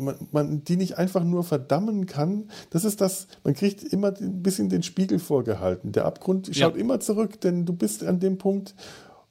man, 0.00 0.28
man, 0.32 0.64
die 0.64 0.76
nicht 0.76 0.98
einfach 0.98 1.24
nur 1.24 1.44
verdammen 1.44 2.06
kann. 2.06 2.50
Das 2.70 2.84
ist 2.84 3.00
das, 3.00 3.28
man 3.44 3.54
kriegt 3.54 3.82
immer 3.82 4.14
ein 4.18 4.42
bisschen 4.42 4.68
den 4.68 4.82
Spiegel 4.82 5.18
vorgehalten. 5.18 5.92
Der 5.92 6.04
Abgrund 6.04 6.50
schaut 6.54 6.74
ja. 6.74 6.80
immer 6.80 7.00
zurück, 7.00 7.40
denn 7.40 7.66
du 7.66 7.72
bist 7.72 8.04
an 8.04 8.20
dem 8.20 8.38
Punkt 8.38 8.74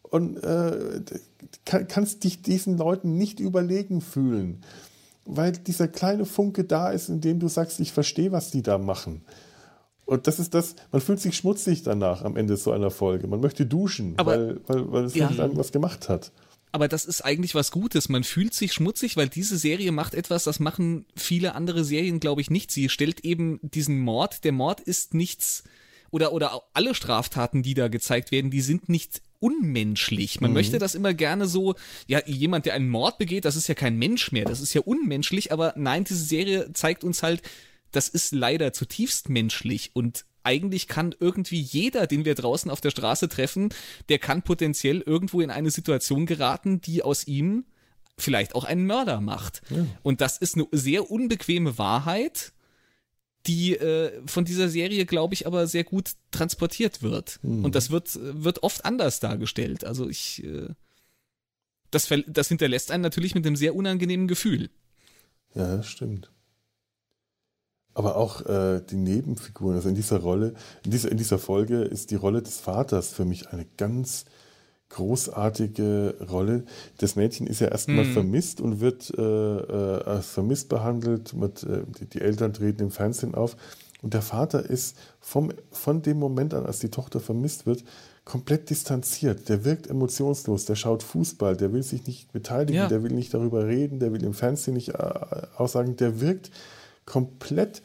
und 0.03 0.37
äh, 0.37 1.01
kann, 1.65 1.87
kannst 1.87 2.23
dich 2.23 2.41
diesen 2.41 2.77
Leuten 2.77 3.17
nicht 3.17 3.39
überlegen 3.39 4.01
fühlen, 4.01 4.61
weil 5.25 5.51
dieser 5.51 5.87
kleine 5.87 6.25
Funke 6.25 6.63
da 6.63 6.89
ist, 6.89 7.09
in 7.09 7.21
dem 7.21 7.39
du 7.39 7.47
sagst, 7.47 7.79
ich 7.79 7.91
verstehe, 7.91 8.31
was 8.31 8.51
die 8.51 8.63
da 8.63 8.77
machen. 8.77 9.21
Und 10.05 10.25
das 10.25 10.39
ist 10.39 10.55
das, 10.55 10.75
man 10.91 11.01
fühlt 11.01 11.19
sich 11.19 11.37
schmutzig 11.37 11.83
danach 11.83 12.23
am 12.23 12.35
Ende 12.35 12.57
so 12.57 12.71
einer 12.71 12.89
Folge. 12.89 13.27
Man 13.27 13.41
möchte 13.41 13.67
duschen, 13.67 14.15
Aber, 14.17 14.31
weil, 14.31 14.61
weil, 14.65 14.91
weil 14.91 15.03
es 15.05 15.13
ja. 15.13 15.29
nicht 15.29 15.39
irgendwas 15.39 15.71
gemacht 15.71 16.09
hat 16.09 16.31
aber 16.71 16.87
das 16.87 17.05
ist 17.05 17.21
eigentlich 17.21 17.55
was 17.55 17.71
Gutes. 17.71 18.09
Man 18.09 18.23
fühlt 18.23 18.53
sich 18.53 18.73
schmutzig, 18.73 19.17
weil 19.17 19.29
diese 19.29 19.57
Serie 19.57 19.91
macht 19.91 20.13
etwas, 20.13 20.43
das 20.43 20.59
machen 20.59 21.05
viele 21.15 21.55
andere 21.55 21.83
Serien, 21.83 22.19
glaube 22.19 22.41
ich, 22.41 22.49
nicht. 22.49 22.71
Sie 22.71 22.89
stellt 22.89 23.21
eben 23.21 23.59
diesen 23.61 23.99
Mord. 23.99 24.43
Der 24.43 24.51
Mord 24.51 24.79
ist 24.79 25.13
nichts, 25.13 25.63
oder, 26.11 26.33
oder 26.33 26.61
alle 26.73 26.95
Straftaten, 26.95 27.63
die 27.63 27.73
da 27.73 27.87
gezeigt 27.87 28.31
werden, 28.31 28.51
die 28.51 28.61
sind 28.61 28.89
nicht 28.89 29.21
unmenschlich. 29.39 30.41
Man 30.41 30.51
mhm. 30.51 30.55
möchte 30.55 30.79
das 30.79 30.95
immer 30.95 31.13
gerne 31.13 31.47
so, 31.47 31.75
ja, 32.07 32.21
jemand, 32.25 32.65
der 32.65 32.73
einen 32.73 32.89
Mord 32.89 33.17
begeht, 33.17 33.45
das 33.45 33.55
ist 33.55 33.67
ja 33.67 33.75
kein 33.75 33.97
Mensch 33.97 34.31
mehr, 34.31 34.45
das 34.45 34.61
ist 34.61 34.73
ja 34.73 34.81
unmenschlich, 34.81 35.51
aber 35.51 35.73
nein, 35.77 36.03
diese 36.03 36.23
Serie 36.23 36.71
zeigt 36.73 37.03
uns 37.03 37.23
halt, 37.23 37.41
das 37.91 38.09
ist 38.09 38.33
leider 38.33 38.73
zutiefst 38.73 39.29
menschlich 39.29 39.91
und 39.93 40.25
eigentlich 40.43 40.87
kann 40.87 41.15
irgendwie 41.19 41.59
jeder, 41.59 42.07
den 42.07 42.25
wir 42.25 42.35
draußen 42.35 42.71
auf 42.71 42.81
der 42.81 42.91
Straße 42.91 43.29
treffen, 43.29 43.69
der 44.09 44.19
kann 44.19 44.41
potenziell 44.41 45.01
irgendwo 45.01 45.41
in 45.41 45.51
eine 45.51 45.71
Situation 45.71 46.25
geraten, 46.25 46.81
die 46.81 47.03
aus 47.03 47.27
ihm 47.27 47.65
vielleicht 48.17 48.55
auch 48.55 48.63
einen 48.63 48.85
Mörder 48.85 49.21
macht. 49.21 49.61
Ja. 49.69 49.85
Und 50.03 50.21
das 50.21 50.37
ist 50.37 50.55
eine 50.55 50.67
sehr 50.71 51.09
unbequeme 51.09 51.77
Wahrheit, 51.77 52.53
die 53.47 53.75
äh, 53.75 54.11
von 54.25 54.43
dieser 54.43 54.67
Serie, 54.67 55.05
glaube 55.05 55.33
ich, 55.33 55.47
aber 55.47 55.67
sehr 55.67 55.85
gut 55.85 56.11
transportiert 56.31 57.01
wird. 57.01 57.39
Mhm. 57.41 57.63
Und 57.63 57.75
das 57.75 57.89
wird, 57.89 58.19
wird 58.21 58.63
oft 58.63 58.83
anders 58.83 59.19
dargestellt. 59.19 59.85
Also 59.85 60.09
ich, 60.09 60.43
äh, 60.43 60.67
das, 61.91 62.09
das 62.27 62.49
hinterlässt 62.49 62.91
einen 62.91 63.03
natürlich 63.03 63.35
mit 63.35 63.45
einem 63.45 63.55
sehr 63.55 63.75
unangenehmen 63.75 64.27
Gefühl. 64.27 64.69
Ja, 65.55 65.77
das 65.77 65.87
stimmt 65.87 66.29
aber 67.99 68.15
auch 68.15 68.45
äh, 68.45 68.81
die 68.89 68.95
Nebenfiguren. 68.95 69.75
Also 69.75 69.89
in 69.89 69.95
dieser 69.95 70.19
Rolle, 70.19 70.53
in 70.85 70.91
dieser, 70.91 71.11
in 71.11 71.17
dieser 71.17 71.37
Folge 71.37 71.81
ist 71.81 72.11
die 72.11 72.15
Rolle 72.15 72.41
des 72.41 72.57
Vaters 72.57 73.09
für 73.09 73.25
mich 73.25 73.49
eine 73.49 73.65
ganz 73.75 74.23
großartige 74.87 76.15
Rolle. 76.31 76.63
Das 76.99 77.17
Mädchen 77.17 77.45
ist 77.45 77.59
ja 77.59 77.67
erstmal 77.67 78.05
mhm. 78.05 78.13
vermisst 78.13 78.61
und 78.61 78.79
wird 78.79 79.13
äh, 79.17 79.21
äh, 79.21 80.03
als 80.05 80.27
vermisst 80.27 80.69
behandelt. 80.69 81.33
Mit, 81.33 81.63
äh, 81.63 81.83
die, 81.99 82.05
die, 82.05 82.21
Eltern 82.21 82.53
treten 82.53 82.83
im 82.83 82.91
Fernsehen 82.91 83.35
auf. 83.35 83.57
Und 84.01 84.13
der 84.13 84.21
Vater 84.21 84.63
ist 84.63 84.95
vom, 85.19 85.51
von 85.69 86.01
dem 86.01 86.19
Moment 86.19 86.53
an, 86.53 86.65
als 86.65 86.79
die 86.79 86.89
Tochter 86.89 87.19
vermisst 87.19 87.65
wird, 87.65 87.83
komplett 88.23 88.69
distanziert. 88.69 89.49
Der 89.49 89.65
wirkt 89.65 89.87
emotionslos, 89.87 90.63
der 90.63 90.75
schaut 90.75 91.03
Fußball, 91.03 91.57
der 91.57 91.73
will 91.73 91.83
sich 91.83 92.07
nicht 92.07 92.31
beteiligen, 92.31 92.75
ja. 92.75 92.87
der 92.87 93.03
will 93.03 93.11
nicht 93.11 93.33
darüber 93.33 93.67
reden, 93.67 93.99
der 93.99 94.13
will 94.13 94.23
im 94.23 94.33
Fernsehen 94.33 94.75
nicht 94.75 94.89
äh, 94.89 94.93
aussagen, 95.57 95.97
der 95.97 96.21
wirkt 96.21 96.49
komplett 97.09 97.81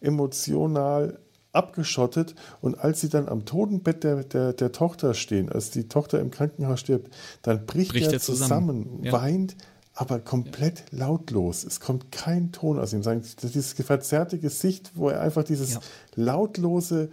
emotional 0.00 1.18
abgeschottet. 1.54 2.34
Und 2.60 2.78
als 2.78 3.00
sie 3.00 3.08
dann 3.08 3.28
am 3.28 3.44
Totenbett 3.44 4.04
der, 4.04 4.24
der, 4.24 4.52
der 4.52 4.72
Tochter 4.72 5.14
stehen, 5.14 5.50
als 5.50 5.70
die 5.70 5.88
Tochter 5.88 6.20
im 6.20 6.30
Krankenhaus 6.30 6.80
stirbt, 6.80 7.14
dann 7.42 7.64
bricht, 7.64 7.92
bricht 7.92 8.12
er 8.12 8.20
zusammen, 8.20 8.84
zusammen 8.84 9.04
ja. 9.04 9.12
weint, 9.12 9.56
aber 9.94 10.18
komplett 10.18 10.84
ja. 10.90 11.06
lautlos. 11.06 11.64
Es 11.64 11.80
kommt 11.80 12.10
kein 12.12 12.52
Ton 12.52 12.78
aus 12.78 12.92
ihm. 12.92 13.02
Dieses 13.42 13.72
verzerrte 13.72 14.38
Gesicht, 14.38 14.92
wo 14.94 15.08
er 15.08 15.20
einfach 15.20 15.44
dieses 15.44 15.74
ja. 15.74 15.80
lautlose, 16.16 17.08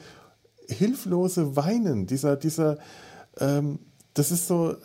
hilflose 0.68 1.55
Weinen, 1.55 2.07
dieser, 2.07 2.36
dieser, 2.36 2.80
ähm, 3.39 3.80
das 4.14 4.32
ist 4.32 4.47
so, 4.47 4.76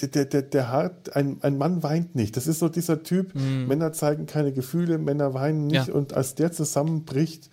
der, 0.00 0.26
der, 0.26 0.42
der 0.42 0.68
hart, 0.68 1.16
ein, 1.16 1.38
ein 1.42 1.56
Mann 1.56 1.82
weint 1.82 2.14
nicht. 2.14 2.36
Das 2.36 2.46
ist 2.46 2.58
so 2.58 2.68
dieser 2.68 3.02
Typ, 3.02 3.34
mhm. 3.34 3.66
Männer 3.66 3.92
zeigen 3.92 4.26
keine 4.26 4.52
Gefühle, 4.52 4.98
Männer 4.98 5.34
weinen 5.34 5.66
nicht. 5.66 5.88
Ja. 5.88 5.94
Und 5.94 6.12
als 6.12 6.34
der 6.34 6.52
zusammenbricht, 6.52 7.50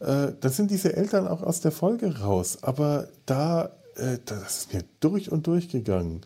äh, 0.00 0.32
dann 0.40 0.52
sind 0.52 0.70
diese 0.70 0.96
Eltern 0.96 1.28
auch 1.28 1.42
aus 1.42 1.60
der 1.60 1.72
Folge 1.72 2.20
raus. 2.20 2.62
Aber 2.62 3.08
da, 3.26 3.72
äh, 3.96 4.18
das 4.24 4.58
ist 4.58 4.72
mir 4.72 4.82
durch 5.00 5.30
und 5.30 5.46
durch 5.46 5.68
gegangen. 5.68 6.22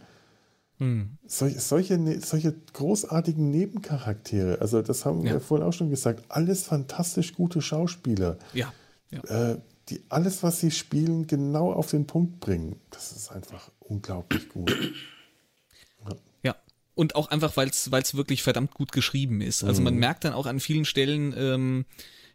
Mhm. 0.79 1.19
Sol 1.27 1.51
solche, 1.51 1.99
ne, 1.99 2.21
solche 2.21 2.55
großartigen 2.73 3.51
Nebencharaktere, 3.51 4.61
also 4.61 4.83
das 4.83 5.05
haben 5.05 5.25
ja. 5.25 5.35
wir 5.35 5.41
vorhin 5.41 5.67
auch 5.67 5.73
schon 5.73 5.91
gesagt, 5.91 6.25
alles 6.29 6.65
fantastisch 6.65 7.35
gute 7.35 7.63
Schauspieler. 7.63 8.37
Ja. 8.53 8.73
ja. 9.11 9.53
Äh, 9.53 9.59
die 9.89 10.03
alles, 10.09 10.43
was 10.43 10.61
sie 10.61 10.71
spielen, 10.71 11.27
genau 11.27 11.73
auf 11.73 11.91
den 11.91 12.07
Punkt 12.07 12.39
bringen. 12.39 12.77
Das 12.91 13.13
ist 13.13 13.33
einfach 13.33 13.71
unglaublich 13.81 14.49
gut. 14.49 14.73
Und 16.95 17.15
auch 17.17 17.31
einfach, 17.31 17.57
weil 17.57 17.69
es 17.69 18.15
wirklich 18.17 18.43
verdammt 18.43 18.75
gut 18.75 18.93
geschrieben 18.93 19.41
ist. 19.41 19.65
Also 19.65 19.81
man 19.81 19.95
mhm. 19.95 20.01
merkt 20.01 20.25
dann 20.25 20.35
auch 20.35 20.47
an 20.47 20.61
vielen 20.61 20.85
Stellen, 20.85 21.35
ähm, 21.37 21.87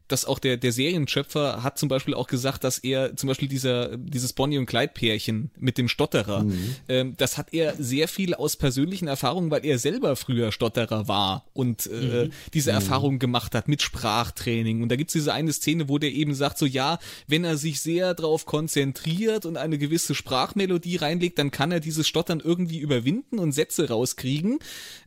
dass 0.07 0.25
auch 0.25 0.39
der, 0.39 0.57
der 0.57 0.71
Serienschöpfer 0.71 1.63
hat 1.63 1.77
zum 1.77 1.89
Beispiel 1.89 2.13
auch 2.13 2.27
gesagt, 2.27 2.63
dass 2.63 2.77
er 2.79 3.15
zum 3.15 3.27
Beispiel 3.27 3.47
dieser, 3.47 3.97
dieses 3.97 4.33
Bonnie 4.33 4.57
und 4.57 4.65
Clyde 4.65 4.93
Pärchen 4.93 5.51
mit 5.57 5.77
dem 5.77 5.87
Stotterer, 5.87 6.43
mhm. 6.43 6.75
ähm, 6.87 7.13
das 7.17 7.37
hat 7.37 7.53
er 7.53 7.75
sehr 7.77 8.07
viel 8.07 8.33
aus 8.33 8.55
persönlichen 8.55 9.07
Erfahrungen, 9.07 9.51
weil 9.51 9.65
er 9.65 9.79
selber 9.79 10.15
früher 10.15 10.51
Stotterer 10.51 11.07
war 11.07 11.45
und 11.53 11.87
äh, 11.87 12.25
mhm. 12.25 12.31
diese 12.53 12.71
mhm. 12.71 12.75
Erfahrung 12.75 13.19
gemacht 13.19 13.55
hat 13.55 13.67
mit 13.67 13.81
Sprachtraining. 13.81 14.81
Und 14.81 14.89
da 14.89 14.95
gibt's 14.95 15.13
diese 15.13 15.33
eine 15.33 15.53
Szene, 15.53 15.89
wo 15.89 15.97
der 15.97 16.11
eben 16.11 16.33
sagt, 16.33 16.57
so 16.57 16.65
ja, 16.65 16.99
wenn 17.27 17.43
er 17.43 17.57
sich 17.57 17.81
sehr 17.81 18.13
darauf 18.13 18.45
konzentriert 18.45 19.45
und 19.45 19.57
eine 19.57 19.77
gewisse 19.77 20.15
Sprachmelodie 20.15 20.97
reinlegt, 20.97 21.39
dann 21.39 21.51
kann 21.51 21.71
er 21.71 21.79
dieses 21.79 22.07
Stottern 22.07 22.39
irgendwie 22.39 22.79
überwinden 22.79 23.39
und 23.39 23.51
Sätze 23.51 23.89
rauskriegen. 23.89 24.59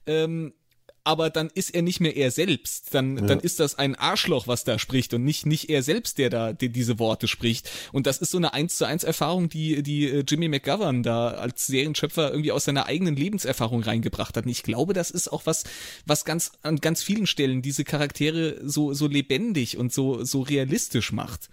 Ähm, 0.07 0.53
aber 1.11 1.29
dann 1.29 1.51
ist 1.53 1.75
er 1.75 1.83
nicht 1.83 1.99
mehr 1.99 2.17
er 2.17 2.31
selbst. 2.31 2.95
Dann, 2.95 3.19
ja. 3.19 3.27
dann 3.27 3.41
ist 3.41 3.59
das 3.59 3.77
ein 3.77 3.97
Arschloch, 3.97 4.47
was 4.47 4.63
da 4.63 4.79
spricht 4.79 5.13
und 5.13 5.25
nicht, 5.25 5.45
nicht 5.45 5.69
er 5.69 5.83
selbst, 5.83 6.19
der 6.19 6.31
da 6.31 6.53
die, 6.53 6.69
diese 6.69 7.01
Worte 7.01 7.27
spricht. 7.27 7.69
Und 7.91 8.07
das 8.07 8.19
ist 8.19 8.31
so 8.31 8.39
eine 8.39 8.55
eins 8.55 8.77
zu 8.77 8.85
eins 8.85 9.03
Erfahrung, 9.03 9.49
die, 9.49 9.83
die 9.83 10.09
äh, 10.09 10.25
Jimmy 10.27 10.47
McGovern 10.47 11.03
da 11.03 11.31
als 11.31 11.67
Serienschöpfer 11.67 12.31
irgendwie 12.31 12.53
aus 12.53 12.65
seiner 12.65 12.87
eigenen 12.87 13.17
Lebenserfahrung 13.17 13.83
reingebracht 13.83 14.37
hat. 14.37 14.45
Und 14.45 14.53
ich 14.53 14.63
glaube, 14.63 14.93
das 14.93 15.11
ist 15.11 15.33
auch 15.33 15.47
was, 15.47 15.65
was 16.07 16.25
ganz, 16.25 16.53
an 16.63 16.77
ganz 16.77 17.03
vielen 17.03 17.27
Stellen 17.27 17.61
diese 17.61 17.83
Charaktere 17.83 18.61
so, 18.63 18.95
so 18.95 19.09
lebendig 19.09 19.79
und 19.79 19.93
so, 19.93 20.23
so 20.23 20.43
realistisch 20.43 21.11
macht. 21.11 21.49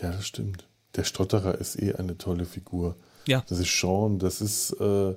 Ja, 0.00 0.10
das 0.10 0.26
stimmt. 0.26 0.66
Der 0.94 1.04
Stotterer 1.04 1.58
ist 1.58 1.76
eh 1.76 1.92
eine 1.92 2.16
tolle 2.16 2.46
Figur. 2.46 2.96
Ja. 3.26 3.44
Das 3.46 3.58
ist 3.58 3.78
Sean, 3.78 4.18
das 4.18 4.40
ist, 4.40 4.70
äh, 4.80 5.14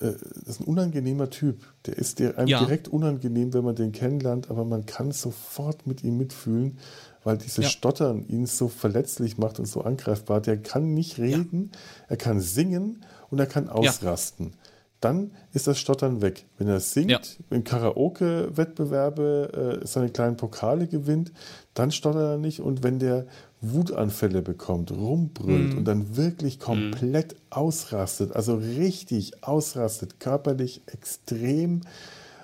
äh, 0.00 0.12
das 0.44 0.56
ist 0.56 0.60
ein 0.60 0.66
unangenehmer 0.66 1.30
Typ. 1.30 1.62
Der 1.86 1.96
ist 1.96 2.18
dir 2.18 2.38
einem 2.38 2.48
ja. 2.48 2.58
direkt 2.58 2.88
unangenehm, 2.88 3.54
wenn 3.54 3.64
man 3.64 3.74
den 3.74 3.92
kennenlernt, 3.92 4.50
aber 4.50 4.64
man 4.64 4.86
kann 4.86 5.12
sofort 5.12 5.86
mit 5.86 6.04
ihm 6.04 6.18
mitfühlen, 6.18 6.78
weil 7.24 7.38
dieses 7.38 7.64
ja. 7.64 7.70
Stottern 7.70 8.26
ihn 8.28 8.46
so 8.46 8.68
verletzlich 8.68 9.38
macht 9.38 9.58
und 9.58 9.66
so 9.66 9.82
angreifbar. 9.82 10.40
Der 10.40 10.56
kann 10.56 10.94
nicht 10.94 11.18
reden, 11.18 11.70
ja. 11.72 11.78
er 12.08 12.16
kann 12.16 12.40
singen 12.40 13.04
und 13.30 13.38
er 13.38 13.46
kann 13.46 13.68
ausrasten. 13.68 14.52
Dann 15.00 15.32
ist 15.52 15.66
das 15.66 15.78
Stottern 15.78 16.22
weg. 16.22 16.46
Wenn 16.56 16.68
er 16.68 16.80
singt, 16.80 17.38
in 17.50 17.64
Karaoke-Wettbewerbe 17.64 19.80
äh, 19.82 19.86
seine 19.86 20.08
kleinen 20.08 20.38
Pokale 20.38 20.86
gewinnt, 20.86 21.32
dann 21.74 21.90
stottert 21.90 22.22
er 22.22 22.38
nicht. 22.38 22.60
Und 22.60 22.82
wenn 22.82 22.98
der 22.98 23.26
Wutanfälle 23.60 24.42
bekommt, 24.42 24.90
rumbrüllt 24.90 25.74
mm. 25.74 25.78
und 25.78 25.84
dann 25.84 26.16
wirklich 26.16 26.60
komplett 26.60 27.34
mm. 27.34 27.36
ausrastet, 27.50 28.32
also 28.36 28.56
richtig 28.56 29.42
ausrastet, 29.44 30.20
körperlich 30.20 30.82
extrem 30.86 31.80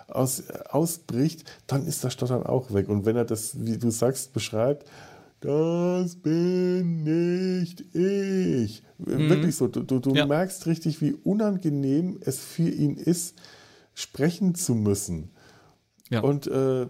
aus, 0.09 0.49
ausbricht, 0.71 1.45
dann 1.67 1.87
ist 1.87 2.03
das 2.05 2.13
Stottern 2.13 2.45
auch 2.45 2.73
weg. 2.73 2.89
Und 2.89 3.05
wenn 3.05 3.17
er 3.17 3.25
das, 3.25 3.65
wie 3.65 3.79
du 3.79 3.91
sagst, 3.91 4.33
beschreibt, 4.33 4.87
das 5.41 6.17
bin 6.17 7.03
nicht 7.03 7.81
ich. 7.95 8.83
Mm. 8.99 9.29
Wirklich 9.29 9.57
so, 9.57 9.69
du, 9.69 9.83
du, 9.83 9.99
du 9.99 10.15
ja. 10.15 10.27
merkst 10.27 10.67
richtig, 10.67 11.01
wie 11.01 11.13
unangenehm 11.13 12.19
es 12.21 12.39
für 12.39 12.69
ihn 12.69 12.97
ist, 12.97 13.35
sprechen 13.95 14.55
zu 14.55 14.75
müssen. 14.75 15.31
Ja. 16.11 16.21
Und 16.21 16.47
äh, 16.47 16.87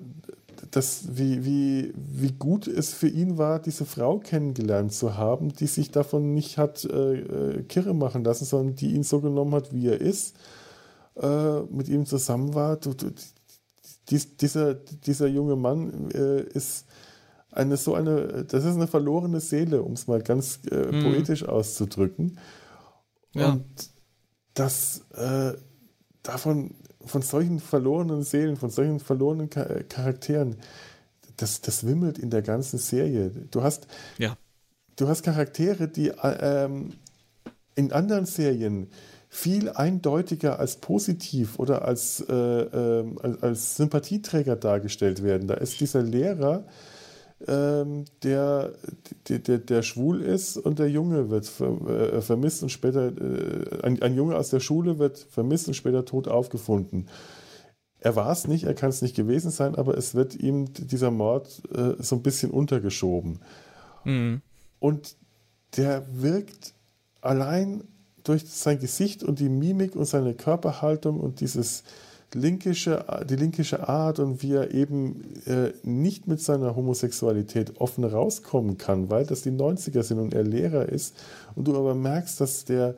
das, 0.73 1.17
wie, 1.19 1.45
wie, 1.45 1.93
wie 1.95 2.33
gut 2.33 2.67
es 2.67 2.95
für 2.95 3.07
ihn 3.07 3.37
war, 3.37 3.61
diese 3.61 3.85
Frau 3.85 4.19
kennengelernt 4.19 4.93
zu 4.93 5.17
haben, 5.19 5.53
die 5.53 5.67
sich 5.67 5.91
davon 5.91 6.33
nicht 6.33 6.57
hat 6.57 6.85
äh, 6.85 7.21
äh, 7.21 7.63
kirre 7.65 7.95
machen 7.95 8.25
lassen, 8.25 8.47
sondern 8.47 8.75
die 8.75 8.95
ihn 8.95 9.03
so 9.03 9.21
genommen 9.21 9.55
hat, 9.55 9.75
wie 9.75 9.87
er 9.89 10.01
ist, 10.01 10.35
äh, 11.21 11.61
mit 11.71 11.89
ihm 11.89 12.07
zusammen 12.07 12.55
war. 12.55 12.77
Du, 12.77 12.95
du, 12.95 13.13
dies, 14.09 14.39
dieser, 14.39 14.75
dieser 14.75 15.27
junge 15.27 15.57
Mann 15.57 16.11
äh, 16.11 16.41
ist 16.41 16.87
eine 17.51 17.77
so 17.77 17.95
eine, 17.95 18.47
das 18.47 18.65
ist 18.65 18.77
eine 18.77 18.87
verlorene 18.87 19.41
Seele, 19.41 19.83
um 19.83 19.93
es 19.93 20.07
mal 20.07 20.23
ganz 20.23 20.61
äh, 20.71 20.91
mhm. 20.91 21.03
poetisch 21.03 21.45
auszudrücken. 21.45 22.39
Ja. 23.35 23.53
Und 23.53 23.67
das 24.55 25.05
äh, 25.15 25.53
davon, 26.23 26.75
von 27.07 27.23
solchen 27.23 27.61
verlorenen 27.61 28.23
Seelen, 28.23 28.57
von 28.57 28.71
solchen 28.71 29.01
verlorenen 29.01 29.51
Charakteren, 29.51 30.57
das, 31.37 31.61
das 31.61 31.87
wimmelt 31.87 32.19
in 32.19 32.31
der 32.31 32.43
ganzen 32.43 32.79
Serie. 32.79 33.31
Du 33.51 33.63
hast, 33.63 33.87
ja. 34.19 34.37
du 34.97 35.09
hast 35.09 35.23
Charaktere, 35.23 35.89
die 35.89 36.09
äh, 36.09 36.65
ähm, 36.65 36.95
in 37.75 37.93
anderen 37.93 38.27
Serien 38.27 38.89
viel 39.29 39.71
eindeutiger 39.71 40.59
als 40.59 40.77
positiv 40.77 41.59
oder 41.59 41.87
als, 41.87 42.21
äh, 42.29 42.35
äh, 42.35 43.17
als, 43.23 43.43
als, 43.43 43.77
Sympathieträger 43.77 44.57
dargestellt 44.57 45.23
werden. 45.23 45.49
Da 45.49 45.55
ist 45.55 45.81
dieser 45.81 46.03
Lehrer, 46.03 46.67
ähm, 47.49 48.05
der, 48.23 48.73
der, 49.29 49.59
der, 49.59 49.83
schwul 49.83 50.21
ist 50.21 50.57
und 50.57 50.79
der 50.79 50.91
Junge 50.91 51.31
wird 51.31 51.47
ver, 51.47 51.81
äh, 51.89 52.21
vermisst 52.21 52.63
und 52.63 52.71
später, 52.71 53.09
äh, 53.09 53.83
ein, 53.83 54.01
ein 54.03 54.15
Junge 54.15 54.37
aus 54.37 54.51
der 54.51 54.61
Schule 54.61 54.99
wird 54.99 55.19
vermisst 55.19 55.69
und 55.69 55.75
später 55.75 56.05
tot 56.05 56.29
aufgefunden. 56.29 57.09
Er 57.99 58.17
war 58.17 58.31
es 58.33 58.49
nicht, 58.49 58.65
er 58.65 58.75
kann 58.75 58.91
es 58.91 59.03
nicht 59.03 59.15
gewesen 59.15 59.51
sein, 59.51 59.77
aber 59.77 59.97
es 59.97 60.15
wird 60.15 60.35
ihm 60.35 60.73
dieser 60.73 61.11
Mord 61.11 61.63
äh, 61.75 62.03
so 62.03 62.17
ein 62.17 62.23
bisschen 62.23 62.51
untergeschoben. 62.51 63.39
Mhm. 64.05 64.43
Und 64.81 65.17
der 65.77 66.05
wirkt 66.11 66.75
allein 67.21 67.85
durch 68.25 68.49
sein 68.49 68.79
Gesicht 68.79 69.23
und 69.23 69.39
die 69.39 69.49
Mimik 69.49 69.97
und 69.97 70.05
seine 70.05 70.35
Körperhaltung 70.35 71.21
und 71.21 71.41
dieses 71.41 71.85
linkische, 72.35 73.05
die 73.29 73.37
linkische 73.37 73.89
Art 73.89 74.19
und 74.19 74.43
wie 74.43 74.55
er 74.55 74.73
eben 74.73 75.23
äh, 75.47 75.73
nicht 75.83 76.27
mit 76.27 76.41
seiner 76.41 76.77
Homosexualität 76.77 77.81
offen 77.81 78.05
rauskommen 78.05 78.79
kann, 78.79 79.11
weil 79.11 79.27
das 79.27 79.43
die 79.43 79.51
90er 79.51 80.03
sind 80.03 80.19
und 80.19 80.35
er 80.35 80.45
Lehrer 80.45 80.89
ist 80.89 81.17
und 81.55 81.69
du 81.69 81.77
aber 81.77 81.95
merkst, 81.95 82.41
dass 82.41 82.65
der 82.65 82.95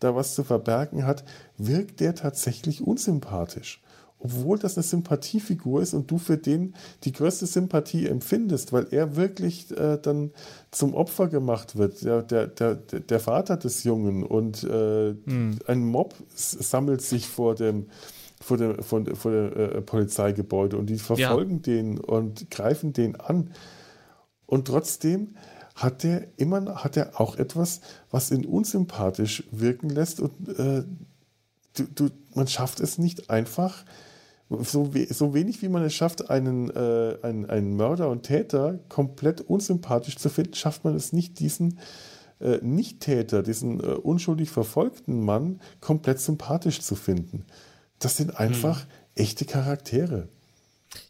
da 0.00 0.16
was 0.16 0.34
zu 0.34 0.42
verbergen 0.42 1.06
hat, 1.06 1.24
wirkt 1.58 2.00
der 2.00 2.14
tatsächlich 2.14 2.82
unsympathisch 2.82 3.82
obwohl 4.24 4.58
das 4.58 4.76
eine 4.76 4.84
Sympathiefigur 4.84 5.82
ist 5.82 5.94
und 5.94 6.10
du 6.10 6.18
für 6.18 6.38
den 6.38 6.74
die 7.02 7.12
größte 7.12 7.46
Sympathie 7.46 8.06
empfindest, 8.06 8.72
weil 8.72 8.86
er 8.90 9.16
wirklich 9.16 9.76
äh, 9.76 9.98
dann 10.00 10.30
zum 10.70 10.94
Opfer 10.94 11.28
gemacht 11.28 11.76
wird, 11.76 12.04
der, 12.04 12.22
der, 12.22 12.46
der, 12.46 12.74
der 12.76 13.20
Vater 13.20 13.56
des 13.56 13.82
Jungen 13.82 14.22
und 14.22 14.62
äh, 14.62 15.14
hm. 15.24 15.58
ein 15.66 15.84
Mob 15.84 16.14
sammelt 16.34 17.02
sich 17.02 17.26
vor 17.26 17.54
dem 17.56 17.86
vor 18.42 18.56
dem, 18.56 18.82
vor, 18.82 19.04
vor 19.14 19.30
dem 19.30 19.52
äh, 19.52 19.80
Polizeigebäude 19.80 20.76
und 20.76 20.86
die 20.86 20.98
verfolgen 20.98 21.56
ja. 21.56 21.72
den 21.72 21.98
und 21.98 22.50
greifen 22.50 22.92
den 22.92 23.16
an. 23.16 23.50
Und 24.46 24.66
trotzdem 24.66 25.36
hat 25.74 26.04
er 26.04 26.26
immer 26.36 26.84
hat 26.84 26.96
er 26.96 27.20
auch 27.20 27.36
etwas, 27.36 27.80
was 28.10 28.30
ihn 28.30 28.44
unsympathisch 28.44 29.44
wirken 29.50 29.88
lässt 29.88 30.20
und 30.20 30.48
äh, 30.58 30.84
du, 31.74 31.84
du, 31.94 32.08
man 32.34 32.46
schafft 32.46 32.80
es 32.80 32.98
nicht 32.98 33.30
einfach, 33.30 33.84
so, 34.60 34.94
we 34.94 35.06
so 35.12 35.32
wenig 35.32 35.62
wie 35.62 35.68
man 35.68 35.82
es 35.82 35.94
schafft, 35.94 36.28
einen, 36.30 36.70
äh, 36.70 37.16
einen, 37.22 37.48
einen 37.48 37.76
Mörder 37.76 38.10
und 38.10 38.24
Täter 38.24 38.80
komplett 38.88 39.40
unsympathisch 39.40 40.16
zu 40.16 40.28
finden, 40.28 40.54
schafft 40.54 40.84
man 40.84 40.94
es 40.94 41.12
nicht, 41.12 41.40
diesen 41.40 41.78
äh, 42.40 42.58
Nicht-Täter, 42.60 43.42
diesen 43.42 43.80
äh, 43.80 43.94
unschuldig 43.94 44.50
verfolgten 44.50 45.24
Mann 45.24 45.60
komplett 45.80 46.20
sympathisch 46.20 46.80
zu 46.80 46.94
finden. 46.94 47.46
Das 48.04 48.16
sind 48.16 48.36
einfach 48.36 48.80
hm. 48.80 48.86
echte 49.14 49.44
Charaktere. 49.44 50.28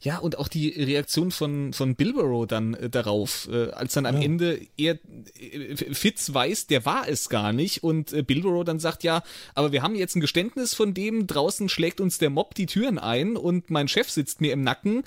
Ja, 0.01 0.19
und 0.19 0.39
auch 0.39 0.48
die 0.48 0.69
Reaktion 0.69 1.31
von, 1.31 1.73
von 1.73 1.97
Bilbero 1.97 2.47
dann 2.47 2.74
äh, 2.74 2.90
darauf, 2.90 3.48
äh, 3.51 3.70
als 3.70 3.94
dann 3.94 4.06
am 4.06 4.16
ja. 4.16 4.23
Ende 4.23 4.60
er 4.77 4.98
äh, 5.39 5.74
Fitz 5.94 6.32
weiß, 6.32 6.66
der 6.66 6.85
war 6.85 7.09
es 7.09 7.28
gar 7.28 7.52
nicht 7.52 7.82
und 7.82 8.12
äh, 8.12 8.23
Bilbero 8.23 8.64
dann 8.64 8.78
sagt, 8.78 9.02
ja, 9.02 9.23
aber 9.55 9.73
wir 9.73 9.82
haben 9.82 9.94
jetzt 9.94 10.16
ein 10.16 10.20
Geständnis 10.20 10.74
von 10.74 10.94
dem, 10.94 11.27
draußen 11.27 11.69
schlägt 11.69 12.01
uns 12.01 12.19
der 12.19 12.31
Mob 12.31 12.55
die 12.55 12.66
Türen 12.66 12.98
ein 12.98 13.36
und 13.36 13.70
mein 13.70 13.89
Chef 13.89 14.09
sitzt 14.09 14.40
mir 14.40 14.52
im 14.52 14.62
Nacken, 14.62 15.02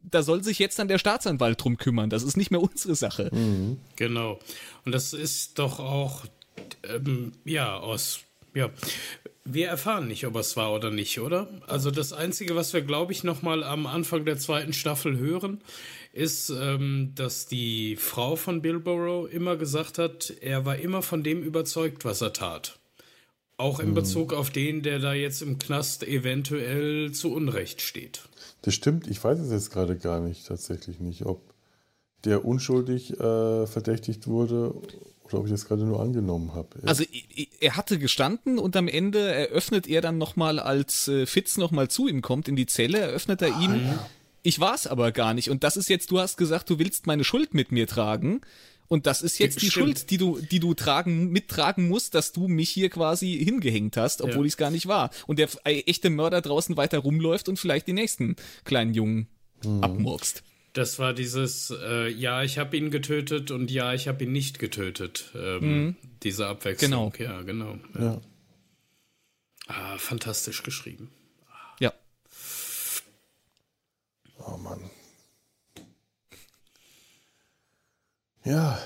da 0.00 0.22
soll 0.22 0.44
sich 0.44 0.58
jetzt 0.58 0.78
dann 0.78 0.88
der 0.88 0.98
Staatsanwalt 0.98 1.62
drum 1.62 1.76
kümmern, 1.76 2.10
das 2.10 2.22
ist 2.22 2.36
nicht 2.36 2.50
mehr 2.50 2.62
unsere 2.62 2.94
Sache. 2.94 3.30
Mhm. 3.34 3.78
Genau. 3.96 4.38
Und 4.84 4.92
das 4.92 5.12
ist 5.12 5.58
doch 5.58 5.80
auch, 5.80 6.24
ähm, 6.84 7.32
ja, 7.44 7.76
aus 7.76 8.20
ja, 8.54 8.70
wir 9.44 9.68
erfahren 9.68 10.08
nicht, 10.08 10.26
ob 10.26 10.36
es 10.36 10.56
war 10.56 10.72
oder 10.72 10.90
nicht, 10.90 11.20
oder? 11.20 11.48
Also 11.66 11.90
das 11.90 12.12
Einzige, 12.12 12.56
was 12.56 12.72
wir, 12.72 12.80
glaube 12.80 13.12
ich, 13.12 13.24
noch 13.24 13.42
mal 13.42 13.62
am 13.62 13.86
Anfang 13.86 14.24
der 14.24 14.38
zweiten 14.38 14.72
Staffel 14.72 15.18
hören, 15.18 15.60
ist, 16.12 16.48
ähm, 16.50 17.12
dass 17.14 17.46
die 17.46 17.96
Frau 17.96 18.36
von 18.36 18.62
Bilborough 18.62 19.30
immer 19.30 19.56
gesagt 19.56 19.98
hat, 19.98 20.32
er 20.40 20.64
war 20.64 20.76
immer 20.76 21.02
von 21.02 21.22
dem 21.22 21.42
überzeugt, 21.42 22.04
was 22.04 22.22
er 22.22 22.32
tat. 22.32 22.78
Auch 23.56 23.80
in 23.80 23.88
hm. 23.88 23.94
Bezug 23.94 24.32
auf 24.32 24.50
den, 24.50 24.82
der 24.82 24.98
da 24.98 25.12
jetzt 25.12 25.42
im 25.42 25.58
Knast 25.58 26.02
eventuell 26.02 27.12
zu 27.12 27.32
Unrecht 27.32 27.82
steht. 27.82 28.22
Das 28.62 28.74
stimmt, 28.74 29.06
ich 29.06 29.22
weiß 29.22 29.38
es 29.38 29.50
jetzt 29.50 29.70
gerade 29.70 29.96
gar 29.96 30.20
nicht, 30.20 30.46
tatsächlich 30.46 31.00
nicht, 31.00 31.26
ob 31.26 31.52
der 32.24 32.44
unschuldig 32.44 33.12
äh, 33.20 33.66
verdächtigt 33.66 34.26
wurde 34.26 34.74
ob 35.36 35.46
ich 35.46 35.52
das 35.52 35.66
gerade 35.66 35.84
nur 35.84 36.00
angenommen 36.00 36.54
habe. 36.54 36.68
Also 36.84 37.04
er 37.60 37.76
hatte 37.76 37.98
gestanden 37.98 38.58
und 38.58 38.76
am 38.76 38.88
Ende 38.88 39.20
eröffnet 39.20 39.86
er 39.86 40.00
dann 40.00 40.18
nochmal, 40.18 40.58
als 40.58 41.08
äh, 41.08 41.26
Fitz 41.26 41.56
nochmal 41.56 41.88
zu 41.88 42.08
ihm 42.08 42.22
kommt 42.22 42.48
in 42.48 42.56
die 42.56 42.66
Zelle, 42.66 42.98
eröffnet 42.98 43.42
er 43.42 43.48
ihm, 43.60 43.72
ah, 43.72 44.06
ich 44.42 44.60
war 44.60 44.74
es 44.74 44.86
aber 44.86 45.10
gar 45.12 45.34
nicht. 45.34 45.50
Und 45.50 45.64
das 45.64 45.76
ist 45.76 45.88
jetzt, 45.88 46.10
du 46.10 46.18
hast 46.18 46.36
gesagt, 46.36 46.68
du 46.70 46.78
willst 46.78 47.06
meine 47.06 47.24
Schuld 47.24 47.54
mit 47.54 47.72
mir 47.72 47.86
tragen. 47.86 48.42
Und 48.86 49.06
das 49.06 49.22
ist 49.22 49.38
jetzt 49.38 49.62
die 49.62 49.70
Stimmt. 49.70 49.86
Schuld, 49.86 50.10
die 50.10 50.18
du, 50.18 50.38
die 50.38 50.60
du 50.60 50.74
tragen, 50.74 51.30
mittragen 51.30 51.88
musst, 51.88 52.14
dass 52.14 52.32
du 52.32 52.48
mich 52.48 52.68
hier 52.68 52.90
quasi 52.90 53.32
hingehängt 53.42 53.96
hast, 53.96 54.20
obwohl 54.20 54.44
ja. 54.44 54.46
ich 54.46 54.52
es 54.52 54.56
gar 54.58 54.70
nicht 54.70 54.86
war. 54.86 55.10
Und 55.26 55.38
der 55.38 55.48
äh, 55.64 55.80
echte 55.86 56.10
Mörder 56.10 56.42
draußen 56.42 56.76
weiter 56.76 56.98
rumläuft 56.98 57.48
und 57.48 57.58
vielleicht 57.58 57.86
die 57.86 57.94
nächsten 57.94 58.36
kleinen 58.64 58.92
Jungen 58.92 59.28
mhm. 59.64 59.82
abmurkst. 59.82 60.42
Das 60.74 60.98
war 60.98 61.14
dieses, 61.14 61.70
äh, 61.70 62.08
ja, 62.08 62.42
ich 62.42 62.58
habe 62.58 62.76
ihn 62.76 62.90
getötet 62.90 63.52
und 63.52 63.70
ja, 63.70 63.94
ich 63.94 64.08
habe 64.08 64.24
ihn 64.24 64.32
nicht 64.32 64.58
getötet. 64.58 65.30
Ähm, 65.36 65.60
mhm. 65.60 65.96
Diese 66.24 66.48
Abwechslung. 66.48 67.12
Genau. 67.12 67.32
Ja, 67.32 67.42
genau. 67.42 67.78
Ja. 67.96 68.20
Ah, 69.68 69.96
fantastisch 69.98 70.64
geschrieben. 70.64 71.12
Ja. 71.78 71.92
Oh 74.38 74.56
Mann. 74.56 74.90
Ja, 78.44 78.82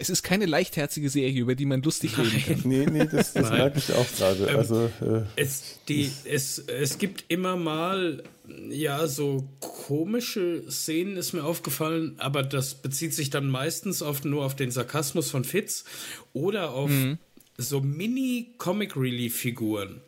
es 0.00 0.08
ist 0.08 0.22
keine 0.22 0.46
leichtherzige 0.46 1.10
Serie, 1.10 1.42
über 1.42 1.54
die 1.54 1.66
man 1.66 1.82
lustig 1.82 2.16
reden 2.16 2.42
kann. 2.42 2.62
Nee, 2.64 2.86
nee, 2.90 3.06
das, 3.10 3.34
das 3.34 3.50
merke 3.50 3.78
ich 3.78 3.92
auch 3.92 4.06
gerade. 4.16 4.46
Ähm, 4.46 4.56
also, 4.56 4.90
äh. 5.02 5.24
es, 5.36 5.78
die, 5.88 6.10
es, 6.24 6.58
es 6.58 6.96
gibt 6.96 7.26
immer 7.28 7.56
mal, 7.56 8.22
ja, 8.70 9.06
so 9.06 9.46
komische 9.60 10.62
Szenen, 10.70 11.18
ist 11.18 11.34
mir 11.34 11.44
aufgefallen, 11.44 12.14
aber 12.16 12.42
das 12.42 12.76
bezieht 12.76 13.12
sich 13.12 13.28
dann 13.28 13.48
meistens 13.48 14.00
auf, 14.00 14.24
nur 14.24 14.42
auf 14.44 14.56
den 14.56 14.70
Sarkasmus 14.70 15.30
von 15.30 15.44
Fitz 15.44 15.84
oder 16.32 16.70
auf 16.70 16.90
mhm. 16.90 17.18
so 17.58 17.82
Mini-Comic-Relief-Figuren. 17.82 20.00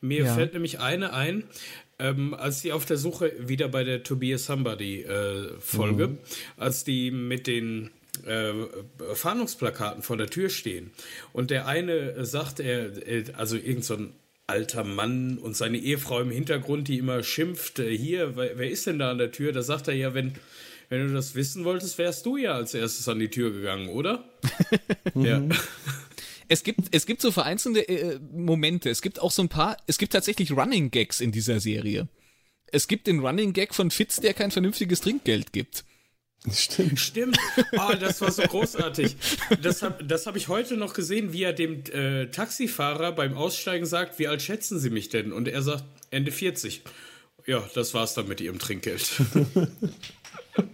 Mir 0.00 0.24
ja. 0.24 0.34
fällt 0.34 0.52
nämlich 0.52 0.78
eine 0.78 1.14
ein, 1.14 1.42
ähm, 1.98 2.34
als 2.34 2.62
die 2.62 2.70
auf 2.72 2.84
der 2.84 2.96
Suche 2.96 3.32
wieder 3.38 3.66
bei 3.68 3.82
der 3.82 4.04
Tobias 4.04 4.46
Somebody 4.46 5.02
äh, 5.02 5.48
Folge, 5.58 6.06
mhm. 6.08 6.18
als 6.56 6.84
die 6.84 7.10
mit 7.10 7.48
den 7.48 7.90
äh, 8.26 8.52
Fahndungsplakaten 9.14 10.02
vor 10.02 10.16
der 10.16 10.28
Tür 10.28 10.48
stehen. 10.50 10.90
Und 11.32 11.50
der 11.50 11.66
eine 11.66 12.24
sagt, 12.24 12.60
er, 12.60 12.90
also 13.36 13.56
irgend 13.56 13.84
so 13.84 13.94
ein 13.94 14.12
alter 14.46 14.84
Mann 14.84 15.38
und 15.38 15.56
seine 15.56 15.78
Ehefrau 15.78 16.20
im 16.20 16.30
Hintergrund, 16.30 16.88
die 16.88 16.98
immer 16.98 17.22
schimpft, 17.22 17.78
äh, 17.78 17.96
hier, 17.96 18.36
wer, 18.36 18.58
wer 18.58 18.70
ist 18.70 18.86
denn 18.86 18.98
da 18.98 19.10
an 19.10 19.18
der 19.18 19.32
Tür? 19.32 19.52
Da 19.52 19.62
sagt 19.62 19.88
er 19.88 19.94
ja, 19.94 20.14
wenn, 20.14 20.34
wenn 20.88 21.06
du 21.06 21.14
das 21.14 21.34
wissen 21.34 21.64
wolltest, 21.64 21.96
wärst 21.98 22.26
du 22.26 22.36
ja 22.36 22.52
als 22.52 22.74
erstes 22.74 23.08
an 23.08 23.18
die 23.18 23.30
Tür 23.30 23.50
gegangen, 23.52 23.88
oder? 23.88 24.24
ja. 25.14 25.42
Es 26.48 26.64
gibt, 26.64 26.80
es 26.90 27.06
gibt 27.06 27.22
so 27.22 27.30
vereinzelte 27.30 27.88
äh, 27.88 28.18
Momente. 28.30 28.90
Es 28.90 29.00
gibt 29.00 29.22
auch 29.22 29.30
so 29.30 29.40
ein 29.40 29.48
paar, 29.48 29.78
es 29.86 29.96
gibt 29.96 30.12
tatsächlich 30.12 30.52
Running 30.52 30.90
Gags 30.90 31.22
in 31.22 31.32
dieser 31.32 31.60
Serie. 31.60 32.08
Es 32.66 32.88
gibt 32.88 33.06
den 33.06 33.20
Running 33.20 33.54
Gag 33.54 33.74
von 33.74 33.90
Fitz, 33.90 34.16
der 34.16 34.34
kein 34.34 34.50
vernünftiges 34.50 35.00
Trinkgeld 35.00 35.52
gibt. 35.54 35.84
Stimmt. 36.50 36.98
Stimmt. 36.98 37.38
Oh, 37.72 37.94
das 37.98 38.20
war 38.20 38.32
so 38.32 38.42
großartig. 38.42 39.16
Das 39.62 39.82
habe 39.82 40.02
das 40.02 40.26
hab 40.26 40.34
ich 40.34 40.48
heute 40.48 40.76
noch 40.76 40.92
gesehen, 40.92 41.32
wie 41.32 41.44
er 41.44 41.52
dem 41.52 41.84
äh, 41.92 42.26
Taxifahrer 42.26 43.12
beim 43.12 43.36
Aussteigen 43.36 43.86
sagt, 43.86 44.18
wie 44.18 44.26
alt 44.26 44.42
schätzen 44.42 44.80
Sie 44.80 44.90
mich 44.90 45.08
denn? 45.08 45.32
Und 45.32 45.46
er 45.46 45.62
sagt, 45.62 45.84
Ende 46.10 46.32
40. 46.32 46.82
Ja, 47.46 47.68
das 47.74 47.94
war's 47.94 48.14
dann 48.14 48.26
mit 48.26 48.40
Ihrem 48.40 48.58
Trinkgeld. 48.58 49.08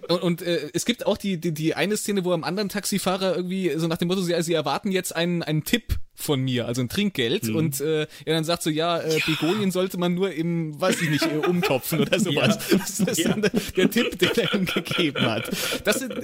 Und, 0.09 0.23
und 0.23 0.43
äh, 0.43 0.71
es 0.73 0.85
gibt 0.85 1.07
auch 1.07 1.17
die, 1.17 1.39
die, 1.39 1.53
die 1.53 1.75
eine 1.75 1.97
Szene, 1.97 2.25
wo 2.25 2.33
am 2.33 2.45
anderen 2.45 2.69
Taxifahrer 2.69 3.37
irgendwie 3.37 3.73
so 3.77 3.87
nach 3.87 3.99
dem 3.99 4.09
Motto, 4.09 4.23
sie, 4.23 4.35
sie 4.43 4.55
erwarten 4.55 4.91
jetzt 4.91 5.15
einen, 5.15 5.43
einen 5.43 5.65
Tipp 5.65 5.99
von 6.15 6.41
mir, 6.41 6.67
also 6.67 6.81
ein 6.81 6.89
Trinkgeld. 6.89 7.45
Mhm. 7.45 7.57
Und 7.57 7.81
äh, 7.81 8.07
er 8.25 8.35
dann 8.35 8.45
sagt 8.45 8.63
so, 8.63 8.71
ja, 8.71 8.99
äh, 8.99 9.19
ja. 9.19 9.25
Begonien 9.25 9.71
sollte 9.71 9.99
man 9.99 10.15
nur 10.15 10.33
im, 10.33 10.81
weiß 10.81 11.01
ich 11.03 11.11
nicht, 11.11 11.27
äh, 11.27 11.47
umtopfen 11.47 12.01
oder 12.01 12.19
sowas. 12.21 12.59
Ja. 12.71 12.79
Das 12.79 13.01
ist 13.01 13.19
ja. 13.19 13.29
dann 13.29 13.43
der, 13.43 13.51
der 13.77 13.91
Tipp, 13.91 14.19
den 14.19 14.31
er 14.35 14.55
ihm 14.55 14.67
gegeben 14.67 15.21
hat. 15.23 15.51
Das 15.85 16.01
sind, 16.01 16.15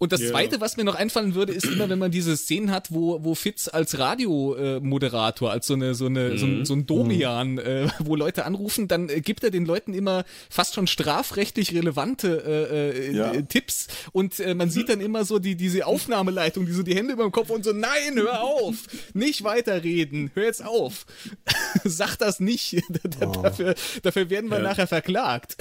und 0.00 0.12
das 0.12 0.22
yeah. 0.22 0.30
Zweite, 0.30 0.62
was 0.62 0.78
mir 0.78 0.84
noch 0.84 0.94
einfallen 0.94 1.34
würde, 1.34 1.52
ist 1.52 1.66
immer, 1.66 1.90
wenn 1.90 1.98
man 1.98 2.10
diese 2.10 2.34
Szenen 2.34 2.70
hat, 2.70 2.90
wo, 2.90 3.22
wo 3.22 3.34
Fitz 3.34 3.68
als 3.68 3.98
Radiomoderator, 3.98 5.50
als 5.50 5.66
so 5.66 5.74
eine 5.74 5.94
so 5.94 6.06
eine 6.06 6.30
mhm. 6.30 6.38
so, 6.38 6.46
ein, 6.46 6.64
so 6.64 6.74
ein 6.74 6.86
Domian, 6.86 7.52
mhm. 7.52 7.58
äh, 7.58 7.88
wo 7.98 8.16
Leute 8.16 8.46
anrufen, 8.46 8.88
dann 8.88 9.10
äh, 9.10 9.20
gibt 9.20 9.44
er 9.44 9.50
den 9.50 9.66
Leuten 9.66 9.92
immer 9.92 10.24
fast 10.48 10.74
schon 10.74 10.86
strafrechtlich 10.86 11.74
relevante 11.74 12.42
äh, 12.46 13.10
äh, 13.10 13.14
ja. 13.14 13.42
Tipps 13.42 13.88
und 14.12 14.40
äh, 14.40 14.54
man 14.54 14.70
sieht 14.70 14.88
dann 14.88 15.02
immer 15.02 15.26
so 15.26 15.38
die 15.38 15.54
diese 15.54 15.84
Aufnahmeleitung, 15.84 16.64
die 16.64 16.72
so 16.72 16.82
die 16.82 16.94
Hände 16.94 17.12
über 17.12 17.24
dem 17.24 17.32
Kopf 17.32 17.50
und 17.50 17.62
so, 17.62 17.74
nein, 17.74 18.14
hör 18.14 18.42
auf, 18.42 18.76
nicht 19.12 19.44
weiterreden, 19.44 20.30
hör 20.32 20.44
jetzt 20.44 20.64
auf, 20.64 21.04
sag 21.84 22.16
das 22.16 22.40
nicht, 22.40 22.82
oh. 23.20 23.42
dafür, 23.42 23.74
dafür 24.02 24.30
werden 24.30 24.50
wir 24.50 24.56
ja. 24.56 24.64
nachher 24.64 24.86
verklagt. 24.86 25.58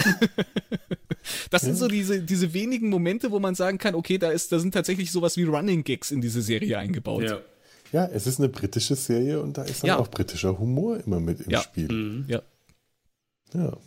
das 1.49 1.63
sind 1.63 1.75
so 1.75 1.89
diese 1.89 2.21
diese 2.21 2.53
wenigen 2.53 2.89
Momente, 2.89 3.31
wo 3.31 3.39
man 3.39 3.53
sagen 3.53 3.77
kann, 3.77 3.95
okay, 3.95 4.17
da 4.17 4.28
ist, 4.29 4.51
da 4.51 4.59
sind 4.59 4.73
tatsächlich 4.73 5.11
sowas 5.11 5.37
wie 5.37 5.43
Running 5.43 5.83
Gigs 5.83 6.11
in 6.11 6.21
diese 6.21 6.41
Serie 6.41 6.77
eingebaut. 6.77 7.23
Ja. 7.23 7.39
Ja, 7.91 8.05
es 8.05 8.27
ist 8.27 8.39
eine 8.39 8.49
britische 8.49 8.95
Serie 8.95 9.41
und 9.41 9.57
da 9.57 9.63
ist 9.63 9.81
dann 9.81 9.87
ja. 9.87 9.97
auch 9.97 10.09
britischer 10.09 10.59
Humor 10.59 10.99
immer 11.05 11.19
mit 11.19 11.41
im 11.41 11.51
ja. 11.51 11.61
Spiel. 11.61 11.91
Mhm. 11.91 12.25
Ja. 12.27 12.41
Ja. 13.53 13.77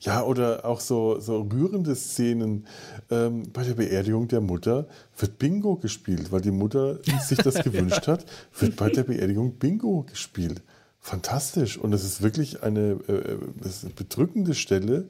Ja, 0.00 0.22
oder 0.22 0.66
auch 0.66 0.80
so, 0.80 1.18
so 1.18 1.42
rührende 1.42 1.94
Szenen. 1.94 2.66
Ähm, 3.10 3.50
bei 3.52 3.64
der 3.64 3.74
Beerdigung 3.74 4.28
der 4.28 4.40
Mutter 4.40 4.86
wird 5.18 5.38
Bingo 5.38 5.76
gespielt, 5.76 6.30
weil 6.30 6.42
die 6.42 6.50
Mutter 6.50 6.98
sich 7.22 7.38
das 7.38 7.54
gewünscht 7.64 8.06
hat, 8.06 8.26
wird 8.58 8.76
bei 8.76 8.90
der 8.90 9.04
Beerdigung 9.04 9.54
Bingo 9.54 10.02
gespielt. 10.02 10.62
Fantastisch. 11.00 11.78
Und 11.78 11.92
es 11.92 12.04
ist 12.04 12.22
wirklich 12.22 12.62
eine, 12.62 12.98
äh, 13.08 13.12
äh 13.12 13.38
eine 13.62 13.92
bedrückende 13.94 14.54
Stelle, 14.54 15.08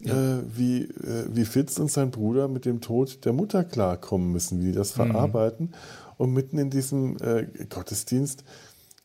ja. 0.00 0.38
äh, 0.38 0.42
wie, 0.46 0.82
äh, 0.82 1.26
wie 1.30 1.44
Fitz 1.44 1.78
und 1.78 1.90
sein 1.90 2.10
Bruder 2.10 2.48
mit 2.48 2.64
dem 2.64 2.80
Tod 2.80 3.24
der 3.24 3.32
Mutter 3.32 3.64
klarkommen 3.64 4.32
müssen, 4.32 4.60
wie 4.60 4.66
die 4.66 4.72
das 4.72 4.96
mhm. 4.96 5.10
verarbeiten. 5.10 5.74
Und 6.16 6.32
mitten 6.32 6.58
in 6.58 6.70
diesem 6.70 7.16
äh, 7.18 7.46
Gottesdienst 7.68 8.44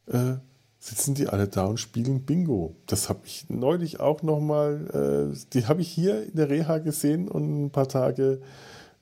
äh, 0.08 0.36
sitzen 0.80 1.16
die 1.16 1.28
alle 1.28 1.48
da 1.48 1.66
und 1.66 1.80
spielen 1.80 2.26
Bingo. 2.26 2.76
Das 2.88 3.08
habe 3.08 3.22
ich 3.26 3.46
neulich 3.50 4.00
auch 4.00 4.24
nochmal, 4.24 5.32
äh, 5.34 5.38
die 5.54 5.68
habe 5.68 5.82
ich 5.82 5.90
hier 5.90 6.24
in 6.24 6.36
der 6.36 6.50
Reha 6.50 6.80
gesehen 6.80 7.28
und 7.28 7.66
ein 7.66 7.70
paar 7.70 7.88
Tage 7.88 8.42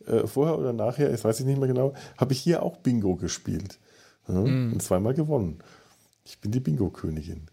äh, 0.05 0.27
vorher 0.27 0.59
oder 0.59 0.73
nachher, 0.73 1.09
das 1.09 1.23
weiß 1.23 1.39
ich 1.39 1.45
nicht 1.45 1.59
mehr 1.59 1.67
genau, 1.67 1.93
habe 2.17 2.33
ich 2.33 2.39
hier 2.39 2.63
auch 2.63 2.77
Bingo 2.77 3.15
gespielt. 3.15 3.79
Ja, 4.27 4.35
mhm. 4.35 4.73
Und 4.73 4.83
zweimal 4.83 5.13
gewonnen. 5.13 5.59
Ich 6.23 6.39
bin 6.39 6.51
die 6.51 6.59
Bingo-Königin. 6.59 7.47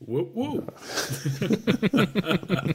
Wow, 0.00 0.26
wow. 0.34 0.62
Ja. 1.40 2.64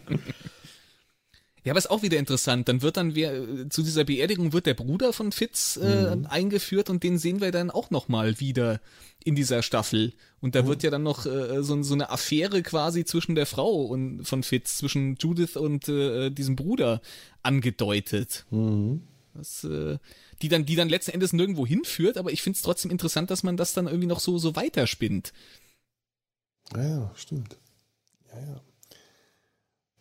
Ja, 1.63 1.71
aber 1.71 1.79
ist 1.79 1.89
auch 1.89 2.01
wieder 2.01 2.19
interessant. 2.19 2.67
Dann 2.67 2.81
wird 2.81 2.97
dann 2.97 3.15
wer, 3.15 3.69
zu 3.69 3.83
dieser 3.83 4.03
Beerdigung 4.03 4.51
wird 4.51 4.65
der 4.65 4.73
Bruder 4.73 5.13
von 5.13 5.31
Fitz 5.31 5.77
äh, 5.77 6.15
mhm. 6.15 6.25
eingeführt 6.25 6.89
und 6.89 7.03
den 7.03 7.17
sehen 7.17 7.39
wir 7.39 7.51
dann 7.51 7.71
auch 7.71 7.89
nochmal 7.89 8.39
wieder 8.39 8.81
in 9.23 9.35
dieser 9.35 9.63
Staffel. 9.63 10.13
Und 10.41 10.55
da 10.55 10.63
mhm. 10.63 10.67
wird 10.67 10.83
ja 10.83 10.91
dann 10.91 11.03
noch 11.03 11.25
äh, 11.25 11.63
so, 11.63 11.81
so, 11.83 11.93
eine 11.93 12.09
Affäre 12.09 12.61
quasi 12.63 13.05
zwischen 13.05 13.35
der 13.35 13.45
Frau 13.45 13.83
und 13.83 14.25
von 14.25 14.43
Fitz, 14.43 14.77
zwischen 14.77 15.15
Judith 15.15 15.55
und 15.55 15.87
äh, 15.87 16.29
diesem 16.29 16.57
Bruder 16.57 17.01
angedeutet. 17.43 18.45
Mhm. 18.51 19.03
Das, 19.33 19.63
äh, 19.63 19.97
die 20.41 20.49
dann, 20.49 20.65
die 20.65 20.75
dann 20.75 20.89
letzten 20.89 21.11
Endes 21.11 21.31
nirgendwo 21.31 21.65
hinführt, 21.65 22.17
aber 22.17 22.31
ich 22.31 22.41
finde 22.41 22.57
es 22.57 22.61
trotzdem 22.61 22.91
interessant, 22.91 23.31
dass 23.31 23.43
man 23.43 23.55
das 23.55 23.73
dann 23.73 23.87
irgendwie 23.87 24.07
noch 24.07 24.19
so, 24.19 24.37
so 24.37 24.55
weiterspinnt. 24.55 25.31
Ja, 26.75 26.83
ja, 26.83 27.11
stimmt. 27.15 27.57
Ja, 28.33 28.39
ja. 28.41 28.61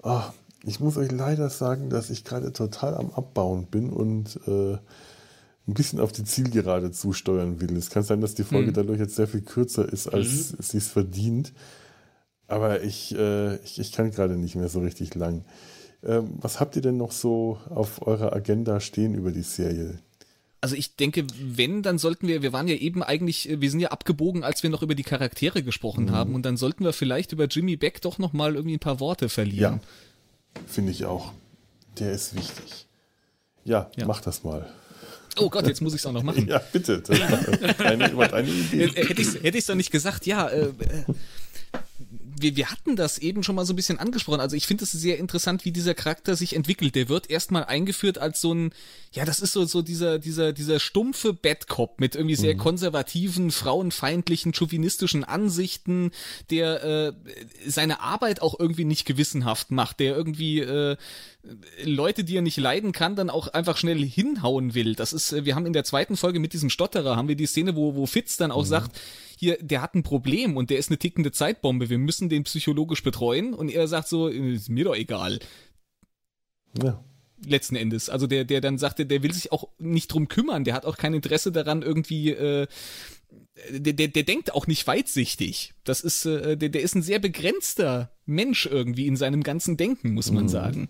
Oh, 0.04 0.32
ich 0.64 0.80
muss 0.80 0.96
euch 0.96 1.10
leider 1.10 1.50
sagen, 1.50 1.90
dass 1.90 2.10
ich 2.10 2.24
gerade 2.24 2.52
total 2.52 2.94
am 2.94 3.10
Abbauen 3.10 3.66
bin 3.66 3.90
und 3.90 4.38
äh, 4.46 4.78
ein 5.68 5.74
bisschen 5.74 6.00
auf 6.00 6.12
die 6.12 6.24
Zielgerade 6.24 6.90
zusteuern 6.90 7.60
will. 7.60 7.76
Es 7.76 7.90
kann 7.90 8.02
sein, 8.02 8.20
dass 8.20 8.34
die 8.34 8.44
Folge 8.44 8.70
mhm. 8.70 8.74
dadurch 8.74 9.00
jetzt 9.00 9.16
sehr 9.16 9.28
viel 9.28 9.42
kürzer 9.42 9.90
ist, 9.90 10.08
als 10.08 10.52
mhm. 10.52 10.56
sie 10.60 10.78
es 10.78 10.88
verdient. 10.88 11.52
Aber 12.48 12.82
ich, 12.82 13.14
äh, 13.16 13.56
ich, 13.64 13.78
ich, 13.78 13.92
kann 13.92 14.10
gerade 14.10 14.36
nicht 14.36 14.56
mehr 14.56 14.68
so 14.68 14.80
richtig 14.80 15.14
lang. 15.14 15.44
Ähm, 16.04 16.30
was 16.40 16.60
habt 16.60 16.76
ihr 16.76 16.82
denn 16.82 16.96
noch 16.96 17.12
so 17.12 17.58
auf 17.70 18.06
eurer 18.06 18.32
Agenda 18.32 18.80
stehen 18.80 19.14
über 19.14 19.30
die 19.30 19.42
Serie? 19.42 19.98
Also 20.60 20.76
ich 20.76 20.94
denke, 20.94 21.26
wenn, 21.40 21.82
dann 21.82 21.98
sollten 21.98 22.28
wir, 22.28 22.42
wir 22.42 22.52
waren 22.52 22.68
ja 22.68 22.76
eben 22.76 23.02
eigentlich, 23.02 23.48
wir 23.60 23.70
sind 23.70 23.80
ja 23.80 23.88
abgebogen, 23.88 24.44
als 24.44 24.62
wir 24.62 24.70
noch 24.70 24.82
über 24.82 24.94
die 24.94 25.02
Charaktere 25.02 25.62
gesprochen 25.62 26.06
mhm. 26.06 26.10
haben 26.12 26.34
und 26.34 26.44
dann 26.44 26.56
sollten 26.56 26.84
wir 26.84 26.92
vielleicht 26.92 27.32
über 27.32 27.46
Jimmy 27.46 27.76
Beck 27.76 28.00
doch 28.00 28.18
noch 28.18 28.32
mal 28.32 28.54
irgendwie 28.54 28.76
ein 28.76 28.80
paar 28.80 29.00
Worte 29.00 29.28
verlieren. 29.28 29.80
Ja. 29.82 29.88
Finde 30.66 30.92
ich 30.92 31.04
auch. 31.04 31.32
Der 31.98 32.12
ist 32.12 32.34
wichtig. 32.34 32.86
Ja, 33.64 33.90
ja, 33.96 34.06
mach 34.06 34.20
das 34.20 34.42
mal. 34.42 34.68
Oh 35.38 35.48
Gott, 35.48 35.66
jetzt 35.66 35.80
muss 35.80 35.94
ich 35.94 36.00
es 36.00 36.06
auch 36.06 36.12
noch 36.12 36.22
machen. 36.22 36.46
ja, 36.48 36.58
bitte. 36.72 37.00
Das 37.00 37.20
eine, 37.80 38.14
eine 38.32 38.48
Idee. 38.48 38.88
Hätte 38.88 39.22
ich 39.22 39.28
es 39.28 39.42
hätte 39.42 39.76
nicht 39.76 39.90
gesagt, 39.90 40.26
ja, 40.26 40.48
äh, 40.48 40.66
äh 40.66 41.04
wir, 42.42 42.56
wir 42.56 42.70
hatten 42.70 42.96
das 42.96 43.18
eben 43.18 43.42
schon 43.42 43.54
mal 43.54 43.64
so 43.64 43.72
ein 43.72 43.76
bisschen 43.76 43.98
angesprochen. 43.98 44.40
Also 44.40 44.56
ich 44.56 44.66
finde 44.66 44.84
es 44.84 44.92
sehr 44.92 45.18
interessant, 45.18 45.64
wie 45.64 45.72
dieser 45.72 45.94
Charakter 45.94 46.36
sich 46.36 46.54
entwickelt. 46.54 46.94
Der 46.94 47.08
wird 47.08 47.30
erstmal 47.30 47.64
eingeführt 47.64 48.18
als 48.18 48.40
so 48.40 48.52
ein, 48.52 48.72
ja, 49.12 49.24
das 49.24 49.40
ist 49.40 49.52
so, 49.52 49.64
so 49.64 49.82
dieser, 49.82 50.18
dieser, 50.18 50.52
dieser 50.52 50.80
stumpfe 50.80 51.32
Bad 51.32 51.68
Cop 51.68 52.00
mit 52.00 52.14
irgendwie 52.14 52.34
sehr 52.36 52.54
mhm. 52.54 52.58
konservativen, 52.58 53.50
frauenfeindlichen, 53.50 54.52
chauvinistischen 54.52 55.24
Ansichten, 55.24 56.10
der 56.50 56.84
äh, 56.84 57.12
seine 57.66 58.00
Arbeit 58.00 58.42
auch 58.42 58.58
irgendwie 58.58 58.84
nicht 58.84 59.06
gewissenhaft 59.06 59.70
macht, 59.70 60.00
der 60.00 60.16
irgendwie 60.16 60.60
äh, 60.60 60.96
Leute, 61.84 62.24
die 62.24 62.36
er 62.36 62.42
nicht 62.42 62.56
leiden 62.56 62.92
kann, 62.92 63.16
dann 63.16 63.30
auch 63.30 63.48
einfach 63.48 63.76
schnell 63.76 64.04
hinhauen 64.04 64.74
will. 64.74 64.94
Das 64.94 65.12
ist, 65.12 65.32
äh, 65.32 65.44
wir 65.44 65.54
haben 65.54 65.66
in 65.66 65.72
der 65.72 65.84
zweiten 65.84 66.16
Folge 66.16 66.40
mit 66.40 66.52
diesem 66.52 66.70
Stotterer, 66.70 67.16
haben 67.16 67.28
wir 67.28 67.36
die 67.36 67.46
Szene, 67.46 67.76
wo, 67.76 67.94
wo 67.94 68.06
Fitz 68.06 68.36
dann 68.36 68.52
auch 68.52 68.64
mhm. 68.64 68.68
sagt, 68.68 69.00
hier, 69.42 69.58
der 69.60 69.82
hat 69.82 69.96
ein 69.96 70.04
Problem 70.04 70.56
und 70.56 70.70
der 70.70 70.78
ist 70.78 70.88
eine 70.88 70.98
tickende 70.98 71.32
Zeitbombe, 71.32 71.90
wir 71.90 71.98
müssen 71.98 72.28
den 72.28 72.44
psychologisch 72.44 73.02
betreuen 73.02 73.54
und 73.54 73.70
er 73.70 73.88
sagt 73.88 74.06
so, 74.06 74.28
ist 74.28 74.68
mir 74.68 74.84
doch 74.84 74.94
egal. 74.94 75.40
Ja. 76.80 77.02
Letzten 77.44 77.74
Endes. 77.74 78.08
Also 78.08 78.28
der, 78.28 78.44
der 78.44 78.60
dann 78.60 78.78
sagte, 78.78 79.04
der 79.04 79.24
will 79.24 79.32
sich 79.32 79.50
auch 79.50 79.68
nicht 79.80 80.12
drum 80.12 80.28
kümmern, 80.28 80.62
der 80.62 80.74
hat 80.74 80.86
auch 80.86 80.96
kein 80.96 81.12
Interesse 81.12 81.50
daran, 81.50 81.82
irgendwie, 81.82 82.30
äh, 82.30 82.68
der, 83.68 83.94
der, 83.94 84.06
der 84.06 84.22
denkt 84.22 84.54
auch 84.54 84.68
nicht 84.68 84.86
weitsichtig. 84.86 85.74
Das 85.82 86.02
ist, 86.02 86.24
äh, 86.24 86.56
der, 86.56 86.68
der 86.68 86.82
ist 86.82 86.94
ein 86.94 87.02
sehr 87.02 87.18
begrenzter 87.18 88.12
Mensch 88.24 88.66
irgendwie 88.66 89.08
in 89.08 89.16
seinem 89.16 89.42
ganzen 89.42 89.76
Denken, 89.76 90.12
muss 90.14 90.30
man 90.30 90.44
mhm. 90.44 90.50
sagen. 90.50 90.88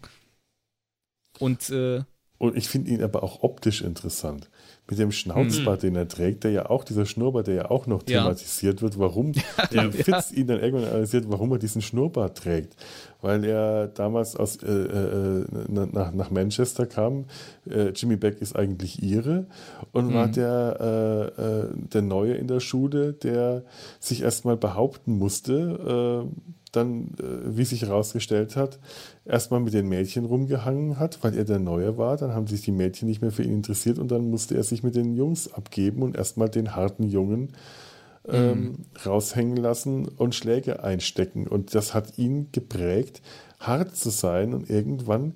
Und, 1.39 1.71
äh, 1.71 2.03
und 2.37 2.55
ich 2.55 2.69
finde 2.69 2.91
ihn 2.91 3.03
aber 3.03 3.23
auch 3.23 3.43
optisch 3.43 3.81
interessant 3.81 4.51
mit 4.89 4.99
dem 4.99 5.13
Schnauzbart, 5.13 5.83
mhm. 5.83 5.87
den 5.87 5.97
er 5.97 6.09
trägt, 6.09 6.45
der 6.45 6.51
ja 6.51 6.69
auch, 6.69 6.85
dieser 6.85 7.07
Schnurrbart, 7.07 7.47
der 7.47 7.55
ja 7.55 7.71
auch 7.71 7.87
noch 7.87 8.03
thematisiert 8.03 8.81
ja. 8.81 8.83
wird, 8.83 8.99
warum 8.99 9.33
ja, 9.71 9.91
Fitz 9.91 10.33
ja. 10.33 10.37
ihn 10.37 10.47
dann 10.49 10.61
irgendwann 10.61 10.89
analysiert, 10.89 11.25
warum 11.29 11.53
er 11.53 11.59
diesen 11.59 11.83
Schnurrbart 11.83 12.37
trägt. 12.37 12.77
Weil 13.21 13.45
er 13.45 13.87
damals 13.87 14.35
aus, 14.35 14.57
äh, 14.63 14.71
äh, 14.71 15.47
nach, 15.69 16.13
nach 16.13 16.31
Manchester 16.31 16.87
kam, 16.87 17.27
äh, 17.71 17.91
Jimmy 17.91 18.17
Beck 18.17 18.41
ist 18.41 18.57
eigentlich 18.57 19.03
ihre 19.03 19.47
und 19.93 20.09
mhm. 20.09 20.15
war 20.15 20.29
der, 20.29 21.33
äh, 21.39 21.43
äh, 21.43 21.69
der 21.93 22.03
Neue 22.03 22.35
in 22.35 22.49
der 22.49 22.61
Schule, 22.61 23.13
der 23.13 23.63
sich 24.01 24.23
erstmal 24.23 24.57
behaupten 24.57 25.17
musste, 25.17 26.27
äh, 26.27 26.62
dann, 26.73 27.15
äh, 27.21 27.57
wie 27.57 27.65
sich 27.65 27.83
herausgestellt 27.83 28.57
hat, 28.57 28.79
erstmal 29.25 29.61
mit 29.61 29.75
den 29.75 29.89
Mädchen 29.89 30.25
rumgehangen 30.25 30.99
hat, 30.99 31.23
weil 31.23 31.37
er 31.37 31.45
der 31.45 31.59
Neue 31.59 31.99
war. 31.99 32.17
Dann 32.17 32.33
haben 32.33 32.47
sich 32.47 32.63
die 32.63 32.73
Mädchen 32.73 33.09
nicht 33.09 33.23
mehr 33.23 33.31
für 33.31 33.43
ihn 33.43 33.55
interessiert 33.55 33.99
und 33.99 34.11
dann 34.11 34.31
musste 34.31 34.57
er 34.57 34.65
sich 34.65 34.83
mit 34.83 34.97
den 34.97 35.15
Jungs 35.15 35.53
abgeben 35.53 36.03
und 36.03 36.17
erstmal 36.17 36.49
den 36.49 36.75
harten 36.75 37.05
Jungen 37.05 37.53
ähm, 38.29 38.61
mhm. 38.61 38.77
raushängen 39.05 39.57
lassen 39.57 40.09
und 40.09 40.35
Schläge 40.35 40.83
einstecken. 40.83 41.47
Und 41.47 41.75
das 41.75 41.95
hat 41.95 42.19
ihn 42.19 42.49
geprägt, 42.53 43.23
hart 43.61 43.97
zu 43.97 44.11
sein 44.11 44.55
und 44.55 44.71
irgendwann 44.71 45.35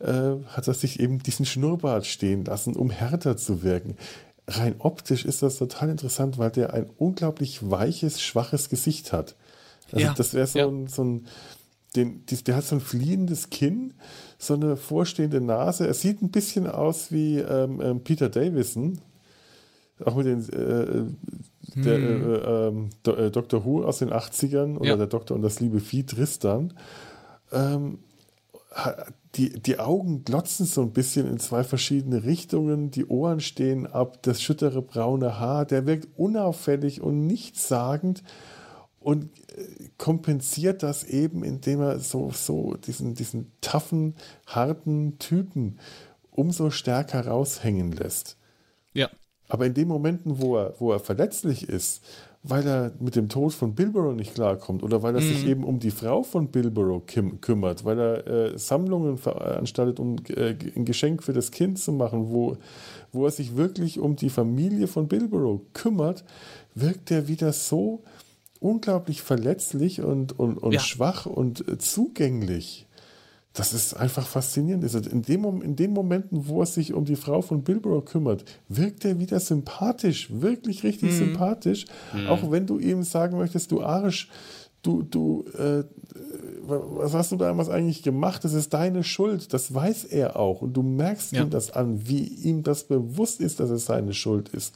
äh, 0.00 0.36
hat 0.48 0.68
er 0.68 0.74
sich 0.74 1.00
eben 1.00 1.20
diesen 1.20 1.46
Schnurrbart 1.46 2.06
stehen 2.06 2.44
lassen, 2.44 2.76
um 2.76 2.90
härter 2.90 3.36
zu 3.36 3.62
wirken. 3.62 3.96
Rein 4.46 4.74
optisch 4.78 5.24
ist 5.24 5.42
das 5.42 5.56
total 5.56 5.88
interessant, 5.88 6.36
weil 6.36 6.50
der 6.50 6.74
ein 6.74 6.90
unglaublich 6.98 7.70
weiches, 7.70 8.20
schwaches 8.20 8.68
Gesicht 8.68 9.12
hat. 9.12 9.36
Also 9.94 10.06
ja. 10.06 10.14
das 10.14 10.34
wäre 10.34 10.46
so, 10.46 10.58
ja. 10.58 10.66
ein, 10.66 10.86
so 10.88 11.04
ein 11.04 11.26
den, 11.96 12.24
der 12.26 12.56
hat 12.56 12.64
so 12.64 12.76
ein 12.76 12.80
fliehendes 12.80 13.50
Kinn, 13.50 13.94
so 14.38 14.54
eine 14.54 14.76
vorstehende 14.76 15.40
Nase. 15.40 15.86
Er 15.86 15.94
sieht 15.94 16.22
ein 16.22 16.30
bisschen 16.30 16.66
aus 16.66 17.12
wie 17.12 17.38
ähm, 17.38 17.80
ähm, 17.80 18.00
Peter 18.00 18.28
Davison, 18.28 18.98
auch 20.04 20.16
mit 20.16 20.26
den 20.26 20.40
äh, 20.50 21.04
der, 21.76 21.96
hm. 21.96 22.32
äh, 22.32 22.36
ähm, 22.36 22.90
äh, 23.06 23.30
Dr. 23.30 23.64
Who 23.64 23.84
aus 23.84 23.98
den 23.98 24.10
80ern 24.10 24.76
oder 24.76 24.90
ja. 24.90 24.96
der 24.96 25.06
Doktor 25.06 25.36
und 25.36 25.42
das 25.42 25.60
liebe 25.60 25.80
Vieh 25.80 26.04
Tristan. 26.04 26.74
Ähm, 27.52 27.98
die, 29.36 29.50
die 29.60 29.78
Augen 29.78 30.24
glotzen 30.24 30.66
so 30.66 30.82
ein 30.82 30.92
bisschen 30.92 31.28
in 31.28 31.38
zwei 31.38 31.62
verschiedene 31.62 32.24
Richtungen, 32.24 32.90
die 32.90 33.06
Ohren 33.06 33.40
stehen 33.40 33.86
ab, 33.86 34.18
das 34.22 34.42
schüttere 34.42 34.82
braune 34.82 35.38
Haar, 35.38 35.64
der 35.64 35.86
wirkt 35.86 36.08
unauffällig 36.16 37.00
und 37.00 37.26
nichtssagend 37.26 38.24
und 39.04 39.24
äh, 39.56 39.90
kompensiert 39.98 40.82
das 40.82 41.04
eben, 41.04 41.44
indem 41.44 41.80
er 41.80 42.00
so, 42.00 42.30
so 42.32 42.74
diesen, 42.74 43.14
diesen 43.14 43.52
taffen, 43.60 44.14
harten 44.46 45.18
Typen 45.18 45.78
umso 46.30 46.70
stärker 46.70 47.26
raushängen 47.26 47.92
lässt. 47.92 48.38
Ja. 48.94 49.10
Aber 49.48 49.66
in 49.66 49.74
den 49.74 49.88
Momenten, 49.88 50.40
wo 50.40 50.56
er, 50.56 50.74
wo 50.78 50.90
er 50.90 51.00
verletzlich 51.00 51.68
ist, 51.68 52.02
weil 52.42 52.66
er 52.66 52.92
mit 52.98 53.14
dem 53.14 53.28
Tod 53.28 53.52
von 53.52 53.74
Bilboro 53.74 54.12
nicht 54.12 54.34
klarkommt 54.34 54.82
oder 54.82 55.02
weil 55.02 55.14
er 55.14 55.20
mhm. 55.20 55.28
sich 55.28 55.46
eben 55.46 55.64
um 55.64 55.80
die 55.80 55.90
Frau 55.90 56.22
von 56.22 56.48
Bilboro 56.48 57.02
kümmert, 57.40 57.84
weil 57.84 57.98
er 57.98 58.26
äh, 58.26 58.58
Sammlungen 58.58 59.18
veranstaltet, 59.18 60.00
um 60.00 60.16
äh, 60.28 60.54
ein 60.76 60.86
Geschenk 60.86 61.22
für 61.22 61.34
das 61.34 61.50
Kind 61.50 61.78
zu 61.78 61.92
machen, 61.92 62.30
wo, 62.30 62.56
wo 63.12 63.26
er 63.26 63.30
sich 63.30 63.56
wirklich 63.56 63.98
um 63.98 64.16
die 64.16 64.30
Familie 64.30 64.86
von 64.86 65.08
Bilboro 65.08 65.60
kümmert, 65.74 66.24
wirkt 66.74 67.10
er 67.10 67.28
wieder 67.28 67.52
so 67.52 68.02
unglaublich 68.64 69.20
verletzlich 69.20 70.00
und, 70.00 70.38
und, 70.38 70.56
und 70.56 70.72
ja. 70.72 70.80
schwach 70.80 71.26
und 71.26 71.68
äh, 71.68 71.76
zugänglich. 71.76 72.86
Das 73.52 73.72
ist 73.72 73.94
einfach 73.94 74.26
faszinierend. 74.26 74.82
Also 74.82 74.98
in, 74.98 75.22
dem, 75.22 75.62
in 75.62 75.76
den 75.76 75.92
Momenten, 75.92 76.48
wo 76.48 76.60
er 76.60 76.66
sich 76.66 76.92
um 76.92 77.04
die 77.04 77.14
Frau 77.14 77.40
von 77.40 77.62
Bilboro 77.62 78.00
kümmert, 78.00 78.44
wirkt 78.68 79.04
er 79.04 79.20
wieder 79.20 79.38
sympathisch, 79.38 80.28
wirklich 80.32 80.82
richtig 80.82 81.12
mhm. 81.12 81.16
sympathisch. 81.16 81.84
Mhm. 82.12 82.26
Auch 82.26 82.50
wenn 82.50 82.66
du 82.66 82.78
ihm 82.80 83.04
sagen 83.04 83.36
möchtest, 83.36 83.70
du 83.70 83.82
Arsch, 83.82 84.28
du, 84.82 85.02
du, 85.02 85.44
äh, 85.56 85.84
was 86.62 87.12
hast 87.12 87.30
du 87.30 87.36
damals 87.36 87.68
eigentlich 87.68 88.02
gemacht? 88.02 88.44
Das 88.44 88.54
ist 88.54 88.72
deine 88.72 89.04
Schuld. 89.04 89.52
Das 89.52 89.72
weiß 89.72 90.04
er 90.04 90.36
auch. 90.36 90.62
Und 90.62 90.72
du 90.72 90.82
merkst 90.82 91.32
ja. 91.32 91.42
ihm 91.42 91.50
das 91.50 91.70
an, 91.70 92.08
wie 92.08 92.24
ihm 92.24 92.62
das 92.62 92.84
bewusst 92.84 93.40
ist, 93.40 93.60
dass 93.60 93.70
es 93.70 93.84
seine 93.84 94.14
Schuld 94.14 94.48
ist. 94.48 94.74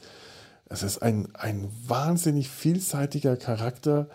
Es 0.69 0.83
ist 0.83 0.99
ein, 0.99 1.35
ein 1.35 1.69
wahnsinnig 1.87 2.49
vielseitiger 2.49 3.35
Charakter. 3.35 4.07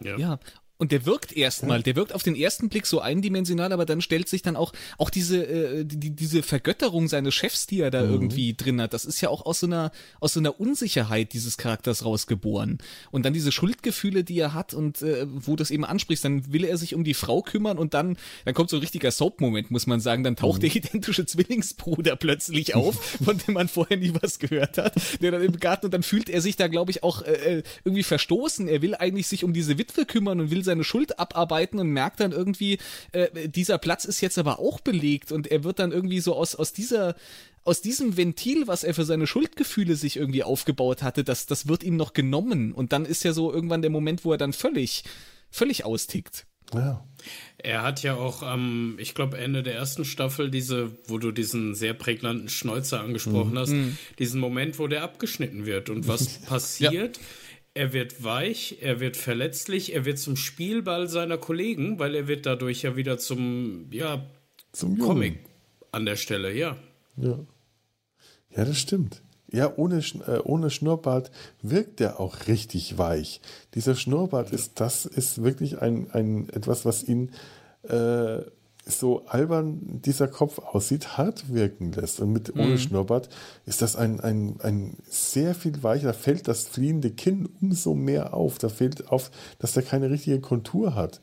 Ja. 0.00 0.16
ja. 0.16 0.38
Und 0.82 0.90
der 0.90 1.06
wirkt 1.06 1.32
erstmal, 1.32 1.80
der 1.80 1.94
wirkt 1.94 2.12
auf 2.12 2.24
den 2.24 2.34
ersten 2.34 2.68
Blick 2.68 2.86
so 2.86 2.98
eindimensional, 2.98 3.72
aber 3.72 3.86
dann 3.86 4.00
stellt 4.00 4.28
sich 4.28 4.42
dann 4.42 4.56
auch, 4.56 4.72
auch 4.98 5.10
diese, 5.10 5.46
äh, 5.46 5.84
die, 5.84 6.10
diese 6.10 6.42
Vergötterung 6.42 7.06
seines 7.06 7.36
Chefs, 7.36 7.68
die 7.68 7.78
er 7.78 7.92
da 7.92 8.02
mhm. 8.02 8.10
irgendwie 8.10 8.54
drin 8.54 8.80
hat, 8.80 8.92
das 8.92 9.04
ist 9.04 9.20
ja 9.20 9.28
auch 9.28 9.46
aus 9.46 9.60
so 9.60 9.68
einer, 9.68 9.92
aus 10.18 10.32
so 10.32 10.40
einer 10.40 10.58
Unsicherheit 10.58 11.34
dieses 11.34 11.56
Charakters 11.56 12.04
rausgeboren. 12.04 12.78
Und 13.12 13.24
dann 13.24 13.32
diese 13.32 13.52
Schuldgefühle, 13.52 14.24
die 14.24 14.36
er 14.40 14.54
hat 14.54 14.74
und 14.74 15.02
äh, 15.02 15.24
wo 15.28 15.54
das 15.54 15.70
eben 15.70 15.84
ansprichst, 15.84 16.24
dann 16.24 16.52
will 16.52 16.64
er 16.64 16.76
sich 16.76 16.96
um 16.96 17.04
die 17.04 17.14
Frau 17.14 17.42
kümmern 17.42 17.78
und 17.78 17.94
dann, 17.94 18.16
dann 18.44 18.54
kommt 18.54 18.68
so 18.68 18.76
ein 18.76 18.80
richtiger 18.80 19.12
Soap-Moment, 19.12 19.70
muss 19.70 19.86
man 19.86 20.00
sagen, 20.00 20.24
dann 20.24 20.34
taucht 20.34 20.62
mhm. 20.62 20.66
der 20.66 20.74
identische 20.74 21.26
Zwillingsbruder 21.26 22.16
plötzlich 22.16 22.74
auf, 22.74 23.18
von 23.24 23.38
dem 23.38 23.54
man 23.54 23.68
vorher 23.68 23.98
nie 23.98 24.14
was 24.20 24.40
gehört 24.40 24.78
hat, 24.78 24.94
der 25.22 25.30
dann 25.30 25.42
im 25.42 25.60
Garten 25.60 25.86
und 25.86 25.94
dann 25.94 26.02
fühlt 26.02 26.28
er 26.28 26.40
sich 26.40 26.56
da, 26.56 26.66
glaube 26.66 26.90
ich, 26.90 27.04
auch 27.04 27.22
äh, 27.22 27.58
äh, 27.58 27.62
irgendwie 27.84 28.02
verstoßen. 28.02 28.66
Er 28.66 28.82
will 28.82 28.96
eigentlich 28.96 29.28
sich 29.28 29.44
um 29.44 29.52
diese 29.52 29.78
Witwe 29.78 30.06
kümmern 30.06 30.40
und 30.40 30.50
will 30.50 30.64
seine 30.72 30.84
Schuld 30.84 31.18
abarbeiten 31.18 31.78
und 31.78 31.88
merkt 31.88 32.20
dann 32.20 32.32
irgendwie, 32.32 32.78
äh, 33.12 33.48
dieser 33.48 33.78
Platz 33.78 34.04
ist 34.04 34.20
jetzt 34.20 34.38
aber 34.38 34.58
auch 34.58 34.80
belegt 34.80 35.32
und 35.32 35.46
er 35.46 35.64
wird 35.64 35.78
dann 35.78 35.92
irgendwie 35.92 36.20
so 36.20 36.34
aus, 36.34 36.54
aus 36.54 36.72
dieser, 36.72 37.14
aus 37.64 37.82
diesem 37.82 38.16
Ventil, 38.16 38.66
was 38.66 38.84
er 38.84 38.94
für 38.94 39.04
seine 39.04 39.26
Schuldgefühle 39.26 39.96
sich 39.96 40.16
irgendwie 40.16 40.42
aufgebaut 40.42 41.02
hatte, 41.02 41.24
das, 41.24 41.46
das 41.46 41.68
wird 41.68 41.84
ihm 41.84 41.96
noch 41.96 42.12
genommen. 42.12 42.72
Und 42.72 42.92
dann 42.92 43.04
ist 43.04 43.22
ja 43.24 43.32
so 43.32 43.52
irgendwann 43.52 43.82
der 43.82 43.90
Moment, 43.90 44.24
wo 44.24 44.32
er 44.32 44.38
dann 44.38 44.52
völlig, 44.52 45.04
völlig 45.50 45.84
austickt. 45.84 46.46
Ja. 46.74 47.04
Er 47.58 47.82
hat 47.82 48.02
ja 48.02 48.16
auch 48.16 48.42
am, 48.42 48.94
ähm, 48.94 48.96
ich 48.98 49.14
glaube, 49.14 49.36
Ende 49.36 49.62
der 49.62 49.74
ersten 49.74 50.06
Staffel 50.06 50.50
diese, 50.50 50.90
wo 51.06 51.18
du 51.18 51.30
diesen 51.30 51.74
sehr 51.74 51.92
prägnanten 51.92 52.48
Schnäuzer 52.48 53.00
angesprochen 53.00 53.52
mhm. 53.52 53.58
hast, 53.58 53.70
mhm. 53.70 53.98
diesen 54.18 54.40
Moment, 54.40 54.78
wo 54.78 54.86
der 54.86 55.02
abgeschnitten 55.02 55.66
wird. 55.66 55.90
Und 55.90 56.08
was 56.08 56.38
passiert? 56.46 57.18
Ja 57.18 57.22
er 57.74 57.92
wird 57.92 58.22
weich, 58.22 58.78
er 58.80 59.00
wird 59.00 59.16
verletzlich, 59.16 59.94
er 59.94 60.04
wird 60.04 60.18
zum 60.18 60.36
Spielball 60.36 61.08
seiner 61.08 61.38
Kollegen, 61.38 61.98
weil 61.98 62.14
er 62.14 62.28
wird 62.28 62.46
dadurch 62.46 62.82
ja 62.82 62.96
wieder 62.96 63.18
zum, 63.18 63.86
ja, 63.90 64.26
zum 64.72 64.98
Comic 64.98 65.38
an 65.90 66.06
der 66.06 66.16
Stelle, 66.16 66.52
ja. 66.52 66.76
Ja, 67.16 67.38
ja 68.50 68.64
das 68.64 68.78
stimmt. 68.78 69.22
Ja, 69.50 69.70
ohne, 69.76 69.98
äh, 69.98 70.38
ohne 70.44 70.70
Schnurrbart 70.70 71.30
wirkt 71.60 72.00
er 72.00 72.20
auch 72.20 72.46
richtig 72.46 72.96
weich. 72.96 73.42
Dieser 73.74 73.94
Schnurrbart 73.94 74.48
ja. 74.48 74.54
ist, 74.54 74.80
das 74.80 75.04
ist 75.04 75.42
wirklich 75.42 75.82
ein, 75.82 76.10
ein 76.10 76.48
etwas, 76.48 76.86
was 76.86 77.02
ihn 77.02 77.32
äh, 77.82 78.38
so 78.84 79.24
albern 79.26 80.00
dieser 80.04 80.26
Kopf 80.28 80.58
aussieht, 80.58 81.16
hart 81.16 81.52
wirken 81.52 81.92
lässt. 81.92 82.20
Und 82.20 82.32
mit 82.32 82.54
ohne 82.54 82.72
mhm. 82.72 82.78
Schnurrbart 82.78 83.28
ist 83.64 83.82
das 83.82 83.96
ein, 83.96 84.20
ein, 84.20 84.56
ein 84.60 84.96
sehr 85.08 85.54
viel 85.54 85.82
weicher, 85.82 86.08
da 86.08 86.12
fällt 86.12 86.48
das 86.48 86.66
fliehende 86.66 87.10
Kinn 87.10 87.48
umso 87.60 87.94
mehr 87.94 88.34
auf. 88.34 88.58
Da 88.58 88.68
fällt 88.68 89.08
auf, 89.08 89.30
dass 89.58 89.76
er 89.76 89.82
keine 89.82 90.10
richtige 90.10 90.40
Kontur 90.40 90.94
hat. 90.94 91.20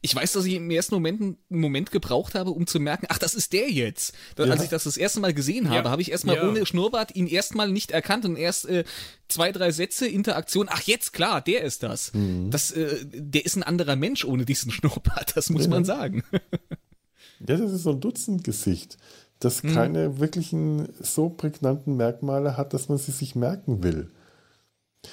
Ich 0.00 0.14
weiß, 0.14 0.32
dass 0.32 0.44
ich 0.44 0.54
im 0.54 0.70
ersten 0.70 0.94
Moment 0.94 1.20
einen 1.20 1.36
Moment 1.48 1.90
gebraucht 1.90 2.34
habe, 2.34 2.50
um 2.50 2.66
zu 2.66 2.80
merken, 2.80 3.06
ach, 3.08 3.18
das 3.18 3.34
ist 3.34 3.52
der 3.52 3.70
jetzt. 3.70 4.14
Ja. 4.38 4.44
Als 4.44 4.62
ich 4.62 4.68
das 4.68 4.84
das 4.84 4.96
erste 4.96 5.20
Mal 5.20 5.34
gesehen 5.34 5.68
habe, 5.70 5.84
ja. 5.84 5.90
habe 5.90 6.02
ich 6.02 6.10
erstmal 6.10 6.36
ja. 6.36 6.48
ohne 6.48 6.66
Schnurrbart 6.66 7.14
ihn 7.14 7.26
erstmal 7.26 7.70
nicht 7.70 7.90
erkannt 7.90 8.24
und 8.24 8.36
erst 8.36 8.66
äh, 8.66 8.84
zwei, 9.28 9.52
drei 9.52 9.70
Sätze 9.70 10.06
Interaktion. 10.06 10.68
Ach, 10.70 10.82
jetzt 10.82 11.12
klar, 11.12 11.40
der 11.40 11.62
ist 11.62 11.82
das. 11.82 12.12
Mhm. 12.14 12.50
das 12.50 12.72
äh, 12.72 13.04
der 13.04 13.44
ist 13.44 13.56
ein 13.56 13.62
anderer 13.62 13.96
Mensch 13.96 14.24
ohne 14.24 14.44
diesen 14.44 14.70
Schnurrbart, 14.72 15.36
das 15.36 15.50
muss 15.50 15.68
man 15.68 15.84
sagen. 15.84 16.22
ja, 16.32 17.56
das 17.56 17.72
ist 17.72 17.82
so 17.82 17.90
ein 17.90 18.00
Dutzendgesicht, 18.00 18.96
das 19.40 19.62
mhm. 19.62 19.74
keine 19.74 20.18
wirklichen 20.18 20.88
so 21.00 21.28
prägnanten 21.28 21.96
Merkmale 21.96 22.56
hat, 22.56 22.74
dass 22.74 22.88
man 22.88 22.98
sie 22.98 23.12
sich 23.12 23.34
merken 23.34 23.82
will. 23.82 24.10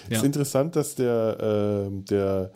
Es 0.10 0.20
ist 0.20 0.24
interessant, 0.24 0.76
dass 0.76 0.96
der, 0.96 1.90
äh, 1.90 2.04
der 2.10 2.52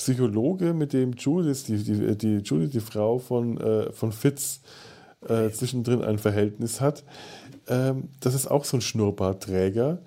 Psychologe, 0.00 0.72
mit 0.72 0.94
dem 0.94 1.12
Judith, 1.12 1.64
die, 1.64 1.76
die, 1.76 2.16
die 2.16 2.38
Judith, 2.38 2.70
die 2.70 2.80
Frau 2.80 3.18
von, 3.18 3.60
äh, 3.60 3.92
von 3.92 4.12
Fitz, 4.12 4.62
äh, 5.28 5.50
zwischendrin 5.50 6.02
ein 6.02 6.16
Verhältnis 6.16 6.80
hat. 6.80 7.04
Ähm, 7.68 8.04
das 8.20 8.34
ist 8.34 8.50
auch 8.50 8.64
so 8.64 8.78
ein 8.78 8.80
Schnurrbartträger. 8.80 9.98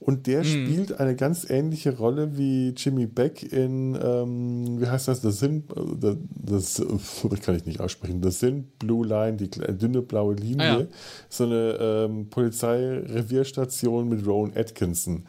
Und 0.00 0.26
der 0.26 0.40
mhm. 0.40 0.44
spielt 0.44 1.00
eine 1.00 1.14
ganz 1.14 1.48
ähnliche 1.48 1.98
Rolle 1.98 2.38
wie 2.38 2.70
Jimmy 2.70 3.06
Beck 3.06 3.42
in, 3.52 3.94
ähm, 4.02 4.80
wie 4.80 4.86
heißt 4.86 5.06
das, 5.06 5.20
The 5.20 5.30
Sin, 5.30 5.64
the, 6.00 6.16
the, 6.46 6.56
das 6.56 6.82
kann 7.42 7.54
ich 7.54 7.66
nicht 7.66 7.80
aussprechen, 7.80 8.22
The 8.22 8.30
Sin 8.30 8.68
Blue 8.78 9.06
Line, 9.06 9.36
die 9.36 9.50
dünne 9.50 10.00
blaue 10.00 10.34
Linie. 10.34 10.66
Ah, 10.66 10.80
ja. 10.80 10.86
So 11.28 11.44
eine 11.44 11.76
ähm, 11.78 12.30
Polizeirevierstation 12.30 14.08
mit 14.08 14.26
Rowan 14.26 14.52
Atkinson 14.56 15.24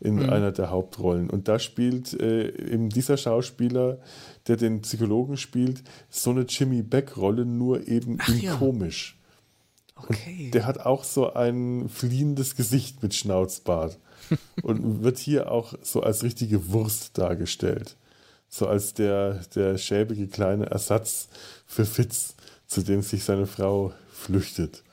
in 0.00 0.16
mhm. 0.16 0.30
einer 0.30 0.52
der 0.52 0.70
Hauptrollen. 0.70 1.30
Und 1.30 1.48
da 1.48 1.58
spielt 1.58 2.18
äh, 2.20 2.48
eben 2.72 2.88
dieser 2.88 3.16
Schauspieler, 3.16 3.98
der 4.46 4.56
den 4.56 4.82
Psychologen 4.82 5.36
spielt, 5.36 5.82
so 6.08 6.30
eine 6.30 6.42
Jimmy 6.42 6.82
Beck-Rolle, 6.82 7.44
nur 7.44 7.88
eben 7.88 8.18
Ach, 8.20 8.28
in 8.28 8.40
ja. 8.40 8.56
komisch. 8.56 9.18
Okay. 9.96 10.46
Und 10.46 10.54
der 10.54 10.66
hat 10.66 10.78
auch 10.78 11.04
so 11.04 11.32
ein 11.32 11.88
fliehendes 11.88 12.54
Gesicht 12.54 13.02
mit 13.02 13.14
Schnauzbart 13.14 13.98
und 14.62 15.02
wird 15.02 15.18
hier 15.18 15.50
auch 15.50 15.74
so 15.82 16.02
als 16.02 16.22
richtige 16.22 16.70
Wurst 16.70 17.18
dargestellt. 17.18 17.96
So 18.48 18.66
als 18.66 18.94
der, 18.94 19.40
der 19.54 19.76
schäbige 19.76 20.28
kleine 20.28 20.66
Ersatz 20.66 21.28
für 21.66 21.84
Fitz, 21.84 22.34
zu 22.66 22.82
dem 22.82 23.02
sich 23.02 23.24
seine 23.24 23.46
Frau 23.46 23.92
flüchtet. 24.10 24.84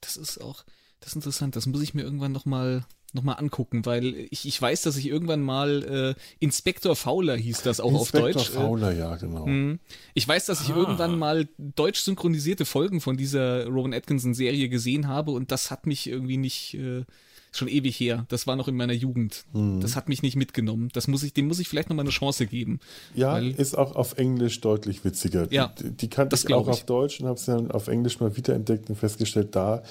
Das 0.00 0.16
ist 0.16 0.40
auch, 0.40 0.64
das 1.00 1.10
ist 1.10 1.16
interessant. 1.16 1.56
Das 1.56 1.66
muss 1.66 1.82
ich 1.82 1.94
mir 1.94 2.02
irgendwann 2.02 2.32
nochmal 2.32 2.84
nochmal 3.14 3.36
angucken, 3.38 3.84
weil 3.86 4.26
ich, 4.30 4.46
ich 4.46 4.60
weiß, 4.60 4.82
dass 4.82 4.96
ich 4.96 5.06
irgendwann 5.06 5.42
mal 5.42 6.16
äh, 6.16 6.20
Inspektor 6.38 6.96
Fowler 6.96 7.36
hieß 7.36 7.62
das 7.62 7.80
auch 7.80 7.92
Inspektor 7.92 8.00
auf 8.00 8.34
Deutsch. 8.34 8.36
Inspektor 8.36 8.68
Fowler, 8.68 8.92
ja, 8.92 9.16
genau. 9.16 9.46
Mh. 9.46 9.78
Ich 10.14 10.26
weiß, 10.26 10.46
dass 10.46 10.62
ich 10.62 10.70
ah. 10.70 10.76
irgendwann 10.76 11.18
mal 11.18 11.48
deutsch 11.58 12.00
synchronisierte 12.00 12.64
Folgen 12.64 13.00
von 13.00 13.16
dieser 13.16 13.66
Rowan 13.66 13.94
Atkinson 13.94 14.34
Serie 14.34 14.68
gesehen 14.68 15.08
habe 15.08 15.30
und 15.32 15.50
das 15.52 15.70
hat 15.70 15.86
mich 15.86 16.06
irgendwie 16.08 16.36
nicht 16.36 16.74
äh, 16.74 17.04
schon 17.52 17.68
ewig 17.68 17.98
her. 17.98 18.26
Das 18.28 18.46
war 18.46 18.56
noch 18.56 18.68
in 18.68 18.76
meiner 18.76 18.92
Jugend. 18.92 19.44
Mhm. 19.52 19.80
Das 19.80 19.96
hat 19.96 20.08
mich 20.08 20.22
nicht 20.22 20.36
mitgenommen. 20.36 20.88
Das 20.92 21.08
muss 21.08 21.22
ich, 21.22 21.32
dem 21.32 21.48
muss 21.48 21.58
ich 21.58 21.68
vielleicht 21.68 21.88
nochmal 21.88 22.04
eine 22.04 22.10
Chance 22.10 22.46
geben. 22.46 22.80
Ja, 23.14 23.38
ist 23.38 23.76
auch 23.76 23.96
auf 23.96 24.18
Englisch 24.18 24.60
deutlich 24.60 25.04
witziger. 25.04 25.48
Ja, 25.50 25.74
die, 25.78 25.90
die 25.90 26.08
kannte 26.08 26.36
ich 26.36 26.52
auch 26.52 26.68
ich. 26.68 26.72
auf 26.72 26.84
Deutsch 26.84 27.20
und 27.20 27.26
habe 27.26 27.38
sie 27.38 27.52
dann 27.52 27.70
auf 27.70 27.88
Englisch 27.88 28.20
mal 28.20 28.36
wiederentdeckt 28.36 28.88
und 28.88 28.96
festgestellt, 28.96 29.56
da 29.56 29.82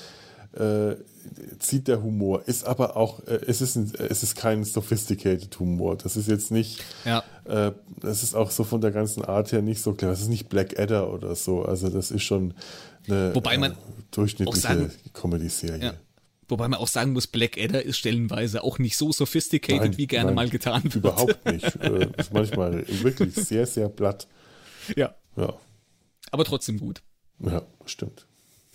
äh, 0.60 0.96
zieht 1.60 1.88
der 1.88 2.04
Humor. 2.04 2.44
Ist 2.48 2.66
aber 2.66 2.96
auch, 2.98 3.20
äh, 3.28 3.40
es, 3.48 3.62
ist 3.62 3.76
ein, 3.76 3.92
es 4.10 4.24
ist 4.24 4.36
kein 4.36 4.64
sophisticated 4.64 5.60
Humor. 5.60 5.98
Das 5.98 6.16
ist 6.16 6.28
jetzt 6.28 6.52
nicht, 6.52 6.84
ja. 7.06 7.24
äh, 7.46 7.72
das 8.02 8.24
ist 8.24 8.36
auch 8.36 8.52
so 8.52 8.64
von 8.64 8.82
der 8.82 8.92
ganzen 8.92 9.24
Art 9.24 9.52
her 9.52 9.62
nicht 9.62 9.82
so 9.82 9.94
klar. 9.94 10.12
Das 10.12 10.22
ist 10.22 10.30
nicht 10.30 10.50
Black 10.50 10.80
Adder 10.80 11.14
oder 11.14 11.36
so. 11.36 11.64
Also 11.64 11.90
das 11.90 12.12
ist 12.12 12.24
schon 12.24 12.54
eine 13.08 13.34
Wobei 13.36 13.58
man 13.58 13.72
äh, 13.72 13.76
durchschnittliche 14.12 14.92
Comedy-Serie. 15.14 15.84
Ja. 15.84 15.94
Wobei 16.48 16.68
man 16.68 16.80
auch 16.80 16.88
sagen 16.88 17.14
muss, 17.14 17.28
Black 17.28 17.60
Adder 17.60 17.84
ist 17.84 17.98
stellenweise 17.98 18.64
auch 18.64 18.80
nicht 18.80 18.98
so 18.98 19.12
sophisticated, 19.12 19.82
nein, 19.82 19.98
wie 19.98 20.08
gerne 20.08 20.28
nein, 20.28 20.36
mal 20.36 20.50
getan 20.50 20.84
wird. 20.84 20.96
Überhaupt 20.96 21.46
nicht. 21.46 21.76
Äh, 21.76 22.10
ist 22.18 22.34
manchmal 22.34 22.86
wirklich 22.88 23.36
sehr, 23.36 23.68
sehr 23.68 23.88
platt. 23.88 24.28
Ja. 24.96 25.14
Ja. 25.38 25.54
Aber 26.32 26.44
trotzdem 26.44 26.80
gut. 26.80 27.02
Ja, 27.40 27.62
stimmt. 27.86 28.26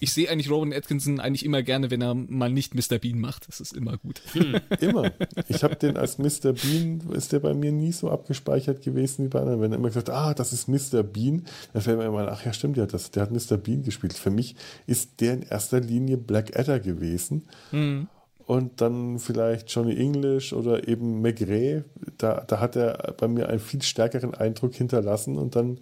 Ich 0.01 0.12
sehe 0.12 0.29
eigentlich 0.29 0.51
Rowan 0.51 0.73
Atkinson 0.73 1.21
eigentlich 1.21 1.45
immer 1.45 1.62
gerne, 1.62 1.91
wenn 1.91 2.03
er 2.03 2.15
mal 2.15 2.51
nicht 2.51 2.75
Mr. 2.75 2.99
Bean 2.99 3.21
macht. 3.21 3.47
Das 3.49 3.61
ist 3.61 3.73
immer 3.73 3.97
gut. 3.97 4.21
Hm. 4.33 4.57
Immer. 4.81 5.12
Ich 5.49 5.62
habe 5.62 5.77
den 5.77 5.97
als 5.97 6.19
Mr. 6.19 6.53
Bean, 6.53 7.01
ist 7.12 7.33
der 7.33 7.39
bei 7.39 7.55
mir 7.55 7.71
nie 7.71 7.93
so 7.93 8.11
abgespeichert 8.11 8.83
gewesen 8.83 9.25
wie 9.25 9.29
bei 9.29 9.41
anderen. 9.41 9.61
Wenn 9.61 9.73
er 9.73 9.79
immer 9.79 9.89
gesagt 9.89 10.11
ah, 10.11 10.35
das 10.35 10.53
ist 10.53 10.69
Mr. 10.69 11.03
Bean, 11.03 11.45
dann 11.73 11.83
fällt 11.83 11.99
mir 11.99 12.07
immer, 12.07 12.29
ach 12.31 12.45
ja, 12.45 12.53
stimmt 12.53 12.77
ja, 12.77 12.87
das, 12.87 13.12
der 13.12 13.23
hat 13.23 13.31
Mr. 13.31 13.57
Bean 13.57 13.83
gespielt. 13.83 14.15
Für 14.15 14.31
mich 14.31 14.57
ist 14.87 15.21
der 15.21 15.35
in 15.35 15.43
erster 15.43 15.81
Linie 15.81 16.19
Black 16.19 16.59
Adder 16.59 16.81
gewesen. 16.81 17.45
Mhm. 17.71 18.09
Und 18.47 18.81
dann 18.81 19.19
vielleicht 19.19 19.71
Johnny 19.71 19.97
English 19.97 20.53
oder 20.53 20.87
eben 20.87 21.23
McRae. 21.23 21.85
Da, 22.19 22.45
da 22.47 22.61
hat 22.61 22.77
er 22.77 23.15
bei 23.16 23.29
mir 23.29 23.49
einen 23.49 23.61
viel 23.61 23.81
stärkeren 23.81 24.35
Eindruck 24.35 24.75
hinterlassen. 24.75 25.39
Und 25.39 25.57
dann 25.57 25.81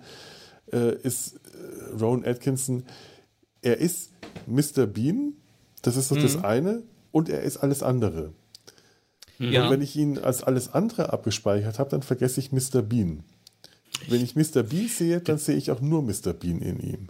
äh, 0.72 0.94
ist 1.02 1.34
äh, 1.34 2.00
Rowan 2.00 2.24
Atkinson 2.24 2.84
er 3.62 3.78
ist 3.78 4.12
Mr. 4.46 4.86
Bean, 4.86 5.34
das 5.82 5.96
ist 5.96 6.08
so 6.08 6.14
mhm. 6.14 6.22
das 6.22 6.44
eine, 6.44 6.82
und 7.10 7.28
er 7.28 7.42
ist 7.42 7.58
alles 7.58 7.82
andere. 7.82 8.32
Ja. 9.38 9.64
Und 9.64 9.70
wenn 9.70 9.82
ich 9.82 9.96
ihn 9.96 10.18
als 10.18 10.42
alles 10.42 10.72
andere 10.72 11.12
abgespeichert 11.12 11.78
habe, 11.78 11.90
dann 11.90 12.02
vergesse 12.02 12.40
ich 12.40 12.52
Mr. 12.52 12.82
Bean. 12.82 13.24
Wenn 14.08 14.22
ich 14.22 14.36
Mr. 14.36 14.62
Bean 14.62 14.88
sehe, 14.88 15.20
dann 15.20 15.38
sehe 15.38 15.56
ich 15.56 15.70
auch 15.70 15.80
nur 15.80 16.02
Mr. 16.02 16.32
Bean 16.32 16.60
in 16.60 16.80
ihm. 16.80 17.08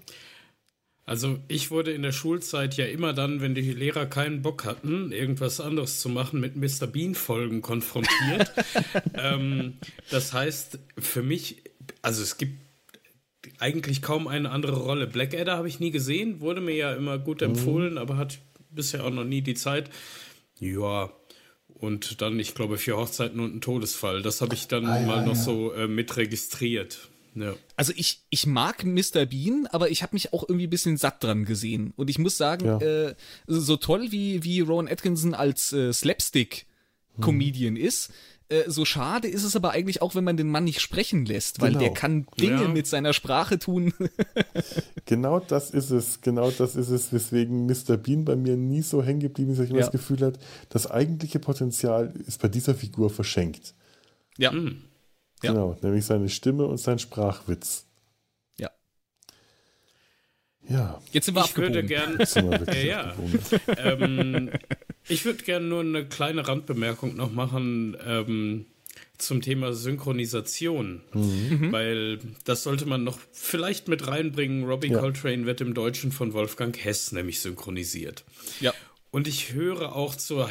Also 1.05 1.41
ich 1.49 1.71
wurde 1.71 1.93
in 1.93 2.03
der 2.03 2.13
Schulzeit 2.13 2.77
ja 2.77 2.87
immer 2.87 3.13
dann, 3.13 3.41
wenn 3.41 3.55
die 3.55 3.73
Lehrer 3.73 4.07
keinen 4.07 4.43
Bock 4.43 4.65
hatten, 4.65 5.11
irgendwas 5.11 5.61
anderes 5.61 6.01
zu 6.01 6.09
machen, 6.09 6.41
mit 6.41 6.57
Mr. 6.57 6.87
Bean-Folgen 6.87 7.61
konfrontiert. 7.61 8.53
ähm, 9.15 9.75
das 10.11 10.33
heißt, 10.33 10.79
für 10.99 11.23
mich, 11.23 11.65
also 12.03 12.23
es 12.23 12.39
gibt 12.39 12.55
eigentlich 13.63 14.03
kaum 14.03 14.27
eine 14.27 14.51
andere 14.51 14.77
Rolle. 14.77 15.07
Blackadder 15.07 15.57
habe 15.57 15.69
ich 15.69 15.81
nie 15.81 15.93
gesehen, 15.93 16.41
wurde 16.41 16.61
mir 16.61 16.75
ja 16.75 16.93
immer 16.93 17.19
gut 17.19 17.41
mhm. 17.41 17.49
empfohlen, 17.49 17.93
mhm. 17.93 17.99
aber 17.99 18.17
hat 18.17 18.39
bisher 18.71 19.05
auch 19.05 19.11
noch 19.11 19.25
nie 19.25 19.41
die 19.41 19.55
Zeit. 19.55 19.89
Ja, 20.59 21.11
und 21.69 22.21
dann, 22.21 22.39
ich 22.39 22.55
glaube, 22.55 22.77
vier 22.77 22.97
Hochzeiten 22.97 23.41
und 23.41 23.55
ein 23.57 23.61
Todesfall. 23.61 24.23
Das 24.23 24.41
habe 24.41 24.55
ich 24.55 24.69
dann 24.69 24.85
ah, 24.87 25.01
mal 25.01 25.19
ja, 25.19 25.27
noch 25.27 25.35
ja. 25.35 25.43
so 25.43 25.73
äh, 25.73 25.89
mit 25.89 26.17
registriert. 26.17 27.09
Ja. 27.35 27.55
Also 27.77 27.93
ich, 27.97 28.23
ich 28.31 28.47
mag 28.47 28.85
Mr. 28.85 29.27
Bean, 29.27 29.67
aber 29.71 29.91
ich 29.91 30.03
habe 30.03 30.15
mich 30.15 30.33
auch 30.33 30.43
irgendwie 30.43 30.67
ein 30.67 30.71
bisschen 30.71 30.97
satt 30.97 31.25
dran 31.25 31.45
gesehen. 31.45 31.93
Und 31.97 32.11
ich 32.11 32.19
muss 32.19 32.37
sagen, 32.37 32.67
ja. 32.67 32.79
äh, 32.79 33.15
so 33.47 33.77
toll 33.77 34.09
wie, 34.11 34.45
wie 34.45 34.61
Rowan 34.61 34.89
Atkinson 34.89 35.35
als 35.35 35.73
äh, 35.73 35.93
Slapstick-Comedian 35.93 37.77
hm. 37.77 37.85
ist, 37.85 38.13
äh, 38.53 38.71
so 38.71 38.85
schade 38.85 39.29
ist 39.29 39.45
es 39.45 39.57
aber 39.57 39.71
eigentlich 39.71 40.03
auch, 40.03 40.15
wenn 40.15 40.25
man 40.25 40.37
den 40.37 40.49
Mann 40.49 40.65
nicht 40.65 40.81
sprechen 40.81 41.25
lässt, 41.25 41.61
weil 41.61 41.71
genau. 41.71 41.81
der 41.81 41.95
kann 41.95 42.27
Dinge 42.39 42.63
ja. 42.63 42.69
mit 42.69 42.87
seiner 42.87 43.15
Sprache 43.15 43.59
tun. 43.59 43.95
genau 45.07 45.41
das 45.41 45.71
ist 45.71 45.91
es, 45.91 46.21
genau 46.21 46.51
das 46.51 46.77
ist 46.77 46.91
es, 46.91 47.13
weswegen 47.13 47.67
Mr. 47.67 47.97
Bean 47.97 48.25
bei 48.25 48.37
mir 48.37 48.57
nie 48.57 48.83
so 48.83 49.03
hängen 49.03 49.21
geblieben 49.21 49.53
ist, 49.53 49.59
weil 49.59 49.65
ich 49.65 49.71
immer 49.71 49.81
ja. 49.81 49.87
das 49.87 49.93
Gefühl 49.93 50.21
hat, 50.21 50.39
das 50.69 50.91
eigentliche 50.91 51.39
Potenzial 51.39 52.13
ist 52.27 52.41
bei 52.43 52.49
dieser 52.49 52.75
Figur 52.75 53.11
verschenkt. 53.11 53.75
Ja. 54.37 54.53
Mhm. 54.53 54.83
Genau, 55.41 55.77
nämlich 55.83 56.05
seine 56.05 56.29
Stimme 56.29 56.67
und 56.67 56.79
sein 56.79 56.99
Sprachwitz. 56.99 57.87
Ja. 58.59 58.71
Ja. 60.69 61.01
Jetzt 61.11 61.25
sind 61.27 61.35
wir 61.35 61.45
ich 61.45 61.57
würde 61.57 61.83
gern, 61.85 62.19
ja, 62.21 62.75
ja. 62.75 63.15
ähm, 63.77 64.51
ich 65.09 65.25
würde 65.25 65.43
gerne 65.45 65.67
nur 65.67 65.81
eine 65.81 66.07
kleine 66.07 66.47
Randbemerkung 66.47 67.17
noch 67.17 67.33
machen 67.33 67.97
ähm, 68.07 68.67
zum 69.19 69.41
Thema 69.41 69.73
Synchronisation, 69.73 71.03
mhm. 71.13 71.73
weil 71.73 72.19
das 72.45 72.63
sollte 72.63 72.87
man 72.87 73.05
noch 73.05 73.19
vielleicht 73.33 73.89
mit 73.89 74.07
reinbringen. 74.07 74.65
Robbie 74.65 74.91
ja. 74.91 74.99
Coltrane 74.99 75.47
wird 75.47 75.61
im 75.61 75.75
Deutschen 75.75 76.13
von 76.13 76.33
Wolfgang 76.33 76.77
Hess 76.77 77.13
nämlich 77.13 77.41
synchronisiert. 77.41 78.25
Ja. 78.61 78.75
Und 79.15 79.29
ich 79.29 79.53
höre 79.53 79.95
auch 79.95 80.15
zur, 80.15 80.49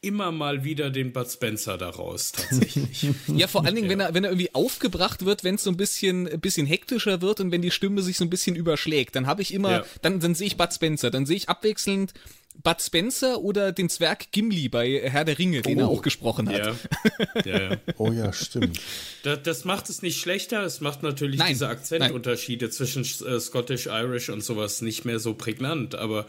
immer 0.00 0.32
mal 0.32 0.64
wieder 0.64 0.88
den 0.88 1.12
Bud 1.12 1.30
Spencer 1.30 1.76
daraus, 1.76 2.32
tatsächlich. 2.32 3.08
ja, 3.26 3.46
vor 3.46 3.66
allen 3.66 3.74
Dingen, 3.74 3.84
ja. 3.86 3.92
wenn, 3.92 4.00
er, 4.00 4.14
wenn 4.14 4.24
er 4.24 4.30
irgendwie 4.30 4.54
aufgebracht 4.54 5.26
wird, 5.26 5.44
wenn 5.44 5.56
es 5.56 5.64
so 5.64 5.70
ein 5.70 5.76
bisschen, 5.76 6.26
ein 6.26 6.40
bisschen 6.40 6.66
hektischer 6.66 7.20
wird 7.20 7.40
und 7.40 7.52
wenn 7.52 7.60
die 7.60 7.70
Stimme 7.70 8.00
sich 8.00 8.16
so 8.16 8.24
ein 8.24 8.30
bisschen 8.30 8.56
überschlägt, 8.56 9.14
dann 9.14 9.26
habe 9.26 9.42
ich 9.42 9.52
immer, 9.52 9.70
ja. 9.70 9.84
dann, 10.00 10.20
dann 10.20 10.34
sehe 10.34 10.46
ich 10.46 10.56
Bud 10.56 10.72
Spencer, 10.72 11.10
dann 11.10 11.26
sehe 11.26 11.36
ich 11.36 11.50
abwechselnd 11.50 12.14
Bud 12.62 12.80
Spencer 12.80 13.40
oder 13.40 13.72
den 13.72 13.88
Zwerg 13.88 14.30
Gimli 14.32 14.68
bei 14.68 15.00
Herr 15.10 15.24
der 15.24 15.38
Ringe, 15.38 15.62
den 15.62 15.78
oh. 15.78 15.80
er 15.80 15.88
auch 15.88 16.02
gesprochen 16.02 16.48
hat. 16.48 16.66
Ja. 16.66 16.76
Ja, 17.44 17.60
ja. 17.70 17.76
Oh 17.96 18.12
ja, 18.12 18.32
stimmt. 18.32 18.78
Das, 19.22 19.42
das, 19.42 19.64
macht 19.64 19.88
es 19.88 20.02
nicht 20.02 20.20
schlechter, 20.20 20.62
es 20.62 20.80
macht 20.80 21.02
natürlich 21.02 21.38
nein, 21.38 21.50
diese 21.50 21.68
Akzentunterschiede 21.68 22.66
nein. 22.66 22.72
zwischen 22.72 23.02
äh, 23.02 23.40
Scottish, 23.40 23.86
Irish 23.86 24.28
und 24.28 24.42
sowas 24.42 24.82
nicht 24.82 25.04
mehr 25.04 25.18
so 25.18 25.34
prägnant, 25.34 25.94
aber 25.94 26.26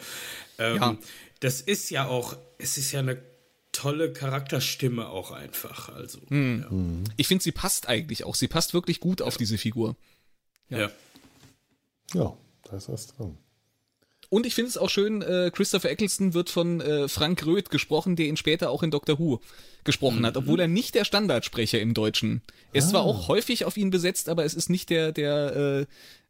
ähm, 0.57 0.77
ja. 0.77 0.97
das 1.39 1.61
ist 1.61 1.89
ja 1.89 2.07
auch, 2.07 2.37
es 2.57 2.77
ist 2.77 2.91
ja 2.91 2.99
eine 2.99 3.21
tolle 3.73 4.13
Charakterstimme 4.13 5.09
auch 5.09 5.31
einfach. 5.31 5.89
Also, 5.89 6.19
hm. 6.29 7.03
ja. 7.05 7.11
Ich 7.17 7.27
finde, 7.27 7.43
sie 7.43 7.51
passt 7.51 7.89
eigentlich 7.89 8.23
auch. 8.23 8.35
Sie 8.35 8.47
passt 8.47 8.73
wirklich 8.73 8.99
gut 8.99 9.21
auf 9.21 9.35
diese 9.35 9.57
Figur. 9.57 9.95
Ja. 10.69 10.77
Ja, 10.77 10.91
ja 12.13 12.37
da 12.63 12.77
ist 12.77 12.89
was 12.89 13.07
dran. 13.07 13.37
Und 14.33 14.47
ich 14.47 14.55
finde 14.55 14.69
es 14.69 14.79
auch 14.79 14.89
schön, 14.89 15.21
äh, 15.21 15.51
Christopher 15.53 15.91
Eccleston 15.91 16.33
wird 16.33 16.49
von 16.49 16.81
äh, 16.81 17.07
Frank 17.07 17.45
Röth 17.45 17.69
gesprochen, 17.69 18.15
der 18.15 18.25
ihn 18.25 18.35
später 18.35 18.71
auch 18.71 18.81
in 18.81 18.89
Doctor 18.89 19.19
Who 19.19 19.41
gesprochen 19.83 20.21
mhm. 20.21 20.25
hat, 20.25 20.37
obwohl 20.37 20.59
er 20.59 20.67
nicht 20.67 20.95
der 20.95 21.05
Standardsprecher 21.05 21.79
im 21.79 21.93
Deutschen. 21.93 22.41
Er 22.71 22.79
ist 22.79 22.85
ah. 22.85 22.89
zwar 22.89 23.03
auch 23.03 23.27
häufig 23.27 23.63
auf 23.63 23.77
ihn 23.77 23.91
besetzt, 23.91 24.29
aber 24.29 24.43
es 24.43 24.55
ist 24.55 24.71
nicht 24.71 24.89
der, 24.89 25.11
der 25.11 25.55
äh, 25.55 25.85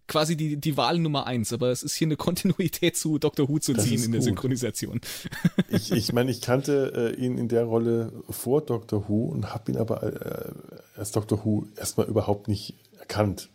quasi 0.09 0.35
die, 0.35 0.57
die 0.57 0.75
Wahl 0.75 0.99
Nummer 0.99 1.27
eins, 1.27 1.53
aber 1.53 1.71
es 1.71 1.81
ist 1.81 1.95
hier 1.95 2.07
eine 2.07 2.17
Kontinuität 2.17 2.97
zu 2.97 3.19
Dr. 3.19 3.47
Who 3.47 3.59
zu 3.59 3.73
ziehen 3.73 4.03
in 4.03 4.11
der 4.11 4.21
Synchronisation. 4.21 4.99
Ich, 5.69 5.93
ich 5.93 6.11
meine, 6.11 6.29
ich 6.29 6.41
kannte 6.41 7.15
äh, 7.17 7.25
ihn 7.25 7.37
in 7.37 7.47
der 7.47 7.63
Rolle 7.63 8.11
vor 8.29 8.59
Dr. 8.65 9.07
Who 9.07 9.27
und 9.27 9.53
habe 9.53 9.71
ihn 9.71 9.77
aber 9.77 10.03
äh, 10.03 10.99
als 10.99 11.13
Dr. 11.13 11.45
Who 11.45 11.67
erstmal 11.77 12.07
überhaupt 12.07 12.49
nicht 12.49 12.75
erkannt. 12.99 13.47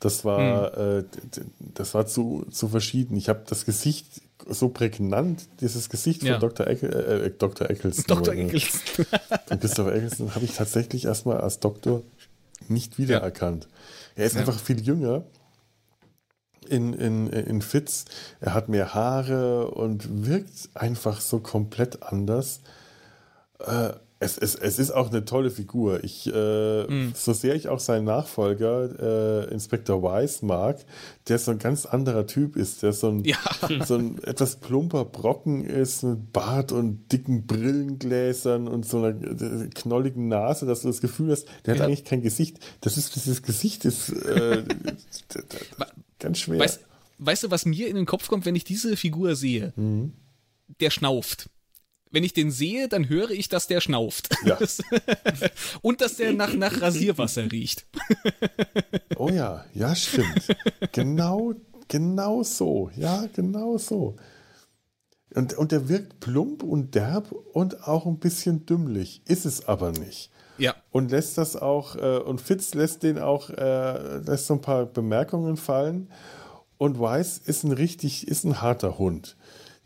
Das 0.00 0.24
war, 0.24 0.76
hm. 0.76 1.00
äh, 1.00 1.04
das 1.74 1.94
war 1.94 2.06
zu, 2.06 2.46
zu 2.50 2.68
verschieden. 2.68 3.16
Ich 3.16 3.28
habe 3.28 3.42
das 3.46 3.66
Gesicht 3.66 4.22
so 4.48 4.70
prägnant, 4.70 5.46
dieses 5.60 5.90
Gesicht 5.90 6.22
ja. 6.22 6.32
von 6.32 6.48
Dr. 6.48 6.66
Eckel, 6.66 6.92
äh, 6.92 7.26
äh 7.26 7.30
Dr. 7.36 7.68
Eccleston. 7.68 8.16
Dr. 8.16 8.34
Eccleston. 8.34 9.06
von 9.46 9.60
Christopher 9.60 9.94
Eccleston 9.94 10.34
habe 10.34 10.44
ich 10.44 10.54
tatsächlich 10.54 11.04
erstmal 11.04 11.38
als 11.40 11.60
Doktor 11.60 12.02
nicht 12.68 12.98
wiedererkannt. 12.98 13.64
Ja. 13.64 13.70
Er 14.22 14.26
ist 14.26 14.34
ja. 14.34 14.40
einfach 14.40 14.58
viel 14.58 14.80
jünger 14.80 15.24
in, 16.68 16.94
in, 16.94 17.26
in 17.28 17.62
Fitz. 17.62 18.06
Er 18.40 18.54
hat 18.54 18.68
mehr 18.68 18.94
Haare 18.94 19.70
und 19.70 20.26
wirkt 20.26 20.70
einfach 20.74 21.20
so 21.20 21.40
komplett 21.40 22.02
anders. 22.02 22.60
Äh, 23.58 23.90
es, 24.22 24.36
es, 24.36 24.54
es 24.54 24.78
ist 24.78 24.90
auch 24.90 25.08
eine 25.08 25.24
tolle 25.24 25.50
Figur. 25.50 26.04
Ich, 26.04 26.30
äh, 26.30 26.86
mhm. 26.86 27.14
So 27.16 27.32
sehr 27.32 27.54
ich 27.54 27.68
auch 27.68 27.80
seinen 27.80 28.04
Nachfolger, 28.04 29.46
äh, 29.48 29.50
Inspector 29.50 30.02
Wise, 30.02 30.44
mag, 30.44 30.84
der 31.28 31.38
so 31.38 31.52
ein 31.52 31.58
ganz 31.58 31.86
anderer 31.86 32.26
Typ 32.26 32.54
ist, 32.54 32.82
der 32.82 32.92
so 32.92 33.08
ein, 33.08 33.24
ja. 33.24 33.38
so 33.86 33.94
ein 33.94 34.22
etwas 34.22 34.56
plumper 34.56 35.06
Brocken 35.06 35.64
ist, 35.64 36.02
mit 36.02 36.34
Bart 36.34 36.70
und 36.70 37.10
dicken 37.10 37.46
Brillengläsern 37.46 38.68
und 38.68 38.84
so 38.84 38.98
einer 38.98 39.08
äh, 39.08 39.68
knolligen 39.74 40.28
Nase, 40.28 40.66
dass 40.66 40.82
du 40.82 40.88
das 40.88 41.00
Gefühl 41.00 41.32
hast, 41.32 41.46
der 41.64 41.74
ja. 41.76 41.80
hat 41.80 41.86
eigentlich 41.86 42.04
kein 42.04 42.20
Gesicht. 42.20 42.58
Das 42.82 42.98
ist, 42.98 43.16
dieses 43.16 43.42
Gesicht 43.42 43.86
ist 43.86 44.10
äh, 44.10 44.64
ganz 46.18 46.40
schwer. 46.40 46.58
Weißt, 46.58 46.80
weißt, 47.16 47.44
du, 47.44 47.50
was 47.50 47.64
mir 47.64 47.88
in 47.88 47.96
den 47.96 48.06
Kopf 48.06 48.28
kommt, 48.28 48.44
wenn 48.44 48.54
ich 48.54 48.64
diese 48.64 48.98
Figur 48.98 49.34
sehe? 49.34 49.72
Mhm. 49.76 50.12
Der 50.78 50.90
schnauft 50.90 51.48
wenn 52.10 52.24
ich 52.24 52.32
den 52.32 52.50
sehe, 52.50 52.88
dann 52.88 53.08
höre 53.08 53.30
ich, 53.30 53.48
dass 53.48 53.66
der 53.66 53.80
schnauft. 53.80 54.30
Ja. 54.44 54.58
Und 55.82 56.00
dass 56.00 56.16
der 56.16 56.32
nach, 56.32 56.54
nach 56.54 56.80
Rasierwasser 56.80 57.50
riecht. 57.50 57.86
oh 59.16 59.28
ja, 59.28 59.64
ja, 59.74 59.94
stimmt. 59.94 60.56
Genau, 60.92 61.54
genau 61.88 62.42
so. 62.42 62.90
Ja, 62.96 63.26
genau 63.32 63.78
so. 63.78 64.16
Und, 65.34 65.54
und 65.54 65.70
der 65.70 65.88
wirkt 65.88 66.18
plump 66.18 66.64
und 66.64 66.96
derb 66.96 67.30
und 67.30 67.86
auch 67.86 68.06
ein 68.06 68.18
bisschen 68.18 68.66
dümmlich. 68.66 69.22
Ist 69.26 69.46
es 69.46 69.68
aber 69.68 69.92
nicht. 69.92 70.30
Ja. 70.58 70.74
Und 70.90 71.12
lässt 71.12 71.38
das 71.38 71.54
auch, 71.54 71.94
äh, 71.94 72.18
und 72.18 72.40
Fitz 72.40 72.74
lässt 72.74 73.04
den 73.04 73.18
auch, 73.20 73.50
äh, 73.50 74.18
lässt 74.18 74.46
so 74.46 74.54
ein 74.54 74.60
paar 74.60 74.86
Bemerkungen 74.86 75.56
fallen. 75.56 76.10
Und 76.78 76.98
Weiss 76.98 77.38
ist 77.38 77.62
ein 77.62 77.72
richtig, 77.72 78.26
ist 78.26 78.42
ein 78.44 78.60
harter 78.60 78.98
Hund 78.98 79.36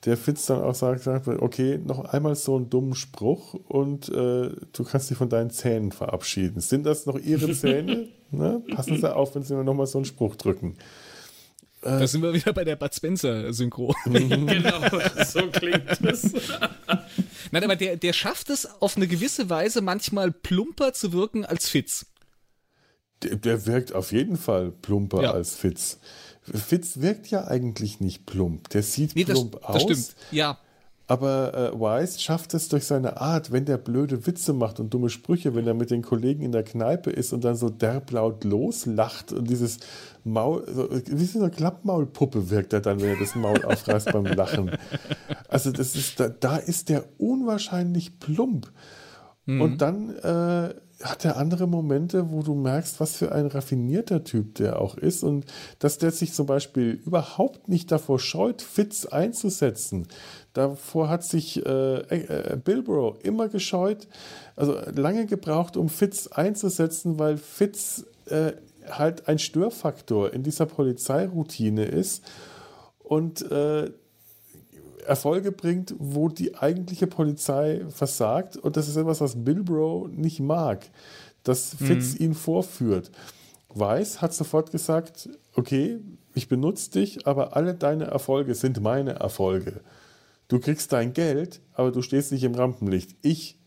der 0.05 0.17
Fitz 0.17 0.47
dann 0.47 0.63
auch 0.63 0.75
sagt, 0.75 1.03
sagt, 1.03 1.29
okay, 1.29 1.79
noch 1.83 2.05
einmal 2.05 2.35
so 2.35 2.57
einen 2.57 2.69
dummen 2.69 2.95
Spruch 2.95 3.55
und 3.55 4.09
äh, 4.11 4.51
du 4.73 4.85
kannst 4.85 5.11
dich 5.11 5.17
von 5.17 5.29
deinen 5.29 5.51
Zähnen 5.51 5.93
verabschieden. 5.93 6.61
Sind 6.61 6.85
das 6.85 7.07
noch 7.07 7.19
ihre 7.19 7.53
Zähne? 7.53 8.09
ne? 8.31 8.63
Passen 8.75 8.99
Sie 8.99 9.15
auf, 9.15 9.35
wenn 9.35 9.43
Sie 9.43 9.55
mir 9.55 9.65
nochmal 9.65 9.87
so 9.87 9.99
einen 9.99 10.05
Spruch 10.05 10.37
drücken. 10.37 10.77
Äh, 11.81 12.01
da 12.01 12.07
sind 12.07 12.23
wir 12.23 12.35
wieder 12.35 12.53
bei 12.53 12.65
der 12.65 12.77
Bud 12.77 12.95
Spencer-Synchro. 12.95 13.95
genau, 14.05 14.81
so 15.25 15.47
klingt 15.51 16.01
es. 16.03 16.33
Nein, 17.51 17.65
aber 17.65 17.77
der, 17.77 17.97
der 17.97 18.13
schafft 18.13 18.51
es 18.51 18.67
auf 18.81 18.97
eine 18.97 19.07
gewisse 19.07 19.49
Weise 19.49 19.81
manchmal 19.81 20.33
plumper 20.33 20.93
zu 20.93 21.13
wirken 21.13 21.45
als 21.45 21.69
Fitz. 21.69 22.07
Der, 23.23 23.37
der 23.37 23.67
wirkt 23.67 23.95
auf 23.95 24.13
jeden 24.13 24.37
Fall 24.37 24.71
plumper 24.71 25.23
ja. 25.23 25.31
als 25.33 25.55
Fitz. 25.55 25.99
Fitz 26.53 27.01
wirkt 27.01 27.29
ja 27.29 27.47
eigentlich 27.47 28.01
nicht 28.01 28.27
plump. 28.27 28.69
Der 28.71 28.83
sieht 28.83 29.17
nee, 29.17 29.25
plump 29.25 29.53
das, 29.53 29.63
aus. 29.63 29.73
Das 29.75 29.83
stimmt. 29.83 30.17
Ja. 30.31 30.59
Aber 31.07 31.53
äh, 31.55 31.79
Wise 31.79 32.19
schafft 32.19 32.55
es 32.55 32.69
durch 32.71 32.87
seine 32.87 33.21
Art, 33.21 33.53
wenn 33.53 33.67
der 33.67 33.77
blöde 33.77 34.27
Witze 34.27 34.55
macht 34.55 34.81
und 34.81 34.95
dumme 34.95 35.11
Sprüche, 35.11 35.55
wenn 35.55 35.67
er 35.67 35.75
mit 35.75 35.91
den 35.91 36.01
Kollegen 36.01 36.43
in 36.43 36.53
der 36.53 36.63
Kneipe 36.63 37.11
ist 37.11 37.35
und 37.35 37.45
dann 37.45 37.57
so 37.57 37.69
derblaut 37.69 38.43
loslacht 38.45 39.31
und 39.31 39.51
dieses 39.51 39.81
Maul, 40.25 40.65
so, 40.73 40.89
wie 40.91 41.27
so 41.27 41.41
eine 41.41 41.51
Klappmaulpuppe 41.51 42.49
wirkt 42.49 42.73
er 42.73 42.81
dann, 42.81 43.03
wenn 43.03 43.11
er 43.11 43.19
das 43.19 43.35
Maul 43.35 43.63
aufreißt 43.65 44.13
beim 44.13 44.25
Lachen. 44.25 44.71
Also 45.49 45.73
das 45.73 45.95
ist, 45.95 46.21
da, 46.21 46.31
da 46.31 46.57
ist 46.57 46.89
der 46.89 47.05
unwahrscheinlich 47.19 48.19
plump. 48.19 48.73
Mhm. 49.45 49.61
Und 49.61 49.83
dann 49.83 50.17
äh, 50.17 50.75
hat 51.05 51.25
er 51.27 51.37
andere 51.37 51.67
Momente, 51.67 52.31
wo 52.31 52.43
du 52.43 52.55
merkst, 52.55 52.99
was 52.99 53.17
für 53.17 53.31
ein 53.31 53.47
raffinierter 53.47 54.25
Typ 54.25 54.55
der 54.55 54.81
auch 54.81 54.97
ist 54.97 55.23
und 55.23 55.45
dass 55.79 55.99
der 55.99 56.11
sich 56.11 56.33
zum 56.33 56.47
Beispiel 56.47 56.99
überhaupt 57.05 57.69
nicht 57.69 57.93
davor 57.93 58.19
scheut, 58.19 58.63
Fitz 58.63 59.05
einzusetzen. 59.05 60.09
Davor 60.55 61.11
hat 61.11 61.23
sich 61.23 61.65
äh, 61.65 61.97
äh, 61.99 62.57
Bilbro 62.57 63.19
immer 63.23 63.49
gescheut, 63.49 64.09
also 64.57 64.79
lange 64.95 65.27
gebraucht, 65.27 65.77
um 65.77 65.91
Fitz 65.91 66.27
einzusetzen, 66.27 67.19
weil 67.19 67.37
Fitz 67.37 68.07
äh, 68.27 68.53
halt 68.89 69.29
ein 69.29 69.39
Störfaktor 69.39 70.33
in 70.33 70.43
dieser 70.43 70.65
Polizeiroutine 70.65 71.85
ist 71.85 72.25
und 72.99 73.51
äh, 73.51 73.91
Erfolge 75.07 75.53
bringt, 75.53 75.95
wo 75.99 76.29
die 76.29 76.57
eigentliche 76.57 77.07
Polizei 77.07 77.83
versagt. 77.89 78.57
Und 78.57 78.77
das 78.77 78.89
ist 78.89 78.97
etwas, 78.97 79.21
was 79.21 79.45
Bilbro 79.45 80.09
nicht 80.11 80.41
mag, 80.41 80.87
dass 81.43 81.75
Fitz 81.75 82.15
mhm. 82.15 82.25
ihn 82.25 82.35
vorführt. 82.35 83.11
Weiß 83.69 84.23
hat 84.23 84.33
sofort 84.33 84.71
gesagt, 84.71 85.29
okay, 85.55 85.99
ich 86.35 86.49
benutze 86.49 86.91
dich, 86.93 87.27
aber 87.27 87.57
alle 87.57 87.75
deine 87.75 88.05
Erfolge 88.05 88.55
sind 88.55 88.81
meine 88.81 89.15
Erfolge. 89.15 89.81
Du 90.49 90.61
kriegst 90.61 90.93
dein 90.93 91.13
Geld, 91.13 91.61
aber 91.73 91.91
du 91.91 92.03
stehst 92.03 92.33
nicht 92.33 92.45
im 92.45 92.55
Rampenlicht. 92.55 93.17
Ich, 93.23 93.59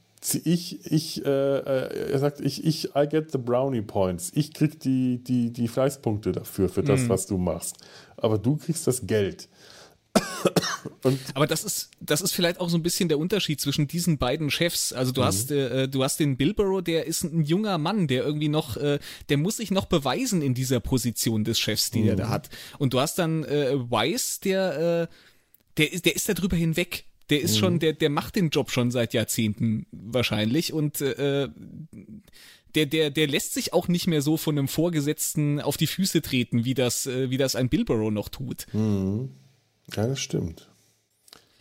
ich, 0.43 0.85
ich, 0.91 1.25
äh, 1.25 1.29
äh, 1.29 2.11
er 2.11 2.19
sagt, 2.19 2.39
ich, 2.41 2.65
ich, 2.65 2.95
I 2.95 3.07
get 3.07 3.31
the 3.31 3.37
brownie 3.37 3.81
points. 3.81 4.31
Ich 4.33 4.53
krieg 4.53 4.79
die, 4.79 5.23
die, 5.23 5.51
die 5.51 5.67
Fleißpunkte 5.67 6.31
dafür, 6.31 6.69
für 6.69 6.83
das, 6.83 7.01
mhm. 7.01 7.09
was 7.09 7.25
du 7.25 7.37
machst. 7.37 7.77
Aber 8.17 8.37
du 8.37 8.57
kriegst 8.57 8.87
das 8.87 9.07
Geld. 9.07 9.49
Aber 11.33 11.47
das 11.47 11.63
ist, 11.63 11.91
das 11.99 12.21
ist 12.21 12.33
vielleicht 12.33 12.59
auch 12.59 12.69
so 12.69 12.77
ein 12.77 12.83
bisschen 12.83 13.09
der 13.09 13.19
Unterschied 13.19 13.61
zwischen 13.61 13.87
diesen 13.87 14.17
beiden 14.17 14.49
Chefs. 14.49 14.93
Also 14.93 15.11
du 15.11 15.21
mhm. 15.21 15.25
hast, 15.25 15.51
äh, 15.51 15.87
du 15.87 16.03
hast 16.03 16.19
den 16.19 16.37
Bilborough, 16.37 16.83
der 16.83 17.05
ist 17.05 17.23
ein 17.23 17.43
junger 17.43 17.77
Mann, 17.77 18.07
der 18.07 18.23
irgendwie 18.23 18.49
noch, 18.49 18.77
äh, 18.77 18.99
der 19.29 19.37
muss 19.37 19.57
sich 19.57 19.71
noch 19.71 19.85
beweisen 19.85 20.41
in 20.41 20.53
dieser 20.53 20.79
Position 20.79 21.43
des 21.43 21.59
Chefs, 21.59 21.91
die 21.91 22.01
mhm. 22.01 22.09
er 22.09 22.15
da 22.15 22.29
hat. 22.29 22.49
Und 22.77 22.93
du 22.93 22.99
hast 22.99 23.19
dann 23.19 23.43
äh, 23.43 23.73
Weiss, 23.89 24.39
der, 24.39 25.09
äh, 25.09 25.13
der 25.77 25.93
ist, 25.93 26.05
der 26.05 26.15
ist 26.15 26.27
da 26.29 26.33
drüber 26.33 26.55
hinweg. 26.55 27.05
Der 27.29 27.41
ist 27.41 27.55
mhm. 27.55 27.59
schon, 27.59 27.79
der, 27.79 27.93
der 27.93 28.09
macht 28.09 28.35
den 28.35 28.49
Job 28.49 28.71
schon 28.71 28.89
seit 28.89 29.13
Jahrzehnten 29.13 29.85
wahrscheinlich 29.91 30.71
und 30.71 31.01
äh, 31.01 31.49
der, 32.75 32.85
der, 32.85 33.09
der 33.09 33.27
lässt 33.27 33.53
sich 33.53 33.73
auch 33.73 33.87
nicht 33.87 34.07
mehr 34.07 34.21
so 34.21 34.37
von 34.37 34.57
einem 34.57 34.67
Vorgesetzten 34.67 35.59
auf 35.59 35.77
die 35.77 35.87
Füße 35.87 36.21
treten, 36.21 36.63
wie 36.63 36.73
das, 36.73 37.05
äh, 37.05 37.29
wie 37.29 37.37
das 37.37 37.55
ein 37.55 37.69
Bilborough 37.69 38.11
noch 38.11 38.29
tut. 38.29 38.67
Mhm. 38.73 39.29
Ja, 39.95 40.07
das 40.07 40.19
stimmt. 40.19 40.67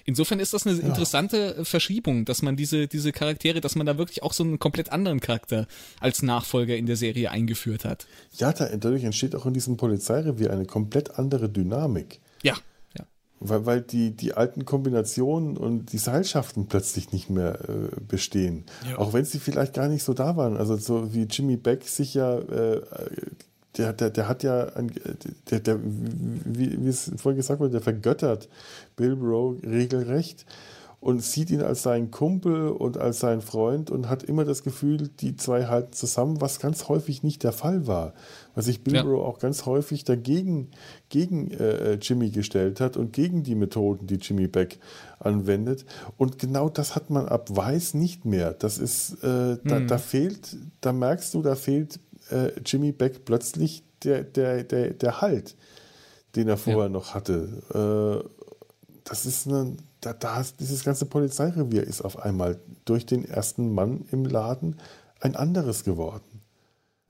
Insofern 0.06 0.38
ist 0.38 0.54
das 0.54 0.66
eine 0.66 0.78
ja. 0.78 0.86
interessante 0.86 1.64
Verschiebung, 1.64 2.24
dass 2.24 2.40
man 2.40 2.56
diese, 2.56 2.86
diese 2.86 3.10
Charaktere, 3.10 3.60
dass 3.60 3.74
man 3.74 3.86
da 3.86 3.98
wirklich 3.98 4.22
auch 4.22 4.32
so 4.32 4.44
einen 4.44 4.60
komplett 4.60 4.92
anderen 4.92 5.18
Charakter 5.18 5.66
als 6.00 6.22
Nachfolger 6.22 6.76
in 6.76 6.86
der 6.86 6.96
Serie 6.96 7.32
eingeführt 7.32 7.84
hat. 7.84 8.06
Ja, 8.36 8.52
dadurch 8.52 9.02
entsteht 9.02 9.34
auch 9.34 9.46
in 9.46 9.54
diesem 9.54 9.76
Polizeirevier 9.76 10.52
eine 10.52 10.64
komplett 10.64 11.18
andere 11.18 11.48
Dynamik. 11.48 12.20
Ja. 12.44 12.54
ja. 12.96 13.04
Weil, 13.40 13.66
weil 13.66 13.80
die, 13.80 14.12
die 14.12 14.32
alten 14.34 14.64
Kombinationen 14.64 15.56
und 15.56 15.92
die 15.92 15.98
Seilschaften 15.98 16.68
plötzlich 16.68 17.10
nicht 17.10 17.28
mehr 17.28 17.58
äh, 17.68 18.00
bestehen. 18.00 18.64
Ja. 18.88 18.98
Auch 18.98 19.12
wenn 19.12 19.24
sie 19.24 19.40
vielleicht 19.40 19.74
gar 19.74 19.88
nicht 19.88 20.04
so 20.04 20.14
da 20.14 20.36
waren. 20.36 20.56
Also 20.56 20.76
so 20.76 21.14
wie 21.14 21.24
Jimmy 21.24 21.56
Beck 21.56 21.82
sich 21.82 22.14
ja 22.14 22.38
äh, 22.38 22.80
der, 23.78 23.92
der, 23.92 24.10
der 24.10 24.28
hat 24.28 24.42
ja, 24.42 24.66
ein, 24.74 24.90
der, 25.50 25.60
der, 25.60 25.78
wie, 25.82 26.84
wie 26.84 26.88
es 26.88 27.12
vorhin 27.16 27.36
gesagt 27.36 27.60
wurde, 27.60 27.72
der 27.72 27.80
vergöttert 27.80 28.48
Bill 28.96 29.14
Rowe 29.14 29.62
regelrecht 29.62 30.46
und 31.06 31.22
sieht 31.22 31.50
ihn 31.50 31.62
als 31.62 31.82
seinen 31.82 32.10
Kumpel 32.10 32.68
und 32.68 32.96
als 32.96 33.20
seinen 33.20 33.42
Freund 33.42 33.90
und 33.90 34.08
hat 34.08 34.22
immer 34.22 34.44
das 34.44 34.62
Gefühl, 34.62 35.08
die 35.20 35.36
zwei 35.36 35.66
halten 35.66 35.92
zusammen, 35.92 36.40
was 36.40 36.58
ganz 36.58 36.88
häufig 36.88 37.22
nicht 37.22 37.44
der 37.44 37.52
Fall 37.52 37.86
war. 37.86 38.14
Was 38.54 38.64
sich 38.64 38.82
Bill 38.82 38.94
ja. 38.94 39.02
Rowe 39.02 39.24
auch 39.24 39.38
ganz 39.38 39.66
häufig 39.66 40.04
dagegen 40.04 40.70
gegen 41.08 41.50
äh, 41.50 41.94
Jimmy 42.00 42.30
gestellt 42.30 42.80
hat 42.80 42.96
und 42.96 43.12
gegen 43.12 43.42
die 43.42 43.54
Methoden, 43.54 44.06
die 44.06 44.16
Jimmy 44.16 44.48
Beck 44.48 44.78
anwendet. 45.20 45.84
Und 46.16 46.38
genau 46.38 46.68
das 46.68 46.96
hat 46.96 47.10
man 47.10 47.28
ab 47.28 47.50
Weiß 47.54 47.94
nicht 47.94 48.24
mehr. 48.24 48.54
Das 48.54 48.78
ist, 48.78 49.22
äh, 49.22 49.58
da, 49.62 49.76
hm. 49.76 49.86
da 49.86 49.98
fehlt, 49.98 50.56
da 50.80 50.92
merkst 50.92 51.34
du, 51.34 51.42
da 51.42 51.54
fehlt 51.54 52.00
äh, 52.30 52.52
Jimmy 52.64 52.92
Beck 52.92 53.24
plötzlich 53.24 53.84
der, 54.04 54.24
der, 54.24 54.64
der, 54.64 54.90
der 54.90 55.20
Halt, 55.20 55.56
den 56.34 56.48
er 56.48 56.56
vorher 56.56 56.84
ja. 56.84 56.88
noch 56.88 57.14
hatte. 57.14 58.24
Äh, 58.24 58.28
das 59.04 59.26
ist 59.26 59.46
eine, 59.46 59.76
da, 60.00 60.12
da 60.12 60.42
dieses 60.58 60.84
ganze 60.84 61.06
Polizeirevier 61.06 61.84
ist 61.84 62.02
auf 62.02 62.18
einmal 62.18 62.58
durch 62.84 63.06
den 63.06 63.24
ersten 63.24 63.72
Mann 63.72 64.04
im 64.10 64.24
Laden 64.24 64.76
ein 65.20 65.36
anderes 65.36 65.84
geworden. 65.84 66.42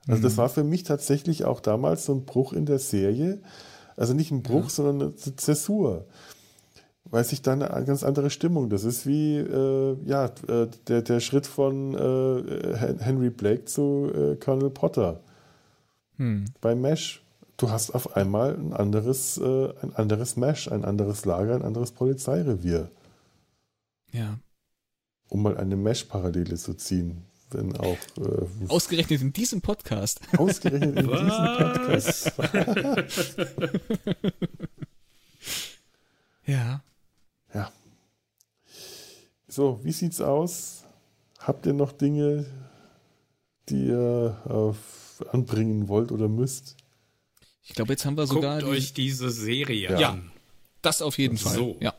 Also 0.07 0.23
das 0.23 0.33
mhm. 0.33 0.37
war 0.37 0.49
für 0.49 0.63
mich 0.63 0.83
tatsächlich 0.83 1.45
auch 1.45 1.59
damals 1.59 2.05
so 2.05 2.13
ein 2.13 2.25
Bruch 2.25 2.53
in 2.53 2.65
der 2.65 2.79
Serie. 2.79 3.41
Also 3.97 4.13
nicht 4.13 4.31
ein 4.31 4.43
Bruch, 4.43 4.63
ja. 4.63 4.69
sondern 4.69 5.01
eine 5.01 5.35
Zäsur. 5.35 6.05
Weil 7.09 7.23
sich 7.23 7.41
dann 7.41 7.61
eine 7.61 7.85
ganz 7.85 8.03
andere 8.03 8.29
Stimmung. 8.29 8.69
Das 8.69 8.83
ist 8.83 9.07
wie 9.07 9.37
äh, 9.37 9.97
ja, 10.05 10.25
äh, 10.47 10.67
der, 10.87 11.01
der 11.01 11.19
Schritt 11.19 11.47
von 11.47 11.93
äh, 11.93 12.95
Henry 12.99 13.29
Blake 13.29 13.65
zu 13.65 14.11
äh, 14.13 14.35
Colonel 14.35 14.69
Potter. 14.69 15.21
Hm. 16.17 16.45
Bei 16.61 16.75
Mesh. 16.75 17.23
Du 17.55 17.71
hast 17.71 17.91
auf 17.91 18.15
einmal 18.15 18.55
ein 18.55 18.73
anderes, 18.73 19.37
äh, 19.37 19.69
ein 19.81 19.95
anderes 19.95 20.35
Mesh, 20.35 20.71
ein 20.71 20.85
anderes 20.85 21.25
Lager, 21.25 21.55
ein 21.55 21.63
anderes 21.63 21.91
Polizeirevier. 21.91 22.91
Ja. 24.11 24.37
Um 25.29 25.41
mal 25.41 25.57
eine 25.57 25.75
Mesh-Parallele 25.75 26.55
zu 26.55 26.75
ziehen. 26.75 27.23
Wenn 27.49 27.75
auch. 27.77 27.97
Äh, 28.17 28.67
Ausgerechnet 28.67 29.21
in 29.21 29.33
diesem 29.33 29.61
Podcast. 29.61 30.19
Ausgerechnet 30.37 30.97
in 30.97 31.07
diesem 31.07 31.55
Podcast. 31.57 32.33
Ja. 36.47 36.81
So, 39.57 39.79
wie 39.81 39.91
sieht's 39.91 40.21
aus? 40.21 40.83
Habt 41.39 41.65
ihr 41.65 41.73
noch 41.73 41.91
Dinge, 41.91 42.45
die 43.69 43.87
ihr 43.87 44.37
äh, 44.47 45.25
anbringen 45.29 45.87
wollt 45.87 46.11
oder 46.11 46.27
müsst? 46.27 46.77
Ich 47.63 47.73
glaube, 47.73 47.93
jetzt 47.93 48.05
haben 48.05 48.15
wir 48.17 48.27
sogar. 48.27 48.59
Guckt 48.59 48.71
die... 48.71 48.77
euch 48.77 48.93
diese 48.93 49.31
Serie 49.31 49.99
ja. 49.99 50.11
an. 50.11 50.31
Das 50.83 51.01
auf 51.01 51.17
jeden 51.17 51.39
Fall. 51.39 51.55
So. 51.55 51.75
Ja. 51.79 51.95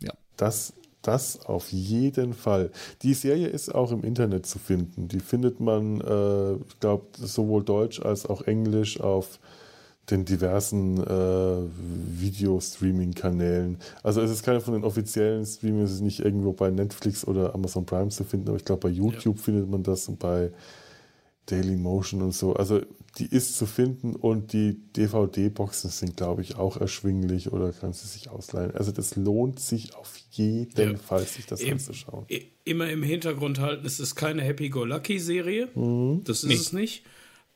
ja. 0.00 0.12
Das, 0.36 0.72
das 1.00 1.46
auf 1.46 1.70
jeden 1.70 2.34
Fall. 2.34 2.72
Die 3.02 3.14
Serie 3.14 3.46
ist 3.46 3.72
auch 3.72 3.92
im 3.92 4.02
Internet 4.02 4.46
zu 4.46 4.58
finden. 4.58 5.06
Die 5.06 5.20
findet 5.20 5.60
man, 5.60 6.00
äh, 6.00 6.54
ich 6.54 6.80
glaube, 6.80 7.06
sowohl 7.16 7.62
Deutsch 7.62 8.00
als 8.00 8.26
auch 8.26 8.42
Englisch 8.42 8.98
auf 8.98 9.38
den 10.10 10.24
diversen 10.24 10.98
äh, 10.98 11.68
Video-Streaming-Kanälen. 12.20 13.78
Also 14.02 14.22
es 14.22 14.30
ist 14.30 14.42
keiner 14.42 14.60
von 14.60 14.74
den 14.74 14.84
offiziellen 14.84 15.44
Streaming, 15.44 15.82
es 15.82 15.92
ist 15.92 16.00
nicht 16.00 16.20
irgendwo 16.20 16.52
bei 16.52 16.70
Netflix 16.70 17.26
oder 17.26 17.54
Amazon 17.54 17.84
Prime 17.84 18.08
zu 18.08 18.24
finden, 18.24 18.48
aber 18.48 18.56
ich 18.56 18.64
glaube 18.64 18.88
bei 18.88 18.94
YouTube 18.94 19.36
ja. 19.36 19.42
findet 19.42 19.68
man 19.68 19.82
das 19.82 20.08
und 20.08 20.18
bei 20.18 20.50
Daily 21.46 21.76
Motion 21.76 22.22
und 22.22 22.34
so. 22.34 22.54
Also 22.54 22.80
die 23.18 23.26
ist 23.26 23.56
zu 23.56 23.66
finden 23.66 24.14
und 24.14 24.52
die 24.52 24.78
DVD-Boxen 24.96 25.90
sind, 25.90 26.16
glaube 26.16 26.42
ich, 26.42 26.56
auch 26.56 26.76
erschwinglich 26.76 27.52
oder 27.52 27.72
kannst 27.72 28.04
du 28.04 28.08
sich 28.08 28.30
ausleihen. 28.30 28.74
Also 28.74 28.92
das 28.92 29.16
lohnt 29.16 29.58
sich 29.58 29.94
auf 29.96 30.16
jeden 30.30 30.92
ja. 30.92 30.96
Fall, 30.96 31.24
sich 31.24 31.46
das 31.46 31.60
Im, 31.60 31.72
anzuschauen. 31.72 32.26
Immer 32.64 32.90
im 32.90 33.02
Hintergrund 33.02 33.60
halten, 33.60 33.86
es 33.86 33.98
ist 33.98 34.14
keine 34.14 34.42
Happy-Go-Lucky-Serie. 34.42 35.68
Mhm. 35.74 36.22
Das 36.24 36.44
ist 36.44 36.48
nee. 36.48 36.54
es 36.54 36.72
nicht. 36.72 37.04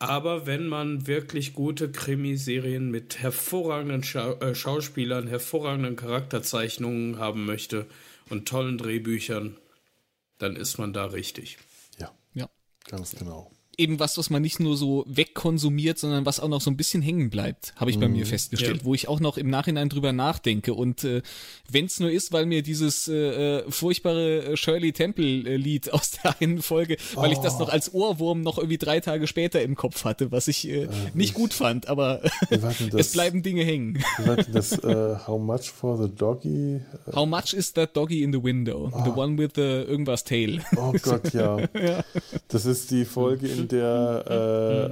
Aber 0.03 0.47
wenn 0.47 0.66
man 0.66 1.07
wirklich 1.07 1.55
gute 1.55 1.91
Krimiserien 1.91 2.91
mit 2.91 3.20
hervorragenden 3.20 4.03
Scha 4.03 4.33
äh, 4.41 4.55
Schauspielern, 4.55 5.27
hervorragenden 5.27 5.97
Charakterzeichnungen 5.97 7.19
haben 7.19 7.45
möchte 7.47 7.87
und 8.29 8.49
tollen 8.49 8.79
Drehbüchern, 8.79 9.57
dann 10.39 10.57
ist 10.57 10.79
man 10.79 10.93
da 10.93 11.07
richtig. 11.07 11.59
Ja, 11.99 12.12
ja. 12.35 12.49
ganz 12.89 13.12
genau. 13.12 13.51
Eben 13.78 13.99
was, 13.99 14.19
was 14.19 14.28
man 14.31 14.43
nicht 14.43 14.61
nur 14.61 14.77
so 14.77 15.05
wegkonsumiert, 15.09 15.99
sondern 15.99 16.27
was 16.27 16.40
auch 16.40 16.49
noch 16.49 16.61
so 16.61 16.70
ein 16.70 16.77
bisschen 16.77 17.03
hängen 17.03 17.31
bleibt, 17.31 17.74
habe 17.77 17.90
ich 17.90 17.99
bei 17.99 18.09
mir 18.09 18.24
mhm. 18.24 18.28
festgestellt, 18.28 18.78
ja. 18.78 18.85
wo 18.85 18.94
ich 18.94 19.09
auch 19.09 19.20
noch 19.20 19.39
im 19.39 19.49
Nachhinein 19.49 19.89
drüber 19.89 20.12
nachdenke. 20.12 20.74
Und 20.74 21.05
äh, 21.05 21.23
wenn 21.70 21.86
es 21.86 21.99
nur 21.99 22.11
ist, 22.11 22.32
weil 22.32 22.47
mir 22.47 22.62
dieses 22.62 23.09
äh, 23.09 23.61
äh 23.61 23.70
furchtbare 23.70 24.44
äh, 24.44 24.57
Shirley 24.57 24.93
Temple-Lied 24.93 25.93
aus 25.93 26.12
der 26.12 26.40
einen 26.40 26.61
Folge, 26.61 26.97
weil 27.15 27.31
oh. 27.31 27.32
ich 27.32 27.39
das 27.39 27.59
noch 27.59 27.69
oh. 27.69 27.73
als 27.73 27.94
Ohrwurm 27.94 28.43
noch 28.43 28.59
irgendwie 28.59 28.78
drei 28.78 29.01
Tage 29.01 29.27
später 29.27 29.62
im 29.62 29.74
Kopf 29.74 30.05
hatte, 30.05 30.31
was 30.32 30.49
ich 30.49 30.69
äh, 30.69 30.85
äh 30.85 30.89
nicht 31.15 31.35
gut 31.35 31.55
fand, 31.55 31.89
aber 31.89 32.23
es 32.51 33.12
bleiben 33.12 33.43
Dinge 33.43 33.65
hängen. 33.65 34.03
das 34.53 34.78
uh, 34.85 35.16
How 35.27 35.40
much 35.40 35.70
for 35.70 35.97
the 35.97 36.15
doggy? 36.15 36.81
How 37.15 37.27
much 37.27 37.55
is 37.55 37.73
that 37.73 37.97
doggy 37.97 38.23
in 38.23 38.32
the 38.32 38.43
window? 38.43 38.90
Oh. 38.93 39.05
The 39.05 39.11
one 39.11 39.39
with 39.39 39.53
the 39.55 39.62
irgendwas 39.62 40.24
tail. 40.24 40.61
Oh 40.77 40.93
Gott, 41.03 41.32
ja. 41.32 41.59
ja. 41.74 42.05
Das 42.49 42.66
ist 42.66 42.90
die 42.90 43.05
Folge, 43.05 43.49
in 43.49 43.61
der 43.68 44.90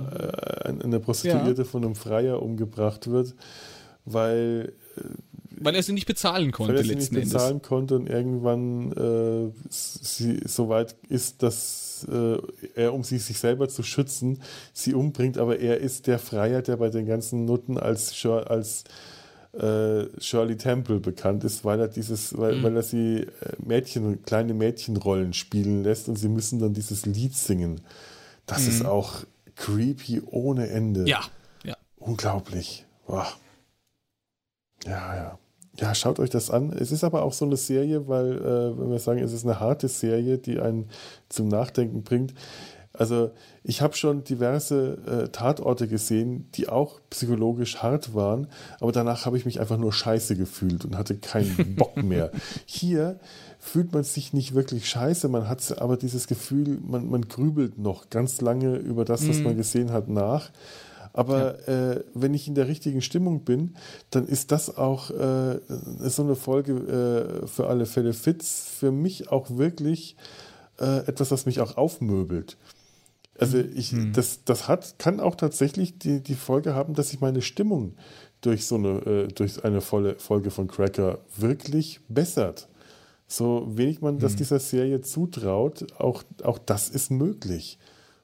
äh, 0.65 0.69
eine 0.69 1.01
Prostituierte 1.01 1.63
ja. 1.63 1.69
von 1.69 1.85
einem 1.85 1.95
Freier 1.95 2.43
umgebracht 2.43 3.11
wird, 3.11 3.35
weil 4.05 4.73
äh, 4.97 5.03
weil 5.63 5.75
er 5.75 5.83
sie 5.83 5.93
nicht 5.93 6.07
bezahlen 6.07 6.53
konnte 6.53 6.73
weil 6.73 6.81
er 6.81 6.87
sie 6.87 6.95
nicht 6.95 7.13
bezahlen 7.13 7.57
Endes. 7.57 7.69
konnte 7.69 7.97
und 7.97 8.09
irgendwann 8.09 8.93
äh, 8.93 9.53
sie 9.69 10.41
so 10.47 10.69
weit 10.69 10.97
ist, 11.09 11.43
dass 11.43 12.07
äh, 12.11 12.39
er, 12.75 12.95
um 12.95 13.05
sie 13.05 13.19
sich 13.19 13.39
selber 13.39 13.69
zu 13.69 13.83
schützen, 13.83 14.41
sie 14.73 14.95
umbringt, 14.95 15.37
aber 15.37 15.59
er 15.59 15.79
ist 15.79 16.07
der 16.07 16.19
Freier, 16.19 16.63
der 16.63 16.77
bei 16.77 16.89
den 16.89 17.07
ganzen 17.07 17.45
Nutten 17.45 17.79
als, 17.79 18.25
als 18.25 18.85
äh, 19.53 20.05
Shirley 20.21 20.57
Temple 20.57 21.01
bekannt 21.01 21.45
ist, 21.45 21.65
weil 21.65 21.81
er 21.81 21.89
dieses, 21.89 22.37
weil, 22.39 22.57
mhm. 22.57 22.63
weil 22.63 22.77
er 22.77 22.83
sie 22.83 23.17
äh, 23.19 23.27
Mädchen, 23.65 24.23
kleine 24.23 24.55
Mädchenrollen 24.55 25.33
spielen 25.33 25.83
lässt 25.83 26.09
und 26.09 26.17
sie 26.17 26.29
müssen 26.29 26.59
dann 26.59 26.73
dieses 26.73 27.07
Lied 27.07 27.35
singen. 27.35 27.81
Das 28.51 28.63
mhm. 28.63 28.69
ist 28.69 28.85
auch 28.85 29.25
creepy 29.55 30.23
ohne 30.27 30.69
Ende. 30.69 31.09
Ja, 31.09 31.21
ja. 31.65 31.77
Unglaublich. 31.99 32.85
Boah. 33.07 33.29
Ja, 34.85 35.17
ja. 35.17 35.39
Ja, 35.77 35.95
schaut 35.95 36.19
euch 36.19 36.31
das 36.31 36.51
an. 36.51 36.73
Es 36.73 36.93
ist 36.93 37.05
aber 37.05 37.23
auch 37.23 37.33
so 37.33 37.45
eine 37.45 37.57
Serie, 37.57 38.09
weil, 38.09 38.33
äh, 38.39 38.79
wenn 38.79 38.91
wir 38.91 38.99
sagen, 38.99 39.21
es 39.21 39.33
ist 39.33 39.45
eine 39.45 39.61
harte 39.61 39.89
Serie, 39.89 40.37
die 40.37 40.59
einen 40.61 40.91
zum 41.29 41.49
Nachdenken 41.49 42.03
bringt. 42.03 42.35
Also 42.93 43.31
ich 43.63 43.81
habe 43.83 43.95
schon 43.97 44.25
diverse 44.25 44.99
äh, 45.07 45.29
Tatorte 45.29 45.87
gesehen, 45.87 46.51
die 46.55 46.69
auch 46.69 47.01
psychologisch 47.09 47.79
hart 47.79 48.15
waren, 48.15 48.49
aber 48.81 48.91
danach 48.91 49.27
habe 49.27 49.39
ich 49.39 49.47
mich 49.47 49.61
einfach 49.61 49.79
nur 49.79 49.93
scheiße 49.93 50.37
gefühlt 50.37 50.85
und 50.85 50.99
hatte 50.99 51.17
keinen 51.17 51.75
Bock 51.77 51.97
mehr. 52.03 52.33
Hier 52.67 53.21
fühlt 53.61 53.93
man 53.93 54.03
sich 54.03 54.33
nicht 54.33 54.55
wirklich 54.55 54.89
scheiße, 54.89 55.29
man 55.29 55.49
hat 55.49 55.81
aber 55.81 55.97
dieses 55.97 56.27
Gefühl, 56.27 56.79
man, 56.83 57.09
man 57.09 57.29
grübelt 57.29 57.79
noch 57.79 58.11
ganz 58.11 58.41
lange 58.41 58.77
über 58.77 59.05
das, 59.05 59.29
was 59.29 59.39
mm. 59.39 59.43
man 59.43 59.57
gesehen 59.57 59.93
hat, 59.93 60.09
nach. 60.09 60.51
Aber 61.13 61.59
ja. 61.67 61.93
äh, 61.93 62.05
wenn 62.15 62.35
ich 62.35 62.49
in 62.49 62.55
der 62.55 62.69
richtigen 62.69 63.03
Stimmung 63.03 63.45
bin, 63.45 63.75
dann 64.11 64.27
ist 64.27 64.53
das 64.53 64.77
auch 64.77 65.11
äh, 65.11 65.61
so 65.99 66.23
eine 66.23 66.37
Folge 66.37 67.43
äh, 67.43 67.47
für 67.47 67.67
alle 67.67 67.87
Fälle 67.87 68.13
Fits. 68.13 68.69
Für 68.79 68.93
mich 68.93 69.31
auch 69.31 69.51
wirklich 69.51 70.17
äh, 70.79 71.07
etwas, 71.07 71.31
was 71.31 71.47
mich 71.47 71.61
auch 71.61 71.77
aufmöbelt. 71.77 72.57
Also 73.39 73.59
ich, 73.59 73.93
mhm. 73.93 74.13
das, 74.13 74.45
das 74.45 74.69
hat, 74.69 74.99
kann 74.99 75.19
auch 75.19 75.35
tatsächlich 75.35 75.99
die, 75.99 76.23
die 76.23 76.35
Folge 76.35 76.75
haben, 76.75 76.95
dass 76.95 77.11
sich 77.11 77.21
meine 77.21 77.43
Stimmung 77.43 77.95
durch 78.41 78.67
so 78.67 78.77
eine, 78.77 78.89
äh, 79.01 79.29
durch 79.29 79.65
eine 79.65 79.81
volle 79.81 80.19
Folge 80.19 80.51
von 80.51 80.69
Cracker 80.69 81.19
wirklich 81.37 82.01
bessert. 82.09 82.69
So 83.33 83.65
wenig 83.77 84.01
man 84.01 84.19
das 84.19 84.33
mhm. 84.33 84.37
dieser 84.39 84.59
Serie 84.59 85.03
zutraut, 85.03 85.87
auch, 86.01 86.25
auch 86.43 86.59
das 86.59 86.89
ist 86.89 87.13
möglich. 87.13 87.79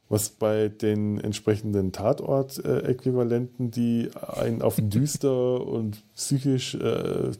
Was 0.08 0.30
bei 0.30 0.68
den 0.68 1.20
entsprechenden 1.20 1.92
Tatort-Äquivalenten, 1.92 3.70
die 3.70 4.10
einen 4.14 4.62
auf 4.62 4.76
düster 4.80 5.64
und 5.64 6.02
psychisch 6.16 6.74
äh, 6.74 7.30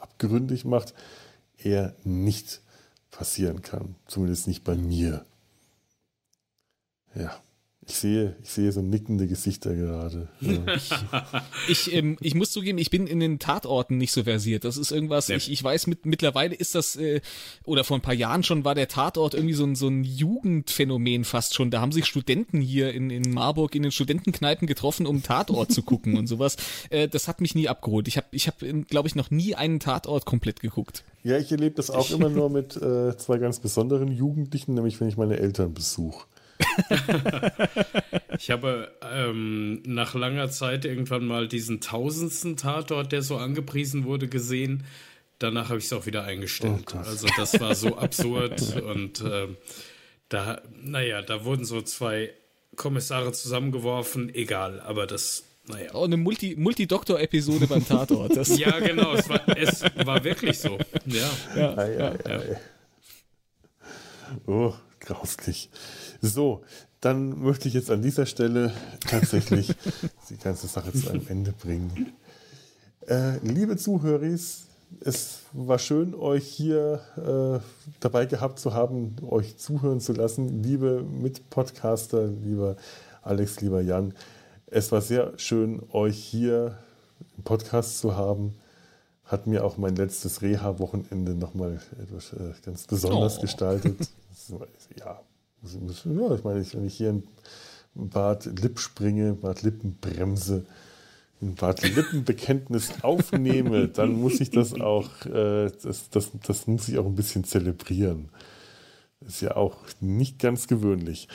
abgründig 0.00 0.64
macht, 0.64 0.94
eher 1.58 1.94
nicht 2.02 2.60
passieren 3.12 3.62
kann. 3.62 3.94
Zumindest 4.08 4.48
nicht 4.48 4.64
bei 4.64 4.74
mir. 4.74 5.24
Ja. 7.14 7.40
Ich 7.86 7.96
sehe, 7.96 8.36
ich 8.42 8.50
sehe 8.50 8.72
so 8.72 8.80
nickende 8.80 9.26
Gesichter 9.26 9.74
gerade. 9.74 10.28
Ja. 10.40 10.74
ich, 11.68 11.88
ich, 11.88 11.94
ähm, 11.94 12.16
ich 12.20 12.34
muss 12.34 12.50
zugeben, 12.50 12.78
ich 12.78 12.90
bin 12.90 13.06
in 13.06 13.20
den 13.20 13.38
Tatorten 13.38 13.98
nicht 13.98 14.12
so 14.12 14.24
versiert. 14.24 14.64
Das 14.64 14.76
ist 14.78 14.90
irgendwas, 14.90 15.28
ja. 15.28 15.36
ich, 15.36 15.50
ich 15.50 15.62
weiß, 15.62 15.86
mit, 15.86 16.06
mittlerweile 16.06 16.54
ist 16.54 16.74
das, 16.74 16.96
äh, 16.96 17.20
oder 17.64 17.84
vor 17.84 17.98
ein 17.98 18.00
paar 18.00 18.14
Jahren 18.14 18.42
schon 18.42 18.64
war 18.64 18.74
der 18.74 18.88
Tatort 18.88 19.34
irgendwie 19.34 19.54
so 19.54 19.64
ein, 19.64 19.74
so 19.74 19.88
ein 19.88 20.02
Jugendphänomen 20.04 21.24
fast 21.24 21.54
schon. 21.54 21.70
Da 21.70 21.80
haben 21.80 21.92
sich 21.92 22.06
Studenten 22.06 22.60
hier 22.60 22.94
in, 22.94 23.10
in 23.10 23.30
Marburg 23.30 23.74
in 23.74 23.82
den 23.82 23.92
Studentenkneipen 23.92 24.66
getroffen, 24.66 25.06
um 25.06 25.22
Tatort 25.22 25.70
zu 25.70 25.82
gucken 25.82 26.16
und 26.16 26.26
sowas. 26.26 26.56
Äh, 26.88 27.08
das 27.08 27.28
hat 27.28 27.42
mich 27.42 27.54
nie 27.54 27.68
abgeholt. 27.68 28.08
Ich 28.08 28.16
habe, 28.16 28.28
ich 28.30 28.46
hab, 28.46 28.60
glaube 28.88 29.08
ich, 29.08 29.14
noch 29.14 29.30
nie 29.30 29.54
einen 29.54 29.78
Tatort 29.78 30.24
komplett 30.24 30.60
geguckt. 30.60 31.04
Ja, 31.22 31.38
ich 31.38 31.50
erlebe 31.50 31.74
das 31.74 31.90
auch 31.90 32.10
immer 32.12 32.30
nur 32.30 32.48
mit 32.48 32.76
äh, 32.76 33.16
zwei 33.16 33.38
ganz 33.38 33.58
besonderen 33.58 34.08
Jugendlichen, 34.08 34.74
nämlich 34.74 35.00
wenn 35.00 35.08
ich 35.08 35.16
meine 35.16 35.38
Eltern 35.38 35.74
besuche. 35.74 36.24
ich 38.38 38.50
habe 38.50 38.92
ähm, 39.02 39.82
nach 39.84 40.14
langer 40.14 40.50
Zeit 40.50 40.84
irgendwann 40.84 41.26
mal 41.26 41.48
diesen 41.48 41.80
tausendsten 41.80 42.56
Tatort, 42.56 43.12
der 43.12 43.22
so 43.22 43.36
angepriesen 43.36 44.04
wurde, 44.04 44.28
gesehen. 44.28 44.84
Danach 45.38 45.68
habe 45.68 45.78
ich 45.78 45.86
es 45.86 45.92
auch 45.92 46.06
wieder 46.06 46.24
eingestellt. 46.24 46.94
Oh 46.94 46.98
also 46.98 47.26
das 47.36 47.60
war 47.60 47.74
so 47.74 47.96
absurd 47.98 48.80
und 48.82 49.20
äh, 49.20 49.48
da, 50.28 50.62
naja, 50.82 51.22
da 51.22 51.44
wurden 51.44 51.64
so 51.64 51.82
zwei 51.82 52.30
Kommissare 52.76 53.32
zusammengeworfen. 53.32 54.34
Egal, 54.34 54.80
aber 54.80 55.06
das 55.06 55.44
naja. 55.66 55.90
Oh, 55.94 56.04
eine 56.04 56.18
Multi-Doktor-Episode 56.18 57.66
beim 57.66 57.86
Tatort. 57.86 58.36
Das 58.36 58.58
ja, 58.58 58.78
genau, 58.80 59.14
es 59.14 59.28
war, 59.30 59.40
es 59.56 59.82
war 60.04 60.22
wirklich 60.22 60.58
so. 60.58 60.78
Ja. 61.06 61.30
ja, 61.56 61.78
ei, 61.78 61.98
ei, 61.98 62.18
ei. 62.26 62.56
Oh, 64.46 64.74
grauslich. 65.00 65.70
So, 66.20 66.62
dann 67.00 67.42
möchte 67.42 67.68
ich 67.68 67.74
jetzt 67.74 67.90
an 67.90 68.02
dieser 68.02 68.26
Stelle 68.26 68.72
tatsächlich 69.06 69.74
die 70.30 70.36
ganze 70.38 70.66
Sache 70.66 70.92
zu 70.92 71.10
einem 71.10 71.26
Ende 71.28 71.52
bringen. 71.52 72.14
Äh, 73.06 73.38
liebe 73.42 73.76
Zuhörer, 73.76 74.22
es 74.22 75.40
war 75.52 75.78
schön, 75.78 76.14
euch 76.14 76.46
hier 76.46 77.00
äh, 77.16 77.60
dabei 78.00 78.26
gehabt 78.26 78.58
zu 78.58 78.74
haben, 78.74 79.16
euch 79.28 79.56
zuhören 79.56 80.00
zu 80.00 80.12
lassen. 80.12 80.62
Liebe 80.62 81.02
Mitpodcaster, 81.02 82.26
lieber 82.26 82.76
Alex, 83.22 83.60
lieber 83.60 83.80
Jan, 83.80 84.14
es 84.66 84.92
war 84.92 85.00
sehr 85.00 85.32
schön, 85.36 85.82
euch 85.92 86.16
hier 86.18 86.78
im 87.36 87.44
Podcast 87.44 87.98
zu 87.98 88.16
haben. 88.16 88.54
Hat 89.24 89.46
mir 89.46 89.64
auch 89.64 89.78
mein 89.78 89.96
letztes 89.96 90.42
Reha-Wochenende 90.42 91.34
nochmal 91.34 91.80
etwas 92.02 92.32
äh, 92.32 92.52
ganz 92.64 92.86
besonders 92.86 93.38
oh. 93.38 93.42
gestaltet. 93.42 94.08
Ja, 94.98 95.22
ja, 95.64 96.34
ich 96.34 96.44
meine, 96.44 96.64
wenn 96.72 96.86
ich 96.86 96.96
hier 96.96 97.10
in 97.10 97.24
Bad 97.94 98.46
Lipp 98.60 98.78
springe, 98.78 99.34
Bad 99.34 99.62
Lippenbremse, 99.62 100.64
ein 101.40 101.54
Bad 101.54 101.82
Lippenbekenntnis 101.82 102.92
aufnehme, 103.02 103.88
dann 103.88 104.12
muss 104.14 104.40
ich 104.40 104.50
das 104.50 104.74
auch, 104.80 105.26
äh, 105.26 105.70
das, 105.82 106.10
das, 106.10 106.30
das 106.46 106.66
muss 106.66 106.88
ich 106.88 106.98
auch 106.98 107.06
ein 107.06 107.14
bisschen 107.14 107.44
zelebrieren. 107.44 108.28
Ist 109.26 109.40
ja 109.40 109.56
auch 109.56 109.76
nicht 110.00 110.38
ganz 110.38 110.66
gewöhnlich. 110.66 111.28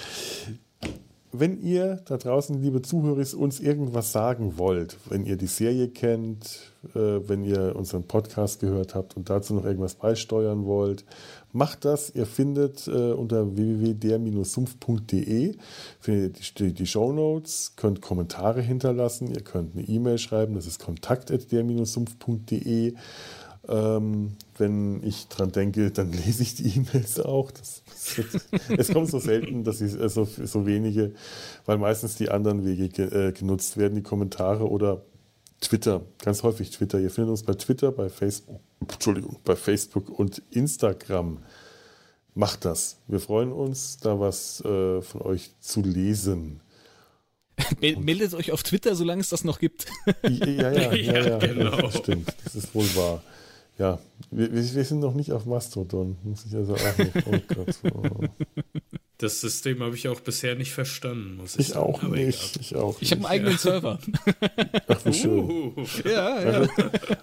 Wenn 1.31 1.61
ihr 1.61 2.01
da 2.05 2.17
draußen, 2.17 2.59
liebe 2.59 2.81
Zuhörer, 2.81 3.23
uns 3.37 3.59
irgendwas 3.59 4.11
sagen 4.11 4.57
wollt, 4.57 4.97
wenn 5.09 5.25
ihr 5.25 5.37
die 5.37 5.47
Serie 5.47 5.89
kennt, 5.89 6.73
äh, 6.95 7.19
wenn 7.27 7.43
ihr 7.43 7.75
unseren 7.75 8.03
Podcast 8.03 8.59
gehört 8.59 8.95
habt 8.95 9.15
und 9.15 9.29
dazu 9.29 9.53
noch 9.53 9.63
irgendwas 9.63 9.93
beisteuern 9.93 10.65
wollt, 10.65 11.05
macht 11.51 11.83
das. 11.85 12.11
Ihr 12.13 12.25
findet 12.25 12.87
äh, 12.87 13.11
unter 13.11 13.55
www.der-sumpf.de 13.55 15.55
die, 16.07 16.73
die 16.73 16.87
Show 16.87 17.13
Notes, 17.13 17.73
könnt 17.75 18.01
Kommentare 18.01 18.61
hinterlassen, 18.61 19.27
ihr 19.27 19.41
könnt 19.41 19.75
eine 19.75 19.87
E-Mail 19.87 20.17
schreiben, 20.17 20.55
das 20.55 20.65
ist 20.67 20.79
kontakt.der-sumpf.de. 20.79 22.93
Ähm, 23.67 24.37
wenn 24.57 25.03
ich 25.03 25.27
dran 25.27 25.51
denke, 25.51 25.91
dann 25.91 26.11
lese 26.13 26.43
ich 26.43 26.55
die 26.55 26.77
E-Mails 26.77 27.19
auch. 27.19 27.51
Das, 27.51 27.83
das, 28.15 28.47
es 28.77 28.91
kommt 28.91 29.09
so 29.09 29.19
selten, 29.19 29.63
dass 29.63 29.81
ich 29.81 29.99
äh, 29.99 30.09
so, 30.09 30.25
so 30.25 30.65
wenige, 30.65 31.13
weil 31.65 31.77
meistens 31.77 32.15
die 32.15 32.29
anderen 32.29 32.65
Wege 32.65 32.89
ge, 32.89 33.05
äh, 33.05 33.31
genutzt 33.31 33.77
werden, 33.77 33.93
die 33.95 34.01
Kommentare 34.01 34.67
oder 34.69 35.03
Twitter, 35.61 36.01
ganz 36.23 36.43
häufig 36.43 36.71
Twitter. 36.71 36.99
Ihr 36.99 37.09
findet 37.09 37.31
uns 37.31 37.43
bei 37.43 37.53
Twitter, 37.53 37.91
bei 37.91 38.09
Facebook, 38.09 38.61
Entschuldigung, 38.81 39.37
bei 39.43 39.55
Facebook 39.55 40.09
und 40.09 40.41
Instagram. 40.51 41.39
Macht 42.35 42.65
das. 42.65 42.97
Wir 43.07 43.19
freuen 43.19 43.51
uns, 43.51 43.97
da 43.97 44.19
was 44.19 44.61
äh, 44.61 45.01
von 45.01 45.21
euch 45.21 45.51
zu 45.59 45.81
lesen. 45.81 46.61
Meldet 47.81 48.33
euch 48.33 48.51
auf 48.51 48.63
Twitter, 48.63 48.95
solange 48.95 49.21
es 49.21 49.29
das 49.29 49.43
noch 49.43 49.59
gibt. 49.59 49.85
ja, 50.23 50.45
ja, 50.47 50.71
ja, 50.71 50.93
ja, 50.93 51.27
ja 51.27 51.37
genau. 51.37 51.75
das 51.75 51.97
stimmt. 51.97 52.33
Das 52.43 52.55
ist 52.55 52.73
wohl 52.73 52.87
wahr. 52.95 53.21
Ja, 53.77 53.97
wir, 54.29 54.51
wir 54.53 54.63
sind 54.63 54.99
noch 54.99 55.13
nicht 55.13 55.31
auf 55.31 55.45
Mastodon. 55.45 56.17
Muss 56.23 56.45
ich 56.45 56.53
also 56.53 56.75
auch 56.75 56.97
noch. 56.97 57.25
Oh 57.25 57.39
Gott. 57.55 57.79
Oh. 57.93 58.25
Das 59.19 59.41
System 59.41 59.83
habe 59.83 59.95
ich 59.95 60.07
auch 60.07 60.21
bisher 60.21 60.55
nicht 60.55 60.71
verstanden, 60.71 61.35
muss 61.35 61.55
ich, 61.55 61.59
ich 61.59 61.67
sagen. 61.67 61.81
Auch 61.81 62.03
nicht, 62.03 62.55
ich 62.55 62.77
auch 62.77 63.01
Ich 63.01 63.11
habe 63.11 63.19
einen 63.19 63.31
eigenen 63.31 63.51
ja. 63.51 63.57
Server. 63.57 63.99
Ach, 64.87 65.05
wie 65.05 65.13
schön. 65.13 65.39
Uh, 65.39 65.73
ja, 66.05 66.41
ja. 66.41 66.59
Also, 66.59 66.71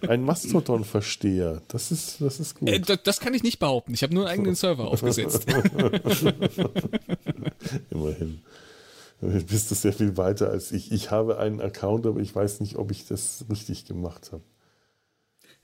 ein 0.06 0.22
Mastodon-Versteher, 0.22 1.62
das 1.68 1.90
ist, 1.90 2.20
das 2.20 2.38
ist 2.38 2.56
gut. 2.56 2.68
Äh, 2.68 2.98
das 3.02 3.18
kann 3.18 3.32
ich 3.32 3.42
nicht 3.42 3.58
behaupten. 3.60 3.94
Ich 3.94 4.02
habe 4.02 4.12
nur 4.14 4.26
einen 4.26 4.40
eigenen 4.40 4.56
Server 4.56 4.88
aufgesetzt. 4.92 5.46
Immerhin. 7.90 8.42
Du 9.22 9.42
bist 9.44 9.70
du 9.70 9.74
sehr 9.74 9.94
viel 9.94 10.18
weiter 10.18 10.50
als 10.50 10.72
ich. 10.72 10.92
Ich 10.92 11.10
habe 11.10 11.38
einen 11.38 11.62
Account, 11.62 12.04
aber 12.04 12.20
ich 12.20 12.34
weiß 12.34 12.60
nicht, 12.60 12.76
ob 12.76 12.90
ich 12.90 13.06
das 13.06 13.46
richtig 13.48 13.86
gemacht 13.86 14.32
habe. 14.32 14.42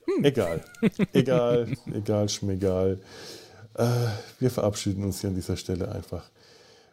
Hm. 0.05 0.25
Egal. 0.25 0.65
Egal, 1.13 1.77
egal, 1.93 2.27
schmegal. 2.29 2.99
Äh, 3.75 4.07
wir 4.39 4.51
verabschieden 4.51 5.03
uns 5.03 5.21
hier 5.21 5.29
an 5.29 5.35
dieser 5.35 5.57
Stelle 5.57 5.91
einfach. 5.91 6.29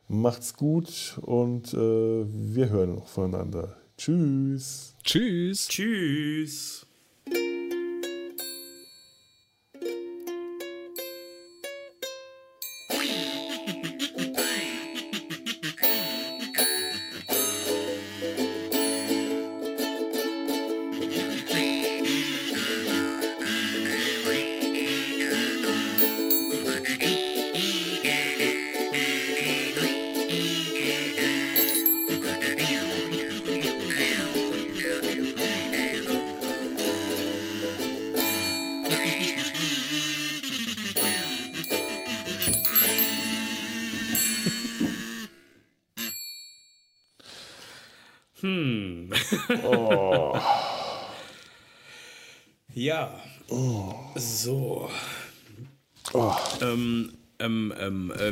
Macht's 0.09 0.55
gut 0.55 1.19
und 1.21 1.73
äh, 1.73 1.77
wir 1.77 2.69
hören 2.69 2.97
noch 2.97 3.07
voneinander. 3.07 3.77
Tschüss. 3.97 4.95
Tschüss. 5.05 5.69
Tschüss. 5.69 6.87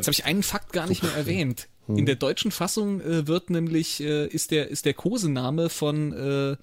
Habe 0.09 0.15
ich 0.15 0.25
einen 0.25 0.43
Fakt 0.43 0.73
gar 0.73 0.87
nicht 0.87 1.03
mehr 1.03 1.15
erwähnt. 1.15 1.69
In 1.89 2.05
der 2.05 2.17
deutschen 2.17 2.51
Fassung 2.51 3.01
äh, 3.01 3.27
wird 3.27 3.49
nämlich, 3.49 4.01
äh, 4.01 4.27
ist 4.27 4.51
der, 4.51 4.69
ist 4.69 4.85
der 4.85 4.93
Kosename 4.93 5.71
von, 5.71 6.13
äh, 6.13 6.57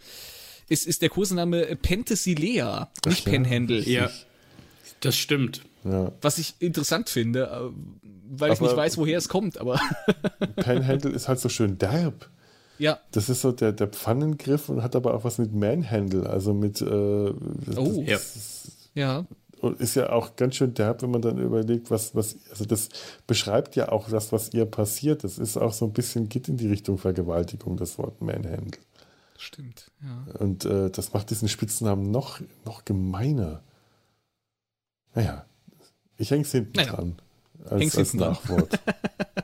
ist, 0.69 0.85
ist 0.85 1.01
der 1.01 1.09
Kosename 1.09 1.75
Penthesilea, 1.75 2.91
nicht 3.07 3.25
Penhandle. 3.25 3.81
Ja, 3.81 4.11
das 4.99 5.15
stimmt. 5.15 5.61
Ja. 5.83 6.11
Was 6.21 6.37
ich 6.37 6.55
interessant 6.59 7.09
finde, 7.09 7.43
äh, 7.43 8.05
weil 8.29 8.51
aber 8.51 8.53
ich 8.53 8.61
nicht 8.61 8.75
weiß, 8.75 8.97
woher 8.97 9.17
es 9.17 9.27
kommt, 9.27 9.57
aber. 9.59 9.79
Penhandle 10.57 11.11
ist 11.11 11.27
halt 11.27 11.39
so 11.39 11.49
schön 11.49 11.77
derb. 11.79 12.29
Ja. 12.77 12.99
Das 13.11 13.29
ist 13.29 13.41
so 13.41 13.51
der, 13.51 13.71
der 13.71 13.87
Pfannengriff 13.87 14.69
und 14.69 14.83
hat 14.83 14.95
aber 14.95 15.13
auch 15.13 15.23
was 15.23 15.37
mit 15.37 15.53
Manhandle, 15.53 16.29
also 16.29 16.53
mit. 16.53 16.81
Äh, 16.81 16.85
oh, 16.85 18.03
ja. 18.05 18.19
ja. 18.93 19.25
Und 19.61 19.79
ist 19.79 19.95
ja 19.95 20.11
auch 20.11 20.35
ganz 20.35 20.55
schön 20.55 20.73
derb, 20.73 21.01
wenn 21.01 21.11
man 21.11 21.21
dann 21.21 21.37
überlegt, 21.37 21.89
was, 21.89 22.13
was, 22.15 22.37
also 22.49 22.65
das 22.65 22.89
beschreibt 23.25 23.75
ja 23.75 23.89
auch 23.89 24.09
das, 24.09 24.31
was 24.31 24.53
ihr 24.53 24.65
passiert. 24.65 25.23
Das 25.23 25.37
ist 25.37 25.57
auch 25.57 25.73
so 25.73 25.85
ein 25.85 25.93
bisschen, 25.93 26.29
geht 26.29 26.49
in 26.49 26.57
die 26.57 26.67
Richtung 26.67 26.97
Vergewaltigung, 26.97 27.77
das 27.77 27.97
Wort 27.97 28.21
Manhandle. 28.21 28.81
Stimmt, 29.37 29.91
ja. 30.01 30.33
Und 30.39 30.65
äh, 30.65 30.89
das 30.89 31.13
macht 31.13 31.29
diesen 31.29 31.47
Spitznamen 31.47 32.11
noch, 32.11 32.41
noch 32.65 32.85
gemeiner. 32.85 33.63
Naja, 35.13 35.45
ich 36.17 36.31
hänge 36.31 36.43
es 36.43 36.51
hinten 36.51 36.73
naja. 36.75 36.93
dran. 36.93 37.15
Als, 37.69 37.97
als 37.97 38.13
Nachwort. 38.13 38.79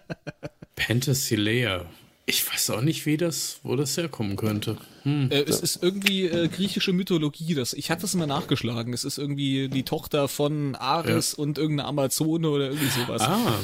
Penthesilea. 0.75 1.85
Ich 2.31 2.49
weiß 2.49 2.69
auch 2.69 2.81
nicht, 2.81 3.05
wie 3.05 3.17
das, 3.17 3.59
wo 3.61 3.75
das 3.75 3.97
herkommen 3.97 4.37
könnte. 4.37 4.77
Hm. 5.03 5.29
Äh, 5.31 5.41
es 5.41 5.59
ist 5.59 5.83
irgendwie 5.83 6.27
äh, 6.27 6.47
griechische 6.47 6.93
Mythologie. 6.93 7.55
Das, 7.55 7.73
ich 7.73 7.91
hatte 7.91 8.05
es 8.05 8.15
mal 8.15 8.25
nachgeschlagen. 8.25 8.93
Es 8.93 9.03
ist 9.03 9.17
irgendwie 9.17 9.67
die 9.67 9.83
Tochter 9.83 10.29
von 10.29 10.75
Ares 10.75 11.33
ja. 11.33 11.43
und 11.43 11.57
irgendeine 11.57 11.89
Amazone 11.89 12.49
oder 12.49 12.69
irgendwie 12.69 12.87
sowas. 12.87 13.21
Ah. 13.21 13.59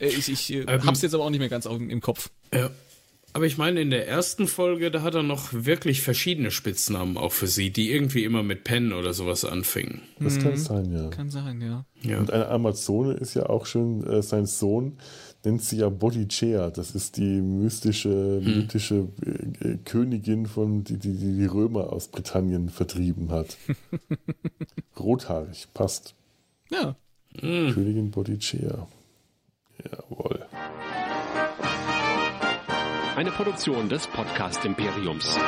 Äh, 0.00 0.06
ich 0.08 0.30
ich 0.30 0.50
äh, 0.50 0.60
ähm, 0.60 0.86
hab's 0.86 1.02
jetzt 1.02 1.14
aber 1.14 1.24
auch 1.24 1.30
nicht 1.30 1.40
mehr 1.40 1.50
ganz 1.50 1.66
auf, 1.66 1.78
im 1.78 2.00
Kopf. 2.00 2.30
Ja. 2.54 2.70
Aber 3.34 3.44
ich 3.44 3.58
meine, 3.58 3.82
in 3.82 3.90
der 3.90 4.08
ersten 4.08 4.48
Folge, 4.48 4.90
da 4.90 5.02
hat 5.02 5.14
er 5.14 5.22
noch 5.22 5.52
wirklich 5.52 6.00
verschiedene 6.00 6.50
Spitznamen 6.50 7.18
auch 7.18 7.32
für 7.32 7.48
sie, 7.48 7.68
die 7.68 7.92
irgendwie 7.92 8.24
immer 8.24 8.42
mit 8.42 8.64
Pen 8.64 8.94
oder 8.94 9.12
sowas 9.12 9.44
anfingen. 9.44 10.00
Das 10.18 10.38
kann 10.38 10.52
mhm. 10.52 10.56
sein, 10.56 10.90
ja. 10.90 11.08
Kann 11.10 11.28
sein, 11.28 11.60
ja. 11.60 11.84
ja. 12.00 12.18
Und 12.18 12.30
eine 12.30 12.48
Amazone 12.48 13.12
ist 13.12 13.34
ja 13.34 13.44
auch 13.50 13.66
schon 13.66 14.06
äh, 14.06 14.22
sein 14.22 14.46
Sohn 14.46 14.96
nennt 15.46 15.62
sie 15.62 15.78
ja 15.78 15.88
Bodicea. 15.88 16.70
Das 16.70 16.94
ist 16.94 17.16
die 17.16 17.40
mystische, 17.40 18.40
hm. 18.42 18.44
mythische 18.44 19.08
äh, 19.60 19.76
Königin, 19.84 20.46
von, 20.46 20.84
die, 20.84 20.98
die 20.98 21.14
die 21.14 21.46
Römer 21.46 21.92
aus 21.92 22.08
Britannien 22.08 22.68
vertrieben 22.68 23.30
hat. 23.30 23.56
Rothaarig, 24.98 25.68
passt. 25.72 26.14
Ja. 26.70 26.96
Hm. 27.38 27.72
Königin 27.72 28.10
Bodicea. 28.10 28.88
Jawohl. 29.84 30.46
Eine 33.14 33.30
Produktion 33.30 33.88
des 33.88 34.06
Podcast 34.08 34.64
Imperiums. 34.64 35.38